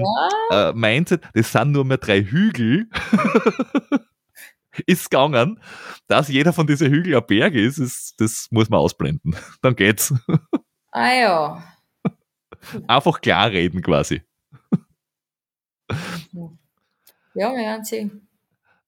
Ja, 0.52 0.69
äh, 0.69 0.73
Mindset, 0.73 1.23
das 1.34 1.52
sind 1.52 1.72
nur 1.72 1.85
mehr 1.85 1.98
drei 1.98 2.22
Hügel, 2.23 2.88
ist 4.88 5.10
gegangen, 5.10 5.60
dass 6.07 6.27
jeder 6.30 6.53
von 6.53 6.68
diesen 6.68 6.91
Hügeln 6.91 7.15
ein 7.15 7.26
Berg 7.27 7.53
ist, 7.56 7.77
ist, 7.80 8.15
das 8.19 8.48
muss 8.52 8.69
man 8.69 8.80
ausblenden. 8.80 9.35
Dann 9.61 9.76
geht's. 9.76 10.14
ah 10.91 11.14
ja. 11.14 11.64
Einfach 12.88 13.22
klar 13.22 13.52
reden 13.52 13.81
quasi. 13.81 14.22
Ja, 17.35 17.52
wir 17.52 17.57
werden 17.57 17.84
sehen. 17.84 18.27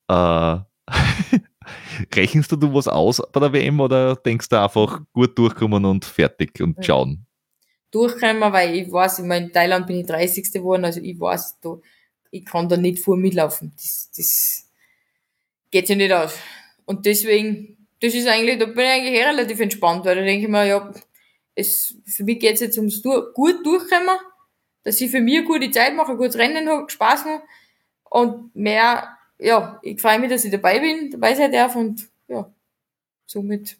Äh, 0.07 0.57
rechnest 2.15 2.51
du, 2.51 2.55
du 2.55 2.73
was 2.73 2.87
aus 2.87 3.21
bei 3.31 3.39
der 3.39 3.53
WM 3.53 3.79
oder 3.79 4.15
denkst 4.15 4.49
du 4.49 4.61
einfach 4.61 5.01
gut 5.13 5.37
durchkommen 5.37 5.85
und 5.85 6.05
fertig 6.05 6.61
und 6.61 6.83
schauen? 6.85 7.25
Durchkommen, 7.91 8.53
weil 8.53 8.75
ich 8.75 8.91
weiß, 8.91 9.19
ich 9.19 9.25
meine, 9.25 9.47
in 9.47 9.53
Thailand 9.53 9.87
bin 9.87 9.99
ich 9.99 10.05
30. 10.05 10.51
geworden, 10.51 10.85
also 10.85 10.99
ich 11.01 11.19
weiß, 11.19 11.59
da, 11.61 11.77
ich 12.29 12.45
kann 12.45 12.69
da 12.69 12.77
nicht 12.77 12.99
vor 12.99 13.17
mitlaufen. 13.17 13.73
Das, 13.75 14.11
das 14.15 14.69
geht 15.71 15.87
sich 15.87 15.97
nicht 15.97 16.11
aus. 16.11 16.37
Und 16.85 17.05
deswegen, 17.05 17.87
das 18.01 18.13
ist 18.13 18.27
eigentlich, 18.27 18.59
da 18.59 18.65
bin 18.65 18.79
ich 18.79 18.91
eigentlich 18.91 19.25
relativ 19.25 19.59
entspannt, 19.59 20.05
weil 20.05 20.15
da 20.15 20.21
denke 20.21 20.45
ich 20.45 20.51
mir, 20.51 20.65
ja, 20.65 20.93
es, 21.55 21.95
für 22.05 22.23
mich 22.23 22.39
geht's 22.39 22.61
jetzt 22.61 22.77
ums 22.77 23.01
Dur 23.01 23.31
gut 23.33 23.65
durchkommen, 23.65 24.17
dass 24.83 25.01
ich 25.01 25.09
für 25.09 25.21
mich 25.21 25.37
eine 25.37 25.45
gute 25.47 25.71
Zeit 25.71 25.95
mache, 25.95 26.11
ein 26.11 26.17
gutes 26.17 26.37
Rennen 26.37 26.67
habe, 26.69 26.89
Spaß 26.89 27.25
habe 27.25 27.43
und 28.09 28.55
mehr, 28.55 29.17
ja, 29.39 29.79
ich 29.81 29.99
freue 29.99 30.19
mich, 30.19 30.29
dass 30.29 30.45
ich 30.45 30.51
dabei 30.51 30.79
bin, 30.79 31.11
dabei 31.11 31.33
sein 31.35 31.51
darf 31.51 31.75
und 31.75 32.07
ja, 32.27 32.51
somit. 33.25 33.77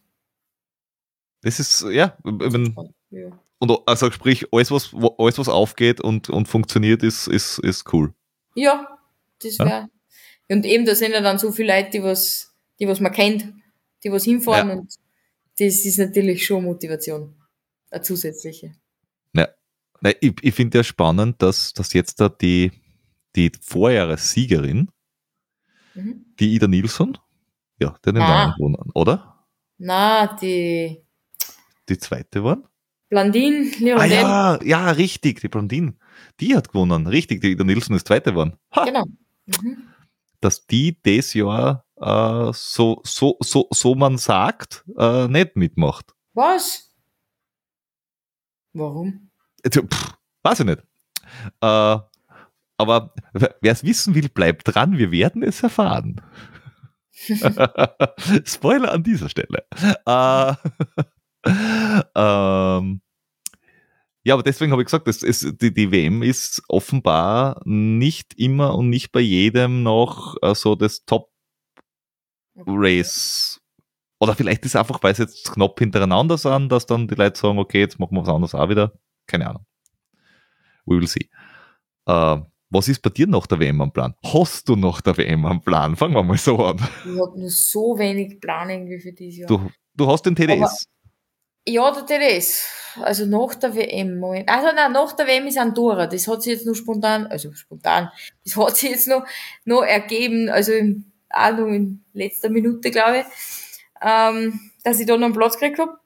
Das 1.41 1.59
ist, 1.59 1.85
ja, 1.91 2.17
mein, 2.23 2.75
Ja. 3.11 3.27
und 3.59 3.81
also 3.85 4.09
sprich, 4.11 4.47
alles 4.51 4.71
was, 4.71 4.91
alles, 5.17 5.37
was 5.37 5.47
aufgeht 5.49 6.01
und, 6.01 6.29
und 6.29 6.47
funktioniert, 6.47 7.03
ist, 7.03 7.27
ist, 7.27 7.59
ist 7.59 7.93
cool. 7.93 8.13
Ja, 8.55 8.97
das 9.41 9.57
Ja. 9.57 9.65
wäre. 9.65 9.89
Und 10.49 10.65
eben, 10.65 10.85
da 10.85 10.95
sind 10.95 11.11
ja 11.11 11.21
dann 11.21 11.37
so 11.39 11.51
viele 11.51 11.75
Leute, 11.75 11.89
die 11.91 12.03
was, 12.03 12.53
die 12.79 12.87
was 12.87 12.99
man 12.99 13.11
kennt, 13.11 13.53
die 14.03 14.11
was 14.11 14.23
hinfahren 14.23 14.69
Ja. 14.69 14.75
und 14.75 14.93
das 15.59 15.85
ist 15.85 15.97
natürlich 15.97 16.45
schon 16.45 16.63
Motivation. 16.63 17.35
Eine 17.95 18.01
zusätzliche. 18.03 18.75
Nein, 20.01 20.13
ich, 20.19 20.33
ich 20.41 20.53
finde 20.53 20.79
ja 20.79 20.83
spannend, 20.83 21.41
dass, 21.41 21.71
dass 21.73 21.93
jetzt 21.93 22.19
da 22.19 22.27
die, 22.27 22.71
die 23.35 23.49
Vorjahressiegerin, 23.61 24.89
Mhm. 25.95 26.25
die 26.37 26.53
Ida 26.55 26.67
Nilsson, 26.67 27.17
ja, 27.79 27.95
Ah. 28.21 28.27
Langen 28.27 28.53
gewonnen, 28.57 28.91
oder? 28.93 29.45
Na, 29.77 30.35
die 30.35 31.01
Die 31.87 31.97
zweite 31.97 32.43
waren? 32.43 32.67
Blondine, 33.07 33.71
Ah 33.71 33.79
Lirondelle, 33.79 34.11
ja, 34.21 34.59
ja, 34.63 34.91
richtig, 34.91 35.39
die 35.39 35.47
Blondine. 35.47 35.93
Die 36.41 36.53
hat 36.55 36.67
gewonnen, 36.67 37.07
richtig, 37.07 37.39
die 37.39 37.51
Ida 37.53 37.63
Nilsson 37.63 37.95
ist 37.95 38.05
zweite 38.07 38.31
geworden. 38.31 38.57
Ha, 38.75 38.83
genau. 38.83 39.05
Mhm. 39.45 39.77
dass 40.41 40.67
die 40.67 41.01
das 41.01 41.33
Jahr 41.33 41.85
äh, 41.95 42.51
so, 42.53 42.99
so, 43.05 43.37
so, 43.39 43.69
so 43.71 43.95
man 43.95 44.17
sagt, 44.17 44.83
äh, 44.97 45.29
nicht 45.29 45.55
mitmacht. 45.55 46.13
Was? 46.33 46.91
Warum? 48.75 49.31
Pff, 49.65 50.13
weiß 50.43 50.59
ich 50.59 50.65
nicht. 50.65 50.83
Äh, 51.61 51.97
aber 52.77 53.13
wer 53.33 53.71
es 53.71 53.83
wissen 53.85 54.15
will, 54.15 54.27
bleibt 54.29 54.75
dran, 54.75 54.97
wir 54.97 55.11
werden 55.11 55.43
es 55.43 55.63
erfahren. 55.63 56.21
Spoiler 58.45 58.91
an 58.91 59.03
dieser 59.03 59.29
Stelle. 59.29 59.65
Äh, 60.05 60.53
ähm, 62.15 63.01
ja, 64.25 64.33
aber 64.33 64.43
deswegen 64.43 64.73
habe 64.73 64.81
ich 64.81 64.87
gesagt, 64.87 65.07
es, 65.07 65.23
es, 65.23 65.39
die, 65.57 65.73
die 65.73 65.91
WM 65.91 66.21
ist 66.21 66.63
offenbar 66.67 67.61
nicht 67.63 68.33
immer 68.37 68.75
und 68.75 68.89
nicht 68.89 69.13
bei 69.13 69.21
jedem 69.21 69.83
noch 69.83 70.35
äh, 70.41 70.53
so 70.53 70.75
das 70.75 71.05
Top-Race. 71.05 71.31
Oder 74.25 74.33
vielleicht 74.33 74.65
ist 74.65 74.71
es 74.71 74.75
einfach, 74.75 75.03
weil 75.03 75.11
es 75.11 75.19
jetzt 75.19 75.53
knapp 75.53 75.77
hintereinander 75.77 76.35
sind, 76.39 76.71
dass 76.71 76.87
dann 76.87 77.07
die 77.07 77.13
Leute 77.13 77.39
sagen, 77.39 77.59
okay, 77.59 77.81
jetzt 77.81 77.99
machen 77.99 78.15
wir 78.15 78.21
was 78.21 78.29
anderes 78.29 78.55
auch 78.55 78.67
wieder. 78.67 78.91
Keine 79.27 79.47
Ahnung. 79.47 79.63
We 80.87 80.95
will 80.95 81.07
see. 81.07 81.29
Äh, 82.07 82.37
was 82.71 82.87
ist 82.87 83.03
bei 83.03 83.11
dir 83.11 83.27
nach 83.27 83.45
der 83.45 83.59
WM 83.59 83.81
am 83.81 83.93
Plan? 83.93 84.15
Hast 84.23 84.67
du 84.67 84.75
nach 84.75 84.99
der 85.01 85.15
WM 85.17 85.45
am 85.45 85.61
Plan? 85.61 85.95
Fangen 85.95 86.15
wir 86.15 86.23
mal 86.23 86.39
so 86.39 86.57
an. 86.57 86.77
Ich 86.77 87.21
habe 87.21 87.39
nur 87.39 87.49
so 87.51 87.99
wenig 87.99 88.41
Plan 88.41 88.67
irgendwie 88.67 88.99
für 88.99 89.13
dieses 89.13 89.41
Jahr. 89.41 89.47
Du, 89.47 89.69
du 89.93 90.07
hast 90.07 90.25
den 90.25 90.35
TDS. 90.35 90.87
Ja, 91.67 91.91
der 91.91 92.05
TDS. 92.07 92.65
Also 93.03 93.27
nach 93.27 93.53
der 93.53 93.75
WM. 93.75 94.17
Moment. 94.17 94.49
Also 94.49 94.69
nein, 94.75 94.91
nach 94.91 95.11
der 95.15 95.27
WM 95.27 95.45
ist 95.45 95.59
Andorra. 95.59 96.07
Das 96.07 96.27
hat 96.27 96.41
sich 96.41 96.53
jetzt 96.53 96.65
nur 96.65 96.73
spontan, 96.73 97.27
also 97.27 97.53
spontan, 97.53 98.09
das 98.43 98.57
hat 98.57 98.77
sich 98.77 98.89
jetzt 98.89 99.07
noch, 99.07 99.23
noch 99.65 99.83
ergeben, 99.83 100.49
also 100.49 100.71
im, 100.71 101.11
auch 101.29 101.51
noch 101.51 101.67
in 101.67 102.03
letzter 102.13 102.49
Minute, 102.49 102.89
glaube 102.89 103.19
ich, 103.19 103.25
ähm, 104.01 104.59
dass 104.83 104.99
ich 104.99 105.05
da 105.05 105.17
noch 105.17 105.25
einen 105.25 105.35
Platz 105.35 105.57
gekriegt 105.57 105.79
habe. 105.79 105.97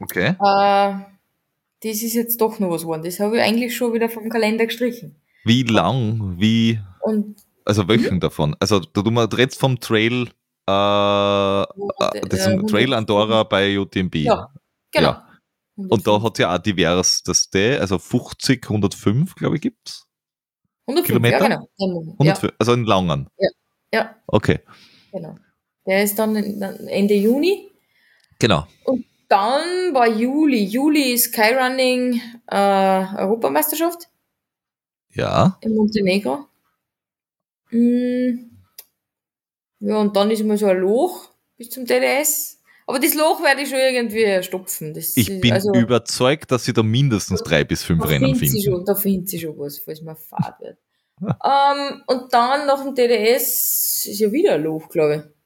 Okay. 0.00 0.28
Äh, 0.28 1.04
das 1.82 2.02
ist 2.02 2.14
jetzt 2.14 2.40
doch 2.40 2.58
noch 2.58 2.70
was 2.70 2.82
geworden. 2.82 3.02
Das 3.04 3.20
habe 3.20 3.36
ich 3.36 3.42
eigentlich 3.42 3.76
schon 3.76 3.92
wieder 3.92 4.08
vom 4.08 4.28
Kalender 4.28 4.66
gestrichen. 4.66 5.16
Wie 5.44 5.62
lang? 5.62 6.38
Wie, 6.38 6.78
Und 7.00 7.36
also 7.64 7.88
welchen 7.88 8.20
davon? 8.20 8.56
Also 8.60 8.80
du, 8.80 9.00
redest 9.00 9.58
vom 9.58 9.80
Trail, 9.80 10.28
äh, 10.68 11.62
äh, 11.62 12.20
das 12.28 12.46
ist 12.46 12.68
Trail 12.68 12.92
Andorra 12.94 13.44
bei 13.44 13.78
UTMB. 13.78 14.14
Ja, 14.16 14.52
genau. 14.92 15.08
Ja. 15.08 15.26
Und 15.76 16.06
da 16.06 16.20
hat 16.22 16.34
es 16.34 16.38
ja 16.40 16.54
auch 16.54 16.58
diverseste, 16.58 17.78
also 17.80 17.98
50, 17.98 18.64
105, 18.64 19.34
glaube 19.34 19.56
ich, 19.56 19.62
gibt's. 19.62 20.06
105, 20.86 21.06
Kilometer? 21.06 21.38
Ja, 21.38 21.48
genau. 21.48 21.68
Ja, 21.78 21.86
105, 22.18 22.52
Also 22.58 22.72
einen 22.72 22.84
langen. 22.84 23.28
ja, 23.92 24.14
Okay, 24.26 24.60
genau. 25.12 25.36
Der 25.90 26.04
ist 26.04 26.16
dann 26.20 26.36
Ende 26.36 27.14
Juni. 27.14 27.68
genau. 28.38 28.64
Dann 29.28 29.92
war 29.92 30.06
Juli. 30.08 30.64
Juli 30.64 31.12
ist 31.14 31.32
Skyrunning 31.32 32.20
äh, 32.46 32.56
Europameisterschaft 33.16 34.08
Ja. 35.12 35.58
in 35.62 35.74
Montenegro. 35.74 36.46
Mm. 37.70 38.50
Ja, 39.80 39.96
und 39.98 40.14
dann 40.14 40.30
ist 40.30 40.40
immer 40.40 40.56
so 40.56 40.66
ein 40.66 40.78
Loch 40.78 41.30
bis 41.56 41.70
zum 41.70 41.86
TDS. 41.86 42.60
Aber 42.86 42.98
das 43.00 43.14
Loch 43.14 43.42
werde 43.42 43.62
ich 43.62 43.68
schon 43.68 43.78
irgendwie 43.78 44.42
stopfen. 44.44 44.94
Das 44.94 45.16
Ich 45.16 45.40
bin 45.40 45.52
also, 45.52 45.72
überzeugt, 45.74 46.50
dass 46.52 46.64
sie 46.64 46.72
da 46.72 46.82
mindestens 46.84 47.42
drei 47.42 47.64
bis 47.64 47.82
fünf 47.84 48.04
Rennen 48.08 48.34
sie 48.34 48.48
finden. 48.48 48.62
schon, 48.62 48.84
da 48.84 48.94
findet 48.94 49.28
sie 49.28 49.40
schon 49.40 49.56
was, 49.58 49.78
falls 49.78 50.02
man 50.02 50.16
fad 50.16 50.60
wird. 50.60 50.78
ähm, 51.20 52.02
und 52.06 52.32
dann 52.32 52.66
nach 52.66 52.82
dem 52.84 52.94
DDS 52.94 54.06
ist 54.06 54.18
ja 54.20 54.30
wieder 54.32 54.54
ein 54.54 54.62
Loch, 54.64 54.88
glaube 54.88 55.14
ich. 55.16 55.39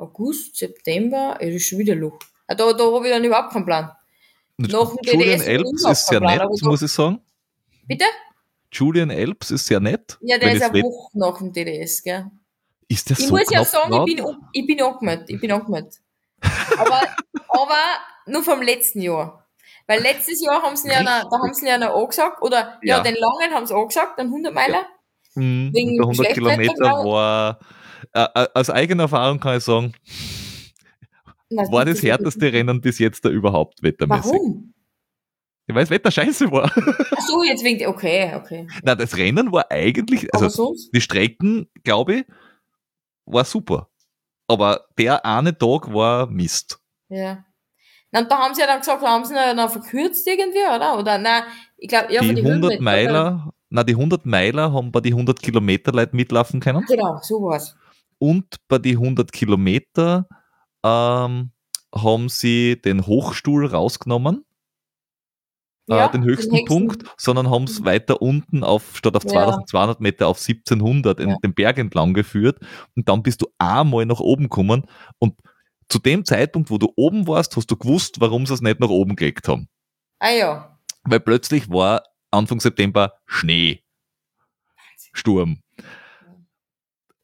August, 0.00 0.56
September, 0.56 1.36
ja, 1.40 1.46
das 1.46 1.56
ist 1.56 1.66
schon 1.68 1.78
wieder 1.78 1.94
Loch. 1.94 2.18
Ah, 2.46 2.54
Da, 2.54 2.72
da 2.72 2.84
habe 2.84 3.06
ich 3.06 3.12
dann 3.12 3.24
überhaupt 3.24 3.52
keinen 3.52 3.64
Plan. 3.64 3.90
Nach 4.56 4.68
dem 4.68 4.98
Julian 5.02 5.40
Elbs 5.40 5.84
ist 5.86 6.06
sehr 6.08 6.20
Plan, 6.20 6.38
nett, 6.38 6.48
da- 6.60 6.68
muss 6.68 6.82
ich 6.82 6.92
sagen. 6.92 7.20
Bitte? 7.86 8.04
Julian 8.72 9.10
Elbs 9.10 9.50
ist 9.50 9.66
sehr 9.66 9.80
nett. 9.80 10.18
Ja, 10.20 10.38
der 10.38 10.52
ist 10.52 10.62
eine 10.62 10.82
Woche 10.82 11.18
nach 11.18 11.38
dem 11.38 11.52
DDS, 11.52 12.02
gell? 12.02 12.26
Ist 12.88 13.08
der 13.10 13.18
Ich 13.18 13.26
so 13.26 13.36
muss 13.36 13.50
ja 13.50 13.64
sagen, 13.64 13.90
dran? 13.90 14.04
ich 14.06 14.16
bin, 14.16 14.26
ich 14.52 14.66
bin 14.66 14.82
angemeldet. 14.82 15.30
Ich 15.30 15.40
bin 15.40 15.50
angemeldet. 15.52 15.94
Aber, 16.78 17.00
aber 17.48 17.78
nur 18.26 18.42
vom 18.42 18.62
letzten 18.62 19.00
Jahr. 19.02 19.46
Weil 19.86 20.00
letztes 20.02 20.40
Jahr 20.42 20.62
haben 20.62 20.76
sie 20.76 20.88
ja, 20.88 21.02
noch, 21.02 21.28
da 21.30 21.38
haben 21.42 21.52
sie 21.52 21.66
ja 21.66 21.76
noch 21.78 21.94
angesagt, 21.94 22.40
oder 22.42 22.78
ja, 22.82 22.96
Ja. 22.98 23.00
den 23.02 23.14
langen 23.16 23.54
haben 23.54 23.66
sie 23.66 23.74
angesagt, 23.74 24.18
den 24.18 24.26
100 24.28 24.54
Meiler. 24.54 24.86
Mhm, 25.34 25.70
wegen 25.74 25.96
der 25.96 26.06
100 26.06 26.16
Schlechtwetter, 26.26 26.56
Kilometer 26.56 27.04
war, 27.04 27.58
aus 28.12 28.70
eigener 28.70 29.04
Erfahrung 29.04 29.40
kann 29.40 29.58
ich 29.58 29.64
sagen, 29.64 29.92
Nein, 31.50 31.66
war 31.70 31.84
das 31.84 32.02
härteste 32.02 32.52
Rennen 32.52 32.80
bis 32.80 32.98
jetzt 32.98 33.24
da 33.24 33.28
überhaupt 33.28 33.82
wettermäßig. 33.82 34.32
Warum? 34.32 34.74
Ja, 35.68 35.74
Weil 35.74 35.82
das 35.82 35.90
Wetter 35.90 36.10
scheiße 36.10 36.50
war. 36.50 36.70
Ach 36.74 37.20
so, 37.26 37.42
jetzt 37.42 37.64
wegen, 37.64 37.86
okay, 37.86 38.34
okay. 38.34 38.66
Nein, 38.82 38.98
das 38.98 39.16
Rennen 39.16 39.52
war 39.52 39.70
eigentlich, 39.70 40.32
also 40.34 40.74
die 40.92 41.00
Strecken, 41.00 41.68
glaube 41.82 42.14
ich, 42.14 42.24
war 43.26 43.44
super. 43.44 43.88
Aber 44.48 44.86
der 44.98 45.24
eine 45.24 45.56
Tag 45.56 45.92
war 45.92 46.26
Mist. 46.26 46.80
Ja. 47.08 47.44
Na, 48.12 48.20
und 48.20 48.30
da 48.30 48.38
haben 48.38 48.54
sie 48.54 48.60
ja 48.60 48.66
dann 48.66 48.80
gesagt, 48.80 49.02
da 49.02 49.08
haben 49.08 49.24
sie 49.24 49.34
ihn 49.34 49.56
noch 49.56 49.70
verkürzt 49.70 50.26
irgendwie, 50.26 50.58
oder? 50.58 50.98
Oder, 50.98 51.18
nein, 51.18 51.44
ich 51.76 51.88
glaube, 51.88 52.12
ja, 52.12 52.20
die 52.20 52.34
die 52.34 52.42
100 52.42 52.72
Höhenmeter, 52.72 52.82
Meiler, 52.82 53.52
na 53.68 53.84
die 53.84 53.94
100 53.94 54.26
Meiler 54.26 54.72
haben 54.72 54.90
bei 54.90 55.00
die 55.00 55.12
100 55.12 55.40
Kilometer 55.40 55.92
Leute 55.92 56.16
mitlaufen 56.16 56.58
können. 56.58 56.84
Genau, 56.88 57.18
so 57.22 57.40
war's. 57.42 57.76
Und 58.20 58.56
bei 58.68 58.78
die 58.78 58.96
100 58.96 59.32
Kilometer 59.32 60.28
ähm, 60.84 61.50
haben 61.94 62.28
sie 62.28 62.80
den 62.80 63.06
Hochstuhl 63.06 63.66
rausgenommen, 63.66 64.44
Ja, 65.88 66.06
äh, 66.06 66.12
den 66.12 66.22
höchsten 66.22 66.64
Punkt, 66.66 67.02
sondern 67.16 67.50
haben 67.50 67.64
es 67.64 67.80
Mhm. 67.80 67.84
weiter 67.86 68.22
unten 68.22 68.62
auf, 68.62 68.96
statt 68.96 69.16
auf 69.16 69.24
Ja. 69.24 69.30
2200 69.30 70.00
Meter 70.00 70.28
auf 70.28 70.38
1700 70.38 71.18
in 71.18 71.30
Ja. 71.30 71.36
den 71.42 71.54
Berg 71.54 71.78
entlang 71.78 72.14
geführt. 72.14 72.58
Und 72.94 73.08
dann 73.08 73.22
bist 73.24 73.42
du 73.42 73.46
einmal 73.58 74.06
nach 74.06 74.20
oben 74.20 74.44
gekommen. 74.44 74.84
Und 75.18 75.34
zu 75.88 75.98
dem 75.98 76.24
Zeitpunkt, 76.24 76.70
wo 76.70 76.78
du 76.78 76.92
oben 76.94 77.26
warst, 77.26 77.56
hast 77.56 77.70
du 77.70 77.76
gewusst, 77.76 78.20
warum 78.20 78.46
sie 78.46 78.54
es 78.54 78.60
nicht 78.60 78.78
nach 78.78 78.90
oben 78.90 79.16
gelegt 79.16 79.48
haben. 79.48 79.66
Ah 80.20 80.30
ja. 80.30 80.78
Weil 81.04 81.20
plötzlich 81.20 81.68
war 81.70 82.04
Anfang 82.30 82.60
September 82.60 83.14
Schnee. 83.26 83.82
Sturm. 85.12 85.60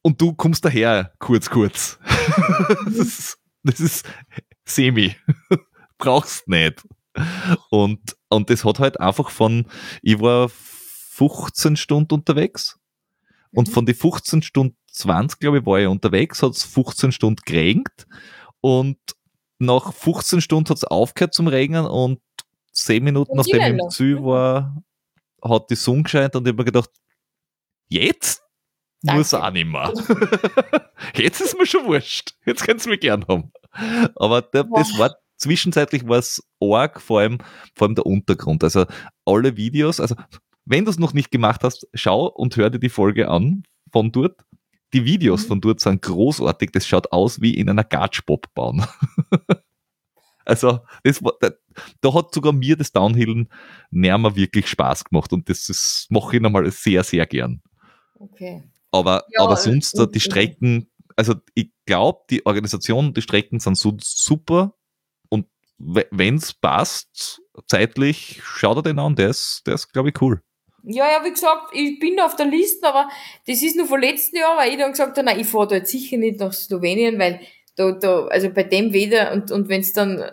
Und 0.06 0.20
du 0.20 0.34
kommst 0.34 0.64
daher, 0.64 1.12
kurz, 1.18 1.50
kurz. 1.50 1.98
das, 2.84 2.94
ist, 2.94 3.38
das 3.64 3.80
ist 3.80 4.06
semi. 4.64 5.16
Brauchst 5.98 6.46
nicht. 6.46 6.86
Und, 7.70 8.16
und 8.28 8.48
das 8.48 8.64
hat 8.64 8.78
halt 8.78 9.00
einfach 9.00 9.30
von, 9.30 9.66
ich 10.02 10.20
war 10.20 10.48
15 10.48 11.74
Stunden 11.74 12.14
unterwegs 12.14 12.78
und 13.50 13.66
Mhm. 13.66 13.72
von 13.72 13.84
den 13.86 13.96
15 13.96 14.42
Stunden 14.42 14.76
20, 14.92 15.40
glaube 15.40 15.58
ich, 15.58 15.66
war 15.66 15.80
ich 15.80 15.88
unterwegs, 15.88 16.40
hat 16.40 16.52
es 16.52 16.62
15 16.62 17.10
Stunden 17.10 17.40
geregnet 17.44 18.06
und 18.60 18.98
nach 19.58 19.92
15 19.92 20.40
Stunden 20.40 20.70
hat 20.70 20.76
es 20.76 20.84
aufgehört 20.84 21.34
zum 21.34 21.48
Regnen 21.48 21.84
und 21.84 22.20
10 22.70 23.02
Minuten 23.02 23.32
Und 23.32 23.38
nachdem 23.38 23.60
ich 23.60 23.82
im. 23.82 23.90
Ziel 23.90 24.22
war, 24.22 24.80
hat 25.42 25.68
die 25.68 25.74
Sonne 25.74 26.04
gescheint 26.04 26.36
und 26.36 26.46
ich 26.46 26.52
habe 26.52 26.62
mir 26.62 26.64
gedacht, 26.66 26.90
jetzt 27.88 28.45
Danke. 29.02 29.18
muss 29.18 29.34
auch 29.34 29.50
nicht 29.50 29.66
mehr. 29.66 29.92
Jetzt 31.14 31.40
ist 31.40 31.58
mir 31.58 31.66
schon 31.66 31.86
wurscht. 31.86 32.34
Jetzt 32.44 32.64
kannst 32.64 32.86
du 32.86 32.90
mich 32.90 33.00
gern 33.00 33.24
haben. 33.28 33.52
Aber 34.16 34.42
der, 34.42 34.64
das 34.64 34.98
war 34.98 35.14
zwischenzeitlich 35.36 36.08
war 36.08 36.18
es 36.18 36.42
arg, 36.60 37.00
vor 37.00 37.20
allem, 37.20 37.38
vor 37.74 37.86
allem 37.86 37.94
der 37.94 38.06
Untergrund. 38.06 38.64
Also 38.64 38.86
alle 39.24 39.56
Videos, 39.56 40.00
also 40.00 40.14
wenn 40.64 40.84
du 40.84 40.90
es 40.90 40.98
noch 40.98 41.12
nicht 41.12 41.30
gemacht 41.30 41.62
hast, 41.62 41.86
schau 41.94 42.26
und 42.26 42.56
hör 42.56 42.70
dir 42.70 42.78
die 42.78 42.88
Folge 42.88 43.28
an 43.28 43.62
von 43.92 44.10
dort. 44.12 44.40
Die 44.92 45.04
Videos 45.04 45.44
Mhm. 45.44 45.48
von 45.48 45.60
dort 45.60 45.80
sind 45.80 46.00
großartig. 46.02 46.70
Das 46.72 46.86
schaut 46.86 47.12
aus 47.12 47.40
wie 47.40 47.54
in 47.54 47.68
einer 47.68 47.84
Gatschbobbahn. 47.84 48.86
also 50.44 50.80
das 51.02 51.22
war, 51.22 51.32
da, 51.40 51.50
da 52.00 52.14
hat 52.14 52.32
sogar 52.32 52.52
mir 52.52 52.76
das 52.76 52.92
Downhillen 52.92 53.48
näher 53.90 54.18
wirklich 54.36 54.68
Spaß 54.68 55.04
gemacht 55.04 55.32
und 55.32 55.48
das, 55.48 55.66
das 55.66 56.06
mache 56.08 56.36
ich 56.36 56.42
nochmal 56.42 56.70
sehr, 56.70 57.04
sehr 57.04 57.26
gern. 57.26 57.62
Okay. 58.18 58.64
Aber, 58.98 59.24
Ja, 59.30 59.42
aber 59.42 59.56
sonst 59.56 59.98
und- 59.98 60.14
die 60.14 60.20
Strecken, 60.20 60.90
also 61.16 61.34
ich 61.54 61.70
glaube, 61.86 62.20
die 62.30 62.44
Organisation 62.46 63.14
die 63.14 63.22
Strecken 63.22 63.60
sind 63.60 63.76
so 63.78 63.96
super 64.00 64.74
und 65.28 65.46
wenn 65.78 66.36
es 66.36 66.54
passt, 66.54 67.40
zeitlich, 67.68 68.40
schau 68.44 68.74
dir 68.74 68.82
den 68.82 68.98
an, 68.98 69.16
der 69.16 69.28
ist, 69.30 69.62
der 69.66 69.74
ist 69.74 69.92
glaube 69.92 70.10
ich, 70.10 70.20
cool. 70.20 70.42
Ja, 70.88 71.06
ja, 71.10 71.24
wie 71.24 71.30
gesagt, 71.30 71.70
ich 71.72 71.98
bin 71.98 72.20
auf 72.20 72.36
der 72.36 72.46
Liste, 72.46 72.86
aber 72.86 73.08
das 73.46 73.60
ist 73.62 73.76
nur 73.76 73.86
vom 73.86 73.98
letzten 74.00 74.36
Jahr, 74.36 74.56
weil 74.56 74.70
ich 74.70 74.78
dann 74.78 74.92
gesagt 74.92 75.16
habe, 75.16 75.26
nein, 75.26 75.40
ich 75.40 75.46
fahre 75.48 75.66
da 75.66 75.74
jetzt 75.76 75.90
sicher 75.90 76.16
nicht 76.16 76.38
nach 76.38 76.52
Slowenien, 76.52 77.18
weil 77.18 77.40
da, 77.74 77.90
da, 77.92 78.26
also 78.26 78.50
bei 78.50 78.62
dem 78.62 78.92
Wetter 78.92 79.32
und, 79.32 79.50
und 79.50 79.68
wenn 79.68 79.80
es 79.80 79.92
dann 79.92 80.24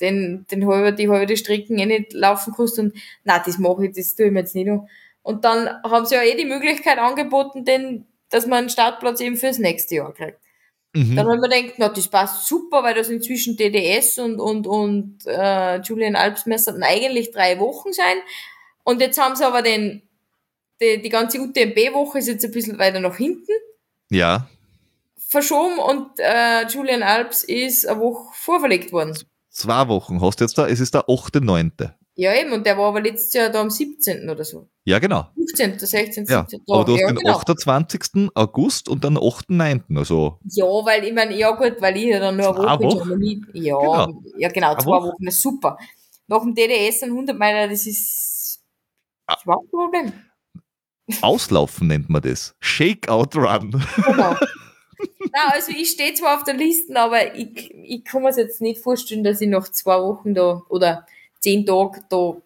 den, 0.00 0.46
den 0.50 0.66
halber, 0.66 0.92
die 0.92 1.08
halbe 1.10 1.36
Strecken 1.36 1.78
eh 1.78 1.84
nicht 1.86 2.12
laufen 2.14 2.54
kannst 2.56 2.78
und, 2.78 2.94
nein, 3.24 3.42
das 3.44 3.58
mache 3.58 3.86
ich, 3.86 3.94
das 3.94 4.14
tue 4.14 4.26
ich 4.26 4.32
mir 4.32 4.40
jetzt 4.40 4.54
nicht 4.54 4.68
an. 4.70 4.88
Und 5.22 5.44
dann 5.44 5.68
haben 5.82 6.06
sie 6.06 6.14
ja 6.14 6.22
eh 6.22 6.36
die 6.36 6.46
Möglichkeit 6.46 6.98
angeboten, 6.98 7.64
denn, 7.66 8.06
dass 8.30 8.46
man 8.46 8.58
einen 8.60 8.70
Startplatz 8.70 9.20
eben 9.20 9.36
fürs 9.36 9.58
nächste 9.58 9.96
Jahr 9.96 10.12
kriegt. 10.12 10.38
Mhm. 10.94 11.16
Dann 11.16 11.28
haben 11.28 11.40
wir 11.40 11.48
gedacht, 11.48 11.74
na, 11.78 11.88
das 11.88 12.08
passt 12.08 12.46
super, 12.46 12.82
weil 12.82 12.94
das 12.94 13.08
inzwischen 13.08 13.56
DDS 13.56 14.18
und, 14.18 14.40
und, 14.40 14.66
und 14.66 15.18
äh, 15.26 15.80
Julian 15.80 16.16
Alps 16.16 16.46
müssten 16.46 16.82
eigentlich 16.82 17.30
drei 17.30 17.58
Wochen 17.58 17.92
sein. 17.92 18.16
Und 18.84 19.00
jetzt 19.00 19.20
haben 19.20 19.36
sie 19.36 19.46
aber 19.46 19.62
den, 19.62 20.02
die, 20.80 21.02
die 21.02 21.08
ganze 21.10 21.40
UTMB-Woche 21.40 22.18
ist 22.18 22.28
jetzt 22.28 22.44
ein 22.44 22.52
bisschen 22.52 22.78
weiter 22.78 23.00
nach 23.00 23.16
hinten 23.16 23.52
Ja, 24.10 24.48
verschoben 25.16 25.78
und 25.78 26.08
äh, 26.18 26.66
Julian 26.68 27.02
Alps 27.02 27.44
ist 27.44 27.86
eine 27.86 28.00
Woche 28.00 28.32
vorverlegt 28.32 28.92
worden. 28.92 29.16
zwei 29.50 29.86
Wochen 29.88 30.22
hast 30.22 30.40
du 30.40 30.44
jetzt 30.44 30.56
da, 30.56 30.66
es 30.66 30.80
ist 30.80 30.94
der 30.94 31.02
8.9. 31.02 31.92
Ja, 32.20 32.34
eben, 32.34 32.52
und 32.52 32.66
der 32.66 32.76
war 32.76 32.86
aber 32.88 33.00
letztes 33.00 33.32
Jahr 33.32 33.48
da 33.48 33.60
am 33.60 33.70
17. 33.70 34.28
oder 34.28 34.42
so. 34.44 34.68
Ja, 34.84 34.98
genau. 34.98 35.28
15., 35.36 35.78
16., 35.78 36.26
Ja, 36.26 36.40
17. 36.48 36.62
aber 36.68 36.84
du 36.84 36.92
hast 36.94 37.00
ja, 37.00 37.06
den 37.12 37.16
genau. 37.18 37.36
28. 37.36 38.30
August 38.34 38.88
und 38.88 39.04
den 39.04 39.16
8.9. 39.16 39.96
Also, 39.96 40.40
Ja, 40.44 40.64
weil 40.64 41.04
ich 41.04 41.12
meine, 41.12 41.36
ja 41.36 41.52
gut, 41.52 41.76
weil 41.80 41.96
ich 41.96 42.06
ja 42.06 42.18
dann 42.18 42.36
nur 42.36 42.48
eine 42.58 42.78
Woche 42.80 42.82
in? 42.84 42.90
Chamonix. 42.98 43.46
Ja, 43.52 43.78
Genau. 43.78 44.22
ja 44.36 44.48
genau, 44.48 44.74
zwei 44.74 44.86
Woche. 44.90 45.08
Wochen, 45.12 45.26
ist 45.28 45.40
super. 45.40 45.78
Nach 46.26 46.40
dem 46.42 46.54
DDS 46.56 47.04
ein 47.04 47.10
100 47.10 47.38
Meiler, 47.38 47.68
das 47.68 47.86
ist 47.86 48.64
Ah. 49.28 49.36
überhaupt 49.44 49.70
kein 49.70 49.78
Problem. 49.80 50.12
Auslaufen 51.22 51.86
nennt 51.86 52.08
man 52.10 52.22
das. 52.22 52.54
Shakeout 52.60 53.30
Run. 53.36 53.70
Genau. 54.06 54.34
Nein, 55.32 55.50
also 55.52 55.70
ich 55.70 55.90
stehe 55.90 56.14
zwar 56.14 56.36
auf 56.36 56.44
der 56.44 56.54
Liste, 56.54 56.98
aber 56.98 57.36
ich, 57.36 57.72
ich 57.72 58.04
kann 58.04 58.22
mir 58.24 58.34
jetzt 58.36 58.60
nicht 58.60 58.82
vorstellen, 58.82 59.22
dass 59.22 59.40
ich 59.40 59.48
nach 59.48 59.68
zwei 59.68 60.00
Wochen 60.02 60.34
da 60.34 60.62
oder 60.68 61.06
zehn 61.40 61.64
Tage 61.64 62.00
da 62.08 62.36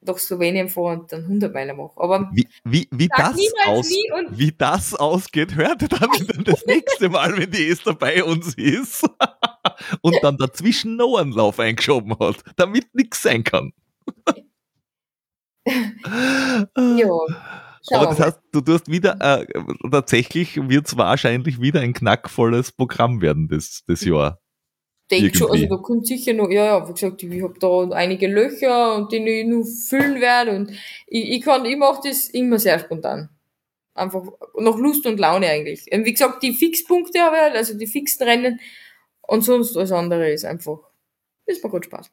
nach 0.00 0.18
Slowenien 0.18 0.68
fahre 0.68 1.00
und 1.00 1.12
dann 1.12 1.22
100 1.22 1.52
Meilen 1.52 1.76
mache. 1.76 1.92
Aber 1.96 2.30
Wie, 2.32 2.46
wie, 2.64 2.88
wie, 2.92 3.08
das 3.08 3.36
aus, 3.66 3.90
wie 4.30 4.52
das 4.56 4.94
ausgeht, 4.94 5.56
hört 5.56 5.82
ihr 5.82 5.88
dann 5.88 6.44
das 6.44 6.64
nächste 6.66 7.08
Mal, 7.08 7.36
wenn 7.36 7.50
die 7.50 7.68
Esther 7.68 7.94
bei 7.94 8.22
uns 8.22 8.54
ist 8.54 9.08
und 10.02 10.16
dann 10.22 10.36
dazwischen 10.36 10.96
noch 10.96 11.16
einen 11.16 11.32
Lauf 11.32 11.58
eingeschoben 11.58 12.16
hat, 12.18 12.36
damit 12.56 12.94
nichts 12.94 13.22
sein 13.22 13.42
kann. 13.42 13.72
ja, 15.66 17.10
Aber 17.90 18.06
das 18.06 18.20
heißt, 18.20 18.40
du 18.52 18.60
tust 18.60 18.90
wieder, 18.90 19.16
äh, 19.20 19.46
tatsächlich 19.90 20.56
wird 20.56 20.86
es 20.86 20.96
wahrscheinlich 20.96 21.60
wieder 21.60 21.80
ein 21.80 21.94
knackvolles 21.94 22.72
Programm 22.72 23.22
werden 23.22 23.48
das, 23.48 23.82
das 23.86 24.04
Jahr. 24.04 24.40
Denk 25.10 25.34
schon, 25.34 25.50
also 25.50 25.66
da 25.66 25.76
kommt 25.76 26.06
sicher 26.06 26.34
noch, 26.34 26.50
ja, 26.50 26.64
ja, 26.64 26.88
wie 26.88 26.92
gesagt, 26.92 27.22
ich 27.22 27.42
habe 27.42 27.58
da 27.58 27.88
einige 27.96 28.26
Löcher 28.26 28.94
und 28.96 29.10
die 29.10 29.16
ich 29.16 29.46
nur 29.46 29.64
füllen 29.64 30.20
werde 30.20 30.54
und 30.54 30.70
ich, 31.06 31.30
ich 31.30 31.42
kann, 31.42 31.64
ich 31.64 31.76
mache 31.76 32.08
das 32.08 32.28
immer 32.28 32.58
sehr 32.58 32.78
spontan. 32.78 33.30
Einfach 33.94 34.22
nach 34.58 34.76
Lust 34.76 35.06
und 35.06 35.18
Laune 35.18 35.48
eigentlich. 35.48 35.86
Und 35.90 36.04
wie 36.04 36.12
gesagt, 36.12 36.42
die 36.42 36.52
Fixpunkte 36.52 37.20
habe 37.20 37.36
ich 37.36 37.42
halt, 37.42 37.56
also 37.56 37.76
die 37.76 37.86
fixen 37.86 38.24
Rennen 38.24 38.60
und 39.22 39.42
sonst 39.42 39.76
alles 39.76 39.92
andere 39.92 40.30
ist 40.30 40.44
einfach, 40.44 40.78
das 41.46 41.62
macht 41.62 41.72
gut 41.72 41.86
Spaß. 41.86 42.10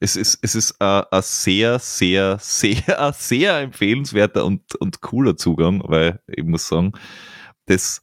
Es 0.00 0.16
ist, 0.16 0.38
es 0.42 0.54
ist 0.54 0.76
äh, 0.80 1.02
ein 1.10 1.22
sehr, 1.22 1.78
sehr, 1.78 2.38
sehr, 2.40 3.12
sehr 3.16 3.58
empfehlenswerter 3.60 4.44
und, 4.44 4.74
und 4.76 5.00
cooler 5.02 5.36
Zugang, 5.36 5.82
weil 5.84 6.20
ich 6.26 6.44
muss 6.44 6.68
sagen, 6.68 6.92
das, 7.66 8.02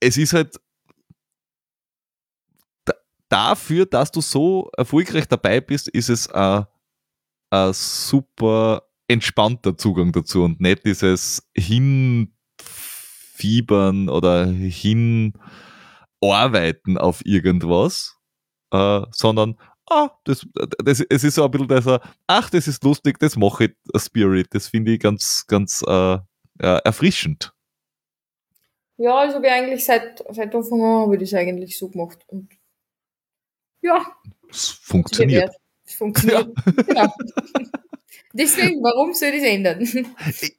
es 0.00 0.16
ist 0.16 0.32
halt, 0.32 0.60
dafür, 3.28 3.86
dass 3.86 4.10
du 4.10 4.20
so 4.20 4.68
erfolgreich 4.76 5.28
dabei 5.28 5.60
bist, 5.60 5.86
ist 5.88 6.10
es 6.10 6.28
ein, 6.30 6.66
ein 7.50 7.72
super 7.72 8.82
entspannter 9.08 9.76
Zugang 9.76 10.12
dazu 10.12 10.44
und 10.44 10.60
nicht 10.60 10.84
dieses 10.84 11.48
Hinfiebern 11.56 14.08
oder 14.08 14.46
Hinarbeiten 14.46 16.98
auf 16.98 17.24
irgendwas, 17.24 18.16
äh, 18.72 19.02
sondern 19.12 19.56
ah, 19.90 20.10
das, 20.24 20.46
das, 20.84 21.04
es 21.08 21.24
ist 21.24 21.34
so 21.34 21.44
ein 21.44 21.50
bisschen 21.50 21.68
dieser, 21.68 22.00
ach, 22.26 22.50
das 22.50 22.68
ist 22.68 22.82
lustig, 22.84 23.18
das 23.18 23.36
mache 23.36 23.66
ich, 23.66 24.02
Spirit. 24.02 24.48
Das 24.52 24.68
finde 24.68 24.92
ich 24.92 25.00
ganz, 25.00 25.44
ganz 25.46 25.82
äh, 25.86 26.14
äh, 26.14 26.18
erfrischend. 26.84 27.52
Ja, 28.98 29.14
also 29.14 29.42
ich 29.42 29.50
eigentlich 29.50 29.84
seit, 29.84 30.24
seit 30.30 30.54
Anfang 30.54 30.80
an 30.80 31.02
habe 31.02 31.16
ich 31.16 31.20
das 31.20 31.34
eigentlich 31.34 31.78
so 31.78 31.88
gemacht. 31.88 32.18
Und 32.28 32.50
ja. 33.86 34.06
Es 34.50 34.68
funktioniert. 34.68 35.54
Es 35.84 35.94
funktioniert. 35.94 36.48
Ja. 36.66 36.72
Genau. 36.86 37.12
Deswegen, 38.32 38.82
warum 38.82 39.14
soll 39.14 39.30
ich 39.30 39.42
das 39.42 39.50
ändern? 39.50 40.12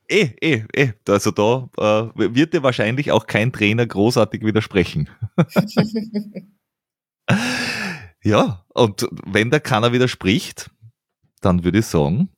Eh, 0.08 0.30
eh, 0.42 0.64
eh. 0.74 0.94
Also 1.08 1.30
da 1.30 1.70
äh, 1.78 2.34
wird 2.34 2.54
dir 2.54 2.64
wahrscheinlich 2.64 3.12
auch 3.12 3.28
kein 3.28 3.54
Trainer 3.54 3.86
großartig 3.86 4.44
widersprechen. 4.44 5.10
ja, 8.24 8.66
und 8.74 9.08
wenn 9.28 9.52
da 9.52 9.60
keiner 9.60 9.94
widerspricht, 9.94 10.72
dann 11.42 11.64
würde 11.64 11.80
ich 11.80 11.86
sagen, 11.86 12.30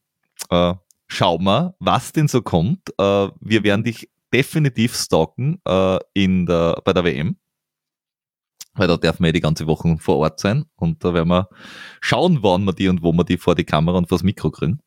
äh, 0.49 0.73
schau 1.07 1.37
mal, 1.37 1.73
was 1.79 2.11
denn 2.11 2.27
so 2.27 2.41
kommt. 2.41 2.89
Äh, 2.97 3.29
wir 3.39 3.63
werden 3.63 3.85
dich 3.85 4.09
definitiv 4.33 4.95
stalken 4.95 5.61
äh, 5.65 5.99
in 6.13 6.45
der, 6.47 6.81
bei 6.83 6.91
der 6.91 7.05
WM. 7.05 7.37
Weil 8.73 8.87
da 8.87 8.97
dürfen 8.97 9.23
wir 9.23 9.29
ja 9.29 9.33
die 9.33 9.41
ganze 9.41 9.67
Woche 9.67 9.97
vor 9.99 10.17
Ort 10.17 10.39
sein 10.39 10.65
und 10.75 11.03
da 11.03 11.13
werden 11.13 11.29
wir 11.29 11.49
schauen, 12.01 12.39
wann 12.41 12.65
wir 12.65 12.73
die 12.73 12.87
und 12.87 13.03
wo 13.03 13.11
wir 13.11 13.23
die 13.23 13.37
vor 13.37 13.55
die 13.55 13.65
Kamera 13.65 13.97
und 13.97 14.09
vors 14.09 14.23
Mikro 14.23 14.51
kriegen. 14.51 14.79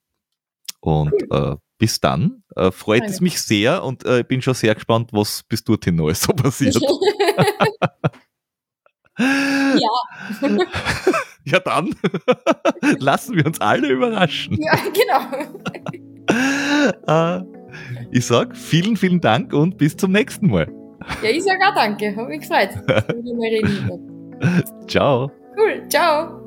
Und 0.80 1.12
äh, 1.30 1.56
bis 1.78 2.00
dann 2.00 2.42
äh, 2.56 2.70
freut 2.70 3.04
es 3.04 3.20
mich 3.20 3.40
sehr 3.40 3.84
und 3.84 4.04
äh, 4.04 4.20
ich 4.20 4.26
bin 4.26 4.42
schon 4.42 4.54
sehr 4.54 4.74
gespannt, 4.74 5.10
was 5.12 5.42
bis 5.42 5.64
dorthin 5.64 5.96
noch 5.96 6.12
so 6.14 6.32
passiert. 6.32 6.78
ja. 9.18 9.90
ja, 11.44 11.60
dann 11.60 11.94
lassen 12.98 13.36
wir 13.36 13.46
uns 13.46 13.60
alle 13.60 13.88
überraschen. 13.88 14.58
Ja, 14.60 14.76
genau. 14.92 15.20
äh, 17.06 17.40
ich 18.10 18.26
sag 18.26 18.56
vielen, 18.56 18.96
vielen 18.96 19.20
Dank 19.20 19.52
und 19.52 19.78
bis 19.78 19.96
zum 19.96 20.10
nächsten 20.12 20.48
Mal. 20.48 20.81
Ja, 21.22 21.30
ich 21.30 21.44
sag 21.44 21.58
auch 21.62 21.74
danke. 21.74 22.14
Hab 22.16 22.28
mich 22.28 22.40
gefreut. 22.40 22.70
Ciao. 24.88 25.30
Cool. 25.56 25.82
Ciao. 25.88 26.41